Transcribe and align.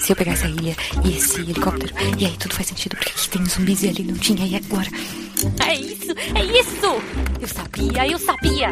Se 0.00 0.12
eu 0.12 0.16
pegar 0.16 0.32
essa 0.32 0.48
ilha 0.48 0.76
e 1.04 1.16
esse 1.16 1.40
helicóptero, 1.40 1.92
e 2.18 2.26
aí 2.26 2.36
tudo 2.36 2.54
faz 2.54 2.66
sentido, 2.68 2.96
porque 2.96 3.10
aqui 3.10 3.28
tem 3.28 3.44
zumbis 3.46 3.82
e 3.82 3.88
ali 3.88 4.02
não 4.04 4.14
tinha, 4.14 4.46
e 4.46 4.56
agora? 4.56 4.88
É 5.66 5.74
isso, 5.74 6.12
é 6.34 6.44
isso! 6.44 7.02
Eu 7.40 7.48
sabia, 7.48 8.08
eu 8.08 8.18
sabia! 8.18 8.70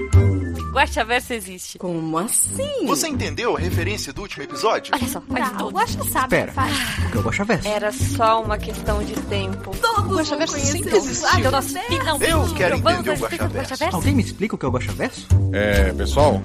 Guaxaverso 0.72 1.32
existe. 1.32 1.78
Como 1.78 2.16
assim? 2.18 2.86
Você 2.86 3.08
entendeu 3.08 3.56
a 3.56 3.58
referência 3.60 4.12
do 4.12 4.22
último 4.22 4.44
episódio? 4.44 4.94
Olha 4.94 5.08
só, 5.08 5.20
faz 5.20 5.44
Não, 5.48 5.58
tudo. 5.58 5.66
o 5.66 5.70
Guaxa 5.72 6.04
sabe 6.04 6.28
Pera. 6.28 6.46
que 6.48 6.54
faz. 6.54 6.76
O 7.06 7.10
que 7.10 7.16
é 7.16 7.20
o 7.20 7.22
Guaxaverso? 7.24 7.68
Era 7.68 7.92
só 7.92 8.42
uma 8.42 8.56
questão 8.56 9.02
de 9.02 9.14
tempo. 9.22 9.76
Todos 9.80 10.06
vão 10.06 10.16
Guaxaverso 10.18 10.58
sempre 10.60 10.96
existiu. 10.96 11.28
Ah, 11.28 11.38
então 11.40 11.50
nós 11.50 11.72
finalmente 11.88 12.30
Eu 12.30 12.54
quero 12.54 12.76
entender 12.76 13.10
o 13.10 13.16
Guaxaverso. 13.16 13.96
Alguém 13.96 14.14
me 14.14 14.22
explica 14.22 14.54
o 14.54 14.58
que 14.58 14.64
é 14.64 14.68
o 14.68 14.70
Guaxaverso? 14.72 15.26
É, 15.52 15.92
pessoal, 15.92 16.40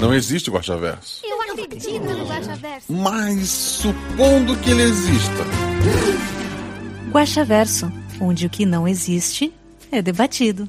não 0.00 0.12
existe 0.12 0.50
Guaxaverso. 0.50 1.20
Eu 1.24 1.40
acredito 1.54 2.02
no 2.02 2.26
Guaxaverso. 2.26 2.92
Mas 2.92 3.48
supondo 3.48 4.56
que 4.58 4.70
ele 4.70 4.82
exista. 4.82 5.44
Guaxaverso, 7.10 7.90
onde 8.20 8.46
o 8.46 8.50
que 8.50 8.66
não 8.66 8.86
existe 8.88 9.52
é 9.90 10.02
debatido. 10.02 10.68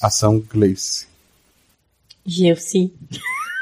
Ação 0.00 0.40
Gleice. 0.40 1.06
Gelsi. 2.24 2.92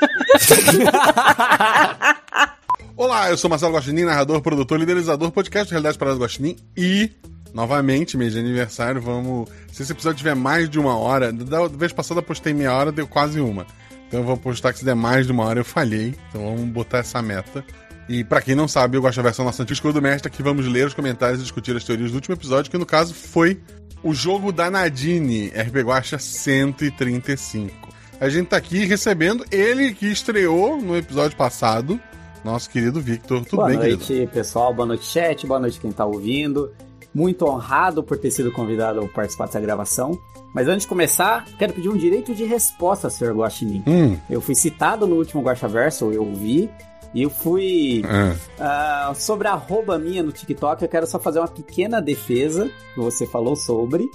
Olá, 2.97 3.31
eu 3.31 3.37
sou 3.37 3.49
Marcelo 3.49 3.75
Guaxinim, 3.75 4.05
narrador, 4.05 4.41
produtor, 4.43 4.79
liderizador, 4.79 5.31
podcast 5.31 5.71
Realidade 5.71 5.99
Parada 5.99 6.19
Guaxinim 6.19 6.57
e, 6.77 7.11
novamente, 7.53 8.17
mês 8.17 8.33
de 8.33 8.39
aniversário, 8.39 9.01
vamos... 9.01 9.49
Se 9.73 9.83
esse 9.83 9.93
episódio 9.93 10.19
tiver 10.19 10.35
mais 10.35 10.69
de 10.69 10.79
uma 10.79 10.97
hora, 10.97 11.33
da 11.33 11.67
vez 11.69 11.93
passada 11.93 12.21
eu 12.21 12.25
postei 12.25 12.53
meia 12.53 12.75
hora, 12.75 12.93
deu 12.93 13.07
quase 13.07 13.41
uma. 13.41 13.67
Então 14.09 14.21
eu 14.21 14.27
vou 14.27 14.37
postar 14.37 14.73
que 14.73 14.81
se 14.81 14.85
der 14.85 14.97
mais 14.97 15.27
de 15.27 15.33
uma 15.33 15.45
hora 15.45 15.61
eu 15.61 15.65
falhei, 15.65 16.15
então 16.29 16.43
vamos 16.43 16.69
botar 16.71 16.99
essa 16.99 17.23
meta. 17.23 17.65
E 18.09 18.25
pra 18.25 18.43
quem 18.43 18.57
não 18.57 18.67
sabe, 18.67 18.97
eu 18.97 19.03
gosto 19.03 19.17
da 19.17 19.23
versão 19.23 19.45
nossa 19.45 19.63
antiga 19.63 19.75
escolha 19.75 19.95
do 19.95 20.03
mestre, 20.03 20.29
aqui 20.29 20.43
vamos 20.43 20.67
ler 20.67 20.87
os 20.87 20.95
comentários 20.95 21.39
e 21.39 21.43
discutir 21.43 21.77
as 21.77 21.85
teorias 21.85 22.11
do 22.11 22.17
último 22.17 22.35
episódio, 22.35 22.71
que 22.71 22.77
no 22.77 22.85
caso 22.85 23.15
foi 23.15 23.61
o 24.03 24.13
jogo 24.13 24.51
da 24.51 24.71
Nadine, 24.71 25.49
RP 25.49 25.77
Guacha 25.85 26.19
135. 26.19 27.89
A 28.21 28.29
gente 28.29 28.49
tá 28.49 28.57
aqui 28.57 28.85
recebendo 28.85 29.45
ele 29.51 29.95
que 29.95 30.07
estreou 30.07 30.81
no 30.81 30.97
episódio 30.97 31.37
passado, 31.37 32.01
nosso 32.45 32.69
querido 32.69 33.01
Victor. 33.01 33.45
Tudo 33.45 33.57
boa 33.57 33.69
bem, 33.69 33.79
noite, 33.79 34.07
querido? 34.07 34.33
pessoal. 34.33 34.75
Boa 34.75 34.87
noite, 34.87 35.07
chat. 35.07 35.47
Boa 35.47 35.61
noite, 35.61 35.79
quem 35.79 35.93
tá 35.93 36.05
ouvindo. 36.05 36.73
Muito 37.15 37.45
honrado 37.45 38.03
por 38.03 38.17
ter 38.19 38.31
sido 38.31 38.53
convidado 38.53 39.01
a 39.01 39.09
participar 39.09 39.47
dessa 39.47 39.61
gravação. 39.61 40.19
Mas 40.55 40.69
antes 40.69 40.83
de 40.83 40.89
começar, 40.89 41.45
quero 41.59 41.73
pedir 41.73 41.89
um 41.89 41.97
direito 41.97 42.35
de 42.35 42.45
resposta, 42.45 43.11
Sr. 43.11 43.33
Guaxinim. 43.35 43.83
Hum, 43.87 44.17
Eu 44.29 44.41
fui 44.41 44.55
citado 44.55 45.07
no 45.07 45.17
último 45.17 45.43
Guaxaverso, 45.43 46.13
eu 46.13 46.25
vi, 46.35 46.71
e 47.15 47.23
eu 47.23 47.31
fui 47.31 48.03
ah, 48.05 49.09
ah, 49.09 49.15
sobre 49.15 49.49
a 49.49 49.53
arroba 49.53 49.99
minha 49.99 50.23
no 50.23 50.31
TikTok. 50.33 50.83
Eu 50.83 50.89
quero 50.89 51.07
só 51.07 51.19
fazer 51.19 51.41
uma 51.41 51.49
pequena 51.49 52.01
defesa 52.01 52.71
que 52.95 53.01
você 53.01 53.27
falou 53.27 53.57
sobre. 53.57 54.09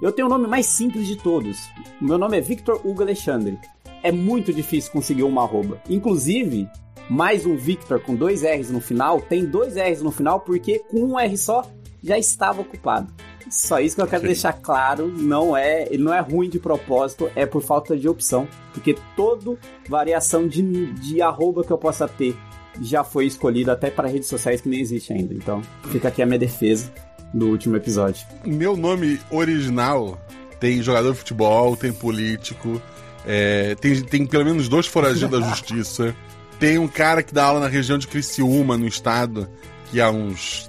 Eu 0.00 0.12
tenho 0.12 0.28
o 0.28 0.30
nome 0.30 0.46
mais 0.46 0.66
simples 0.66 1.06
de 1.08 1.16
todos. 1.16 1.58
O 2.00 2.04
meu 2.04 2.18
nome 2.18 2.38
é 2.38 2.40
Victor 2.40 2.80
Hugo 2.84 3.02
Alexandre. 3.02 3.58
É 4.02 4.12
muito 4.12 4.52
difícil 4.52 4.92
conseguir 4.92 5.24
uma 5.24 5.42
arroba. 5.42 5.80
Inclusive, 5.90 6.68
mais 7.10 7.44
um 7.44 7.56
Victor 7.56 8.00
com 8.00 8.14
dois 8.14 8.42
R's 8.42 8.70
no 8.70 8.80
final, 8.80 9.20
tem 9.20 9.44
dois 9.44 9.74
R's 9.74 10.00
no 10.00 10.12
final 10.12 10.38
porque 10.40 10.78
com 10.88 11.00
um 11.00 11.18
R 11.18 11.36
só 11.36 11.64
já 12.02 12.18
estava 12.18 12.60
ocupado. 12.60 13.12
Só 13.50 13.80
isso 13.80 13.96
que 13.96 14.02
eu 14.02 14.06
quero 14.06 14.22
Sim. 14.22 14.26
deixar 14.28 14.52
claro, 14.52 15.08
não 15.08 15.56
é, 15.56 15.86
ele 15.90 16.02
não 16.02 16.12
é 16.12 16.20
ruim 16.20 16.50
de 16.50 16.58
propósito, 16.58 17.30
é 17.34 17.46
por 17.46 17.62
falta 17.62 17.96
de 17.96 18.08
opção, 18.08 18.46
porque 18.74 18.96
toda 19.16 19.56
variação 19.88 20.46
de, 20.46 20.92
de 20.92 21.22
arroba 21.22 21.64
que 21.64 21.70
eu 21.70 21.78
possa 21.78 22.06
ter 22.06 22.36
já 22.80 23.02
foi 23.02 23.26
escolhido 23.26 23.70
até 23.70 23.90
para 23.90 24.08
redes 24.08 24.28
sociais 24.28 24.60
que 24.60 24.68
nem 24.68 24.80
existe 24.80 25.12
ainda. 25.12 25.34
Então, 25.34 25.62
fica 25.90 26.08
aqui 26.08 26.22
a 26.22 26.26
minha 26.26 26.38
defesa 26.38 26.92
do 27.32 27.48
último 27.48 27.76
episódio. 27.76 28.26
meu 28.44 28.76
nome 28.76 29.20
original 29.30 30.18
tem 30.60 30.82
jogador 30.82 31.12
de 31.12 31.18
futebol, 31.18 31.76
tem 31.76 31.92
político, 31.92 32.80
é, 33.26 33.74
tem, 33.76 34.00
tem 34.02 34.26
pelo 34.26 34.44
menos 34.44 34.68
dois 34.68 34.86
foragidos 34.86 35.40
da 35.40 35.48
justiça, 35.48 36.14
tem 36.58 36.78
um 36.78 36.88
cara 36.88 37.22
que 37.22 37.32
dá 37.32 37.44
aula 37.44 37.60
na 37.60 37.68
região 37.68 37.98
de 37.98 38.06
Criciúma, 38.06 38.76
no 38.76 38.86
estado, 38.86 39.48
que 39.90 40.00
há 40.00 40.10
uns 40.10 40.67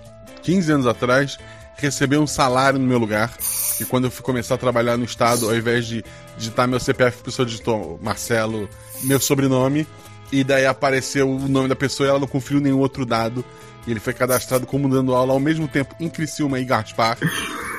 15 0.49 0.71
anos 0.71 0.87
atrás 0.87 1.37
recebeu 1.75 2.19
um 2.21 2.27
salário 2.27 2.79
no 2.79 2.87
meu 2.87 2.97
lugar. 2.97 3.31
E 3.79 3.85
quando 3.85 4.05
eu 4.05 4.11
fui 4.11 4.23
começar 4.23 4.55
a 4.55 4.57
trabalhar 4.57 4.97
no 4.97 5.05
estado, 5.05 5.47
ao 5.47 5.55
invés 5.55 5.85
de 5.85 6.03
digitar 6.35 6.67
meu 6.67 6.79
CPF, 6.79 7.19
a 7.21 7.23
pessoa 7.25 7.45
digitou 7.45 7.99
Marcelo, 8.01 8.67
meu 9.03 9.19
sobrenome, 9.19 9.87
e 10.31 10.43
daí 10.43 10.65
apareceu 10.65 11.29
o 11.29 11.47
nome 11.47 11.69
da 11.69 11.75
pessoa 11.75 12.07
e 12.07 12.09
ela 12.09 12.19
não 12.19 12.27
conferiu 12.27 12.59
nenhum 12.59 12.79
outro 12.79 13.05
dado. 13.05 13.45
E 13.85 13.91
ele 13.91 13.99
foi 13.99 14.11
cadastrado 14.11 14.65
como 14.65 14.89
dando 14.89 15.13
aula 15.13 15.33
ao 15.33 15.39
mesmo 15.39 15.67
tempo 15.67 15.95
em 15.99 16.09
Criciúma 16.09 16.59
e 16.59 16.65
Gaspar. 16.65 17.17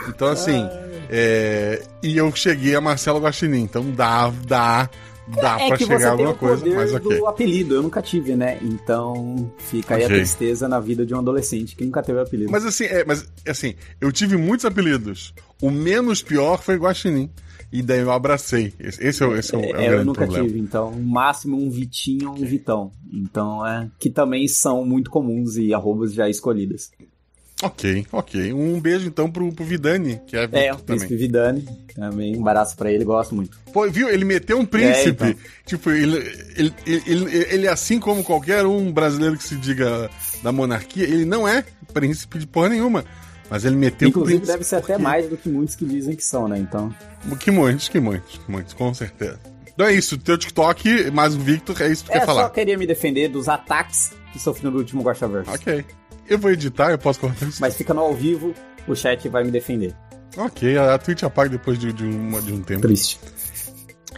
Então, 0.09 0.29
assim, 0.29 0.65
é, 1.11 1.83
e 2.03 2.17
eu 2.17 2.33
cheguei 2.35 2.77
a 2.77 2.81
Marcelo 2.81 3.21
Guaxinim, 3.21 3.63
então 3.63 3.91
dá, 3.91 4.33
dá, 4.47 4.89
dá 5.41 5.61
é 5.61 5.69
pra 5.69 5.77
que 5.77 5.85
chegar 5.85 5.99
você 5.99 6.05
tem 6.05 6.11
alguma 6.11 6.31
o 6.31 6.35
coisa, 6.37 6.57
poder 6.63 6.75
mas 6.75 6.95
ok. 6.95 7.19
do 7.19 7.27
apelido, 7.27 7.75
eu 7.75 7.83
nunca 7.83 8.01
tive, 8.03 8.37
né? 8.37 8.59
Então 8.63 9.53
fica 9.59 9.95
aí 9.97 10.05
Ok. 10.05 10.15
a 10.15 10.19
tristeza 10.19 10.69
na 10.69 10.81
vida 10.81 11.05
de 11.07 11.15
um 11.15 11.19
adolescente 11.19 11.77
que 11.77 11.85
nunca 11.85 12.03
teve 12.03 12.21
apelido. 12.21 12.51
Mas 12.51 12.65
assim, 12.65 12.85
é, 12.85 13.05
mas 13.05 13.27
assim, 13.47 13.75
eu 14.01 14.11
tive 14.13 14.37
muitos 14.37 14.65
apelidos. 14.67 15.35
O 15.63 15.71
menos 15.71 16.23
pior 16.23 16.63
foi 16.63 16.77
Guaxinim. 16.77 17.31
E 17.73 17.83
daí 17.83 18.01
eu 18.01 18.11
abracei. 18.11 18.75
Esse, 18.81 19.07
esse 19.07 19.23
é, 19.23 19.27
o- 19.27 19.37
esse 19.37 19.55
é, 19.55 19.59
o- 19.59 19.61
é 19.61 19.65
o 19.65 19.77
É, 19.77 19.85
eu 19.87 19.91
grande 19.91 20.05
nunca 20.07 20.23
problema. 20.23 20.45
tive, 20.49 20.59
então, 20.59 20.91
no 20.91 21.05
máximo 21.09 21.57
um 21.57 21.71
Vitinho 21.71 22.31
ou 22.31 22.35
um 22.37 22.45
Vitão. 22.45 22.93
Então, 23.13 23.65
é. 23.65 23.89
Que 23.97 24.11
também 24.11 24.49
são 24.49 24.85
muito 24.85 25.09
comuns 25.09 25.57
e 25.57 25.73
arrobas 25.73 26.13
já 26.13 26.29
escolhidas. 26.29 26.91
Ok, 27.63 28.07
ok. 28.11 28.53
Um 28.55 28.81
beijo 28.81 29.07
então 29.07 29.31
pro, 29.31 29.53
pro 29.53 29.65
Vidani, 29.65 30.21
que 30.27 30.37
é, 30.37 30.49
É, 30.53 30.73
o 30.73 30.79
Príncipe 30.79 31.09
também. 31.11 31.19
Vidani. 31.19 31.69
Também 31.95 32.37
um 32.37 32.41
abraço 32.49 32.75
pra 32.77 32.91
ele, 32.91 33.05
gosto 33.05 33.35
muito. 33.35 33.59
Pô, 33.73 33.89
viu? 33.91 34.09
Ele 34.09 34.25
meteu 34.25 34.59
um 34.59 34.65
príncipe. 34.65 35.25
É, 35.25 35.29
então. 35.31 35.43
Tipo, 35.67 35.91
ele, 35.91 36.17
ele, 36.57 36.75
ele, 36.87 37.03
ele, 37.07 37.47
ele, 37.51 37.69
assim 37.69 38.01
como 38.01 38.25
qualquer 38.25 38.65
um 38.65 38.91
brasileiro 38.91 39.37
que 39.37 39.45
se 39.45 39.57
diga 39.57 40.11
da 40.43 40.51
monarquia, 40.51 41.05
ele 41.05 41.25
não 41.27 41.47
é 41.47 41.63
príncipe 41.93 42.39
de 42.39 42.47
porra 42.47 42.71
nenhuma. 42.71 43.05
Mas 43.51 43.65
ele 43.65 43.77
meteu 43.77 44.07
um 44.07 44.11
Inclusive, 44.11 44.39
príncipe. 44.39 44.53
deve 44.59 44.65
ser 44.65 44.77
até 44.77 44.97
mais 44.97 45.29
do 45.29 45.37
que 45.37 45.49
muitos 45.49 45.75
que 45.75 45.85
dizem 45.85 46.15
que 46.17 46.25
são, 46.25 46.49
né? 46.49 46.57
Então. 46.59 46.95
Que 47.41 47.51
muitos, 47.51 47.89
que 47.89 48.01
muitos, 48.01 48.39
que 48.39 48.51
muitos, 48.51 48.73
com 48.73 48.95
certeza. 48.95 49.39
Então 49.75 49.87
é 49.87 49.93
isso, 49.93 50.17
teu 50.17 50.39
TikTok, 50.39 51.11
mais 51.11 51.35
o 51.35 51.39
Victor, 51.41 51.83
é 51.83 51.89
isso 51.91 52.05
que 52.05 52.11
tu 52.11 52.15
É, 52.17 52.21
quer 52.21 52.27
só 52.27 52.35
falar. 52.35 52.51
queria 52.51 52.79
me 52.79 52.87
defender 52.87 53.29
dos 53.29 53.49
ataques 53.49 54.13
que 54.33 54.39
sofri 54.39 54.71
no 54.71 54.77
último 54.79 55.03
Guaxaverso. 55.03 55.51
Ok. 55.51 55.85
Eu 56.31 56.39
vou 56.39 56.51
editar, 56.51 56.91
eu 56.93 56.99
posso 56.99 57.19
cortar 57.21 57.47
isso. 57.47 57.61
Mas 57.61 57.75
fica 57.77 57.93
no 57.93 58.01
ao 58.01 58.15
vivo, 58.15 58.55
o 58.87 58.95
chat 58.95 59.29
vai 59.29 59.43
me 59.45 59.51
defender. 59.51 59.95
Ok, 60.37 60.77
a, 60.79 60.95
a 60.95 60.99
Twitch 60.99 61.25
apaga 61.25 61.51
depois 61.51 61.79
de, 61.79 61.93
de, 61.93 62.05
uma- 62.05 62.41
de 62.41 62.53
um 62.53 62.63
tempo. 62.63 62.83
Triste. 62.83 63.19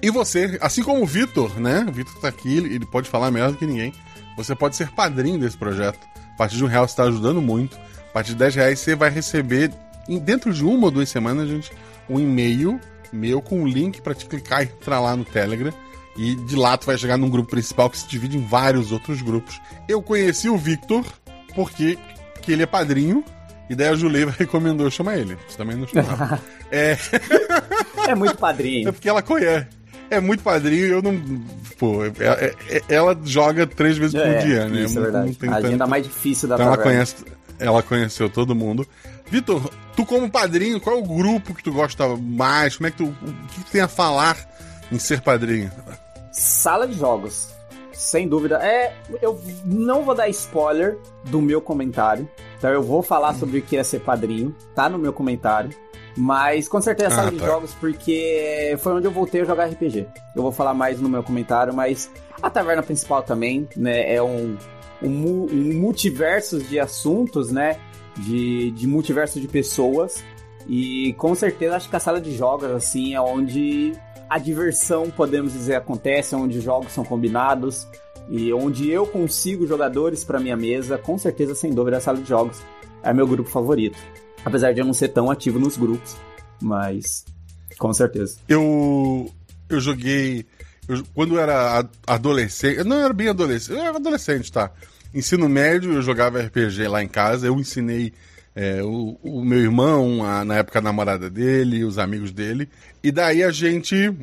E 0.02 0.10
você, 0.10 0.58
assim 0.60 0.82
como 0.82 1.02
o 1.02 1.06
Vitor, 1.06 1.58
né? 1.58 1.84
O 1.88 1.92
Vitor 1.92 2.14
tá 2.20 2.28
aqui, 2.28 2.56
ele, 2.56 2.74
ele 2.74 2.86
pode 2.86 3.08
falar 3.08 3.30
melhor 3.30 3.50
do 3.52 3.56
que 3.56 3.66
ninguém. 3.66 3.92
Você 4.36 4.54
pode 4.54 4.76
ser 4.76 4.90
padrinho 4.90 5.38
desse 5.38 5.56
projeto. 5.56 5.98
A 6.34 6.36
partir 6.36 6.56
de 6.56 6.64
um 6.64 6.66
real 6.68 6.86
você 6.86 6.92
está 6.92 7.04
ajudando 7.04 7.40
muito. 7.40 7.76
A 8.10 8.12
partir 8.12 8.30
de 8.32 8.36
10 8.36 8.54
reais 8.56 8.78
você 8.80 8.94
vai 8.94 9.08
receber, 9.10 9.72
em- 10.08 10.18
dentro 10.18 10.52
de 10.52 10.64
uma 10.64 10.86
ou 10.86 10.90
duas 10.90 11.08
semanas, 11.08 11.48
gente, 11.48 11.70
um 12.10 12.18
e-mail 12.20 12.78
meu 13.12 13.40
com 13.40 13.60
um 13.62 13.66
link 13.66 14.00
para 14.02 14.14
te 14.14 14.26
clicar 14.26 14.62
e 14.62 14.64
entrar 14.66 15.00
lá 15.00 15.16
no 15.16 15.24
Telegram. 15.24 15.72
E 16.16 16.34
de 16.34 16.56
lá 16.56 16.76
tu 16.76 16.84
vai 16.86 16.98
chegar 16.98 17.16
num 17.16 17.30
grupo 17.30 17.48
principal 17.50 17.88
que 17.88 17.96
se 17.98 18.06
divide 18.06 18.36
em 18.36 18.44
vários 18.44 18.92
outros 18.92 19.22
grupos. 19.22 19.58
Eu 19.88 20.02
conheci 20.02 20.48
o 20.48 20.58
Victor 20.58 21.06
porque 21.54 21.98
que 22.40 22.52
ele 22.52 22.62
é 22.62 22.66
padrinho. 22.66 23.24
E 23.70 23.74
daí 23.74 23.88
a 23.88 23.94
Juleiva 23.94 24.34
recomendou 24.38 24.90
chamar 24.90 25.16
ele. 25.18 25.36
Você 25.48 25.56
também 25.56 25.76
não 25.76 25.86
chamava. 25.88 26.40
é, 26.70 26.96
É 28.08 28.14
muito 28.14 28.32
é 28.34 28.36
padrinho. 28.36 28.92
porque 28.92 29.08
ela 29.08 29.22
conhece. 29.22 29.66
É 30.10 30.20
muito 30.20 30.42
padrinho 30.42 30.86
e 30.86 30.90
eu 30.90 31.00
não. 31.00 31.18
Pô, 31.78 32.04
é- 32.04 32.08
é- 32.18 32.54
é- 32.68 32.82
ela 32.88 33.18
joga 33.24 33.66
três 33.66 33.96
vezes 33.96 34.12
por 34.14 34.26
É, 34.26 34.38
dia, 34.44 34.68
né? 34.68 34.82
Isso 34.82 34.98
é 34.98 35.02
verdade. 35.02 35.38
não 35.40 35.52
a 35.52 35.56
agenda 35.56 35.78
tanto- 35.78 35.90
mais 35.90 36.02
difícil 36.04 36.48
da 36.48 36.56
Então 36.56 36.66
ela 36.66 36.76
conhece. 36.78 37.14
Ela 37.58 37.82
conheceu 37.82 38.28
todo 38.28 38.54
mundo. 38.54 38.86
Vitor, 39.30 39.70
tu 39.96 40.04
como 40.04 40.28
padrinho, 40.30 40.78
qual 40.80 40.96
é 40.96 40.98
o 40.98 41.02
grupo 41.02 41.54
que 41.54 41.62
tu 41.62 41.72
gosta 41.72 42.06
mais? 42.16 42.76
Como 42.76 42.88
é 42.88 42.90
que 42.90 42.98
tu. 42.98 43.04
O 43.06 43.46
que 43.54 43.60
tu 43.64 43.70
tem 43.70 43.80
a 43.80 43.88
falar 43.88 44.36
em 44.90 44.98
ser 44.98 45.22
padrinho? 45.22 45.70
Sala 46.32 46.86
de 46.86 46.98
jogos. 46.98 47.48
Sem 48.02 48.26
dúvida. 48.26 48.56
É, 48.56 48.92
eu 49.22 49.40
não 49.64 50.02
vou 50.04 50.12
dar 50.12 50.28
spoiler 50.28 50.98
do 51.24 51.40
meu 51.40 51.60
comentário. 51.60 52.28
Então 52.58 52.68
eu 52.68 52.82
vou 52.82 53.00
falar 53.00 53.32
sobre 53.34 53.60
o 53.60 53.62
que 53.62 53.76
é 53.76 53.84
ser 53.84 54.00
padrinho. 54.00 54.54
Tá 54.74 54.88
no 54.88 54.98
meu 54.98 55.12
comentário. 55.12 55.70
Mas 56.16 56.68
com 56.68 56.80
certeza 56.80 57.08
Ah, 57.10 57.16
sala 57.16 57.30
de 57.30 57.38
tá. 57.38 57.46
jogos, 57.46 57.72
porque 57.74 58.76
foi 58.80 58.92
onde 58.94 59.06
eu 59.06 59.12
voltei 59.12 59.40
a 59.42 59.44
jogar 59.44 59.66
RPG. 59.66 60.06
Eu 60.34 60.42
vou 60.42 60.50
falar 60.52 60.74
mais 60.74 61.00
no 61.00 61.08
meu 61.08 61.22
comentário, 61.22 61.72
mas 61.72 62.10
a 62.42 62.50
taverna 62.50 62.82
principal 62.82 63.22
também, 63.22 63.68
né? 63.76 64.12
É 64.14 64.20
um, 64.22 64.56
um, 65.00 65.46
um 65.50 65.74
multiverso 65.80 66.58
de 66.58 66.78
assuntos, 66.80 67.50
né? 67.52 67.78
De, 68.16 68.72
de 68.72 68.86
multiverso 68.88 69.40
de 69.40 69.46
pessoas. 69.46 70.22
E 70.66 71.14
com 71.14 71.34
certeza 71.36 71.76
acho 71.76 71.88
que 71.88 71.96
a 71.96 72.00
sala 72.00 72.20
de 72.20 72.36
jogos, 72.36 72.70
assim, 72.72 73.14
é 73.14 73.20
onde 73.20 73.92
a 74.32 74.38
diversão, 74.38 75.10
podemos 75.10 75.52
dizer, 75.52 75.74
acontece, 75.74 76.34
onde 76.34 76.56
os 76.56 76.64
jogos 76.64 76.90
são 76.90 77.04
combinados 77.04 77.86
e 78.30 78.50
onde 78.50 78.90
eu 78.90 79.06
consigo 79.06 79.66
jogadores 79.66 80.24
para 80.24 80.40
minha 80.40 80.56
mesa, 80.56 80.96
com 80.96 81.18
certeza, 81.18 81.54
sem 81.54 81.70
dúvida, 81.70 81.98
a 81.98 82.00
sala 82.00 82.16
de 82.16 82.26
jogos 82.26 82.62
é 83.02 83.12
meu 83.12 83.26
grupo 83.26 83.50
favorito. 83.50 83.98
Apesar 84.42 84.72
de 84.72 84.80
eu 84.80 84.86
não 84.86 84.94
ser 84.94 85.08
tão 85.08 85.30
ativo 85.30 85.58
nos 85.58 85.76
grupos, 85.76 86.16
mas 86.62 87.26
com 87.78 87.92
certeza. 87.92 88.38
Eu 88.48 89.30
eu 89.68 89.78
joguei 89.78 90.46
eu, 90.88 91.04
quando 91.14 91.34
eu 91.34 91.40
era 91.40 91.86
adolescente, 92.06 92.78
eu 92.78 92.86
não 92.86 93.04
era 93.04 93.12
bem 93.12 93.28
adolescente, 93.28 93.76
eu 93.76 93.84
era 93.84 93.98
adolescente, 93.98 94.50
tá? 94.50 94.70
Ensino 95.12 95.46
médio, 95.46 95.92
eu 95.92 96.00
jogava 96.00 96.40
RPG 96.40 96.88
lá 96.88 97.02
em 97.02 97.08
casa, 97.08 97.48
eu 97.48 97.60
ensinei 97.60 98.14
é, 98.54 98.82
o, 98.82 99.18
o, 99.22 99.44
meu 99.44 99.60
irmão, 99.60 100.24
a, 100.24 100.44
na 100.44 100.56
época 100.56 100.78
a 100.78 100.82
namorada 100.82 101.30
dele, 101.30 101.84
os 101.84 101.98
amigos 101.98 102.32
dele. 102.32 102.68
E 103.02 103.10
daí 103.10 103.42
a 103.42 103.50
gente. 103.50 104.14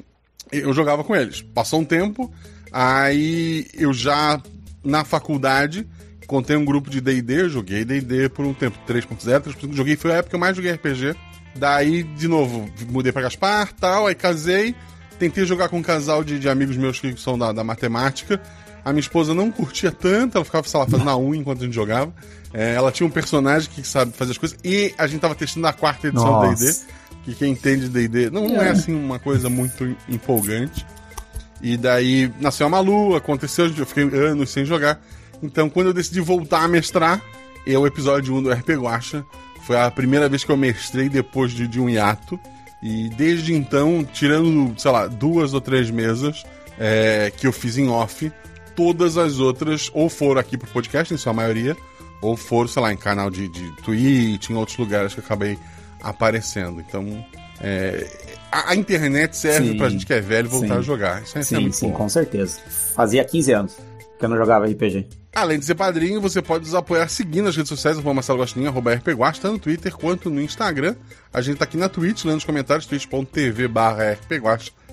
Eu 0.51 0.73
jogava 0.73 1.03
com 1.03 1.15
eles. 1.15 1.41
Passou 1.41 1.79
um 1.79 1.85
tempo, 1.85 2.31
aí 2.71 3.67
eu 3.73 3.93
já 3.93 4.41
na 4.83 5.03
faculdade 5.03 5.85
contei 6.29 6.55
um 6.55 6.63
grupo 6.63 6.91
de 6.91 7.01
DD, 7.01 7.49
joguei 7.49 7.83
DD 7.83 8.29
por 8.29 8.45
um 8.45 8.53
tempo, 8.53 8.77
3.0, 8.87 9.41
3.5, 9.41 9.73
joguei, 9.73 9.95
foi 9.95 10.11
a 10.11 10.17
época 10.17 10.29
que 10.29 10.35
eu 10.35 10.39
mais 10.39 10.55
joguei 10.55 10.71
RPG. 10.71 11.15
Daí, 11.55 12.03
de 12.03 12.27
novo, 12.27 12.69
mudei 12.87 13.11
pra 13.11 13.23
Gaspar 13.23 13.73
tal, 13.73 14.05
aí 14.05 14.13
casei, 14.13 14.75
tentei 15.17 15.43
jogar 15.43 15.69
com 15.69 15.79
um 15.79 15.81
casal 15.81 16.23
de, 16.23 16.37
de 16.37 16.47
amigos 16.47 16.77
meus 16.77 16.99
que 16.99 17.17
são 17.17 17.35
da, 17.35 17.51
da 17.51 17.63
matemática. 17.63 18.39
A 18.85 18.91
minha 18.91 19.01
esposa 19.01 19.33
não 19.33 19.51
curtia 19.51 19.91
tanto, 19.91 20.37
ela 20.37 20.45
ficava, 20.45 20.67
sei 20.67 20.79
lá, 20.79 20.85
fazendo 20.85 21.09
a 21.09 21.17
unha 21.17 21.41
enquanto 21.41 21.61
a 21.61 21.65
gente 21.65 21.73
jogava. 21.73 22.13
É, 22.53 22.73
ela 22.73 22.91
tinha 22.91 23.05
um 23.05 23.11
personagem 23.11 23.69
que 23.69 23.83
sabe 23.83 24.11
fazer 24.13 24.31
as 24.31 24.37
coisas. 24.37 24.57
E 24.63 24.93
a 24.97 25.07
gente 25.07 25.21
tava 25.21 25.35
testando 25.35 25.67
a 25.67 25.73
quarta 25.73 26.07
edição 26.07 26.41
do 26.41 26.55
D&D. 26.55 26.75
Que 27.23 27.35
quem 27.35 27.51
entende 27.51 27.89
D&D 27.89 28.29
não, 28.29 28.47
não 28.47 28.61
é. 28.61 28.67
é 28.67 28.71
assim 28.71 28.93
uma 28.93 29.19
coisa 29.19 29.49
muito 29.49 29.95
empolgante. 30.07 30.85
E 31.61 31.75
daí 31.75 32.31
nasceu 32.39 32.65
a 32.65 32.69
Malu, 32.69 33.15
aconteceu, 33.15 33.67
eu 33.67 33.85
fiquei 33.85 34.03
anos 34.03 34.49
sem 34.49 34.65
jogar. 34.65 34.99
Então 35.43 35.69
quando 35.69 35.87
eu 35.87 35.93
decidi 35.93 36.21
voltar 36.21 36.63
a 36.63 36.67
mestrar, 36.67 37.21
é 37.67 37.77
o 37.77 37.85
episódio 37.85 38.35
1 38.35 38.43
do 38.43 38.51
RP 38.51 38.69
Guacha. 38.69 39.25
Foi 39.63 39.77
a 39.77 39.91
primeira 39.91 40.27
vez 40.27 40.43
que 40.43 40.51
eu 40.51 40.57
mestrei 40.57 41.09
depois 41.09 41.51
de, 41.51 41.67
de 41.67 41.79
um 41.79 41.89
hiato. 41.89 42.39
E 42.81 43.09
desde 43.09 43.53
então, 43.53 44.03
tirando, 44.05 44.73
sei 44.79 44.89
lá, 44.89 45.05
duas 45.05 45.53
ou 45.53 45.59
três 45.59 45.91
mesas 45.91 46.43
é, 46.79 47.31
que 47.35 47.45
eu 47.45 47.51
fiz 47.51 47.77
em 47.77 47.89
off, 47.89 48.31
todas 48.75 49.17
as 49.17 49.39
outras 49.39 49.91
ou 49.93 50.09
foram 50.09 50.39
aqui 50.39 50.57
pro 50.57 50.69
podcast, 50.69 51.13
em 51.13 51.17
sua 51.17 51.33
maioria, 51.33 51.75
ou 52.21 52.35
foram, 52.35 52.67
sei 52.67 52.81
lá, 52.81 52.93
em 52.93 52.97
canal 52.97 53.29
de, 53.29 53.47
de 53.47 53.71
Twitch, 53.83 54.49
em 54.49 54.55
outros 54.55 54.77
lugares 54.77 55.13
que 55.13 55.19
eu 55.19 55.23
acabei 55.23 55.57
aparecendo. 56.01 56.79
Então, 56.81 57.25
é, 57.61 58.07
a, 58.51 58.71
a, 58.71 58.75
internet 58.75 59.35
serve 59.35 59.71
sim. 59.71 59.77
pra 59.77 59.89
gente 59.89 60.05
que 60.05 60.13
é 60.13 60.21
velho 60.21 60.49
voltar 60.49 60.75
sim. 60.75 60.79
a 60.79 60.81
jogar. 60.81 61.23
Isso 61.23 61.37
é, 61.37 61.43
sim, 61.43 61.55
é 61.55 61.59
muito 61.59 61.75
sim, 61.75 61.89
bom. 61.89 61.95
com 61.95 62.09
certeza. 62.09 62.59
Fazia 62.95 63.23
15 63.23 63.51
anos 63.51 63.77
que 64.17 64.25
eu 64.25 64.29
não 64.29 64.37
jogava 64.37 64.65
RPG. 64.65 65.07
Além 65.33 65.57
de 65.57 65.65
ser 65.65 65.75
padrinho, 65.75 66.19
você 66.19 66.41
pode 66.41 66.65
nos 66.65 66.75
apoiar 66.75 67.07
seguindo 67.07 67.47
as 67.47 67.55
redes 67.55 67.69
sociais, 67.69 67.97
arroba 67.97 68.15
Marcelo 68.15 68.39
Gostinho, 68.39 68.67
arroba 68.67 68.93
rpguasta, 68.93 69.43
tanto 69.43 69.53
no 69.53 69.59
Twitter 69.59 69.95
quanto 69.95 70.29
no 70.29 70.41
Instagram. 70.41 70.95
A 71.33 71.39
gente 71.39 71.57
tá 71.57 71.63
aqui 71.63 71.77
na 71.77 71.87
Twitch, 71.87 72.25
lendo 72.25 72.39
os 72.39 72.43
comentários, 72.43 72.85
twitch.tv 72.85 73.67
barra. 73.69 74.17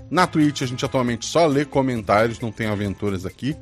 Na 0.08 0.26
Twitch 0.26 0.62
a 0.62 0.66
gente 0.66 0.84
atualmente 0.84 1.26
só 1.26 1.46
lê 1.46 1.64
comentários, 1.64 2.38
não 2.38 2.52
tem 2.52 2.68
aventuras 2.68 3.26
aqui. 3.26 3.56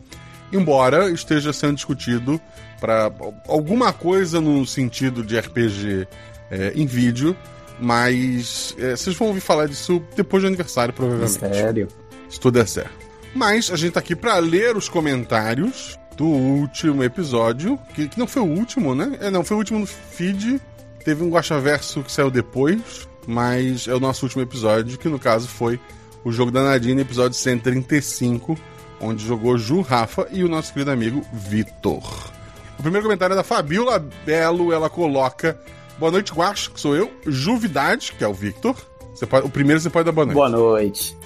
Embora 0.54 1.10
esteja 1.10 1.52
sendo 1.52 1.74
discutido 1.74 2.40
para 2.80 3.10
alguma 3.48 3.92
coisa 3.92 4.40
no 4.40 4.64
sentido 4.66 5.24
de 5.24 5.38
RPG 5.38 6.06
é, 6.50 6.72
em 6.74 6.86
vídeo, 6.86 7.36
mas 7.80 8.74
é, 8.78 8.96
vocês 8.96 9.16
vão 9.16 9.28
ouvir 9.28 9.40
falar 9.40 9.66
disso 9.66 10.02
depois 10.14 10.42
do 10.42 10.46
aniversário, 10.46 10.94
provavelmente. 10.94 11.38
Sério? 11.38 11.88
Se 12.28 12.38
tudo 12.38 12.58
der 12.58 12.68
certo. 12.68 13.04
Mas 13.34 13.70
a 13.70 13.76
gente 13.76 13.94
tá 13.94 14.00
aqui 14.00 14.14
para 14.14 14.38
ler 14.38 14.76
os 14.76 14.88
comentários 14.88 15.98
do 16.16 16.26
último 16.26 17.02
episódio, 17.02 17.76
que, 17.92 18.08
que, 18.08 18.18
não 18.18 18.26
foi 18.28 18.42
o 18.42 18.46
último, 18.46 18.94
né? 18.94 19.18
É, 19.20 19.30
não, 19.30 19.42
foi 19.42 19.56
o 19.56 19.58
último 19.58 19.80
no 19.80 19.86
feed. 19.86 20.60
Teve 21.04 21.24
um 21.24 21.30
Guaxaverso 21.30 22.02
que 22.02 22.12
saiu 22.12 22.30
depois, 22.30 23.08
mas 23.26 23.88
é 23.88 23.94
o 23.94 24.00
nosso 24.00 24.24
último 24.24 24.42
episódio, 24.42 24.96
que 24.96 25.08
no 25.08 25.18
caso 25.18 25.48
foi 25.48 25.80
o 26.24 26.30
jogo 26.30 26.50
da 26.50 26.62
Nadine, 26.62 27.02
episódio 27.02 27.36
135, 27.36 28.56
onde 29.00 29.26
jogou 29.26 29.56
Ju, 29.58 29.80
Rafa 29.80 30.26
e 30.30 30.44
o 30.44 30.48
nosso 30.48 30.72
querido 30.72 30.90
amigo 30.90 31.24
Vitor. 31.32 32.32
O 32.78 32.82
primeiro 32.82 33.06
comentário 33.06 33.34
é 33.34 33.36
da 33.36 33.44
Fabiola 33.44 33.98
Belo, 34.24 34.72
ela 34.72 34.90
coloca 34.90 35.58
Boa 35.98 36.10
noite, 36.10 36.32
Guacho, 36.32 36.72
que 36.72 36.80
sou 36.80 36.96
eu. 36.96 37.10
Juvidade, 37.24 38.12
que 38.18 38.24
é 38.24 38.28
o 38.28 38.34
Victor. 38.34 38.76
Você 39.14 39.26
pode, 39.26 39.46
o 39.46 39.50
primeiro 39.50 39.80
você 39.80 39.88
pode 39.88 40.06
dar 40.06 40.12
boa 40.12 40.26
noite. 40.26 40.36
Boa 40.36 40.48
noite. 40.48 41.16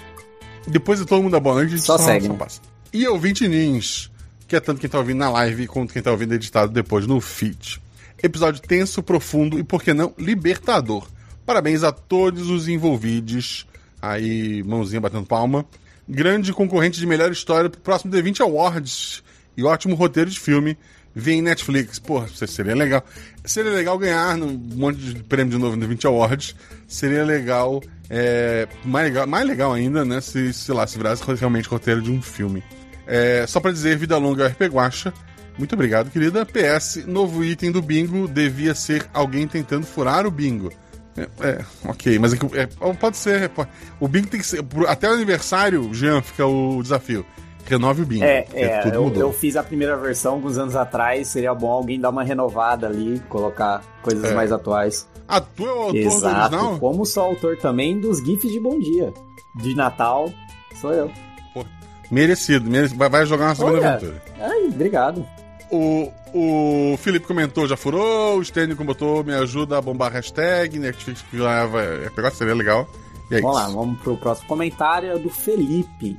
Depois 0.66 0.98
de 0.98 1.06
todo 1.06 1.22
mundo 1.22 1.32
dar 1.32 1.40
boa 1.40 1.54
noite, 1.54 1.68
a 1.68 1.76
gente 1.76 1.86
só, 1.86 1.96
só 1.96 2.04
segue. 2.04 2.26
Só 2.26 2.34
passa. 2.34 2.60
E 2.92 3.06
ouvinte 3.08 3.48
Nins, 3.48 4.10
que 4.46 4.54
é 4.54 4.60
tanto 4.60 4.80
quem 4.80 4.90
tá 4.90 4.98
ouvindo 4.98 5.18
na 5.18 5.30
live 5.30 5.66
quanto 5.66 5.92
quem 5.92 6.02
tá 6.02 6.10
ouvindo 6.10 6.34
editado 6.34 6.70
depois 6.70 7.06
no 7.06 7.18
feed. 7.18 7.80
Episódio 8.22 8.60
tenso, 8.60 9.02
profundo 9.02 9.58
e, 9.58 9.64
por 9.64 9.82
que 9.82 9.94
não, 9.94 10.12
libertador. 10.18 11.06
Parabéns 11.46 11.82
a 11.82 11.90
todos 11.90 12.50
os 12.50 12.68
envolvidos. 12.68 13.66
Aí, 14.02 14.62
mãozinha 14.64 15.00
batendo 15.00 15.24
palma. 15.24 15.64
Grande 16.08 16.52
concorrente 16.54 16.98
de 16.98 17.06
melhor 17.06 17.30
história 17.30 17.68
pro 17.68 17.80
próximo 17.80 18.10
D20 18.10 18.40
Awards. 18.40 19.22
E 19.56 19.62
ótimo 19.62 19.94
roteiro 19.94 20.30
de 20.30 20.40
filme 20.40 20.78
vem 21.14 21.42
Netflix. 21.42 21.98
Pô, 21.98 22.26
seria 22.28 22.74
legal. 22.74 23.04
Seria 23.44 23.72
legal 23.72 23.98
ganhar 23.98 24.36
um 24.38 24.52
monte 24.74 24.98
de 24.98 25.22
prêmio 25.22 25.52
de 25.52 25.58
novo 25.58 25.76
no 25.76 25.86
20 25.86 26.06
Awards. 26.06 26.54
Seria 26.86 27.24
legal, 27.24 27.82
é, 28.08 28.66
mais 28.84 29.06
legal, 29.06 29.26
mais 29.26 29.46
legal 29.46 29.72
ainda, 29.72 30.04
né? 30.04 30.20
Se, 30.20 30.52
sei 30.52 30.74
lá, 30.74 30.86
se 30.86 30.96
virasse 30.96 31.22
realmente 31.34 31.68
roteiro 31.68 32.00
de 32.00 32.10
um 32.10 32.22
filme. 32.22 32.62
É, 33.06 33.44
só 33.46 33.60
para 33.60 33.72
dizer, 33.72 33.96
vida 33.98 34.16
longa 34.16 34.46
RP 34.46 34.62
Guacha. 34.62 35.12
Muito 35.58 35.74
obrigado, 35.74 36.10
querida. 36.10 36.46
PS, 36.46 37.04
novo 37.06 37.44
item 37.44 37.72
do 37.72 37.82
bingo 37.82 38.28
devia 38.28 38.74
ser 38.74 39.04
alguém 39.12 39.46
tentando 39.46 39.84
furar 39.84 40.24
o 40.26 40.30
bingo. 40.30 40.72
É, 41.18 41.48
é 41.48 41.64
ok, 41.84 42.18
mas 42.18 42.32
é, 42.32 42.36
é 42.62 42.92
pode 42.94 43.16
ser. 43.16 43.48
Pode, 43.50 43.70
o 43.98 44.08
bingo 44.08 44.28
tem 44.28 44.40
que 44.40 44.46
ser. 44.46 44.64
Até 44.86 45.08
o 45.10 45.12
aniversário, 45.12 45.92
Jean, 45.92 46.22
fica 46.22 46.46
o 46.46 46.82
desafio 46.82 47.24
renove 47.68 48.02
o 48.02 48.06
bingo. 48.06 48.24
É, 48.24 48.46
é 48.52 48.82
eu, 48.94 49.12
eu, 49.14 49.32
fiz 49.32 49.54
a 49.54 49.62
primeira 49.62 49.96
versão 49.96 50.34
alguns 50.34 50.56
anos 50.56 50.74
atrás, 50.74 51.28
seria 51.28 51.54
bom 51.54 51.70
alguém 51.70 52.00
dar 52.00 52.10
uma 52.10 52.24
renovada 52.24 52.86
ali, 52.86 53.20
colocar 53.28 53.82
coisas 54.02 54.30
é. 54.30 54.34
mais 54.34 54.50
atuais. 54.50 55.06
Ah, 55.28 55.40
tu 55.40 55.66
é 55.66 55.72
o 55.72 55.82
autor 55.82 55.96
Exato, 55.96 56.54
original? 56.54 56.78
como 56.78 57.04
sou 57.04 57.24
autor 57.24 57.58
também 57.58 58.00
dos 58.00 58.18
GIFs 58.18 58.50
de 58.50 58.58
Bom 58.58 58.78
Dia. 58.78 59.12
De 59.56 59.74
Natal, 59.74 60.32
sou 60.80 60.92
eu. 60.92 61.10
Pô, 61.52 61.64
merecido, 62.10 62.70
merecido. 62.70 63.08
Vai 63.10 63.26
jogar 63.26 63.46
uma 63.46 63.54
segunda 63.54 63.78
Olha, 63.78 63.88
aventura. 63.90 64.22
Ai, 64.40 64.64
obrigado. 64.68 65.26
O, 65.70 66.10
o 66.32 66.96
Felipe 66.96 67.26
comentou, 67.26 67.66
já 67.66 67.76
furou, 67.76 68.38
o 68.38 68.44
Stênico 68.44 68.82
botou, 68.84 69.22
me 69.22 69.34
ajuda 69.34 69.78
a 69.78 69.82
bombar 69.82 70.10
a 70.10 70.14
hashtag, 70.14 70.78
Netflix 70.78 71.22
que 71.22 71.36
leva, 71.36 71.82
é, 71.82 72.10
pegar, 72.10 72.30
seria 72.30 72.54
legal. 72.54 72.88
É 73.30 73.40
vamos 73.40 73.58
isso. 73.58 73.68
lá, 73.68 73.74
vamos 73.74 74.00
pro 74.00 74.16
próximo 74.16 74.48
comentário 74.48 75.10
é 75.10 75.18
do 75.18 75.28
Felipe. 75.28 76.16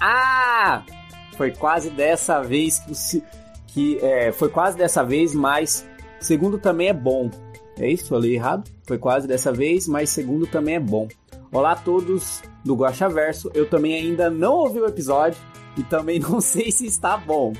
Ah! 0.00 0.82
Foi 1.36 1.50
quase 1.50 1.90
dessa 1.90 2.40
vez 2.42 2.78
que, 2.78 3.22
que 3.66 3.98
é, 3.98 4.32
foi 4.32 4.48
quase 4.48 4.76
dessa 4.76 5.04
vez, 5.04 5.34
mas 5.34 5.86
segundo 6.18 6.58
também 6.58 6.88
é 6.88 6.94
bom. 6.94 7.30
É 7.78 7.90
isso? 7.90 8.16
Li 8.18 8.34
errado? 8.34 8.70
Foi 8.86 8.96
quase 8.96 9.28
dessa 9.28 9.52
vez, 9.52 9.86
mas 9.86 10.08
segundo 10.08 10.46
também 10.46 10.76
é 10.76 10.80
bom. 10.80 11.08
Olá 11.52 11.72
a 11.72 11.76
todos 11.76 12.42
do 12.64 12.74
Guacha 12.74 13.08
Verso. 13.08 13.50
Eu 13.54 13.68
também 13.68 13.94
ainda 13.94 14.30
não 14.30 14.54
ouvi 14.54 14.80
o 14.80 14.86
episódio 14.86 15.38
e 15.76 15.82
também 15.82 16.18
não 16.20 16.40
sei 16.40 16.72
se 16.72 16.86
está 16.86 17.18
bom. 17.18 17.52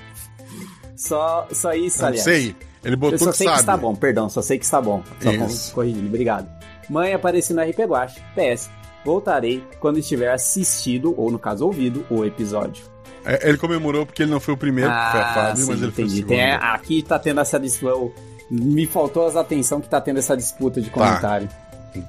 Só, 0.96 1.46
só 1.52 1.72
isso, 1.74 2.04
aliás. 2.04 2.24
sei. 2.24 2.56
Ele 2.84 2.96
botou 2.96 3.14
Eu 3.14 3.18
só 3.18 3.30
que 3.32 3.38
sei 3.38 3.46
sabe. 3.46 3.56
que 3.56 3.60
está 3.62 3.76
bom, 3.76 3.94
perdão, 3.94 4.28
só 4.28 4.40
sei 4.40 4.58
que 4.58 4.64
está 4.64 4.80
bom. 4.80 5.02
Só 5.20 5.74
corrigindo, 5.74 6.06
obrigado. 6.06 6.48
Mãe 6.88 7.12
apareceu 7.12 7.56
no 7.56 7.62
RP 7.62 7.80
Guacha. 7.80 8.20
PS. 8.34 8.70
Voltarei 9.04 9.62
quando 9.80 9.98
estiver 9.98 10.32
assistido, 10.32 11.14
ou 11.16 11.30
no 11.30 11.38
caso 11.38 11.64
ouvido, 11.64 12.04
o 12.10 12.24
episódio. 12.24 12.84
É, 13.24 13.48
ele 13.48 13.58
comemorou 13.58 14.06
porque 14.06 14.22
ele 14.22 14.30
não 14.30 14.38
foi 14.38 14.54
o 14.54 14.56
primeiro 14.56 14.90
ah, 14.90 15.08
foi 15.10 15.20
a 15.20 15.34
Fábio, 15.34 15.64
sim, 15.64 15.70
mas 15.70 15.82
ele 15.82 15.90
entendi. 15.90 16.22
foi 16.22 16.24
o 16.24 16.28
Tem, 16.28 16.52
aqui 16.52 17.02
tá 17.02 17.18
tendo 17.18 17.40
essa 17.40 17.58
disputa. 17.58 18.12
Me 18.48 18.86
faltou 18.86 19.26
as 19.26 19.34
atenção 19.34 19.80
que 19.80 19.88
tá 19.88 20.00
tendo 20.00 20.20
essa 20.20 20.36
disputa 20.36 20.80
de 20.80 20.88
comentário. 20.90 21.48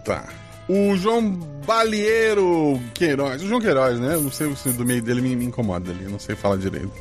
Tá. 0.06 0.22
tá. 0.22 0.24
O 0.70 0.96
João 0.98 1.32
Balieiro 1.65 2.79
Queiroz. 2.94 3.41
O 3.41 3.48
João 3.48 3.62
Queiroz, 3.62 4.00
né? 4.00 4.13
Eu 4.15 4.22
não 4.22 4.32
sei 4.32 4.53
se 4.56 4.70
do 4.70 4.86
meio 4.86 5.01
dele 5.01 5.22
me, 5.22 5.36
me 5.36 5.46
incomoda 5.46 5.91
ali, 5.91 6.03
eu 6.03 6.12
não 6.12 6.20
sei 6.20 6.36
falar 6.36 6.58
direito. 6.58 6.91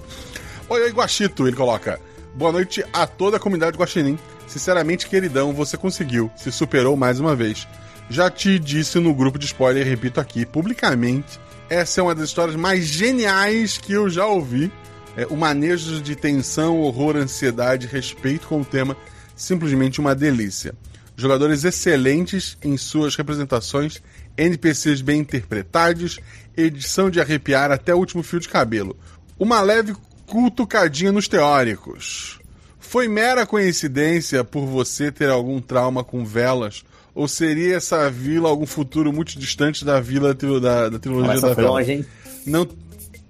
Oi, 0.69 0.83
oi, 0.83 0.91
Guaxito, 0.91 1.47
ele 1.47 1.55
coloca. 1.57 2.01
Boa 2.35 2.51
noite 2.51 2.85
a 2.93 3.07
toda 3.07 3.37
a 3.37 3.41
comunidade 3.41 3.79
Guaxinim. 3.79 4.19
Sinceramente, 4.49 5.07
queridão, 5.07 5.53
você 5.53 5.77
conseguiu. 5.77 6.29
Se 6.35 6.51
superou 6.51 6.97
mais 6.97 7.21
uma 7.21 7.37
vez. 7.37 7.69
Já 8.11 8.29
te 8.29 8.59
disse 8.59 8.99
no 8.99 9.15
grupo 9.15 9.39
de 9.39 9.47
spoiler, 9.47 9.87
repito 9.87 10.19
aqui 10.19 10.45
publicamente, 10.45 11.39
essa 11.71 12.01
é 12.01 12.03
uma 12.03 12.17
das 12.17 12.31
histórias 12.31 12.57
mais 12.57 12.85
geniais 12.85 13.79
que 13.79 13.93
eu 13.93 14.11
já 14.11 14.27
ouvi. 14.27 14.73
É, 15.17 15.25
o 15.27 15.37
manejo 15.37 16.03
de 16.03 16.17
tensão, 16.17 16.81
horror, 16.81 17.17
ansiedade, 17.17 17.87
respeito 17.87 18.49
com 18.49 18.61
o 18.61 18.65
tema, 18.65 18.97
simplesmente 19.37 20.01
uma 20.01 20.17
delícia. 20.17 20.75
jogadores 21.15 21.63
excelentes 21.63 22.59
em 22.61 22.77
suas 22.77 23.15
representações, 23.15 24.03
NPCs 24.37 25.01
bem 25.01 25.21
interpretados, 25.21 26.19
edição 26.57 27.09
de 27.09 27.21
arrepiar 27.21 27.71
até 27.71 27.95
o 27.95 27.99
último 27.99 28.25
fio 28.25 28.41
de 28.41 28.49
cabelo. 28.49 28.97
Uma 29.39 29.61
leve 29.61 29.95
cutucadinha 30.27 31.13
nos 31.13 31.29
teóricos. 31.29 32.39
Foi 32.79 33.09
mera 33.09 33.47
coincidência 33.47 34.45
por 34.45 34.67
você 34.67 35.11
ter 35.11 35.31
algum 35.31 35.61
trauma 35.61 36.05
com 36.05 36.25
velas? 36.25 36.85
Ou 37.15 37.27
seria 37.27 37.77
essa 37.77 38.11
vila 38.11 38.49
algum 38.49 38.67
futuro 38.67 39.13
muito 39.13 39.39
distante 39.39 39.85
da 39.85 40.01
vila 40.01 40.35
da, 40.35 40.89
da 40.89 40.99
trilogia 40.99 41.33
Essa 41.33 41.49
da 41.49 41.55
vela? 41.55 41.71
longe, 41.71 41.93
hein? 41.93 42.07
Não, 42.47 42.69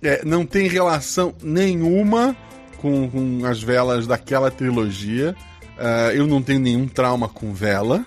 é, 0.03 0.25
não 0.25 0.45
tem 0.45 0.69
relação 0.69 1.35
nenhuma 1.43 2.37
com, 2.79 3.09
com 3.09 3.47
as 3.47 3.63
velas 3.63 4.07
daquela 4.07 4.51
trilogia. 4.51 5.35
Ah, 5.79 6.11
eu 6.15 6.27
não 6.27 6.43
tenho 6.43 6.61
nenhum 6.61 6.89
trauma 6.89 7.29
com 7.29 7.53
vela. 7.53 8.05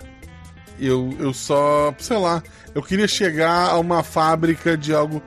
Eu, 0.78 1.14
eu 1.18 1.32
só, 1.32 1.94
sei 1.98 2.18
lá, 2.18 2.42
eu 2.74 2.82
queria 2.82 3.06
chegar 3.08 3.70
a 3.70 3.78
uma 3.78 4.02
fábrica 4.02 4.76
de 4.76 4.94
algo 4.94 5.22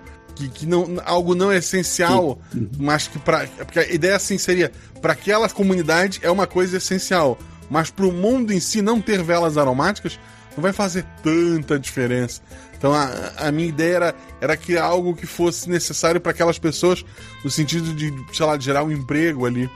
que, 0.47 0.59
que 0.59 0.65
não, 0.65 0.97
algo 1.05 1.35
não 1.35 1.51
essencial, 1.51 2.39
mas 2.77 3.07
que 3.07 3.19
para 3.19 3.47
porque 3.47 3.79
a 3.79 3.91
ideia 3.91 4.15
assim 4.15 4.37
seria 4.37 4.71
para 5.01 5.13
aquela 5.13 5.49
comunidade 5.49 6.19
é 6.23 6.29
uma 6.31 6.47
coisa 6.47 6.77
essencial, 6.77 7.37
mas 7.69 7.89
para 7.89 8.05
o 8.05 8.11
mundo 8.11 8.51
em 8.53 8.59
si 8.59 8.81
não 8.81 9.01
ter 9.01 9.21
velas 9.23 9.57
aromáticas 9.57 10.19
não 10.55 10.61
vai 10.61 10.71
fazer 10.73 11.03
tanta 11.23 11.79
diferença. 11.79 12.41
Então 12.77 12.93
a, 12.93 13.09
a 13.37 13.51
minha 13.51 13.67
ideia 13.69 13.95
era, 13.95 14.15
era 14.41 14.57
criar 14.57 14.83
algo 14.83 15.15
que 15.15 15.25
fosse 15.25 15.69
necessário 15.69 16.19
para 16.21 16.31
aquelas 16.31 16.59
pessoas, 16.59 17.03
no 17.43 17.49
sentido 17.49 17.93
de, 17.93 18.13
sei 18.35 18.45
lá, 18.45 18.57
de 18.57 18.65
gerar 18.65 18.83
um 18.83 18.91
emprego 18.91 19.45
ali. 19.45 19.69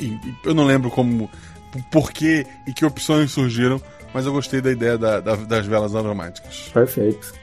E, 0.00 0.06
e 0.06 0.34
eu 0.44 0.54
não 0.54 0.64
lembro 0.64 0.90
como, 0.90 1.28
por 1.90 2.12
que 2.12 2.46
e 2.66 2.72
que 2.72 2.84
opções 2.84 3.32
surgiram, 3.32 3.80
mas 4.14 4.24
eu 4.24 4.32
gostei 4.32 4.60
da 4.60 4.70
ideia 4.70 4.96
da- 4.96 5.18
da- 5.20 5.34
das 5.36 5.66
velas 5.66 5.94
aromáticas. 5.96 6.70
Perfeito. 6.72 7.34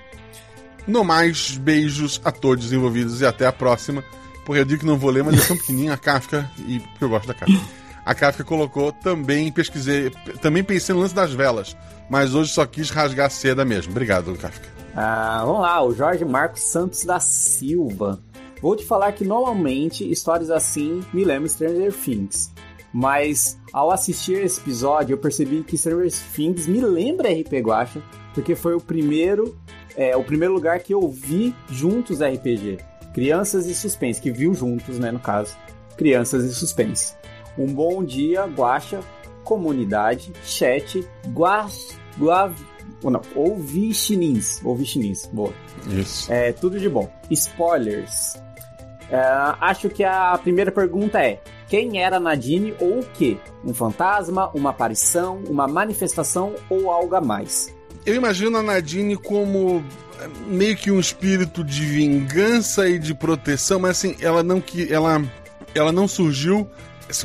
No 0.87 1.03
mais, 1.03 1.57
beijos 1.57 2.19
a 2.23 2.31
todos 2.31 2.73
envolvidos 2.73 3.21
e 3.21 3.25
até 3.25 3.45
a 3.45 3.51
próxima. 3.51 4.03
Porque 4.45 4.61
eu 4.61 4.65
digo 4.65 4.81
que 4.81 4.85
não 4.85 4.97
vou 4.97 5.11
ler, 5.11 5.23
mas 5.23 5.43
é 5.43 5.47
tão 5.47 5.57
pequenininho 5.57 5.93
a 5.93 5.97
Kafka, 5.97 6.49
e 6.67 6.79
porque 6.79 7.03
eu 7.03 7.09
gosto 7.09 7.27
da 7.27 7.33
Kafka. 7.33 7.61
A 8.03 8.15
Kafka 8.15 8.43
colocou 8.43 8.91
também, 8.91 9.51
pesquisei, 9.51 10.09
também 10.41 10.63
pensei 10.63 10.95
no 10.95 11.01
lance 11.01 11.13
das 11.13 11.31
velas, 11.31 11.77
mas 12.09 12.33
hoje 12.33 12.51
só 12.51 12.65
quis 12.65 12.89
rasgar 12.89 13.27
a 13.27 13.29
seda 13.29 13.63
mesmo. 13.63 13.91
Obrigado, 13.91 14.35
Kafka. 14.35 14.67
Ah, 14.95 15.43
vamos 15.45 15.61
lá, 15.61 15.83
o 15.83 15.93
Jorge 15.93 16.25
Marcos 16.25 16.61
Santos 16.61 17.05
da 17.05 17.19
Silva. 17.19 18.19
Vou 18.61 18.75
te 18.75 18.85
falar 18.85 19.11
que 19.13 19.23
normalmente 19.23 20.09
histórias 20.09 20.49
assim 20.49 21.01
me 21.13 21.23
lembram 21.23 21.47
Stranger 21.47 21.93
Things. 21.93 22.51
Mas 22.93 23.57
ao 23.71 23.89
assistir 23.89 24.43
esse 24.43 24.59
episódio, 24.59 25.13
eu 25.13 25.17
percebi 25.17 25.63
que 25.63 25.77
Stranger 25.77 26.11
Things 26.35 26.67
me 26.67 26.81
lembra 26.81 27.29
RP 27.29 27.53
Guacha, 27.61 28.01
porque 28.33 28.55
foi 28.55 28.73
o 28.75 28.81
primeiro, 28.81 29.57
é, 29.95 30.15
o 30.15 30.23
primeiro 30.23 30.53
lugar 30.53 30.79
que 30.79 30.93
eu 30.93 31.07
vi 31.09 31.55
juntos 31.69 32.21
RPG. 32.21 32.79
Crianças 33.13 33.65
e 33.67 33.75
Suspense, 33.75 34.21
que 34.21 34.31
viu 34.31 34.53
juntos, 34.53 34.97
né, 34.97 35.11
no 35.11 35.19
caso. 35.19 35.57
Crianças 35.97 36.43
e 36.45 36.53
Suspense. 36.53 37.15
Um 37.57 37.67
bom 37.67 38.03
dia, 38.03 38.45
Guacha, 38.45 39.01
comunidade, 39.43 40.31
chat, 40.43 41.05
guas, 41.27 41.97
guav, 42.17 42.55
ou 43.03 43.11
não, 43.11 43.21
ouvi 43.35 43.93
chinês, 43.93 44.61
ouvi 44.63 44.85
chinês, 44.85 45.29
boa. 45.31 45.53
Isso. 45.89 46.31
É, 46.31 46.53
tudo 46.53 46.79
de 46.79 46.87
bom. 46.87 47.09
Spoilers. 47.29 48.35
É, 49.09 49.19
acho 49.59 49.89
que 49.89 50.03
a 50.03 50.37
primeira 50.37 50.71
pergunta 50.71 51.21
é: 51.21 51.41
quem 51.67 52.01
era 52.01 52.19
Nadine 52.19 52.73
ou 52.79 52.99
o 52.99 53.05
quê? 53.05 53.37
Um 53.63 53.73
fantasma, 53.73 54.49
uma 54.53 54.69
aparição, 54.69 55.41
uma 55.49 55.67
manifestação 55.67 56.53
ou 56.69 56.89
algo 56.89 57.15
a 57.15 57.21
mais? 57.21 57.73
Eu 58.05 58.15
imagino 58.15 58.57
a 58.57 58.63
Nadine 58.63 59.15
como 59.15 59.83
eh, 60.19 60.27
meio 60.47 60.75
que 60.75 60.91
um 60.91 60.99
espírito 60.99 61.63
de 61.63 61.85
vingança 61.85 62.87
e 62.89 62.97
de 62.97 63.13
proteção, 63.13 63.79
mas 63.79 63.91
assim, 63.91 64.15
ela 64.19 64.41
não 64.43 64.59
que 64.59 64.91
ela 64.91 65.21
ela 65.73 65.91
não 65.91 66.07
surgiu, 66.07 66.67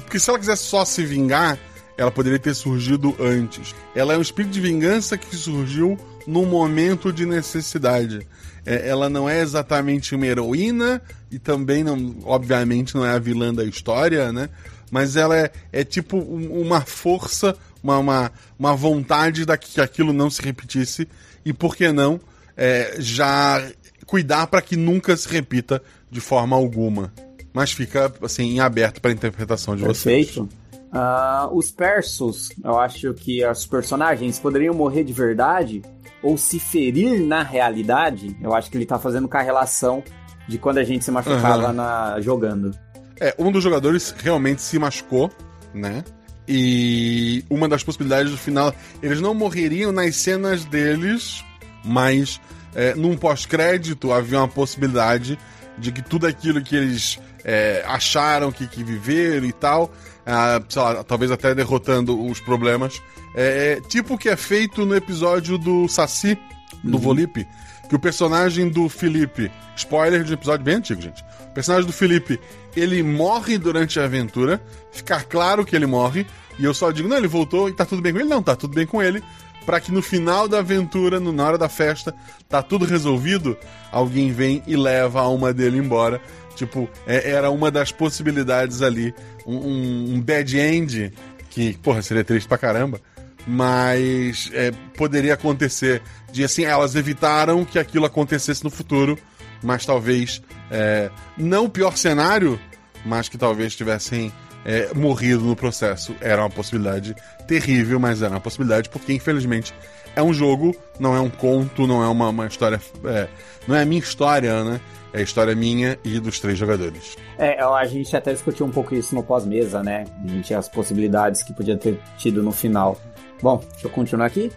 porque 0.03 0.19
se 0.21 0.31
ela 0.31 0.39
quisesse 0.39 0.65
só 0.65 0.85
se 0.85 1.05
vingar, 1.05 1.59
ela 1.99 2.11
poderia 2.11 2.39
ter 2.39 2.55
surgido 2.55 3.17
antes. 3.19 3.75
Ela 3.95 4.15
é 4.15 4.19
um 4.19 4.23
espírito 4.23 4.53
de 4.53 4.61
vingança 4.61 5.17
que 5.17 5.35
surgiu 5.35 5.99
num 6.27 6.45
momento 6.47 7.13
de 7.13 7.25
necessidade. 7.27 8.27
É, 8.65 8.89
ela 8.89 9.09
não 9.09 9.29
é 9.29 9.41
exatamente 9.41 10.15
uma 10.15 10.27
heroína 10.27 11.01
e 11.31 11.39
também 11.39 11.83
não, 11.83 12.17
obviamente, 12.25 12.95
não 12.95 13.05
é 13.05 13.11
a 13.11 13.19
vilã 13.19 13.53
da 13.55 13.65
história, 13.65 14.33
né? 14.33 14.49
Mas 14.91 15.17
ela 15.17 15.37
é, 15.37 15.51
é 15.73 15.83
tipo 15.85 16.17
um- 16.19 16.61
uma 16.63 16.81
força, 16.83 17.57
uma, 17.87 17.99
uma, 17.99 18.33
uma 18.59 18.75
vontade 18.75 19.45
da 19.45 19.57
que 19.57 19.81
aquilo 19.81 20.13
não 20.13 20.29
se 20.29 20.43
repetisse 20.43 21.09
e, 21.45 21.53
por 21.53 21.77
que 21.77 21.93
não, 21.93 22.21
é, 22.57 22.97
já 22.99 23.65
cuidar 24.05 24.47
para 24.49 24.61
que 24.61 24.77
nunca 24.77 25.17
se 25.17 25.29
repita 25.29 25.81
de 26.11 26.21
forma 26.21 26.57
alguma. 26.57 27.13
Mas 27.53 27.73
fica 27.73 28.13
assim 28.23 28.57
em 28.57 28.61
aberto 28.61 29.01
para 29.01 29.13
interpretação 29.13 29.77
de 29.77 29.83
vocês. 29.83 30.27
Perfeito. 30.27 30.49
Ah, 30.93 31.49
os 31.53 31.71
persos, 31.71 32.51
eu 32.63 32.79
acho 32.79 33.13
que 33.15 33.47
os 33.47 33.67
personagens 33.67 34.39
poderiam 34.39 34.75
morrer 34.75 35.05
de 35.05 35.13
verdade 35.13 35.83
ou 36.23 36.37
se 36.37 36.59
ferir 36.59 37.21
na 37.21 37.43
realidade. 37.43 38.37
Eu 38.41 38.55
acho 38.55 38.71
que 38.71 38.77
ele 38.77 38.87
tá 38.87 38.99
fazendo 38.99 39.29
com 39.29 39.37
a 39.37 39.43
relação 39.43 40.03
de 40.49 40.59
quando 40.59 40.79
a 40.79 40.85
gente 40.85 41.05
se 41.05 41.11
machucava 41.11 41.67
Aham. 41.67 41.73
na, 41.73 42.21
jogando. 42.21 42.77
É, 43.21 43.35
um 43.39 43.51
dos 43.51 43.63
jogadores 43.63 44.15
realmente 44.19 44.61
se 44.63 44.79
machucou, 44.79 45.31
né? 45.75 46.05
E 46.49 47.45
uma 47.51 47.69
das 47.69 47.83
possibilidades 47.83 48.31
do 48.31 48.39
final, 48.39 48.75
eles 49.03 49.21
não 49.21 49.35
morreriam 49.35 49.91
nas 49.91 50.17
cenas 50.17 50.65
deles, 50.65 51.45
mas 51.85 52.41
é, 52.75 52.95
num 52.95 53.17
pós-crédito 53.17 54.13
havia 54.13 54.39
uma 54.39 54.49
possibilidade 54.49 55.39
de 55.79 55.91
que 55.93 56.03
tudo 56.03 56.27
aquilo 56.27 56.63
que 56.63 56.77
eles 56.77 57.19
é, 57.45 57.85
acharam 57.87 58.51
que, 58.51 58.67
que 58.67 58.83
viveram 58.83 59.47
e 59.47 59.53
tal, 59.53 59.93
ah, 60.25 60.61
sei 60.69 60.83
lá, 60.83 61.05
talvez 61.05 61.31
até 61.31 61.55
derrotando 61.55 62.25
os 62.25 62.41
problemas, 62.41 63.01
é, 63.35 63.79
é 63.79 63.81
tipo 63.89 64.15
o 64.15 64.19
que 64.19 64.29
é 64.29 64.37
feito 64.37 64.85
no 64.85 64.95
episódio 64.97 65.57
do 65.57 65.89
Saci, 65.89 66.39
do 66.83 66.99
Volipe, 66.99 67.47
que 67.89 67.95
o 67.95 67.99
personagem 67.99 68.69
do 68.69 68.89
Felipe, 68.89 69.51
spoiler 69.77 70.25
de 70.25 70.31
um 70.33 70.35
episódio 70.35 70.65
bem 70.65 70.75
antigo, 70.77 71.01
gente. 71.01 71.23
O 71.51 71.55
personagem 71.55 71.87
do 71.87 71.93
Felipe, 71.93 72.39
ele 72.77 73.03
morre 73.03 73.57
durante 73.59 73.99
a 74.01 74.05
aventura, 74.05 74.61
ficar 74.93 75.25
claro 75.25 75.65
que 75.65 75.75
ele 75.77 75.87
morre, 75.87 76.27
e 76.59 76.65
eu 76.65 76.75
só 76.75 76.91
digo, 76.91 77.09
não, 77.09 77.17
ele 77.17 77.29
voltou 77.29 77.69
e 77.69 77.73
tá 77.73 77.85
tudo 77.85 78.03
bem 78.03 78.13
com 78.13 78.19
ele. 78.21 78.29
Não, 78.29 78.43
tá 78.43 78.57
tudo 78.57 78.75
bem 78.75 78.87
com 78.87 79.03
ele. 79.03 79.23
Pra 79.65 79.81
que 79.81 79.91
no 79.91 80.01
final 80.01 80.47
da 80.47 80.59
aventura, 80.61 81.19
na 81.19 81.45
hora 81.45 81.59
da 81.59 81.69
festa, 81.69 82.15
tá 82.49 82.63
tudo 82.63 82.85
resolvido, 82.85 83.57
alguém 83.91 84.31
vem 84.33 84.63
e 84.67 84.77
leva 84.77 85.19
a 85.19 85.23
alma 85.25 85.53
dele 85.53 85.79
embora. 85.79 86.21
Tipo, 86.55 86.89
é- 87.07 87.31
era 87.33 87.51
uma 87.51 87.69
das 87.71 87.91
possibilidades 87.93 88.81
ali, 88.81 89.13
um, 89.45 89.57
um- 89.57 90.15
um 90.15 90.21
bad 90.21 90.57
end, 90.59 91.13
que, 91.51 91.77
porra, 91.79 92.01
seria 92.01 92.23
triste 92.25 92.47
pra 92.47 92.57
caramba, 92.57 93.01
mas 93.47 94.51
é, 94.53 94.73
poderia 94.97 95.35
acontecer 95.35 96.03
de 96.33 96.43
assim, 96.45 96.65
elas 96.65 96.97
evitaram 96.97 97.65
que 97.65 97.79
aquilo 97.79 98.05
acontecesse 98.05 98.65
no 98.65 98.71
futuro, 98.71 99.19
mas 99.63 99.87
talvez 99.87 100.43
é, 100.71 101.11
não 101.37 101.65
o 101.65 101.69
pior 101.69 101.97
cenário, 101.97 102.59
mas 103.05 103.29
que 103.29 103.39
talvez 103.39 103.77
tivessem 103.77 104.33
é, 104.65 104.93
morrido 104.95 105.45
no 105.45 105.55
processo. 105.55 106.15
Era 106.21 106.43
uma 106.43 106.51
possibilidade 106.51 107.15
terrível, 107.47 108.01
mas 108.01 108.21
era 108.21 108.35
uma 108.35 108.41
possibilidade 108.41 108.89
porque 108.89 109.13
infelizmente 109.13 109.73
é 110.17 110.23
um 110.23 110.33
jogo, 110.33 110.75
não 110.99 111.15
é 111.15 111.21
um 111.21 111.29
conto, 111.29 111.87
não 111.87 112.03
é 112.03 112.09
uma, 112.09 112.31
uma 112.31 112.47
história, 112.47 112.81
é, 113.05 113.29
não 113.69 113.77
é 113.77 113.83
a 113.83 113.85
minha 113.85 114.01
história, 114.01 114.65
né? 114.65 114.81
É 115.13 115.19
a 115.19 115.23
história 115.23 115.55
minha 115.55 115.99
e 116.03 116.19
dos 116.19 116.41
três 116.41 116.59
jogadores. 116.59 117.17
É, 117.39 117.63
a 117.63 117.85
gente 117.85 118.17
até 118.17 118.33
discutiu 118.33 118.67
um 118.67 118.71
pouco 118.71 118.95
isso 118.95 119.15
no 119.15 119.23
pós-mesa, 119.23 119.83
né? 119.83 120.05
A 120.25 120.29
gente 120.29 120.53
as 120.53 120.69
possibilidades 120.69 121.43
que 121.43 121.53
podia 121.53 121.77
ter 121.77 122.01
tido 122.17 122.43
no 122.43 122.51
final. 122.51 122.99
Bom, 123.43 123.63
deixa 123.73 123.87
eu 123.87 123.91
continuar 123.91 124.27
aqui. 124.27 124.51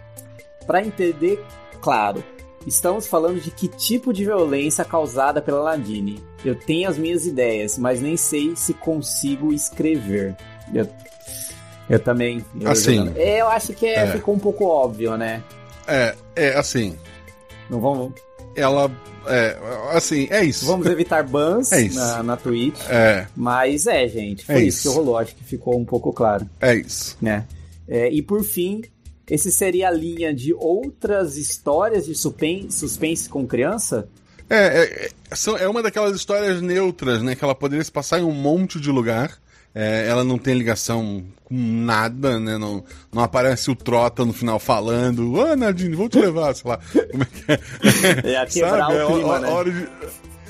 Pra 0.66 0.82
entender, 0.82 1.42
claro, 1.80 2.24
estamos 2.66 3.06
falando 3.06 3.40
de 3.40 3.50
que 3.50 3.68
tipo 3.68 4.12
de 4.12 4.24
violência 4.24 4.84
causada 4.84 5.40
pela 5.40 5.64
Nadine. 5.64 6.22
Eu 6.44 6.54
tenho 6.54 6.88
as 6.88 6.98
minhas 6.98 7.26
ideias, 7.26 7.78
mas 7.78 8.00
nem 8.00 8.16
sei 8.16 8.56
se 8.56 8.74
consigo 8.74 9.52
escrever. 9.52 10.36
Eu, 10.74 10.88
eu 11.90 11.98
também. 11.98 12.42
Eu, 12.58 12.70
Assim, 12.70 12.96
jogando- 12.96 13.16
É, 13.18 13.40
eu 13.42 13.48
acho 13.48 13.72
que 13.74 13.84
é- 13.86 14.04
é. 14.04 14.06
ficou 14.12 14.34
um 14.34 14.38
pouco 14.38 14.64
óbvio, 14.64 15.16
né? 15.18 15.42
É, 15.86 16.14
é 16.36 16.56
assim, 16.56 16.96
Não 17.68 17.80
vamos, 17.80 18.12
ela, 18.56 18.90
é, 19.26 19.56
assim, 19.92 20.26
é 20.30 20.42
isso. 20.44 20.64
vamos 20.66 20.86
evitar 20.86 21.22
bans 21.24 21.70
É 21.72 21.88
na, 21.90 22.22
na 22.22 22.36
Twitch. 22.36 22.80
É, 22.88 23.26
Mas 23.36 23.86
é, 23.86 24.06
gente, 24.08 24.44
foi 24.46 24.54
É 24.54 24.58
isso. 24.60 24.78
isso. 24.78 24.88
que 24.90 24.94
rolou. 24.96 25.18
Acho 25.18 25.34
que 25.34 25.44
ficou 25.44 25.78
um 25.78 25.84
pouco 25.84 26.12
claro. 26.12 26.48
é 26.60 26.74
isso. 26.76 27.16
né? 27.20 27.44
É, 27.88 28.08
e 28.08 28.22
por 28.22 28.42
fim, 28.44 28.82
esse 29.28 29.50
seria 29.50 29.88
a 29.88 29.90
linha 29.90 30.32
de 30.32 30.54
outras 30.54 31.36
histórias 31.36 32.06
de 32.06 32.14
suspense, 32.14 32.78
suspense 32.78 33.28
com 33.28 33.46
criança? 33.46 34.08
É, 34.48 34.56
é, 34.56 35.06
é, 35.06 35.34
são- 35.36 35.56
é 35.56 35.68
uma 35.68 35.82
daquelas 35.82 36.14
histórias 36.16 36.60
neutras, 36.60 37.22
né? 37.22 37.34
Que 37.36 37.44
ela 37.44 37.54
poderia 37.54 37.84
se 37.84 37.90
passar 37.92 38.18
em 38.20 38.24
um 38.24 38.32
monte 38.32 38.80
de 38.80 38.90
lugar. 38.90 39.38
É, 39.74 40.06
ela 40.08 40.24
não 40.24 40.36
tem 40.36 40.54
ligação 40.54 41.24
com 41.44 41.54
nada, 41.56 42.40
né? 42.40 42.58
Não, 42.58 42.82
não 43.12 43.22
aparece 43.22 43.70
o 43.70 43.76
Trota 43.76 44.24
no 44.24 44.32
final 44.32 44.58
falando, 44.58 45.32
ô 45.34 45.54
Nadine, 45.56 45.94
vou 45.94 46.08
te 46.08 46.18
levar, 46.18 46.54
sei 46.54 46.70
lá. 46.70 46.78
Como 47.10 47.22
é 47.22 47.26
que 47.26 47.52
é? 47.52 48.32
É 48.32 48.36
a 48.42 48.46
quebrar 48.46 48.86
Sabe? 48.88 48.94
o 49.02 49.06
clima, 49.06 49.36
é, 49.36 49.40
né? 49.40 49.48
hora 49.48 49.70
de, 49.70 49.88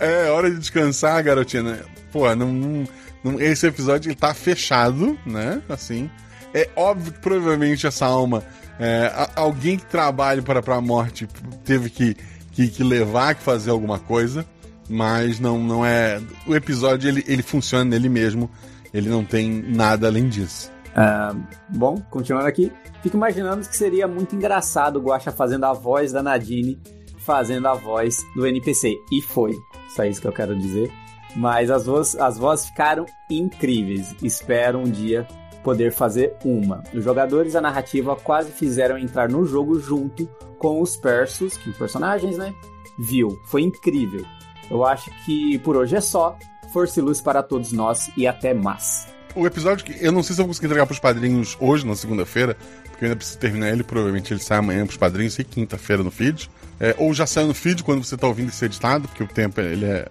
é 0.01 0.31
hora 0.31 0.51
de 0.51 0.59
descansar, 0.59 1.23
garotinha. 1.23 1.63
né? 1.63 1.81
Pô, 2.13 2.35
não, 2.35 2.51
não- 2.53 2.85
não- 3.23 3.41
esse 3.41 3.67
episódio 3.67 4.09
ele 4.09 4.17
tá 4.17 4.33
fechado, 4.33 5.19
né? 5.27 5.61
Assim. 5.69 6.11
É 6.55 6.69
óbvio 6.75 7.13
que 7.13 7.21
provavelmente 7.21 7.87
essa 7.87 8.07
alma, 8.07 8.43
é, 8.79 9.13
a- 9.15 9.31
alguém 9.37 9.77
que 9.77 9.85
trabalha 9.85 10.43
para, 10.43 10.63
para 10.63 10.77
a 10.77 10.81
morte 10.81 11.29
teve 11.65 11.91
que, 11.91 12.17
que, 12.53 12.69
que 12.69 12.83
levar, 12.83 13.35
que 13.35 13.43
fazer 13.43 13.71
alguma 13.71 13.99
coisa, 13.99 14.45
mas 14.89 15.39
não, 15.39 15.63
não 15.63 15.85
é. 15.87 16.21
O 16.47 16.57
episódio 16.57 17.07
ele, 17.09 17.23
ele 17.29 17.43
funciona 17.43 17.85
nele 17.85 18.09
mesmo, 18.09 18.51
ele 18.93 19.09
não 19.09 19.25
tem 19.25 19.63
nada 19.63 20.07
além 20.07 20.29
disso. 20.29 20.71
Ah, 20.95 21.35
bom, 21.69 21.97
continuando 22.11 22.49
aqui, 22.49 22.73
fico 23.03 23.17
imaginando 23.17 23.67
que 23.67 23.77
seria 23.77 24.09
muito 24.09 24.35
engraçado 24.35 24.97
o 24.97 25.03
Guaxa 25.03 25.31
fazendo 25.31 25.65
a 25.65 25.73
voz 25.73 26.13
da 26.13 26.23
Nadine, 26.23 26.81
fazendo 27.19 27.69
a 27.69 27.75
voz 27.75 28.25
do 28.35 28.47
NPC. 28.47 28.97
E 29.13 29.23
foi. 29.23 29.57
Só 29.95 30.05
isso 30.05 30.21
que 30.21 30.27
eu 30.27 30.33
quero 30.33 30.57
dizer. 30.57 30.91
Mas 31.37 31.71
as 31.71 31.87
vozes, 31.87 32.17
as 32.17 32.37
vozes 32.37 32.67
ficaram 32.67 33.07
incríveis. 33.31 34.15
Espero 34.23 34.79
um 34.79 34.91
dia 34.91 35.27
poder 35.63 35.93
fazer 35.93 36.35
uma. 36.45 36.83
Os 36.93 37.05
jogadores 37.05 37.53
da 37.53 37.61
narrativa 37.61 38.17
quase 38.17 38.51
fizeram 38.51 38.99
entrar 38.99 39.29
no 39.29 39.45
jogo 39.45 39.79
junto 39.79 40.29
com 40.59 40.81
os 40.81 40.97
persos, 40.97 41.57
que 41.57 41.71
os 41.71 41.77
personagens, 41.77 42.37
né? 42.37 42.55
Viu. 42.99 43.41
Foi 43.47 43.63
incrível. 43.63 44.25
Eu 44.71 44.85
acho 44.85 45.11
que 45.25 45.59
por 45.59 45.77
hoje 45.77 45.97
é 45.97 46.01
só. 46.01 46.37
Força 46.73 47.01
e 47.01 47.03
luz 47.03 47.21
para 47.21 47.43
todos 47.43 47.73
nós 47.73 48.11
e 48.17 48.27
até 48.27 48.55
mais. 48.55 49.07
O 49.35 49.47
episódio 49.47 49.85
que 49.85 50.05
eu 50.05 50.11
não 50.11 50.23
sei 50.23 50.35
se 50.35 50.41
eu 50.41 50.45
vou 50.45 50.51
conseguir 50.51 50.67
entregar 50.67 50.87
pros 50.87 50.99
padrinhos 50.99 51.57
hoje, 51.61 51.87
na 51.87 51.95
segunda-feira, 51.95 52.57
porque 52.85 53.05
eu 53.05 53.07
ainda 53.07 53.17
preciso 53.17 53.39
terminar 53.39 53.71
ele, 53.71 53.85
provavelmente 53.85 54.33
ele 54.33 54.41
sai 54.41 54.59
amanhã 54.59 54.85
pros 54.85 54.97
padrinhos 54.97 55.39
e 55.39 55.45
quinta-feira 55.45 56.03
no 56.03 56.11
feed. 56.11 56.51
É, 56.81 56.95
ou 56.99 57.15
já 57.15 57.27
saiu 57.27 57.47
no 57.47 57.55
feed 57.55 57.85
quando 57.85 58.05
você 58.05 58.17
tá 58.17 58.27
ouvindo 58.27 58.49
esse 58.49 58.65
editado, 58.65 59.07
porque 59.07 59.23
o 59.23 59.29
tempo 59.29 59.61
ele 59.61 59.85
é, 59.85 60.09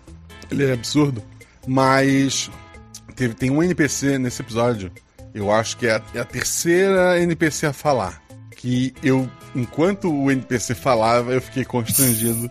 ele 0.50 0.66
é 0.66 0.74
absurdo. 0.74 1.22
Mas 1.68 2.50
teve, 3.16 3.34
tem 3.34 3.52
um 3.52 3.62
NPC 3.62 4.18
nesse 4.18 4.42
episódio, 4.42 4.92
eu 5.34 5.52
acho 5.52 5.78
que 5.78 5.88
é 5.88 5.96
a, 5.96 6.02
é 6.14 6.20
a 6.20 6.26
terceira 6.26 7.22
NPC 7.22 7.68
a 7.68 7.74
falar. 7.74 8.22
Que 8.56 8.94
eu, 9.04 9.30
enquanto 9.56 10.12
o 10.14 10.32
NPC 10.32 10.76
falava, 10.76 11.32
eu 11.34 11.42
fiquei 11.42 11.64
constrangido 11.66 12.50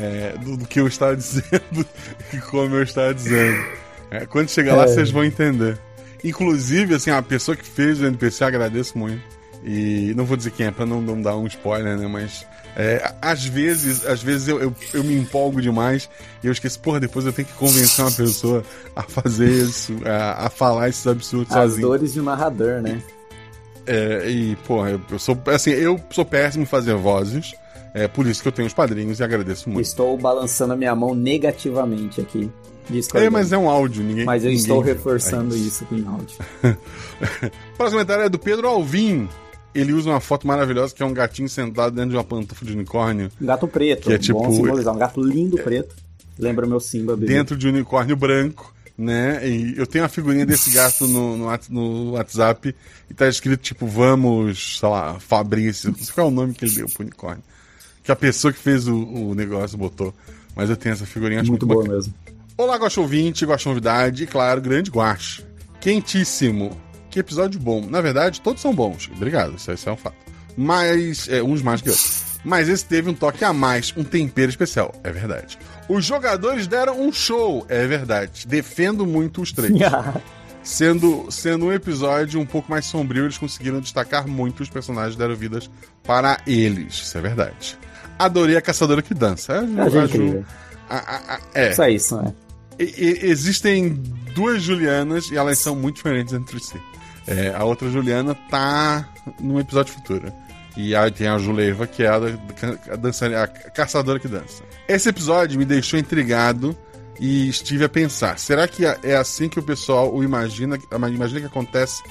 é, 0.00 0.34
do, 0.38 0.56
do 0.56 0.66
que 0.66 0.80
eu 0.80 0.86
estava 0.86 1.14
dizendo 1.16 1.86
e 2.32 2.38
como 2.38 2.74
eu 2.76 2.82
estava 2.82 3.12
dizendo. 3.14 3.62
É, 4.10 4.26
quando 4.26 4.48
chegar 4.48 4.74
lá, 4.76 4.84
É. 4.84 4.88
vocês 4.88 5.10
vão 5.10 5.24
entender. 5.24 5.78
Inclusive, 6.24 6.94
assim, 6.94 7.10
a 7.10 7.22
pessoa 7.22 7.56
que 7.56 7.64
fez 7.64 8.00
o 8.00 8.06
NPC, 8.06 8.44
agradeço 8.44 8.96
muito. 8.98 9.22
E 9.64 10.12
não 10.16 10.24
vou 10.24 10.36
dizer 10.36 10.50
quem 10.52 10.66
é 10.66 10.70
pra 10.70 10.86
não, 10.86 11.00
não 11.00 11.20
dar 11.20 11.36
um 11.36 11.46
spoiler, 11.46 11.96
né? 11.98 12.06
Mas 12.06 12.46
é, 12.76 13.12
às 13.20 13.44
vezes, 13.44 14.06
às 14.06 14.22
vezes 14.22 14.48
eu, 14.48 14.60
eu, 14.60 14.74
eu 14.94 15.04
me 15.04 15.14
empolgo 15.16 15.60
demais 15.60 16.08
e 16.42 16.46
eu 16.46 16.52
esqueço, 16.52 16.78
porra, 16.80 16.98
depois 17.00 17.26
eu 17.26 17.32
tenho 17.32 17.46
que 17.48 17.54
convencer 17.54 18.04
uma 18.04 18.10
pessoa 18.12 18.64
a 18.96 19.02
fazer 19.02 19.50
isso, 19.50 19.96
a, 20.04 20.46
a 20.46 20.50
falar 20.50 20.88
esses 20.88 21.06
absurdos 21.06 21.54
As 21.54 21.62
sozinho. 21.72 21.88
dores 21.88 22.12
de 22.14 22.20
um 22.20 22.24
narrador, 22.24 22.80
né? 22.80 23.02
É, 23.86 24.28
e, 24.30 24.56
porra, 24.66 24.90
eu, 24.90 25.00
eu 25.10 25.18
sou 25.18 25.38
assim, 25.46 25.70
eu 25.70 26.00
sou 26.10 26.24
péssimo 26.24 26.62
em 26.62 26.66
fazer 26.66 26.94
vozes. 26.94 27.54
É 27.94 28.06
por 28.06 28.26
isso 28.26 28.42
que 28.42 28.48
eu 28.48 28.52
tenho 28.52 28.66
os 28.68 28.74
padrinhos 28.74 29.18
e 29.18 29.24
agradeço 29.24 29.68
muito. 29.68 29.84
Estou 29.84 30.16
balançando 30.16 30.72
a 30.72 30.76
minha 30.76 30.94
mão 30.94 31.14
negativamente 31.14 32.20
aqui. 32.20 32.50
É, 33.14 33.30
mas 33.30 33.52
é 33.52 33.58
um 33.58 33.68
áudio, 33.68 34.02
ninguém. 34.02 34.24
Mas 34.24 34.42
eu 34.42 34.50
ninguém 34.50 34.62
estou 34.62 34.80
reforçando 34.80 35.54
É 35.54 35.58
isso 35.58 35.84
com 35.86 35.94
áudio. 36.08 36.36
Próximo 37.76 37.98
comentário 38.00 38.24
é 38.24 38.28
do 38.28 38.38
Pedro 38.38 38.66
Alvim. 38.68 39.28
Ele 39.72 39.92
usa 39.92 40.10
uma 40.10 40.18
foto 40.20 40.46
maravilhosa 40.46 40.92
que 40.94 41.02
é 41.02 41.06
um 41.06 41.12
gatinho 41.12 41.48
sentado 41.48 41.94
dentro 41.94 42.10
de 42.10 42.16
uma 42.16 42.24
pantufa 42.24 42.64
de 42.64 42.72
unicórnio. 42.72 43.30
Um 43.40 43.46
gato 43.46 43.68
preto, 43.68 44.08
Que 44.08 44.14
é 44.14 44.18
tipo- 44.18 44.40
bom 44.42 44.52
simbolizar. 44.52 44.94
Um 44.94 44.98
gato 44.98 45.22
lindo 45.22 45.56
preto. 45.58 45.94
Lembra 46.38 46.66
meu 46.66 46.80
Simba 46.80 47.14
bebê. 47.16 47.32
dentro 47.34 47.56
de 47.56 47.66
um 47.68 47.70
unicórnio 47.70 48.16
branco, 48.16 48.74
né? 48.98 49.46
E 49.48 49.74
eu 49.76 49.86
tenho 49.86 50.02
uma 50.02 50.08
figurinha 50.08 50.44
desse 50.44 50.70
gato 50.74 51.06
no, 51.06 51.36
no, 51.36 51.58
no 51.68 52.10
WhatsApp 52.12 52.74
e 53.08 53.14
tá 53.14 53.28
escrito 53.28 53.60
tipo, 53.60 53.86
vamos, 53.86 54.78
sei 54.80 54.88
lá, 54.88 55.20
Fabrício, 55.20 55.90
não 55.90 55.98
sei 55.98 56.12
qual 56.14 56.26
é 56.26 56.30
o 56.30 56.32
nome 56.32 56.54
que 56.54 56.64
ele 56.64 56.74
deu 56.74 56.86
pro 56.88 57.02
unicórnio. 57.02 57.44
Que 58.10 58.12
a 58.12 58.16
pessoa 58.16 58.52
que 58.52 58.58
fez 58.58 58.88
o, 58.88 58.96
o 58.96 59.34
negócio 59.36 59.78
botou. 59.78 60.12
Mas 60.56 60.68
eu 60.68 60.76
tenho 60.76 60.94
essa 60.94 61.06
figurinha, 61.06 61.42
acho 61.42 61.50
Muito 61.50 61.64
muito, 61.64 61.72
boa 61.72 61.84
bacana. 61.84 61.96
mesmo. 61.96 62.14
Olá, 62.56 62.76
Guaxa 62.76 63.00
ouvinte, 63.00 63.46
Guaxa 63.46 63.68
novidade 63.68 64.24
e, 64.24 64.26
claro, 64.26 64.60
grande 64.60 64.90
Guaxa. 64.90 65.44
Quentíssimo. 65.80 66.76
Que 67.08 67.20
episódio 67.20 67.60
bom. 67.60 67.86
Na 67.88 68.00
verdade, 68.00 68.40
todos 68.40 68.60
são 68.60 68.74
bons. 68.74 69.08
Obrigado, 69.14 69.54
isso, 69.54 69.70
isso 69.70 69.88
é 69.88 69.92
um 69.92 69.96
fato. 69.96 70.16
Mas, 70.56 71.28
é, 71.28 71.40
uns 71.40 71.62
mais 71.62 71.80
que 71.80 71.90
outros. 71.90 72.40
Mas 72.44 72.68
esse 72.68 72.84
teve 72.84 73.08
um 73.08 73.14
toque 73.14 73.44
a 73.44 73.52
mais, 73.52 73.94
um 73.96 74.02
tempero 74.02 74.50
especial. 74.50 74.92
É 75.04 75.12
verdade. 75.12 75.56
Os 75.88 76.04
jogadores 76.04 76.66
deram 76.66 77.00
um 77.00 77.12
show. 77.12 77.64
É 77.68 77.86
verdade. 77.86 78.44
Defendo 78.44 79.06
muito 79.06 79.40
os 79.40 79.52
três. 79.52 79.72
Sendo, 80.64 81.30
sendo 81.30 81.66
um 81.66 81.72
episódio 81.72 82.40
um 82.40 82.44
pouco 82.44 82.70
mais 82.70 82.84
sombrio, 82.86 83.24
eles 83.24 83.38
conseguiram 83.38 83.80
destacar 83.80 84.26
muito 84.26 84.64
os 84.64 84.68
personagens 84.68 85.14
deram 85.16 85.36
vidas 85.36 85.70
para 86.02 86.38
eles. 86.44 86.94
Isso 86.94 87.16
é 87.16 87.20
verdade. 87.20 87.78
Adorei 88.24 88.56
a 88.56 88.60
caçadora 88.62 89.00
que 89.02 89.14
dança. 89.14 89.60
A 89.60 89.64
Ju- 89.66 89.80
A 89.80 89.88
Ju 89.88 89.98
é 89.98 90.02
a 90.02 90.06
Ju- 90.06 90.44
a- 90.90 90.96
a- 90.96 91.34
a- 91.34 91.40
é. 91.54 91.72
Só 91.72 91.88
isso, 91.88 92.16
né? 92.20 92.32
E- 92.78 92.84
e- 93.24 93.26
existem 93.30 93.88
duas 94.34 94.62
Julianas 94.62 95.30
e 95.30 95.36
elas 95.36 95.58
são 95.58 95.74
muito 95.74 95.96
diferentes 95.96 96.32
entre 96.34 96.58
si. 96.60 96.80
É, 97.26 97.54
a 97.54 97.64
outra 97.64 97.88
Juliana 97.90 98.34
tá 98.50 99.08
num 99.40 99.58
episódio 99.60 99.92
futuro. 99.94 100.32
E 100.76 100.94
aí 100.94 101.10
tem 101.10 101.28
a 101.28 101.36
Juleiva, 101.38 101.86
que 101.86 102.02
é 102.02 102.08
a, 102.08 102.16
a, 102.16 103.42
a 103.42 103.46
caçadora 103.48 104.18
que 104.18 104.28
dança. 104.28 104.62
Esse 104.88 105.08
episódio 105.08 105.58
me 105.58 105.64
deixou 105.64 105.98
intrigado 105.98 106.76
e 107.18 107.48
estive 107.48 107.84
a 107.84 107.88
pensar: 107.88 108.38
será 108.38 108.66
que 108.66 108.84
é 108.86 109.16
assim 109.16 109.48
que 109.48 109.58
o 109.58 109.62
pessoal 109.62 110.14
o 110.14 110.22
imagina, 110.24 110.78
imagina 111.12 111.40
que 111.40 111.46
acontece 111.46 112.02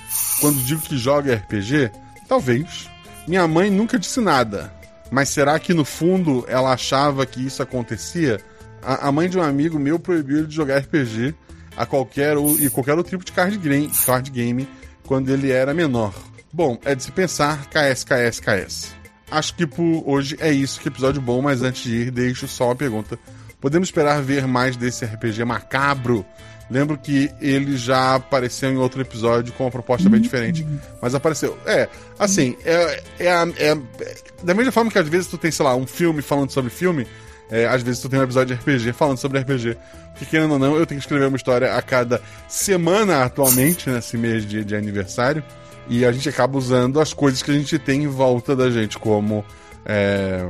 quando 0.42 0.58
digo 0.64 0.82
que 0.82 0.98
joga 0.98 1.36
RPG? 1.36 1.92
Talvez. 2.28 2.90
Minha 3.28 3.48
mãe 3.48 3.70
nunca 3.70 3.98
disse 3.98 4.20
nada. 4.20 4.72
Mas 5.12 5.30
será 5.30 5.58
que 5.60 5.74
no 5.74 5.84
fundo 5.84 6.46
ela 6.48 6.74
achava 6.74 7.26
que 7.26 7.46
isso 7.46 7.64
acontecia? 7.64 8.40
A, 8.82 9.08
a 9.08 9.12
mãe 9.12 9.30
de 9.30 9.38
um 9.38 9.42
amigo 9.42 9.80
meu 9.80 10.00
proibiu 10.00 10.40
ele 10.40 10.48
de 10.48 10.56
jogar 10.56 10.80
RPG 10.80 11.36
a 11.76 11.86
qualquer 11.86 12.36
e 12.60 12.70
qualquer 12.70 12.98
outro 12.98 13.12
tipo 13.12 13.24
de 13.24 13.32
card 13.32 13.58
game, 13.58 13.90
card 14.06 14.30
game 14.30 14.68
quando 15.06 15.30
ele 15.30 15.52
era 15.52 15.74
menor. 15.74 16.14
Bom, 16.52 16.78
é 16.84 16.96
de 16.96 17.04
se 17.04 17.12
pensar 17.12 17.68
KS, 17.68 18.04
KS, 18.04 18.40
KS. 18.40 18.96
Acho 19.32 19.56
que 19.56 19.68
por 19.68 20.04
hoje 20.06 20.36
é 20.40 20.52
isso, 20.52 20.80
que 20.80 20.88
episódio 20.88 21.22
bom, 21.22 21.42
mas 21.42 21.62
antes 21.62 21.84
de 21.84 21.96
ir, 21.96 22.12
deixo 22.12 22.48
só 22.48 22.66
uma 22.66 22.76
pergunta. 22.76 23.18
Podemos 23.62 23.90
esperar 23.90 24.22
ver 24.22 24.48
mais 24.48 24.76
desse 24.76 25.06
RPG 25.06 25.44
macabro? 25.46 26.26
Lembro 26.70 26.98
que 26.98 27.32
ele 27.42 27.76
já 27.78 28.16
apareceu 28.16 28.70
em 28.72 28.78
outro 28.78 29.02
episódio 29.02 29.52
com 29.54 29.64
uma 29.66 29.72
proposta 29.72 30.08
bem 30.10 30.22
diferente, 30.22 30.66
mas 31.02 31.16
apareceu. 31.16 31.58
É, 31.66 31.88
assim, 32.18 32.56
é, 32.64 33.04
é, 33.20 33.32
a- 33.32 33.48
é- 33.58 33.72
é- 34.02 34.16
da 34.44 34.54
mesma 34.54 34.72
forma 34.72 34.92
que 34.92 35.00
às 35.00 35.08
vezes 35.08 35.28
tu 35.28 35.38
tem, 35.38 35.50
sei 35.52 35.66
lá, 35.66 35.76
um 35.76 35.88
filme 35.88 36.22
falando 36.22 36.52
sobre 36.52 36.70
filme, 36.70 37.08
é, 37.50 37.66
às 37.68 37.82
vezes 37.82 38.02
tu 38.02 38.08
tem 38.08 38.20
um 38.20 38.24
episódio 38.24 38.56
de 38.56 38.62
RPG 38.62 38.94
falando 38.94 39.18
sobre 39.18 39.40
RPG. 39.40 39.76
Porque 40.12 40.26
querendo 40.26 40.52
ou 40.52 40.60
não, 40.60 40.76
eu 40.76 40.86
tenho 40.86 41.00
que 41.00 41.06
escrever 41.06 41.26
uma 41.28 41.38
história 41.38 41.74
a 41.76 41.82
cada 41.82 42.22
semana 42.48 43.24
atualmente, 43.24 43.90
nesse 43.90 44.16
mês 44.18 44.46
de, 44.46 44.64
de 44.64 44.76
aniversário. 44.76 45.44
E 45.88 46.06
a 46.06 46.12
gente 46.12 46.30
acaba 46.30 46.56
usando 46.58 47.00
as 47.00 47.14
coisas 47.14 47.42
que 47.42 47.50
a 47.50 47.54
gente 47.56 47.80
tem 47.80 48.04
em 48.04 48.08
volta 48.08 48.56
da 48.56 48.70
gente, 48.70 49.00
como 49.00 49.44
é, 49.86 50.46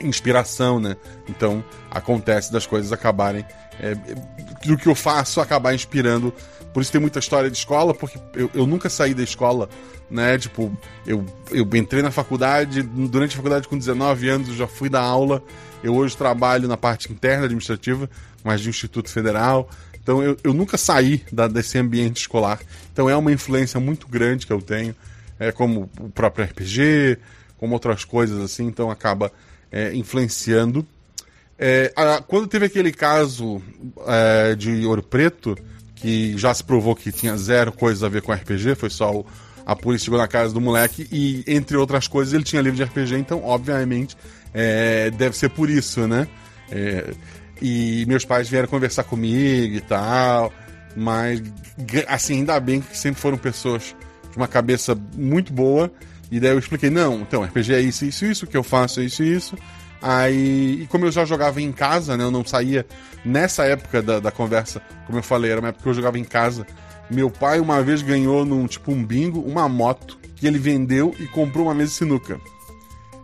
inspiração, 0.00 0.78
né? 0.78 0.96
Então 1.28 1.64
acontece 1.98 2.52
das 2.52 2.66
coisas 2.66 2.92
acabarem. 2.92 3.44
É, 3.80 3.94
do 4.66 4.76
que 4.76 4.88
eu 4.88 4.94
faço 4.94 5.40
acabar 5.40 5.72
inspirando. 5.74 6.32
Por 6.74 6.82
isso 6.82 6.90
tem 6.92 7.00
muita 7.00 7.18
história 7.20 7.48
de 7.50 7.56
escola, 7.56 7.94
porque 7.94 8.18
eu, 8.34 8.50
eu 8.52 8.66
nunca 8.66 8.88
saí 8.90 9.14
da 9.14 9.22
escola, 9.22 9.68
né? 10.10 10.36
Tipo, 10.36 10.76
eu, 11.06 11.24
eu 11.50 11.68
entrei 11.74 12.02
na 12.02 12.10
faculdade, 12.10 12.82
durante 12.82 13.34
a 13.34 13.36
faculdade 13.36 13.68
com 13.68 13.78
19 13.78 14.28
anos 14.28 14.54
já 14.56 14.66
fui 14.66 14.88
dar 14.88 15.00
aula. 15.02 15.42
Eu 15.82 15.94
hoje 15.94 16.16
trabalho 16.16 16.66
na 16.66 16.76
parte 16.76 17.10
interna 17.12 17.44
administrativa, 17.44 18.10
mas 18.42 18.60
de 18.60 18.68
Instituto 18.68 19.08
Federal. 19.10 19.70
Então 20.02 20.22
eu, 20.22 20.36
eu 20.42 20.52
nunca 20.52 20.76
saí 20.76 21.22
da- 21.32 21.46
desse 21.48 21.78
ambiente 21.78 22.16
escolar. 22.16 22.58
Então 22.92 23.08
é 23.08 23.16
uma 23.16 23.30
influência 23.32 23.78
muito 23.78 24.08
grande 24.08 24.46
que 24.46 24.52
eu 24.52 24.60
tenho, 24.60 24.94
é 25.38 25.52
como 25.52 25.88
o 26.00 26.08
próprio 26.10 26.44
RPG, 26.44 27.18
como 27.58 27.74
outras 27.74 28.04
coisas 28.04 28.40
assim. 28.42 28.66
Então 28.66 28.90
acaba 28.90 29.30
é, 29.70 29.94
influenciando. 29.94 30.84
É, 31.58 31.92
a- 31.96 32.22
quando 32.26 32.46
teve 32.46 32.66
aquele 32.66 32.92
caso 32.92 33.60
é, 34.06 34.54
de 34.54 34.84
Ouro 34.86 35.02
Preto, 35.02 35.56
que 35.96 36.36
já 36.38 36.54
se 36.54 36.62
provou 36.62 36.94
que 36.94 37.10
tinha 37.10 37.36
zero 37.36 37.72
coisas 37.72 38.02
a 38.04 38.08
ver 38.08 38.22
com 38.22 38.32
RPG, 38.32 38.74
foi 38.76 38.90
só 38.90 39.10
o- 39.12 39.26
a 39.66 39.74
polícia 39.76 40.04
chegou 40.06 40.18
na 40.18 40.28
casa 40.28 40.54
do 40.54 40.60
moleque 40.60 41.06
e, 41.12 41.42
entre 41.46 41.76
outras 41.76 42.06
coisas, 42.08 42.32
ele 42.32 42.44
tinha 42.44 42.62
livro 42.62 42.76
de 42.76 42.82
RPG, 42.84 43.16
então, 43.18 43.44
obviamente, 43.44 44.16
é, 44.54 45.10
deve 45.10 45.36
ser 45.36 45.50
por 45.50 45.68
isso, 45.68 46.06
né? 46.06 46.26
É, 46.70 47.12
e 47.60 48.04
meus 48.06 48.24
pais 48.24 48.48
vieram 48.48 48.68
conversar 48.68 49.04
comigo 49.04 49.74
e 49.74 49.80
tal. 49.80 50.52
Mas, 50.96 51.42
assim, 52.06 52.36
ainda 52.38 52.58
bem 52.60 52.80
que 52.80 52.96
sempre 52.96 53.20
foram 53.20 53.36
pessoas 53.36 53.94
de 54.30 54.36
uma 54.36 54.48
cabeça 54.48 54.98
muito 55.16 55.52
boa. 55.52 55.90
E 56.30 56.40
daí 56.40 56.50
eu 56.52 56.58
expliquei, 56.58 56.88
não, 56.90 57.20
então, 57.20 57.42
RPG 57.44 57.74
é 57.74 57.80
isso, 57.80 58.04
isso, 58.04 58.24
isso, 58.24 58.46
que 58.46 58.56
eu 58.56 58.62
faço 58.62 59.00
é 59.00 59.04
isso 59.04 59.22
isso. 59.22 59.56
Aí, 60.00 60.82
e 60.82 60.86
como 60.86 61.06
eu 61.06 61.10
já 61.10 61.24
jogava 61.24 61.60
em 61.60 61.72
casa, 61.72 62.16
né, 62.16 62.24
eu 62.24 62.30
não 62.30 62.44
saía 62.44 62.86
nessa 63.24 63.64
época 63.64 64.00
da, 64.00 64.20
da 64.20 64.30
conversa, 64.30 64.80
como 65.06 65.18
eu 65.18 65.22
falei, 65.22 65.50
era 65.50 65.60
uma 65.60 65.68
época 65.68 65.82
que 65.82 65.88
eu 65.88 65.94
jogava 65.94 66.18
em 66.18 66.24
casa. 66.24 66.66
Meu 67.10 67.30
pai 67.30 67.58
uma 67.58 67.82
vez 67.82 68.02
ganhou 68.02 68.44
num 68.44 68.66
tipo 68.66 68.92
um 68.92 69.04
bingo 69.04 69.40
uma 69.40 69.68
moto 69.68 70.18
que 70.36 70.46
ele 70.46 70.58
vendeu 70.58 71.14
e 71.18 71.26
comprou 71.26 71.66
uma 71.66 71.74
mesa 71.74 71.90
de 71.90 71.96
sinuca. 71.96 72.40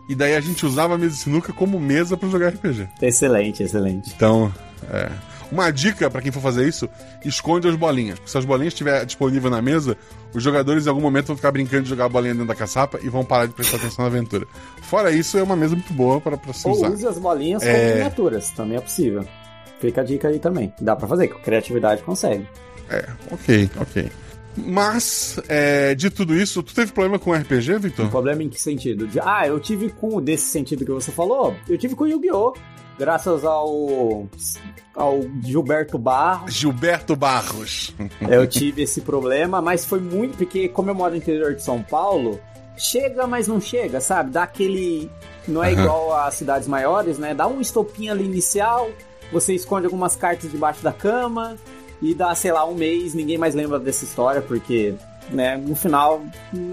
E 0.09 0.15
daí 0.15 0.35
a 0.35 0.41
gente 0.41 0.67
usava 0.67 0.95
a 0.95 0.99
mesa 0.99 1.15
de 1.15 1.21
sinuca 1.21 1.53
como 1.53 1.79
mesa 1.79 2.17
pra 2.17 2.29
jogar 2.29 2.49
RPG. 2.49 2.89
Excelente, 3.01 3.63
excelente. 3.63 4.13
Então, 4.15 4.53
é. 4.91 5.11
Uma 5.55 5.71
dica 5.71 6.11
pra 6.11 6.21
quem 6.21 6.33
for 6.33 6.41
fazer 6.43 6.67
isso: 6.69 6.89
esconde 7.25 7.69
as 7.69 7.77
bolinhas. 7.77 8.19
Se 8.27 8.37
as 8.37 8.45
bolinhas 8.45 8.73
estiver 8.73 9.07
disponível 9.07 9.49
na 9.49 9.63
mesa, 9.63 9.97
os 10.35 10.43
jogadores 10.43 10.85
em 10.85 10.89
algum 10.89 11.01
momento 11.01 11.27
vão 11.29 11.37
ficar 11.37 11.53
brincando 11.53 11.85
de 11.85 11.89
jogar 11.91 12.07
a 12.07 12.09
bolinha 12.09 12.35
dentro 12.35 12.49
da 12.49 12.57
caçapa 12.57 12.99
e 13.03 13.09
vão 13.09 13.25
parar 13.25 13.47
de 13.47 13.55
prestar 13.55 13.77
atenção 13.77 14.05
na 14.05 14.11
aventura. 14.11 14.47
Fora 14.83 15.13
isso, 15.13 15.39
é 15.39 15.43
uma 15.45 15.55
mesa 15.55 15.77
muito 15.77 15.93
boa 15.93 16.21
pra 16.21 16.37
se 16.53 16.67
Ou 16.67 16.75
usar. 16.75 16.89
use 16.91 17.07
as 17.07 17.19
bolinhas 17.19 17.63
como 17.63 17.75
É. 17.77 17.93
miniaturas, 17.95 18.51
também 18.51 18.77
é 18.77 18.81
possível. 18.81 19.25
Fica 19.79 20.01
a 20.01 20.05
dica 20.05 20.27
aí 20.29 20.39
também. 20.41 20.73
Dá 20.81 20.97
pra 20.97 21.07
fazer, 21.07 21.29
com 21.29 21.39
criatividade 21.41 22.03
consegue. 22.03 22.49
É, 22.91 23.07
ok, 23.31 23.71
ok. 23.81 24.11
Mas, 24.57 25.39
é, 25.49 25.95
de 25.95 26.11
tudo 26.11 26.35
isso, 26.35 26.63
tu 26.63 26.75
teve 26.75 26.93
problema 26.93 27.19
com 27.19 27.33
RPG, 27.33 27.79
Victor? 27.79 28.07
Um 28.07 28.09
problema 28.11 28.43
em 28.43 28.49
que 28.49 28.61
sentido? 28.61 29.07
De- 29.07 29.19
ah, 29.21 29.47
eu 29.47 29.59
tive 29.59 29.91
com, 29.91 30.21
desse 30.23 30.45
sentido 30.45 30.85
que 30.85 30.93
você 30.93 31.11
falou, 31.11 31.57
eu 31.69 31.77
tive 31.77 31.95
com 31.97 32.07
Yu-Gi-Oh! 32.07 32.55
Graças 32.99 33.45
ao, 33.45 34.27
ao 34.95 35.21
Gilberto 35.43 35.99
Barros. 35.99 36.53
Gilberto 36.55 37.17
Barros. 37.17 37.95
Eu 38.21 38.47
tive 38.47 38.83
esse 38.83 39.01
problema, 39.01 39.61
mas 39.61 39.85
foi 39.85 40.01
muito 40.01 40.37
porque, 40.39 40.69
como 40.69 40.91
eu 40.91 40.95
moro 40.95 41.11
no 41.13 41.17
interior 41.17 41.55
de 41.55 41.63
São 41.63 41.83
Paulo, 41.83 42.41
chega, 42.77 43.27
mas 43.27 43.49
não 43.49 43.61
chega, 43.61 44.01
sabe? 44.01 44.31
Dá 44.31 44.45
aquele. 44.45 45.11
Não 45.49 45.63
é 45.63 45.73
Aham. 45.73 45.83
igual 45.83 46.17
às 46.17 46.35
cidades 46.35 46.69
maiores, 46.69 47.19
né? 47.19 47.35
Dá 47.35 47.47
um 47.47 47.61
estopinho 47.61 48.13
ali 48.13 48.25
inicial, 48.25 48.89
você 49.33 49.55
esconde 49.55 49.87
algumas 49.87 50.15
cartas 50.17 50.51
debaixo 50.51 50.83
da 50.83 50.93
cama 50.93 51.57
e 52.01 52.15
dá, 52.15 52.35
sei 52.35 52.53
lá, 52.53 52.65
um 52.65 52.75
mês, 52.75 53.13
ninguém 53.15 53.37
mais 53.39 53.55
lembra 53.55 53.79
dessa 53.79 54.05
história, 54.05 54.41
porque, 54.41 54.95
né, 55.31 55.57
no 55.57 55.75
final, 55.75 56.23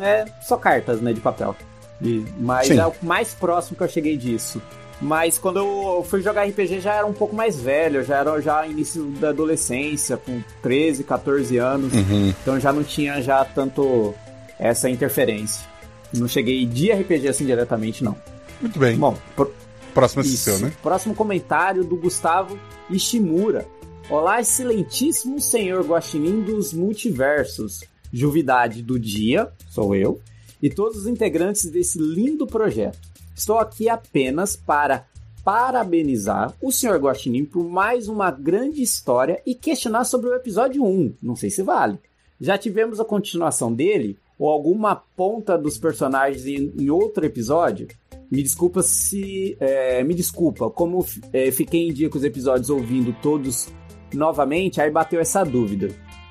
é 0.01 0.25
só 0.41 0.55
cartas, 0.57 1.01
né, 1.01 1.13
de 1.13 1.19
papel. 1.19 1.55
E- 2.01 2.25
mas 2.37 2.67
Sim. 2.67 2.79
é 2.79 2.85
o 2.87 2.93
mais 3.01 3.33
próximo 3.33 3.75
que 3.77 3.83
eu 3.83 3.89
cheguei 3.89 4.15
disso. 4.17 4.61
Mas 5.01 5.37
quando 5.39 5.57
eu 5.57 6.03
fui 6.07 6.21
jogar 6.21 6.43
RPG 6.47 6.79
já 6.79 6.93
era 6.93 7.07
um 7.07 7.13
pouco 7.13 7.35
mais 7.35 7.59
velho, 7.59 8.03
já 8.03 8.17
era 8.19 8.39
já 8.39 8.67
início 8.67 9.03
da 9.19 9.29
adolescência, 9.29 10.15
com 10.15 10.41
13, 10.61 11.03
14 11.03 11.57
anos. 11.57 11.91
Uhum. 11.93 12.29
Então 12.41 12.59
já 12.59 12.71
não 12.71 12.83
tinha 12.83 13.19
já 13.21 13.43
tanto 13.43 14.13
essa 14.59 14.87
interferência. 14.89 15.65
Não 16.13 16.27
cheguei 16.27 16.65
de 16.67 16.91
RPG 16.91 17.27
assim 17.29 17.45
diretamente, 17.45 18.03
não. 18.03 18.15
Muito 18.61 18.77
bem. 18.77 18.95
Bom, 18.95 19.17
pro- 19.35 19.51
Próximo 19.93 20.21
é 20.21 20.25
isso. 20.25 20.37
seu, 20.37 20.59
né? 20.59 20.71
Próximo 20.83 21.15
comentário 21.15 21.83
do 21.83 21.95
Gustavo 21.95 22.57
Ishimura. 22.89 23.67
Olá, 24.09 24.39
excelentíssimo 24.39 25.41
senhor 25.41 25.83
Guaxinim 25.83 26.41
dos 26.41 26.73
multiversos. 26.73 27.81
Juvidade 28.13 28.83
do 28.83 28.99
dia, 28.99 29.49
sou 29.69 29.95
eu, 29.95 30.19
e 30.61 30.69
todos 30.69 30.97
os 30.99 31.07
integrantes 31.07 31.65
desse 31.71 31.97
lindo 31.97 32.45
projeto. 32.45 32.99
Estou 33.41 33.57
aqui 33.57 33.89
apenas 33.89 34.55
para 34.55 35.07
parabenizar 35.43 36.53
o 36.61 36.71
senhor 36.71 36.99
Guaxinim 36.99 37.43
por 37.43 37.67
mais 37.67 38.07
uma 38.07 38.29
grande 38.29 38.83
história 38.83 39.41
e 39.43 39.55
questionar 39.55 40.03
sobre 40.03 40.29
o 40.29 40.35
episódio 40.35 40.85
1. 40.85 41.15
Não 41.23 41.35
sei 41.35 41.49
se 41.49 41.63
vale. 41.63 41.97
Já 42.39 42.55
tivemos 42.55 42.99
a 42.99 43.03
continuação 43.03 43.73
dele 43.73 44.15
ou 44.37 44.47
alguma 44.47 44.95
ponta 44.95 45.57
dos 45.57 45.79
personagens 45.79 46.45
em, 46.45 46.71
em 46.77 46.91
outro 46.91 47.25
episódio? 47.25 47.87
Me 48.29 48.43
desculpa 48.43 48.83
se. 48.83 49.57
é, 49.59 50.03
me 50.03 50.13
desculpa, 50.13 50.69
como 50.69 51.03
é, 51.33 51.49
fiquei 51.49 51.89
em 51.89 51.93
dia 51.93 52.11
com 52.11 52.19
os 52.19 52.23
episódios 52.23 52.69
ouvindo 52.69 53.11
todos 53.23 53.69
novamente, 54.13 54.79
aí 54.79 54.91
bateu 54.91 55.19
essa 55.19 55.43
dúvida. 55.43 55.87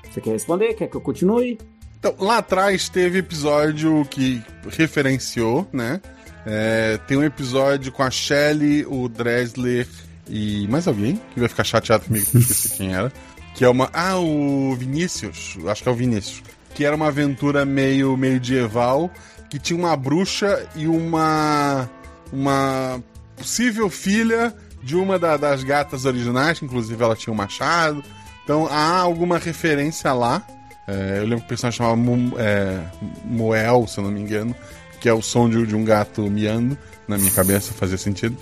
Você 0.09 0.21
quer 0.21 0.31
responder? 0.31 0.75
Quer 0.75 0.87
que 0.87 0.95
eu 0.95 1.01
continue? 1.01 1.57
Então, 1.99 2.15
lá 2.17 2.37
atrás 2.37 2.87
teve 2.87 3.19
episódio 3.19 4.05
que 4.05 4.41
referenciou, 4.69 5.67
né? 5.73 6.01
É, 6.45 6.97
tem 7.07 7.17
um 7.17 7.23
episódio 7.23 7.91
com 7.91 8.01
a 8.03 8.09
Shelley, 8.09 8.85
o 8.87 9.07
Dresler 9.07 9.87
e 10.29 10.67
mais 10.67 10.87
alguém 10.87 11.19
que 11.33 11.39
vai 11.39 11.49
ficar 11.49 11.63
chateado 11.63 12.05
comigo 12.05 12.25
que 12.25 12.37
eu 12.37 12.41
esqueci 12.41 12.69
quem 12.77 12.93
era. 12.93 13.11
Que 13.55 13.65
é 13.65 13.69
uma. 13.69 13.89
Ah, 13.93 14.17
o 14.17 14.73
Vinícius. 14.75 15.57
Acho 15.67 15.83
que 15.83 15.89
é 15.89 15.91
o 15.91 15.95
Vinícius. 15.95 16.41
Que 16.73 16.85
era 16.85 16.95
uma 16.95 17.07
aventura 17.07 17.65
meio 17.65 18.15
medieval 18.15 19.11
que 19.49 19.59
tinha 19.59 19.77
uma 19.77 19.95
bruxa 19.95 20.65
e 20.75 20.87
uma. 20.87 21.89
Uma 22.31 23.03
possível 23.35 23.89
filha 23.89 24.53
de 24.81 24.95
uma 24.95 25.19
da- 25.19 25.35
das 25.35 25.63
gatas 25.65 26.05
originais, 26.05 26.59
que 26.59 26.65
inclusive 26.65 27.03
ela 27.03 27.15
tinha 27.15 27.33
um 27.33 27.35
machado. 27.35 28.01
Então 28.43 28.67
há 28.71 28.97
alguma 28.99 29.37
referência 29.37 30.13
lá. 30.13 30.41
É, 30.87 31.17
eu 31.19 31.23
lembro 31.23 31.39
que 31.39 31.45
o 31.45 31.47
personagem 31.49 31.77
chamava 31.77 31.95
Mu- 31.97 32.33
é, 32.37 32.79
Moel, 33.25 33.85
se 33.87 33.97
eu 33.99 34.03
não 34.05 34.11
me 34.11 34.21
engano, 34.21 34.55
que 35.01 35.09
é 35.09 35.13
o 35.13 35.21
som 35.21 35.49
de, 35.49 35.65
de 35.65 35.75
um 35.75 35.83
gato 35.83 36.21
miando. 36.29 36.77
Na 37.07 37.17
minha 37.17 37.31
cabeça 37.31 37.73
fazia 37.73 37.97
sentido. 37.97 38.37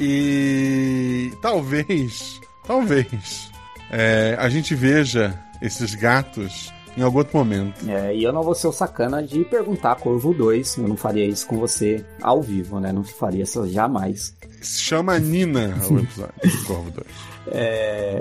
E 0.00 1.32
talvez, 1.42 2.40
talvez, 2.66 3.50
é, 3.90 4.36
a 4.38 4.48
gente 4.48 4.74
veja 4.74 5.38
esses 5.60 5.94
gatos 5.94 6.72
em 6.96 7.02
algum 7.02 7.18
outro 7.18 7.36
momento. 7.36 7.90
É, 7.90 8.14
e 8.14 8.22
eu 8.22 8.32
não 8.32 8.42
vou 8.42 8.54
ser 8.54 8.68
o 8.68 8.72
sacana 8.72 9.22
de 9.22 9.44
perguntar 9.44 9.96
Corvo 9.96 10.32
2. 10.32 10.78
Eu 10.78 10.88
não 10.88 10.96
faria 10.96 11.26
isso 11.26 11.46
com 11.46 11.58
você 11.58 12.04
ao 12.22 12.40
vivo, 12.40 12.80
né? 12.80 12.92
Não 12.92 13.04
faria 13.04 13.42
isso 13.42 13.66
jamais. 13.68 14.34
Se 14.62 14.80
chama 14.80 15.18
Nina 15.18 15.76
o 15.90 15.98
episódio 15.98 16.32
do 16.42 16.64
Corvo 16.64 16.90
2. 16.90 17.06
É. 17.52 18.18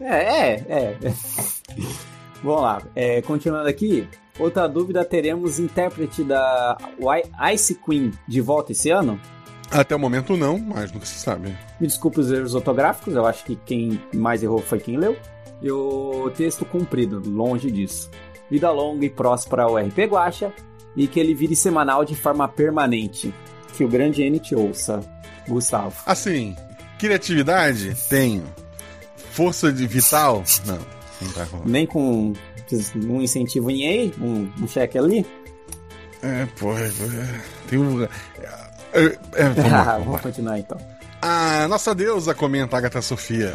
É, 0.00 0.14
é, 0.14 0.64
é. 0.68 0.98
é. 1.02 1.14
Vamos 2.42 2.62
lá. 2.62 2.82
É, 2.94 3.22
continuando 3.22 3.68
aqui. 3.68 4.06
Outra 4.42 4.66
dúvida: 4.66 5.04
teremos 5.04 5.60
intérprete 5.60 6.24
da 6.24 6.76
Ice 7.54 7.76
Queen 7.76 8.10
de 8.26 8.40
volta 8.40 8.72
esse 8.72 8.90
ano? 8.90 9.20
Até 9.70 9.94
o 9.94 9.98
momento 9.98 10.36
não, 10.36 10.58
mas 10.58 10.90
nunca 10.90 11.06
se 11.06 11.18
sabe. 11.18 11.56
Me 11.80 11.86
desculpe 11.86 12.18
os 12.18 12.30
erros 12.30 12.54
ortográficos, 12.54 13.14
eu 13.14 13.24
acho 13.24 13.44
que 13.44 13.56
quem 13.56 14.02
mais 14.12 14.42
errou 14.42 14.58
foi 14.58 14.80
quem 14.80 14.98
leu. 14.98 15.16
E 15.62 15.70
o 15.70 16.28
texto 16.36 16.64
cumprido, 16.64 17.22
longe 17.24 17.70
disso. 17.70 18.10
Vida 18.50 18.70
longa 18.70 19.06
e 19.06 19.10
próspera 19.10 19.62
ao 19.62 19.76
RP 19.76 19.98
Guacha 20.10 20.52
e 20.96 21.06
que 21.06 21.20
ele 21.20 21.34
vire 21.34 21.54
semanal 21.54 22.04
de 22.04 22.16
forma 22.16 22.48
permanente. 22.48 23.32
Que 23.74 23.84
o 23.84 23.88
grande 23.88 24.22
N 24.22 24.40
te 24.40 24.56
ouça, 24.56 25.00
Gustavo. 25.48 25.94
Assim, 26.04 26.56
criatividade? 26.98 27.96
Tenho. 28.08 28.44
Força 29.30 29.72
de 29.72 29.86
vital? 29.86 30.42
Não, 30.66 30.78
não 31.22 31.32
tá 31.32 31.44
rolando. 31.44 31.70
Nem 31.70 31.86
com 31.86 32.34
um 32.96 33.20
incentivo 33.22 33.70
em 33.70 33.82
EI, 33.84 34.14
um, 34.20 34.48
um 34.62 34.68
cheque 34.68 34.98
ali. 34.98 35.26
É, 36.22 36.46
pô, 36.58 36.76
é, 36.76 36.86
é, 36.86 37.40
tem 37.68 37.78
um. 37.78 38.02
É, 38.02 38.08
é, 39.34 39.48
vamos 39.48 39.70
lá, 39.72 39.82
vamos 39.84 40.04
Vamos 40.06 40.20
continuar 40.20 40.58
então. 40.58 40.78
A 41.20 41.66
nossa 41.68 41.94
deusa 41.94 42.34
comenta 42.34 42.76
Agatha 42.76 43.00
Sofia. 43.02 43.54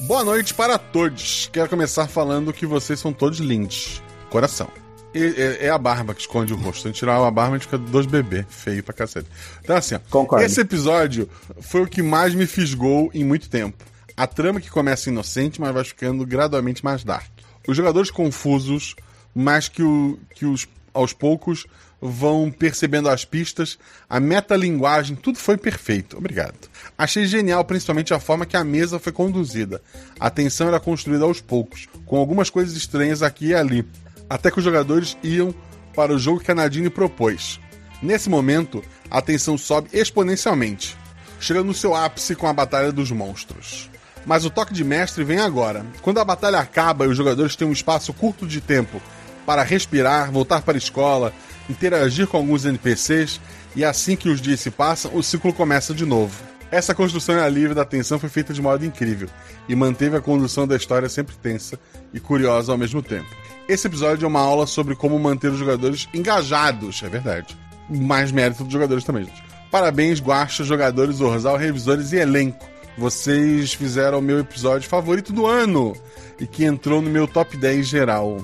Boa 0.00 0.24
noite 0.24 0.52
para 0.54 0.78
todos. 0.78 1.48
Quero 1.52 1.68
começar 1.68 2.06
falando 2.06 2.52
que 2.52 2.66
vocês 2.66 2.98
são 3.00 3.12
todos 3.12 3.38
lindos. 3.38 4.02
Coração. 4.30 4.68
E- 5.14 5.34
é, 5.38 5.66
é 5.66 5.70
a 5.70 5.78
barba 5.78 6.14
que 6.14 6.20
esconde 6.20 6.52
o 6.52 6.56
rosto. 6.56 6.82
Se 6.82 6.88
a 6.88 6.90
gente 6.90 6.98
tirar 6.98 7.16
a 7.16 7.30
barba, 7.30 7.54
a 7.54 7.58
gente 7.58 7.64
fica 7.66 7.78
dois 7.78 8.04
bebês. 8.06 8.44
Feio 8.48 8.82
pra 8.82 8.92
cacete. 8.92 9.28
Então, 9.62 9.76
assim, 9.76 9.94
ó, 9.94 9.98
Concordo. 10.10 10.44
esse 10.44 10.60
episódio 10.60 11.28
foi 11.60 11.82
o 11.82 11.86
que 11.86 12.02
mais 12.02 12.34
me 12.34 12.46
fisgou 12.46 13.10
em 13.14 13.24
muito 13.24 13.48
tempo. 13.48 13.82
A 14.14 14.26
trama 14.26 14.60
que 14.60 14.70
começa 14.70 15.08
inocente, 15.10 15.60
mas 15.60 15.72
vai 15.72 15.84
ficando 15.84 16.24
gradualmente 16.26 16.84
mais 16.84 17.04
dark. 17.04 17.30
Os 17.66 17.76
jogadores 17.76 18.10
confusos, 18.10 18.94
mas 19.34 19.68
que, 19.68 19.82
o, 19.82 20.18
que 20.34 20.46
os, 20.46 20.66
aos 20.94 21.12
poucos 21.12 21.66
vão 22.00 22.50
percebendo 22.50 23.08
as 23.08 23.24
pistas, 23.24 23.78
a 24.08 24.20
metalinguagem, 24.20 25.16
tudo 25.16 25.38
foi 25.38 25.56
perfeito. 25.56 26.16
Obrigado. 26.16 26.68
Achei 26.96 27.26
genial, 27.26 27.64
principalmente 27.64 28.14
a 28.14 28.20
forma 28.20 28.46
que 28.46 28.56
a 28.56 28.64
mesa 28.64 28.98
foi 28.98 29.12
conduzida. 29.12 29.82
A 30.20 30.30
tensão 30.30 30.68
era 30.68 30.80
construída 30.80 31.24
aos 31.24 31.40
poucos, 31.40 31.88
com 32.04 32.16
algumas 32.16 32.50
coisas 32.50 32.76
estranhas 32.76 33.22
aqui 33.22 33.46
e 33.46 33.54
ali, 33.54 33.84
até 34.28 34.50
que 34.50 34.58
os 34.58 34.64
jogadores 34.64 35.16
iam 35.22 35.54
para 35.94 36.12
o 36.12 36.18
jogo 36.18 36.40
que 36.40 36.50
a 36.50 36.54
Nadine 36.54 36.90
propôs. 36.90 37.58
Nesse 38.02 38.28
momento, 38.28 38.84
a 39.10 39.22
tensão 39.22 39.56
sobe 39.56 39.88
exponencialmente, 39.92 40.96
chegando 41.40 41.68
no 41.68 41.74
seu 41.74 41.94
ápice 41.94 42.34
com 42.34 42.46
a 42.46 42.52
Batalha 42.52 42.92
dos 42.92 43.10
Monstros. 43.10 43.88
Mas 44.26 44.44
o 44.44 44.50
toque 44.50 44.74
de 44.74 44.82
mestre 44.82 45.22
vem 45.22 45.38
agora. 45.38 45.86
Quando 46.02 46.18
a 46.18 46.24
batalha 46.24 46.58
acaba 46.58 47.04
e 47.04 47.08
os 47.08 47.16
jogadores 47.16 47.54
têm 47.54 47.66
um 47.66 47.72
espaço 47.72 48.12
curto 48.12 48.46
de 48.46 48.60
tempo 48.60 49.00
para 49.46 49.62
respirar, 49.62 50.32
voltar 50.32 50.62
para 50.62 50.76
a 50.76 50.78
escola, 50.78 51.32
interagir 51.70 52.26
com 52.26 52.36
alguns 52.36 52.64
NPCs, 52.64 53.40
e 53.76 53.84
assim 53.84 54.16
que 54.16 54.28
os 54.28 54.40
dias 54.40 54.60
se 54.60 54.70
passam, 54.70 55.14
o 55.14 55.22
ciclo 55.22 55.52
começa 55.52 55.94
de 55.94 56.04
novo. 56.04 56.34
Essa 56.70 56.94
construção 56.94 57.36
e 57.36 57.40
alívio 57.40 57.74
da 57.74 57.84
tensão 57.84 58.18
foi 58.18 58.28
feita 58.28 58.52
de 58.52 58.60
modo 58.60 58.84
incrível 58.84 59.28
e 59.68 59.76
manteve 59.76 60.16
a 60.16 60.20
condução 60.20 60.66
da 60.66 60.74
história 60.74 61.08
sempre 61.08 61.36
tensa 61.36 61.78
e 62.12 62.18
curiosa 62.18 62.72
ao 62.72 62.78
mesmo 62.78 63.00
tempo. 63.00 63.28
Esse 63.68 63.86
episódio 63.86 64.24
é 64.24 64.28
uma 64.28 64.40
aula 64.40 64.66
sobre 64.66 64.96
como 64.96 65.18
manter 65.18 65.52
os 65.52 65.58
jogadores 65.58 66.08
engajados, 66.12 67.02
é 67.04 67.08
verdade. 67.08 67.56
Mais 67.88 68.32
mérito 68.32 68.64
dos 68.64 68.72
jogadores 68.72 69.04
também, 69.04 69.24
gente. 69.24 69.44
Parabéns, 69.70 70.20
Guaxa, 70.20 70.64
jogadores, 70.64 71.20
Orzal, 71.20 71.56
revisores 71.56 72.12
e 72.12 72.16
elenco. 72.16 72.66
Vocês 72.96 73.74
fizeram 73.74 74.18
o 74.18 74.22
meu 74.22 74.38
episódio 74.38 74.88
favorito 74.88 75.32
do 75.32 75.46
ano 75.46 75.94
e 76.40 76.46
que 76.46 76.64
entrou 76.64 77.02
no 77.02 77.10
meu 77.10 77.28
top 77.28 77.56
10 77.56 77.86
geral. 77.86 78.38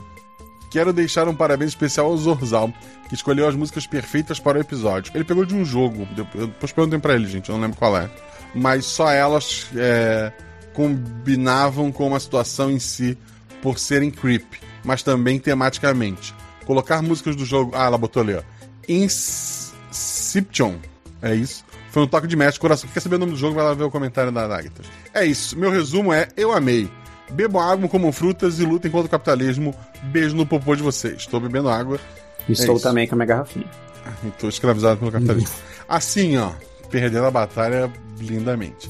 Quero 0.71 0.93
deixar 0.93 1.29
um 1.29 1.35
parabéns 1.35 1.71
especial 1.71 2.07
ao 2.07 2.17
Zorzal, 2.17 2.73
que 3.09 3.15
escolheu 3.15 3.47
as 3.47 3.55
músicas 3.55 3.87
perfeitas 3.87 4.39
para 4.39 4.59
o 4.59 4.61
episódio. 4.61 5.13
Ele 5.15 5.25
pegou 5.25 5.45
de 5.45 5.55
um 5.55 5.65
jogo, 5.65 6.07
depois 6.15 6.73
perguntem 6.73 7.01
pra 7.01 7.15
ele, 7.15 7.27
gente, 7.27 7.49
eu 7.49 7.55
não 7.55 7.63
lembro 7.63 7.79
qual 7.79 7.97
é. 7.97 8.11
Mas 8.55 8.85
só 8.87 9.11
elas 9.11 9.67
é, 9.77 10.33
combinavam 10.73 11.93
com 11.93 12.15
a 12.15 12.21
situação 12.21 12.71
em 12.71 12.79
si 12.79 13.17
por 13.61 13.79
serem 13.79 14.11
creep, 14.11 14.45
mas 14.85 15.03
também 15.03 15.39
tematicamente. 15.39 16.35
Colocar 16.67 17.03
músicas 17.03 17.37
do 17.37 17.45
jogo. 17.45 17.73
Ah, 17.75 17.85
ela 17.85 17.99
botou 17.99 18.23
ali, 18.23 18.35
ó. 18.35 18.43
Inception. 18.89 20.77
É 21.21 21.35
isso. 21.35 21.65
Foi 21.93 22.03
um 22.03 22.07
toque 22.07 22.27
de 22.27 22.35
mestre, 22.35 22.59
coração. 22.59 22.89
Quer 22.93 23.01
saber 23.01 23.17
o 23.17 23.19
nome 23.19 23.33
do 23.33 23.39
jogo? 23.39 23.55
Vai 23.55 23.65
lá 23.65 23.75
ver 23.75 23.85
o 23.85 23.91
comentário 23.91 24.33
da 24.33 24.43
Agatha. 24.43 24.83
É 25.13 25.27
isso. 25.27 25.59
Meu 25.59 25.71
resumo 25.71 26.11
é: 26.11 26.27
eu 26.39 26.51
amei. 26.51 26.91
Bebam 27.31 27.61
água, 27.61 27.87
comam 27.87 28.11
frutas 28.11 28.59
e 28.59 28.65
lutem 28.65 28.91
contra 28.91 29.07
o 29.09 29.11
capitalismo. 29.11 29.75
Beijo 30.05 30.35
no 30.35 30.47
popô 30.47 30.75
de 30.75 30.83
vocês. 30.83 31.17
Estou 31.19 31.39
bebendo 31.39 31.69
água. 31.69 32.01
Estou 32.49 32.79
é 32.79 32.81
também 32.81 33.07
com 33.07 33.15
a 33.15 33.17
minha 33.17 33.27
garrafinha. 33.27 33.67
Estou 34.27 34.49
escravizado 34.49 34.99
pelo 35.01 35.13
capitalismo. 35.13 35.55
assim, 35.87 36.39
ó. 36.39 36.53
Perdendo 36.91 37.27
a 37.27 37.31
batalha 37.31 37.93
lindamente. 38.19 38.89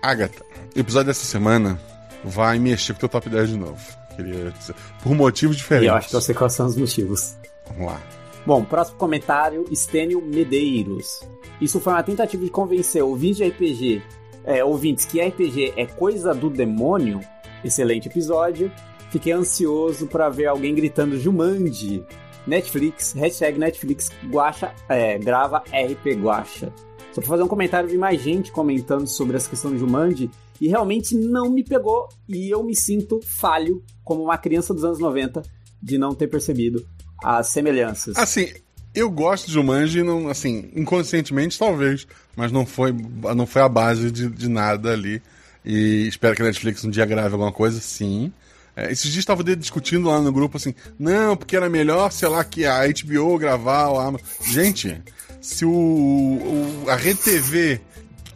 Agatha, 0.00 0.42
o 0.74 0.80
episódio 0.80 1.08
dessa 1.08 1.26
semana 1.26 1.78
vai 2.24 2.58
mexer 2.58 2.94
com 2.94 2.98
o 2.98 3.00
teu 3.00 3.08
top 3.10 3.28
10 3.28 3.50
de 3.50 3.56
novo. 3.58 3.80
Queria 4.16 4.50
dizer. 4.50 4.74
Por 5.02 5.14
motivos 5.14 5.58
diferentes. 5.58 5.86
E 5.86 5.90
eu 5.90 5.94
acho 5.94 6.08
que 6.08 6.16
eu 6.16 6.20
sei 6.22 6.34
quais 6.34 6.54
são 6.54 6.66
os 6.66 6.76
motivos. 6.76 7.36
Vamos 7.66 7.92
lá. 7.92 8.00
Bom, 8.46 8.64
próximo 8.64 8.98
comentário, 8.98 9.64
Stênio 9.74 10.22
Medeiros. 10.22 11.20
Isso 11.60 11.80
foi 11.80 11.92
uma 11.92 12.02
tentativa 12.02 12.42
de 12.42 12.50
convencer 12.50 13.02
ouvintes 13.02 13.38
de 13.38 13.48
RPG, 13.48 14.02
é, 14.44 14.64
ouvintes 14.64 15.04
que 15.04 15.20
RPG 15.20 15.74
é 15.76 15.86
coisa 15.86 16.32
do 16.32 16.48
demônio. 16.48 17.20
Excelente 17.62 18.08
episódio. 18.08 18.72
Fiquei 19.10 19.32
ansioso 19.32 20.06
para 20.06 20.28
ver 20.28 20.46
alguém 20.46 20.74
gritando 20.74 21.18
Jumanji. 21.18 22.04
Netflix, 22.46 23.12
hashtag 23.12 23.58
Netflix 23.58 24.10
guacha, 24.30 24.74
é, 24.88 25.18
grava 25.18 25.58
RP 25.58 26.14
Guacha. 26.18 26.72
Só 27.12 27.20
pra 27.20 27.28
fazer 27.28 27.42
um 27.42 27.48
comentário, 27.48 27.88
vi 27.88 27.98
mais 27.98 28.22
gente 28.22 28.50
comentando 28.50 29.06
sobre 29.06 29.36
essa 29.36 29.50
questão 29.50 29.70
de 29.70 29.78
Jumanji 29.78 30.30
e 30.60 30.68
realmente 30.68 31.14
não 31.14 31.50
me 31.50 31.62
pegou 31.62 32.08
e 32.28 32.48
eu 32.48 32.62
me 32.62 32.74
sinto 32.74 33.20
falho 33.22 33.82
como 34.02 34.22
uma 34.22 34.38
criança 34.38 34.72
dos 34.72 34.84
anos 34.84 34.98
90 34.98 35.42
de 35.82 35.98
não 35.98 36.14
ter 36.14 36.26
percebido 36.26 36.86
as 37.22 37.48
semelhanças. 37.48 38.16
Assim, 38.16 38.52
eu 38.94 39.10
gosto 39.10 39.46
de 39.46 39.52
Jumanji, 39.52 40.02
não, 40.02 40.28
assim, 40.28 40.70
inconscientemente 40.74 41.58
talvez, 41.58 42.06
mas 42.36 42.50
não 42.50 42.64
foi, 42.64 42.94
não 43.36 43.46
foi 43.46 43.62
a 43.62 43.68
base 43.68 44.10
de, 44.10 44.28
de 44.28 44.48
nada 44.48 44.92
ali. 44.92 45.22
E 45.64 46.06
espero 46.06 46.34
que 46.34 46.42
a 46.42 46.44
Netflix 46.44 46.84
um 46.84 46.90
dia 46.90 47.04
grave 47.04 47.34
alguma 47.34 47.52
coisa, 47.52 47.80
sim. 47.80 48.32
É, 48.74 48.92
esses 48.92 49.10
dias 49.10 49.22
estava 49.22 49.42
discutindo 49.42 50.08
lá 50.08 50.20
no 50.20 50.32
grupo 50.32 50.56
assim, 50.56 50.74
não, 50.98 51.36
porque 51.36 51.56
era 51.56 51.68
melhor, 51.68 52.12
sei 52.12 52.28
lá, 52.28 52.44
que 52.44 52.64
a 52.64 52.80
HBO 52.86 53.36
gravar. 53.38 53.88
A... 53.88 54.14
Gente, 54.44 55.02
se 55.40 55.64
o, 55.64 55.70
o 55.70 56.84
a 56.88 56.94
Rede 56.94 57.20
TV 57.20 57.80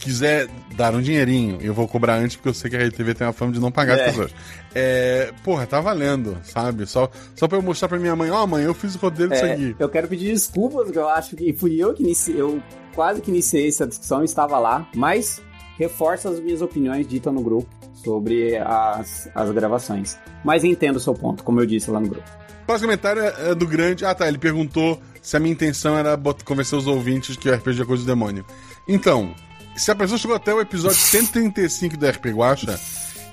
quiser 0.05 0.49
dar 0.77 0.95
um 0.95 1.01
dinheirinho, 1.01 1.59
eu 1.61 1.73
vou 1.75 1.87
cobrar 1.89 2.17
antes, 2.17 2.37
porque 2.37 2.49
eu 2.49 2.55
sei 2.55 2.71
que 2.71 2.77
a 2.77 2.79
Rede 2.81 2.95
TV 2.97 3.15
tem 3.15 3.27
a 3.27 3.33
fama 3.33 3.53
de 3.53 3.61
não 3.61 3.71
pagar 3.71 3.99
É. 3.99 4.01
as 4.05 4.11
pessoas. 4.11 4.35
É, 4.75 5.33
porra, 5.45 5.67
tá 5.67 5.81
valendo, 5.81 6.37
sabe? 6.43 6.87
Só, 6.87 7.11
só 7.37 7.47
pra 7.49 7.59
eu 7.59 7.63
mostrar 7.63 7.89
pra 7.89 7.99
minha 7.99 8.15
mãe, 8.17 8.31
ó, 8.31 8.47
mãe, 8.47 8.65
eu 8.65 8.75
fiz 8.75 8.95
o 8.95 8.99
roteiro 8.99 9.31
disso 9.33 9.45
É, 9.45 9.53
aqui. 9.53 9.77
eu 9.79 9.89
quero 9.89 10.09
pedir 10.09 10.33
desculpas, 10.33 10.85
porque 10.85 10.99
eu 10.99 11.09
acho 11.09 11.37
que 11.37 11.53
fui 11.53 11.77
eu 11.83 11.93
que 11.95 12.03
iniciei, 12.03 12.41
eu 12.41 12.63
quase 12.95 13.21
que 13.21 13.31
iniciei 13.31 13.69
essa 13.69 13.87
discussão, 13.87 14.23
estava 14.25 14.59
lá, 14.59 14.89
mas 14.95 15.41
reforça 15.79 16.29
as 16.29 16.41
minhas 16.41 16.63
opiniões 16.63 17.07
ditas 17.07 17.33
no 17.33 17.43
grupo 17.43 17.69
sobre 17.95 18.57
as, 18.57 19.29
as 19.35 19.51
gravações. 19.51 20.19
Mas 20.45 20.65
entendo 20.65 20.97
o 20.97 21.01
seu 21.01 21.15
ponto, 21.15 21.43
como 21.45 21.61
eu 21.61 21.67
disse 21.67 21.91
lá 21.91 22.01
no 22.01 22.09
grupo. 22.09 22.29
O 22.63 22.67
próximo 22.67 22.89
comentário 22.89 23.23
é 23.23 23.51
é 23.51 23.55
do 23.55 23.67
grande. 23.67 24.05
Ah, 24.05 24.15
tá. 24.15 24.27
Ele 24.29 24.39
perguntou 24.39 25.01
se 25.21 25.37
a 25.37 25.41
minha 25.41 25.53
intenção 25.53 25.99
era 25.99 26.17
convencer 26.45 26.79
os 26.79 26.87
ouvintes 26.87 27.37
que 27.37 27.49
o 27.49 27.55
RPG 27.55 27.83
é 27.83 27.85
coisa 27.85 28.03
do 28.05 28.07
demônio. 28.07 28.45
Então, 28.89 29.35
se 29.77 29.91
a 29.91 29.95
pessoa 29.95 30.19
chegou 30.19 30.37
até 30.37 30.53
o 30.55 30.61
episódio 30.61 30.97
135 30.99 31.97
do 31.97 32.07
RP 32.07 32.27
Guacha, 32.27 32.79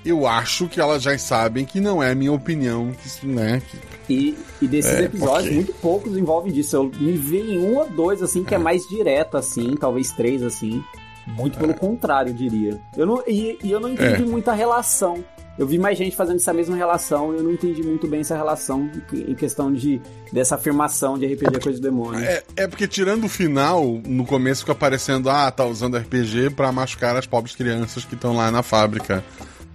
eu 0.05 0.25
acho 0.25 0.67
que 0.67 0.79
elas 0.79 1.03
já 1.03 1.17
sabem 1.17 1.65
que 1.65 1.79
não 1.81 2.01
é 2.01 2.11
a 2.11 2.15
minha 2.15 2.31
opinião, 2.31 2.91
que 2.93 3.25
né? 3.27 3.61
que- 3.69 4.13
E, 4.13 4.37
e 4.61 4.67
desses 4.67 4.91
É, 4.93 5.03
episódios, 5.03 5.53
muito 5.53 5.73
poucos 5.73 6.17
envolvem 6.17 6.51
disso. 6.51 6.75
Eu 6.75 6.83
me 6.99 7.11
vi 7.13 7.41
em 7.41 7.59
um 7.59 7.77
ou 7.77 7.87
dois, 7.89 8.23
assim, 8.23 8.43
que 8.43 8.55
é 8.55 8.57
mais 8.57 8.81
direto, 8.87 9.37
assim, 9.37 9.75
talvez 9.79 10.11
três, 10.11 10.41
assim. 10.41 10.83
Muito 11.27 11.59
pelo 11.59 11.75
contrário, 11.75 12.31
eu 12.31 12.33
diria. 12.33 12.81
Eu 12.97 13.05
não, 13.05 13.21
e, 13.27 13.59
e 13.63 13.69
eu 13.71 13.79
não 13.79 13.89
entendi 13.89 14.23
É. 14.23 14.25
muita 14.25 14.51
relação. 14.53 15.23
Eu 15.59 15.67
vi 15.67 15.77
mais 15.77 15.97
gente 15.97 16.15
fazendo 16.15 16.37
essa 16.37 16.53
mesma 16.53 16.75
relação 16.77 17.33
e 17.33 17.37
eu 17.37 17.43
não 17.43 17.51
entendi 17.51 17.83
muito 17.83 18.07
bem 18.07 18.21
essa 18.21 18.35
relação 18.35 18.89
em 19.13 19.35
questão 19.35 19.71
de 19.73 20.01
dessa 20.31 20.55
afirmação 20.55 21.19
de 21.19 21.25
RPG 21.27 21.57
é 21.57 21.59
coisa 21.59 21.77
do 21.79 21.83
demônio. 21.83 22.23
É, 22.23 22.41
é 22.55 22.67
porque 22.67 22.87
tirando 22.87 23.25
o 23.25 23.29
final, 23.29 23.83
no 24.07 24.25
começo 24.25 24.61
fica 24.61 24.71
aparecendo, 24.71 25.29
ah, 25.29 25.51
tá 25.51 25.65
usando 25.65 25.97
RPG 25.97 26.51
pra 26.55 26.71
machucar 26.71 27.17
as 27.17 27.25
pobres 27.27 27.55
crianças 27.57 28.05
que 28.05 28.15
estão 28.15 28.35
lá 28.35 28.49
na 28.49 28.63
fábrica. 28.63 29.21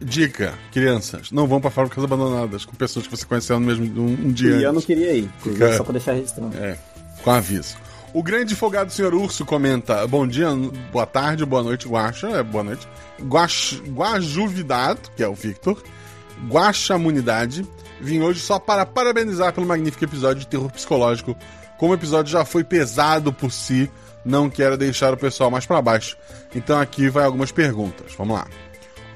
Dica, 0.01 0.55
crianças, 0.73 1.31
não 1.31 1.47
vão 1.47 1.61
pra 1.61 1.71
fábricas 1.71 2.03
abandonadas 2.03 2.65
com 2.65 2.75
pessoas 2.75 3.07
que 3.07 3.17
você 3.17 3.25
conheceu 3.25 3.61
no 3.61 3.67
mesmo 3.67 3.85
um, 4.01 4.07
um 4.29 4.33
dia 4.33 4.57
e 4.57 4.63
eu 4.63 4.73
não 4.73 4.79
antes. 4.79 4.85
queria 4.87 5.13
ir, 5.13 5.31
Fica- 5.43 5.77
só 5.77 5.85
pra 5.85 5.93
deixar 5.93 6.13
registrado. 6.15 6.55
É, 6.57 6.77
com 7.23 7.31
aviso. 7.31 7.77
O 8.15 8.23
grande 8.23 8.55
folgado 8.55 8.93
senhor 8.93 9.13
Urso 9.13 9.45
comenta: 9.45 10.07
Bom 10.07 10.25
dia, 10.25 10.47
boa 10.93 11.05
tarde, 11.05 11.45
boa 11.45 11.65
noite, 11.65 11.89
Guaxa. 11.89 12.29
É, 12.29 12.43
boa 12.45 12.63
noite. 12.63 12.87
Guax, 13.21 13.83
Guajuvidado, 13.89 15.11
que 15.17 15.23
é 15.25 15.27
o 15.27 15.35
Victor. 15.35 15.83
Guaxamunidade. 16.49 17.67
Vim 18.01 18.21
hoje 18.21 18.39
só 18.39 18.61
para 18.61 18.87
parabenizar 18.87 19.53
pelo 19.53 19.67
magnífico 19.67 20.05
episódio 20.05 20.39
de 20.39 20.47
terror 20.47 20.71
psicológico. 20.71 21.37
Como 21.77 21.91
o 21.91 21.97
episódio 21.97 22.31
já 22.31 22.45
foi 22.45 22.63
pesado 22.63 23.33
por 23.33 23.51
si, 23.51 23.91
não 24.25 24.49
quero 24.49 24.77
deixar 24.77 25.13
o 25.13 25.17
pessoal 25.17 25.51
mais 25.51 25.67
para 25.67 25.83
baixo. 25.83 26.17
Então 26.55 26.79
aqui 26.79 27.09
vai 27.09 27.25
algumas 27.25 27.51
perguntas. 27.51 28.15
Vamos 28.17 28.37
lá. 28.37 28.47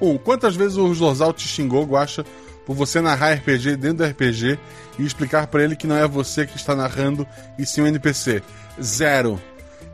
1. 0.01 0.09
Um, 0.09 0.17
quantas 0.17 0.57
vezes 0.57 0.75
o 0.75 0.93
Zorzal 0.93 1.31
te 1.31 1.47
xingou, 1.47 1.85
Guaxa, 1.85 2.25
por 2.69 2.75
você 2.75 3.01
narrar 3.01 3.33
RPG 3.33 3.77
dentro 3.77 3.97
do 3.97 4.05
RPG 4.05 4.59
e 4.99 5.03
explicar 5.03 5.47
pra 5.47 5.63
ele 5.63 5.75
que 5.75 5.87
não 5.87 5.95
é 5.95 6.07
você 6.07 6.45
que 6.45 6.55
está 6.55 6.75
narrando 6.75 7.25
e 7.57 7.65
sim 7.65 7.81
um 7.81 7.87
NPC? 7.87 8.43
Zero. 8.79 9.41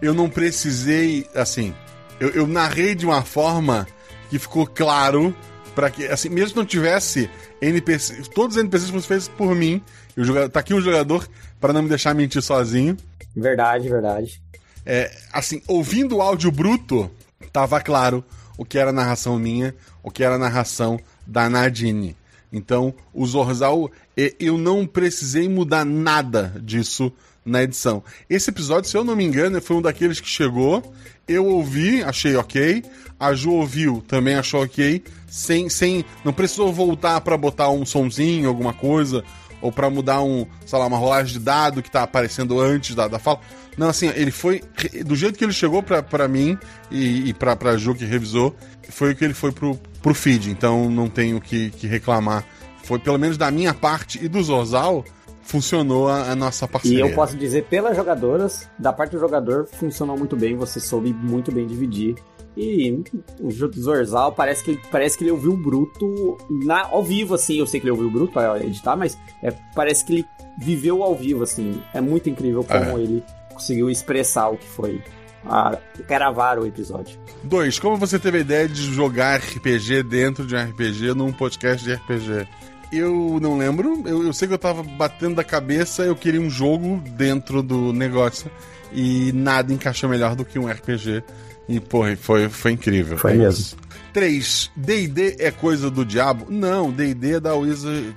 Eu 0.01 0.13
não 0.13 0.29
precisei, 0.29 1.25
assim, 1.33 1.73
eu, 2.19 2.31
eu 2.31 2.45
narrei 2.45 2.93
de 2.93 3.05
uma 3.05 3.21
forma 3.21 3.87
que 4.29 4.37
ficou 4.37 4.67
claro 4.67 5.33
para 5.73 5.89
que, 5.89 6.05
assim, 6.05 6.27
mesmo 6.27 6.49
que 6.49 6.57
não 6.57 6.65
tivesse 6.65 7.29
NPC, 7.61 8.23
todos 8.35 8.57
os 8.57 8.61
NPCs 8.61 8.89
fossem 8.89 9.07
feitos 9.07 9.29
por 9.29 9.55
mim, 9.55 9.81
e 10.17 10.19
o 10.19 10.25
jogador, 10.25 10.49
tá 10.49 10.59
aqui 10.59 10.73
um 10.73 10.81
jogador 10.81 11.29
para 11.61 11.71
não 11.71 11.81
me 11.81 11.87
deixar 11.87 12.13
mentir 12.13 12.41
sozinho. 12.41 12.97
Verdade, 13.33 13.87
verdade. 13.87 14.41
É, 14.85 15.09
assim, 15.31 15.61
ouvindo 15.65 16.17
o 16.17 16.21
áudio 16.21 16.51
bruto, 16.51 17.09
tava 17.53 17.79
claro 17.79 18.21
o 18.57 18.65
que 18.65 18.77
era 18.77 18.91
narração 18.91 19.39
minha, 19.39 19.73
o 20.03 20.11
que 20.11 20.25
era 20.25 20.37
narração 20.37 20.99
da 21.25 21.49
Nadine. 21.49 22.17
Então, 22.55 22.93
o 23.13 23.25
Zorzal, 23.27 23.91
eu 24.39 24.57
não 24.57 24.87
precisei 24.87 25.49
mudar 25.49 25.83
nada 25.83 26.55
disso 26.63 27.11
na 27.45 27.61
edição. 27.61 28.01
Esse 28.29 28.49
episódio, 28.49 28.89
se 28.89 28.95
eu 28.95 29.03
não 29.03 29.13
me 29.13 29.25
engano, 29.25 29.61
foi 29.61 29.75
um 29.75 29.81
daqueles 29.81 30.21
que 30.21 30.29
chegou, 30.29 30.81
eu 31.27 31.45
ouvi, 31.45 32.01
achei 32.01 32.33
ok, 32.37 32.81
a 33.19 33.33
Ju 33.33 33.51
ouviu, 33.51 34.01
também 34.07 34.35
achou 34.35 34.63
ok, 34.63 35.03
sem, 35.27 35.67
sem, 35.67 36.05
não 36.23 36.31
precisou 36.31 36.71
voltar 36.71 37.19
pra 37.19 37.37
botar 37.37 37.69
um 37.69 37.85
sonzinho, 37.85 38.47
alguma 38.47 38.73
coisa, 38.73 39.21
ou 39.61 39.69
pra 39.69 39.89
mudar 39.89 40.21
um, 40.21 40.47
sei 40.65 40.79
lá, 40.79 40.87
uma 40.87 40.97
rolagem 40.97 41.33
de 41.33 41.39
dado 41.39 41.83
que 41.83 41.91
tá 41.91 42.03
aparecendo 42.03 42.57
antes 42.59 42.95
da, 42.95 43.09
da 43.09 43.19
fala. 43.19 43.41
Não, 43.77 43.89
assim, 43.89 44.07
ele 44.15 44.31
foi. 44.31 44.61
Do 45.05 45.15
jeito 45.15 45.37
que 45.37 45.43
ele 45.43 45.51
chegou 45.51 45.83
pra 45.83 46.27
mim 46.29 46.57
e, 46.89 47.29
e 47.29 47.33
pra, 47.33 47.55
pra 47.55 47.75
Ju 47.75 47.93
que 47.93 48.05
revisou, 48.05 48.55
foi 48.89 49.11
o 49.11 49.15
que 49.15 49.23
ele 49.23 49.33
foi 49.33 49.51
pro, 49.51 49.77
pro 50.01 50.13
feed. 50.13 50.49
Então 50.49 50.89
não 50.89 51.07
tenho 51.07 51.39
que, 51.41 51.69
que 51.71 51.87
reclamar. 51.87 52.45
Foi, 52.83 52.99
pelo 52.99 53.17
menos 53.17 53.37
da 53.37 53.49
minha 53.49 53.73
parte 53.73 54.23
e 54.23 54.27
do 54.27 54.41
Zorzal, 54.43 55.03
funcionou 55.41 56.07
a, 56.07 56.31
a 56.31 56.35
nossa 56.35 56.65
E 56.65 56.67
parceria. 56.67 56.99
eu 56.99 57.13
posso 57.13 57.35
dizer, 57.35 57.65
pelas 57.65 57.95
jogadoras, 57.95 58.69
da 58.77 58.93
parte 58.93 59.11
do 59.11 59.19
jogador, 59.19 59.67
funcionou 59.67 60.17
muito 60.17 60.35
bem, 60.35 60.55
você 60.55 60.79
soube 60.79 61.13
muito 61.13 61.51
bem 61.51 61.65
dividir. 61.65 62.15
E 62.57 63.03
o 63.41 63.51
Zorzal 63.51 64.31
parece 64.31 64.63
que, 64.63 64.79
parece 64.89 65.17
que 65.17 65.23
ele 65.25 65.31
ouviu 65.31 65.51
o 65.53 65.57
Bruto 65.57 66.37
na, 66.63 66.83
ao 66.85 67.03
vivo, 67.03 67.33
assim. 67.35 67.59
Eu 67.59 67.67
sei 67.67 67.79
que 67.81 67.85
ele 67.85 67.91
ouviu 67.91 68.07
o 68.07 68.11
Bruto 68.11 68.31
pra 68.33 68.63
editar, 68.63 68.95
mas 68.95 69.17
é, 69.43 69.51
parece 69.75 70.05
que 70.05 70.13
ele 70.13 70.25
viveu 70.59 71.03
ao 71.03 71.13
vivo, 71.15 71.43
assim. 71.43 71.81
É 71.93 71.99
muito 71.99 72.29
incrível 72.29 72.63
como 72.63 72.97
É. 72.97 73.01
ele 73.01 73.23
conseguiu 73.53 73.89
expressar 73.89 74.49
o 74.49 74.57
que 74.57 74.67
foi 74.67 75.01
a 75.47 75.77
gravar 76.07 76.57
o 76.59 76.65
episódio. 76.65 77.17
Dois, 77.43 77.77
como 77.79 77.97
você 77.97 78.17
teve 78.19 78.39
a 78.39 78.41
ideia 78.41 78.67
de 78.67 78.93
jogar 78.93 79.37
RPG 79.39 80.03
dentro 80.03 80.45
de 80.45 80.55
um 80.55 80.63
RPG 80.63 81.13
num 81.13 81.31
podcast 81.31 81.83
de 81.83 81.93
RPG? 81.93 82.47
Eu 82.91 83.39
não 83.41 83.57
lembro. 83.57 84.03
Eu, 84.05 84.23
eu 84.23 84.33
sei 84.33 84.47
que 84.47 84.53
eu 84.53 84.57
tava 84.59 84.83
batendo 84.83 85.35
da 85.35 85.43
cabeça, 85.43 86.03
eu 86.03 86.15
queria 86.15 86.39
um 86.41 86.49
jogo 86.49 87.01
dentro 87.11 87.61
do 87.61 87.91
negócio. 87.91 88.49
E 88.91 89.31
nada 89.33 89.73
encaixou 89.73 90.09
melhor 90.09 90.35
do 90.35 90.45
que 90.45 90.57
um 90.57 90.67
RPG. 90.67 91.23
E, 91.67 91.79
porra, 91.79 92.15
foi, 92.15 92.47
foi 92.47 92.71
incrível. 92.71 93.17
Foi 93.17 93.33
É 93.33 93.35
mesmo. 93.35 93.59
isso. 93.59 93.77
Três, 94.13 94.71
D&D 94.75 95.35
é 95.39 95.51
coisa 95.51 95.89
do 95.91 96.05
diabo? 96.05 96.45
Não, 96.49 96.89
D&D 96.91 97.33
é 97.33 97.39
da 97.39 97.53
Wizard... 97.55 98.15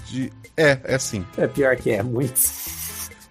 É, 0.56 0.78
é 0.84 0.98
sim. 0.98 1.24
É 1.36 1.46
pior 1.46 1.76
que 1.76 1.90
é, 1.90 2.02
muito. 2.02 2.38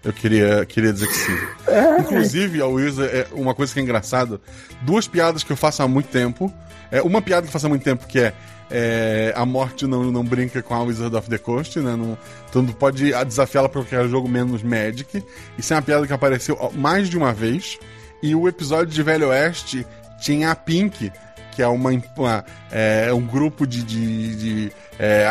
Eu 0.04 0.12
queria, 0.12 0.64
queria 0.64 0.92
dizer 0.92 1.08
que 1.08 1.14
sim. 1.14 1.36
Inclusive, 2.00 2.62
a 2.62 2.66
Wizard 2.66 3.14
é 3.14 3.26
uma 3.32 3.54
coisa 3.54 3.72
que 3.72 3.80
é 3.80 3.82
engraçada. 3.82 4.40
Duas 4.82 5.08
piadas 5.08 5.42
que 5.42 5.50
eu 5.52 5.56
faço 5.56 5.82
há 5.82 5.88
muito 5.88 6.08
tempo. 6.08 6.52
É, 6.90 7.02
uma 7.02 7.20
piada 7.20 7.42
que 7.42 7.48
eu 7.48 7.52
faço 7.52 7.66
há 7.66 7.68
muito 7.68 7.82
tempo 7.82 8.06
que 8.06 8.18
é, 8.20 8.32
é, 8.70 9.32
a 9.36 9.44
morte 9.44 9.86
não, 9.86 10.04
não 10.10 10.24
brinca 10.24 10.62
com 10.62 10.74
a 10.74 10.82
Wizard 10.82 11.14
of 11.16 11.28
the 11.28 11.36
Coast, 11.38 11.78
né? 11.80 11.96
Não, 11.96 12.16
então 12.48 12.64
tu 12.64 12.72
pode 12.74 13.12
desafiá-la 13.24 13.68
pra 13.68 13.82
qualquer 13.82 14.08
jogo 14.08 14.28
menos 14.28 14.62
Magic. 14.62 15.22
Isso 15.58 15.72
é 15.72 15.76
uma 15.76 15.82
piada 15.82 16.06
que 16.06 16.12
apareceu 16.12 16.56
mais 16.74 17.08
de 17.10 17.16
uma 17.18 17.32
vez. 17.32 17.78
E 18.22 18.34
o 18.34 18.48
episódio 18.48 18.86
de 18.94 19.02
Velho 19.02 19.28
Oeste 19.28 19.86
tinha 20.20 20.50
a 20.50 20.54
Pink, 20.54 21.12
que 21.54 21.60
é 21.62 21.66
uma, 21.68 21.90
uma- 22.16 22.44
é, 22.70 23.12
um 23.12 23.26
grupo 23.26 23.66
de. 23.66 23.82
de, 23.82 24.36
de- 24.36 24.72
é, 24.98 25.24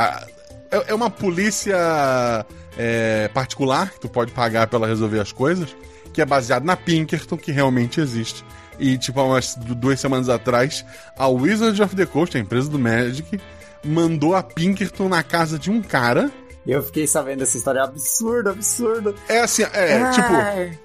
é 0.71 0.84
é 0.89 0.93
uma 0.93 1.10
polícia 1.10 2.45
é, 2.78 3.30
particular 3.34 3.90
que 3.92 4.00
tu 4.00 4.10
pode 4.10 4.32
pagar 4.32 4.68
pra 4.68 4.78
ela 4.78 4.88
resolver 4.88 5.20
as 5.20 5.32
coisas, 5.32 5.76
que 6.13 6.22
é 6.22 6.26
baseado 6.26 6.63
na 6.63 6.76
Pinkerton, 6.76 7.38
que 7.38 7.52
realmente 7.52 8.00
existe. 8.00 8.44
E, 8.80 8.98
tipo, 8.98 9.20
há 9.20 9.24
umas 9.24 9.56
du- 9.56 9.74
duas 9.76 10.00
semanas 10.00 10.30
atrás, 10.30 10.86
a 11.18 11.28
Wizard 11.28 11.82
of 11.82 11.96
the 11.96 12.06
Coast, 12.06 12.38
a 12.38 12.40
empresa 12.40 12.70
do 12.70 12.78
Magic, 12.78 13.40
mandou 13.84 14.36
a 14.36 14.44
Pinkerton 14.44 15.10
na 15.10 15.24
casa 15.24 15.58
de 15.58 15.72
um 15.72 15.82
cara. 15.82 16.32
Eu 16.66 16.84
fiquei 16.84 17.08
sabendo 17.08 17.40
dessa 17.40 17.58
história 17.58 17.82
absurda, 17.82 18.52
absurda. 18.52 19.16
É 19.30 19.42
assim, 19.42 19.63
é, 19.74 20.10
tipo, 20.12 20.34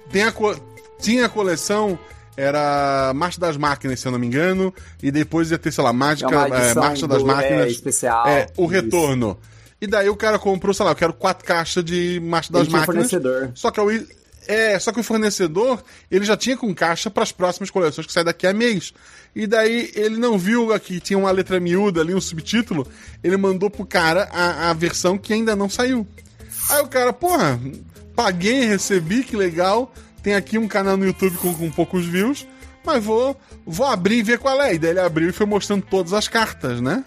tem 0.09 0.23
a 0.23 0.33
tinha 0.99 1.25
a 1.25 1.29
coleção, 1.29 1.99
era 2.37 3.11
Marcha 3.13 3.39
das 3.39 3.57
Máquinas, 3.57 3.99
se 3.99 4.07
eu 4.07 4.11
não 4.11 4.17
me 4.19 4.25
engano, 4.25 4.73
e 5.01 5.11
depois 5.11 5.51
ia 5.51 5.57
ter, 5.57 5.71
sei 5.71 5.83
lá, 5.83 5.91
Mágica, 5.91 6.29
É 6.33 6.69
é, 6.71 6.73
Marcha 6.73 7.07
das 7.07 7.21
Máquinas. 7.21 7.65
é, 7.65 7.67
especial. 7.67 8.25
É, 8.27 8.47
o 8.57 8.63
Isso. 8.63 9.37
E 9.83 9.87
daí 9.87 10.07
o 10.07 10.15
cara 10.15 10.39
comprou, 10.39 10.73
sei 10.73 10.85
lá, 10.85 10.93
eu 10.93 10.95
quero 10.95 11.11
quatro 11.11 11.45
caixas 11.45 11.83
de 11.83 12.17
Marcha 12.23 12.53
das 12.53 12.69
Máquinas. 12.69 12.85
fornecedor. 12.85 13.51
Só 13.53 13.69
que, 13.69 13.81
o, 13.81 14.07
é, 14.47 14.79
só 14.79 14.93
que 14.93 15.01
o 15.01 15.03
fornecedor, 15.03 15.83
ele 16.09 16.23
já 16.23 16.37
tinha 16.37 16.55
com 16.55 16.73
caixa 16.73 17.09
para 17.09 17.21
as 17.21 17.33
próximas 17.33 17.69
coleções 17.69 18.07
que 18.07 18.13
saem 18.13 18.23
daqui 18.23 18.47
a 18.47 18.53
mês. 18.53 18.93
E 19.35 19.45
daí 19.45 19.91
ele 19.93 20.15
não 20.15 20.37
viu 20.37 20.69
que 20.79 21.01
tinha 21.01 21.19
uma 21.19 21.29
letra 21.31 21.59
miúda 21.59 21.99
ali, 21.99 22.15
um 22.15 22.21
subtítulo, 22.21 22.87
ele 23.21 23.35
mandou 23.35 23.69
pro 23.69 23.85
cara 23.85 24.29
a, 24.31 24.69
a 24.69 24.73
versão 24.73 25.17
que 25.17 25.33
ainda 25.33 25.53
não 25.53 25.67
saiu. 25.67 26.07
Aí 26.69 26.81
o 26.81 26.87
cara, 26.87 27.11
porra, 27.11 27.59
paguei, 28.15 28.63
recebi, 28.63 29.21
que 29.21 29.35
legal. 29.35 29.93
Tem 30.21 30.33
aqui 30.33 30.57
um 30.57 30.65
canal 30.65 30.95
no 30.95 31.05
YouTube 31.05 31.35
com, 31.39 31.53
com 31.53 31.69
poucos 31.69 32.05
views, 32.05 32.47
mas 32.85 33.03
vou, 33.03 33.37
vou 33.65 33.85
abrir 33.85 34.19
e 34.19 34.23
ver 34.23 34.39
qual 34.39 34.61
é. 34.61 34.75
E 34.75 34.79
daí 34.79 34.91
ele 34.91 35.01
abriu 35.01 35.27
e 35.27 35.33
foi 35.33 35.45
mostrando 35.45 35.83
todas 35.89 36.13
as 36.13 36.29
cartas, 36.29 36.79
né? 36.79 37.03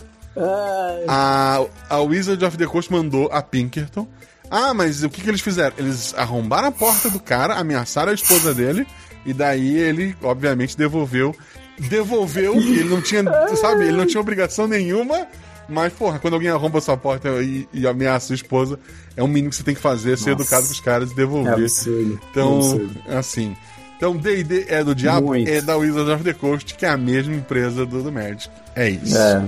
A, 1.08 1.64
a 1.88 1.98
Wizard 2.00 2.44
of 2.44 2.56
the 2.56 2.66
Coast 2.66 2.90
mandou 2.92 3.28
a 3.32 3.42
Pinkerton. 3.42 4.06
Ah, 4.50 4.72
mas 4.72 5.02
o 5.02 5.10
que, 5.10 5.22
que 5.22 5.28
eles 5.28 5.40
fizeram? 5.40 5.74
Eles 5.78 6.14
arrombaram 6.16 6.68
a 6.68 6.72
porta 6.72 7.10
do 7.10 7.18
cara, 7.18 7.54
ameaçaram 7.54 8.12
a 8.12 8.14
esposa 8.14 8.54
dele, 8.54 8.86
e 9.24 9.32
daí 9.32 9.76
ele, 9.76 10.16
obviamente, 10.22 10.76
devolveu. 10.76 11.34
Devolveu, 11.78 12.54
ele 12.54 12.84
não 12.84 13.02
tinha, 13.02 13.22
sabe, 13.56 13.84
ele 13.84 13.96
não 13.96 14.06
tinha 14.06 14.20
obrigação 14.20 14.66
nenhuma, 14.66 15.26
mas, 15.68 15.92
porra, 15.92 16.18
quando 16.18 16.34
alguém 16.34 16.48
arromba 16.48 16.80
sua 16.80 16.96
porta 16.96 17.28
e, 17.42 17.68
e 17.72 17.86
ameaça 17.86 18.28
sua 18.28 18.36
esposa, 18.36 18.78
é 19.16 19.22
o 19.22 19.26
mínimo 19.28 19.50
que 19.50 19.56
você 19.56 19.64
tem 19.64 19.74
que 19.74 19.80
fazer, 19.80 20.16
ser 20.16 20.30
Nossa. 20.30 20.42
educado 20.42 20.66
com 20.66 20.72
os 20.72 20.80
caras 20.80 21.10
e 21.10 21.12
é 21.12 21.16
devolver. 21.16 21.54
absurdo. 21.54 22.20
Então, 22.30 22.56
absurdo. 22.58 22.96
assim. 23.08 23.56
Então, 23.96 24.14
D&D 24.16 24.66
é 24.68 24.84
do 24.84 24.94
diabo, 24.94 25.28
Muito. 25.28 25.48
é 25.48 25.60
da 25.62 25.76
Wizard 25.76 26.10
of 26.10 26.22
the 26.22 26.34
Coast, 26.34 26.74
que 26.74 26.84
é 26.84 26.90
a 26.90 26.96
mesma 26.98 27.34
empresa 27.34 27.86
do, 27.86 28.02
do 28.02 28.12
Magic. 28.12 28.50
É 28.74 28.90
isso. 28.90 29.16
É, 29.16 29.42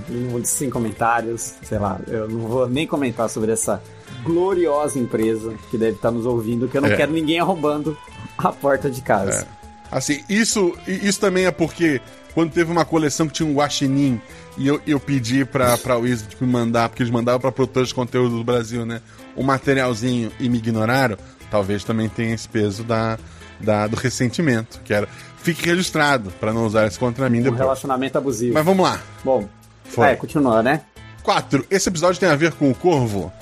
sem 0.44 0.70
comentários, 0.70 1.54
sei 1.62 1.78
lá, 1.78 2.00
eu 2.06 2.26
não 2.28 2.40
vou 2.48 2.66
nem 2.68 2.86
comentar 2.86 3.28
sobre 3.28 3.52
essa 3.52 3.82
gloriosa 4.24 4.98
empresa 4.98 5.52
que 5.70 5.76
deve 5.76 5.96
estar 5.96 6.10
nos 6.10 6.24
ouvindo, 6.24 6.66
que 6.66 6.76
eu 6.78 6.80
não 6.80 6.88
É. 6.88 6.96
quero 6.96 7.12
ninguém 7.12 7.38
arrombando 7.38 7.96
a 8.38 8.50
porta 8.50 8.90
de 8.90 9.02
casa. 9.02 9.46
Assim, 9.90 10.22
isso, 10.28 10.74
isso 10.86 11.20
também 11.20 11.44
é 11.46 11.50
porque 11.50 12.00
quando 12.34 12.50
teve 12.52 12.70
uma 12.72 12.84
coleção 12.84 13.26
que 13.26 13.34
tinha 13.34 13.48
um 13.48 13.54
guaxinim 13.54 14.20
e 14.56 14.66
eu, 14.66 14.80
eu 14.86 14.98
pedi 14.98 15.44
pra, 15.44 15.76
pra 15.78 15.96
Wizard 15.96 16.36
me 16.40 16.46
mandar, 16.46 16.88
porque 16.88 17.02
eles 17.02 17.12
mandavam 17.12 17.40
pra 17.40 17.52
produtores 17.52 17.88
de 17.90 17.94
conteúdo 17.94 18.36
do 18.38 18.44
Brasil, 18.44 18.84
né? 18.86 19.00
Um 19.36 19.42
materialzinho 19.42 20.30
e 20.40 20.48
me 20.48 20.58
ignoraram, 20.58 21.16
talvez 21.50 21.84
também 21.84 22.08
tenha 22.08 22.34
esse 22.34 22.48
peso 22.48 22.82
da, 22.84 23.18
da- 23.60 23.86
do 23.86 23.96
ressentimento, 23.96 24.80
que 24.84 24.92
era 24.92 25.08
fique 25.42 25.64
registrado 25.66 26.30
pra 26.40 26.52
não 26.52 26.66
usar 26.66 26.86
isso 26.86 26.98
contra 26.98 27.28
mim 27.30 27.38
Um 27.40 27.42
depois. 27.42 27.60
relacionamento 27.60 28.18
abusivo. 28.18 28.54
Mas 28.54 28.64
vamos 28.64 28.84
lá. 28.86 29.00
Bom, 29.24 29.48
Foi. 29.84 30.08
é, 30.08 30.16
continua, 30.16 30.62
né? 30.62 30.82
4. 31.22 31.64
Esse 31.70 31.88
episódio 31.88 32.18
tem 32.20 32.28
a 32.28 32.36
ver 32.36 32.52
com 32.52 32.70
o 32.70 32.74
corvo? 32.74 33.32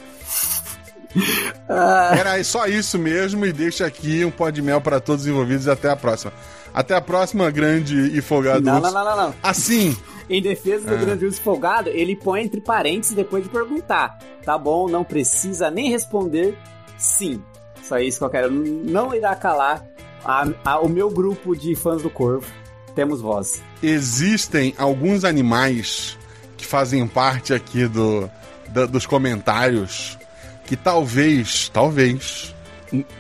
Era 1.69 2.43
só 2.45 2.67
isso 2.67 2.99
mesmo 2.99 3.47
e 3.47 3.53
deixa 3.53 3.87
aqui 3.87 4.25
um 4.25 4.31
pó 4.31 4.51
de 4.51 4.61
mel 4.63 4.81
para 4.81 5.01
todos 5.01 5.23
os 5.23 5.29
envolvidos 5.29 5.67
e 5.67 5.71
até 5.71 5.91
a 5.91 5.97
próxima. 5.97 6.33
Até 6.75 6.95
a 6.95 7.01
próxima, 7.01 7.51
grande 7.51 7.97
e 8.17 8.21
folgado. 8.21 8.61
Não, 8.61 8.81
não, 8.81 8.93
não, 8.93 9.05
não, 9.05 9.17
não. 9.17 9.35
Assim, 9.43 9.97
Em 10.29 10.43
defesa 10.43 10.89
do 10.89 10.95
Ah. 10.95 10.99
grandioso 10.99 11.41
folgado, 11.41 11.89
ele 11.89 12.17
põe 12.17 12.43
entre 12.43 12.61
parênteses 12.61 13.15
depois 13.15 13.45
de 13.45 13.49
perguntar. 13.49 14.19
Tá 14.45 14.59
bom, 14.59 14.89
não 14.89 15.05
precisa 15.05 15.71
nem 15.71 15.89
responder 15.89 16.59
sim. 16.99 17.41
Só 17.83 17.99
isso 18.01 18.19
que 18.19 18.25
eu 18.25 18.31
quero. 18.31 18.51
Não 18.51 19.15
irá 19.15 19.37
calar 19.37 19.85
a- 20.27 20.49
a- 20.65 20.81
o 20.81 20.89
meu 20.89 21.09
grupo 21.11 21.55
de 21.57 21.75
fãs 21.75 22.03
do 22.03 22.11
Corvo. 22.11 22.47
Temos 22.95 23.21
voz. 23.21 23.63
existem 23.83 24.75
alguns 24.79 25.23
animais 25.25 26.17
que 26.57 26.65
fazem 26.65 27.07
parte 27.07 27.53
aqui 27.53 27.87
do, 27.87 28.31
da- 28.69 28.87
dos 28.87 29.05
comentários 29.05 30.17
que 30.65 30.75
talvez, 30.77 31.69
talvez, 31.69 32.55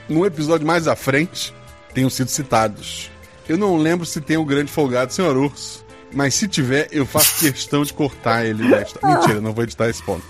num 0.08 0.24
episódio 0.24 0.66
mais 0.66 0.88
à 0.88 0.96
frente, 0.96 1.54
tenham 1.94 2.08
sido 2.10 2.28
citados. 2.28 3.10
Eu 3.48 3.56
não 3.58 3.76
lembro 3.76 4.04
se 4.06 4.20
tem 4.20 4.36
o 4.38 4.44
grande 4.44 4.72
folgado 4.72 5.12
senhor 5.12 5.36
urso, 5.36 5.84
mas 6.12 6.34
se 6.34 6.48
tiver, 6.48 6.88
eu 6.90 7.04
faço 7.06 7.38
questão 7.40 7.84
de 7.84 7.92
cortar 7.92 8.44
ele 8.46 8.66
desta. 8.68 8.98
Mentira, 9.06 9.40
não 9.40 9.52
vou 9.52 9.62
editar 9.62 9.88
esse 9.90 10.02
ponto. 10.02 10.24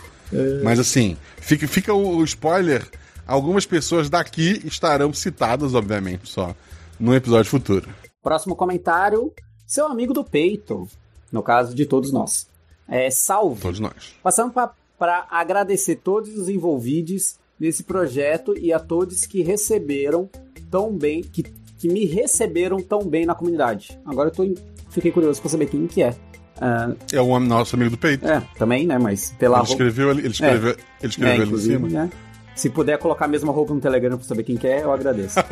Mas 0.65 0.79
assim, 0.81 1.17
fica, 1.41 1.67
fica 1.69 1.95
o, 1.95 2.17
o 2.17 2.25
spoiler. 2.25 2.85
Algumas 3.27 3.67
pessoas 3.67 4.09
daqui 4.09 4.61
estarão 4.65 5.13
citadas, 5.13 5.75
obviamente, 5.75 6.29
só 6.31 6.55
no 6.99 7.15
episódio 7.15 7.51
futuro. 7.51 7.89
Próximo 8.23 8.55
comentário, 8.57 9.33
seu 9.67 9.87
amigo 9.87 10.13
do 10.15 10.25
peito. 10.25 10.87
No 11.33 11.43
caso 11.43 11.75
de 11.75 11.85
todos 11.87 12.13
nós. 12.13 12.47
É, 12.89 13.11
salve. 13.11 13.61
Todos 13.61 13.81
nós. 13.81 14.15
Passando 14.23 14.53
para 14.53 15.27
agradecer 15.29 15.97
todos 15.97 16.37
os 16.39 16.49
envolvidos 16.49 17.37
nesse 17.59 17.83
projeto 17.83 18.57
e 18.57 18.73
a 18.73 18.79
todos 18.79 19.27
que 19.27 19.43
receberam 19.43 20.31
tão 20.71 20.93
bem, 20.97 21.23
que, 21.23 21.43
que 21.79 21.89
me 21.89 22.05
receberam 22.07 22.81
tão 22.81 23.03
bem 23.03 23.27
na 23.27 23.35
comunidade. 23.35 23.99
Agora 24.07 24.29
eu 24.29 24.33
tô, 24.33 24.55
fiquei 24.91 25.11
curioso 25.11 25.41
para 25.41 25.51
saber 25.51 25.67
quem 25.67 25.87
que 25.89 26.01
é. 26.03 26.15
Ah, 26.61 26.93
É 27.13 27.21
o 27.21 27.39
nosso 27.41 27.75
amigo 27.77 27.91
do 27.91 27.99
peito. 27.99 28.27
é, 28.27 28.41
também, 28.57 28.87
né? 28.87 28.99
Mas 28.99 29.31
pela 29.39 29.57
Ele 29.59 29.67
roupa. 29.67 29.73
escreveu 29.73 30.11
ele 30.11 30.29
escreveu, 30.29 30.71
ele 30.71 30.79
É, 31.03 31.07
escreveu 31.07 31.43
ali 31.43 31.53
em 31.55 31.59
cima. 31.59 31.89
né? 31.89 32.11
Se 32.57 32.69
puder 32.71 32.99
colocar 32.99 33.27
a 33.27 33.29
mesma 33.29 33.53
roupa 33.53 33.73
no 33.75 33.81
Telegram 33.81 34.17
pra 34.17 34.27
saber 34.27 34.43
quem 34.43 34.57
que 34.57 34.67
é, 34.67 34.83
eu 34.83 34.93
agradeço. 34.93 35.39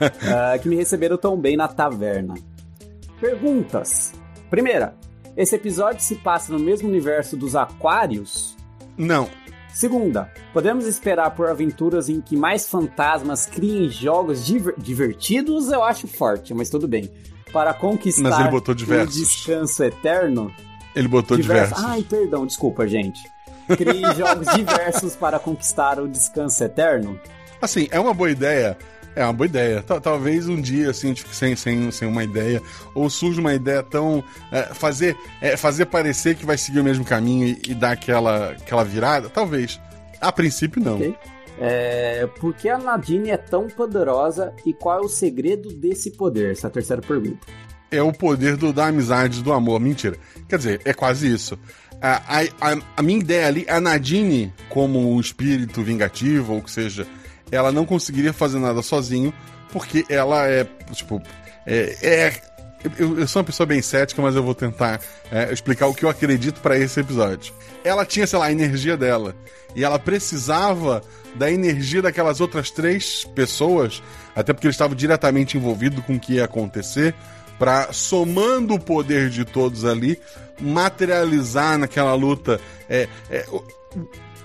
Ah, 0.00 0.56
que 0.58 0.68
me 0.68 0.76
receberam 0.76 1.16
tão 1.16 1.36
bem 1.36 1.56
na 1.56 1.66
taverna. 1.66 2.34
Perguntas. 3.20 4.12
Primeira, 4.50 4.94
esse 5.36 5.56
episódio 5.56 6.02
se 6.02 6.14
passa 6.16 6.52
no 6.52 6.58
mesmo 6.58 6.88
universo 6.88 7.36
dos 7.36 7.56
Aquários? 7.56 8.56
Não, 8.96 9.28
Segunda, 9.72 10.32
podemos 10.52 10.86
esperar 10.86 11.30
por 11.36 11.46
aventuras 11.48 12.08
em 12.08 12.20
que 12.20 12.36
mais 12.36 12.66
fantasmas 12.66 13.44
criem 13.46 13.88
jogos 13.88 14.44
diver- 14.44 14.74
divertidos? 14.78 15.70
Eu 15.70 15.84
acho 15.84 16.08
forte, 16.08 16.52
mas 16.54 16.68
tudo 16.70 16.88
bem. 16.88 17.08
Para 17.52 17.72
conquistar 17.74 18.22
Mas 18.30 18.40
ele 18.40 18.48
botou 18.50 18.72
o 18.72 18.76
diversos. 18.76 19.14
descanso 19.14 19.84
eterno? 19.84 20.52
ele 20.96 21.06
botou 21.06 21.36
Diversos- 21.36 21.76
diversos. 21.76 21.84
Ai, 21.84 22.02
perdão, 22.02 22.44
desculpa, 22.46 22.88
gente. 22.88 23.20
Crie 23.76 24.02
jogos 24.16 24.48
diversos 24.54 25.14
para 25.16 25.38
conquistar 25.38 26.00
o 26.00 26.08
descanso 26.08 26.62
eterno? 26.64 27.18
Assim, 27.60 27.88
é 27.90 27.98
uma 28.00 28.14
boa 28.14 28.30
ideia. 28.30 28.76
É 29.16 29.24
uma 29.24 29.32
boa 29.32 29.46
ideia. 29.46 29.82
Ta- 29.82 30.00
Talvez 30.00 30.48
um 30.48 30.60
dia, 30.60 30.90
assim, 30.90 31.14
sem, 31.32 31.56
sem, 31.56 31.90
sem 31.90 32.06
uma 32.08 32.22
ideia. 32.22 32.62
Ou 32.94 33.10
surge 33.10 33.40
uma 33.40 33.52
ideia 33.54 33.82
tão. 33.82 34.22
é, 34.52 34.62
fazer, 34.74 35.16
é, 35.40 35.56
fazer 35.56 35.86
parecer 35.86 36.36
que 36.36 36.46
vai 36.46 36.56
seguir 36.56 36.78
o 36.80 36.84
mesmo 36.84 37.04
caminho 37.04 37.46
e, 37.48 37.70
e 37.70 37.74
dar 37.74 37.92
aquela, 37.92 38.50
aquela 38.52 38.84
virada. 38.84 39.28
Talvez. 39.28 39.80
A 40.20 40.30
princípio, 40.30 40.82
não. 40.82 40.96
Ok. 40.96 41.16
É, 41.60 42.28
por 42.38 42.54
que 42.54 42.68
a 42.68 42.78
Nadine 42.78 43.30
é 43.30 43.36
tão 43.36 43.66
poderosa 43.66 44.54
e 44.64 44.72
qual 44.72 44.98
é 44.98 45.00
o 45.04 45.08
segredo 45.08 45.72
desse 45.72 46.12
poder? 46.12 46.52
Essa 46.52 46.66
é 46.66 46.68
a 46.68 46.72
terceira 46.72 47.02
pergunta. 47.02 47.44
é 47.90 48.00
o 48.00 48.12
poder 48.12 48.56
do, 48.56 48.72
da 48.72 48.86
amizade, 48.86 49.42
do 49.42 49.52
amor. 49.52 49.80
Mentira. 49.80 50.16
Quer 50.48 50.58
dizer, 50.58 50.80
é 50.84 50.94
quase 50.94 51.32
isso. 51.32 51.58
A, 52.00 52.40
a, 52.60 52.76
a, 52.96 53.02
minha 53.02 53.18
ideia 53.18 53.48
ali, 53.48 53.66
a 53.68 53.80
Nadine, 53.80 54.52
como 54.68 55.14
um 55.14 55.20
espírito 55.20 55.82
vingativo, 55.82 56.54
ou 56.54 56.62
que 56.62 56.70
seja, 56.70 57.06
ela 57.50 57.72
não 57.72 57.84
conseguiria 57.84 58.32
fazer 58.32 58.58
nada 58.58 58.82
sozinho, 58.82 59.34
porque 59.72 60.04
ela 60.08 60.46
é, 60.46 60.64
tipo, 60.92 61.20
é, 61.66 61.96
é 62.00 62.42
eu, 62.98 63.18
eu, 63.18 63.26
sou 63.26 63.40
uma 63.40 63.46
pessoa 63.46 63.66
bem 63.66 63.82
cética, 63.82 64.22
mas 64.22 64.36
eu 64.36 64.42
vou 64.42 64.54
tentar 64.54 65.00
é, 65.32 65.52
explicar 65.52 65.88
o 65.88 65.94
que 65.94 66.04
eu 66.04 66.08
acredito 66.08 66.60
para 66.60 66.78
esse 66.78 67.00
episódio. 67.00 67.52
Ela 67.82 68.04
tinha, 68.04 68.26
sei 68.26 68.38
lá, 68.38 68.46
a 68.46 68.52
energia 68.52 68.96
dela. 68.96 69.34
E 69.74 69.84
ela 69.84 69.98
precisava 69.98 71.02
da 71.34 71.50
energia 71.50 72.00
daquelas 72.00 72.40
outras 72.40 72.70
três 72.70 73.24
pessoas, 73.34 74.02
até 74.34 74.52
porque 74.52 74.66
eles 74.66 74.76
estavam 74.76 74.96
diretamente 74.96 75.56
envolvidos 75.56 76.04
com 76.04 76.14
o 76.14 76.20
que 76.20 76.34
ia 76.34 76.44
acontecer, 76.44 77.14
para 77.58 77.92
somando 77.92 78.74
o 78.74 78.80
poder 78.80 79.30
de 79.30 79.44
todos 79.44 79.84
ali, 79.84 80.18
materializar 80.60 81.78
naquela 81.78 82.14
luta. 82.14 82.60
É, 82.88 83.08
é, 83.30 83.46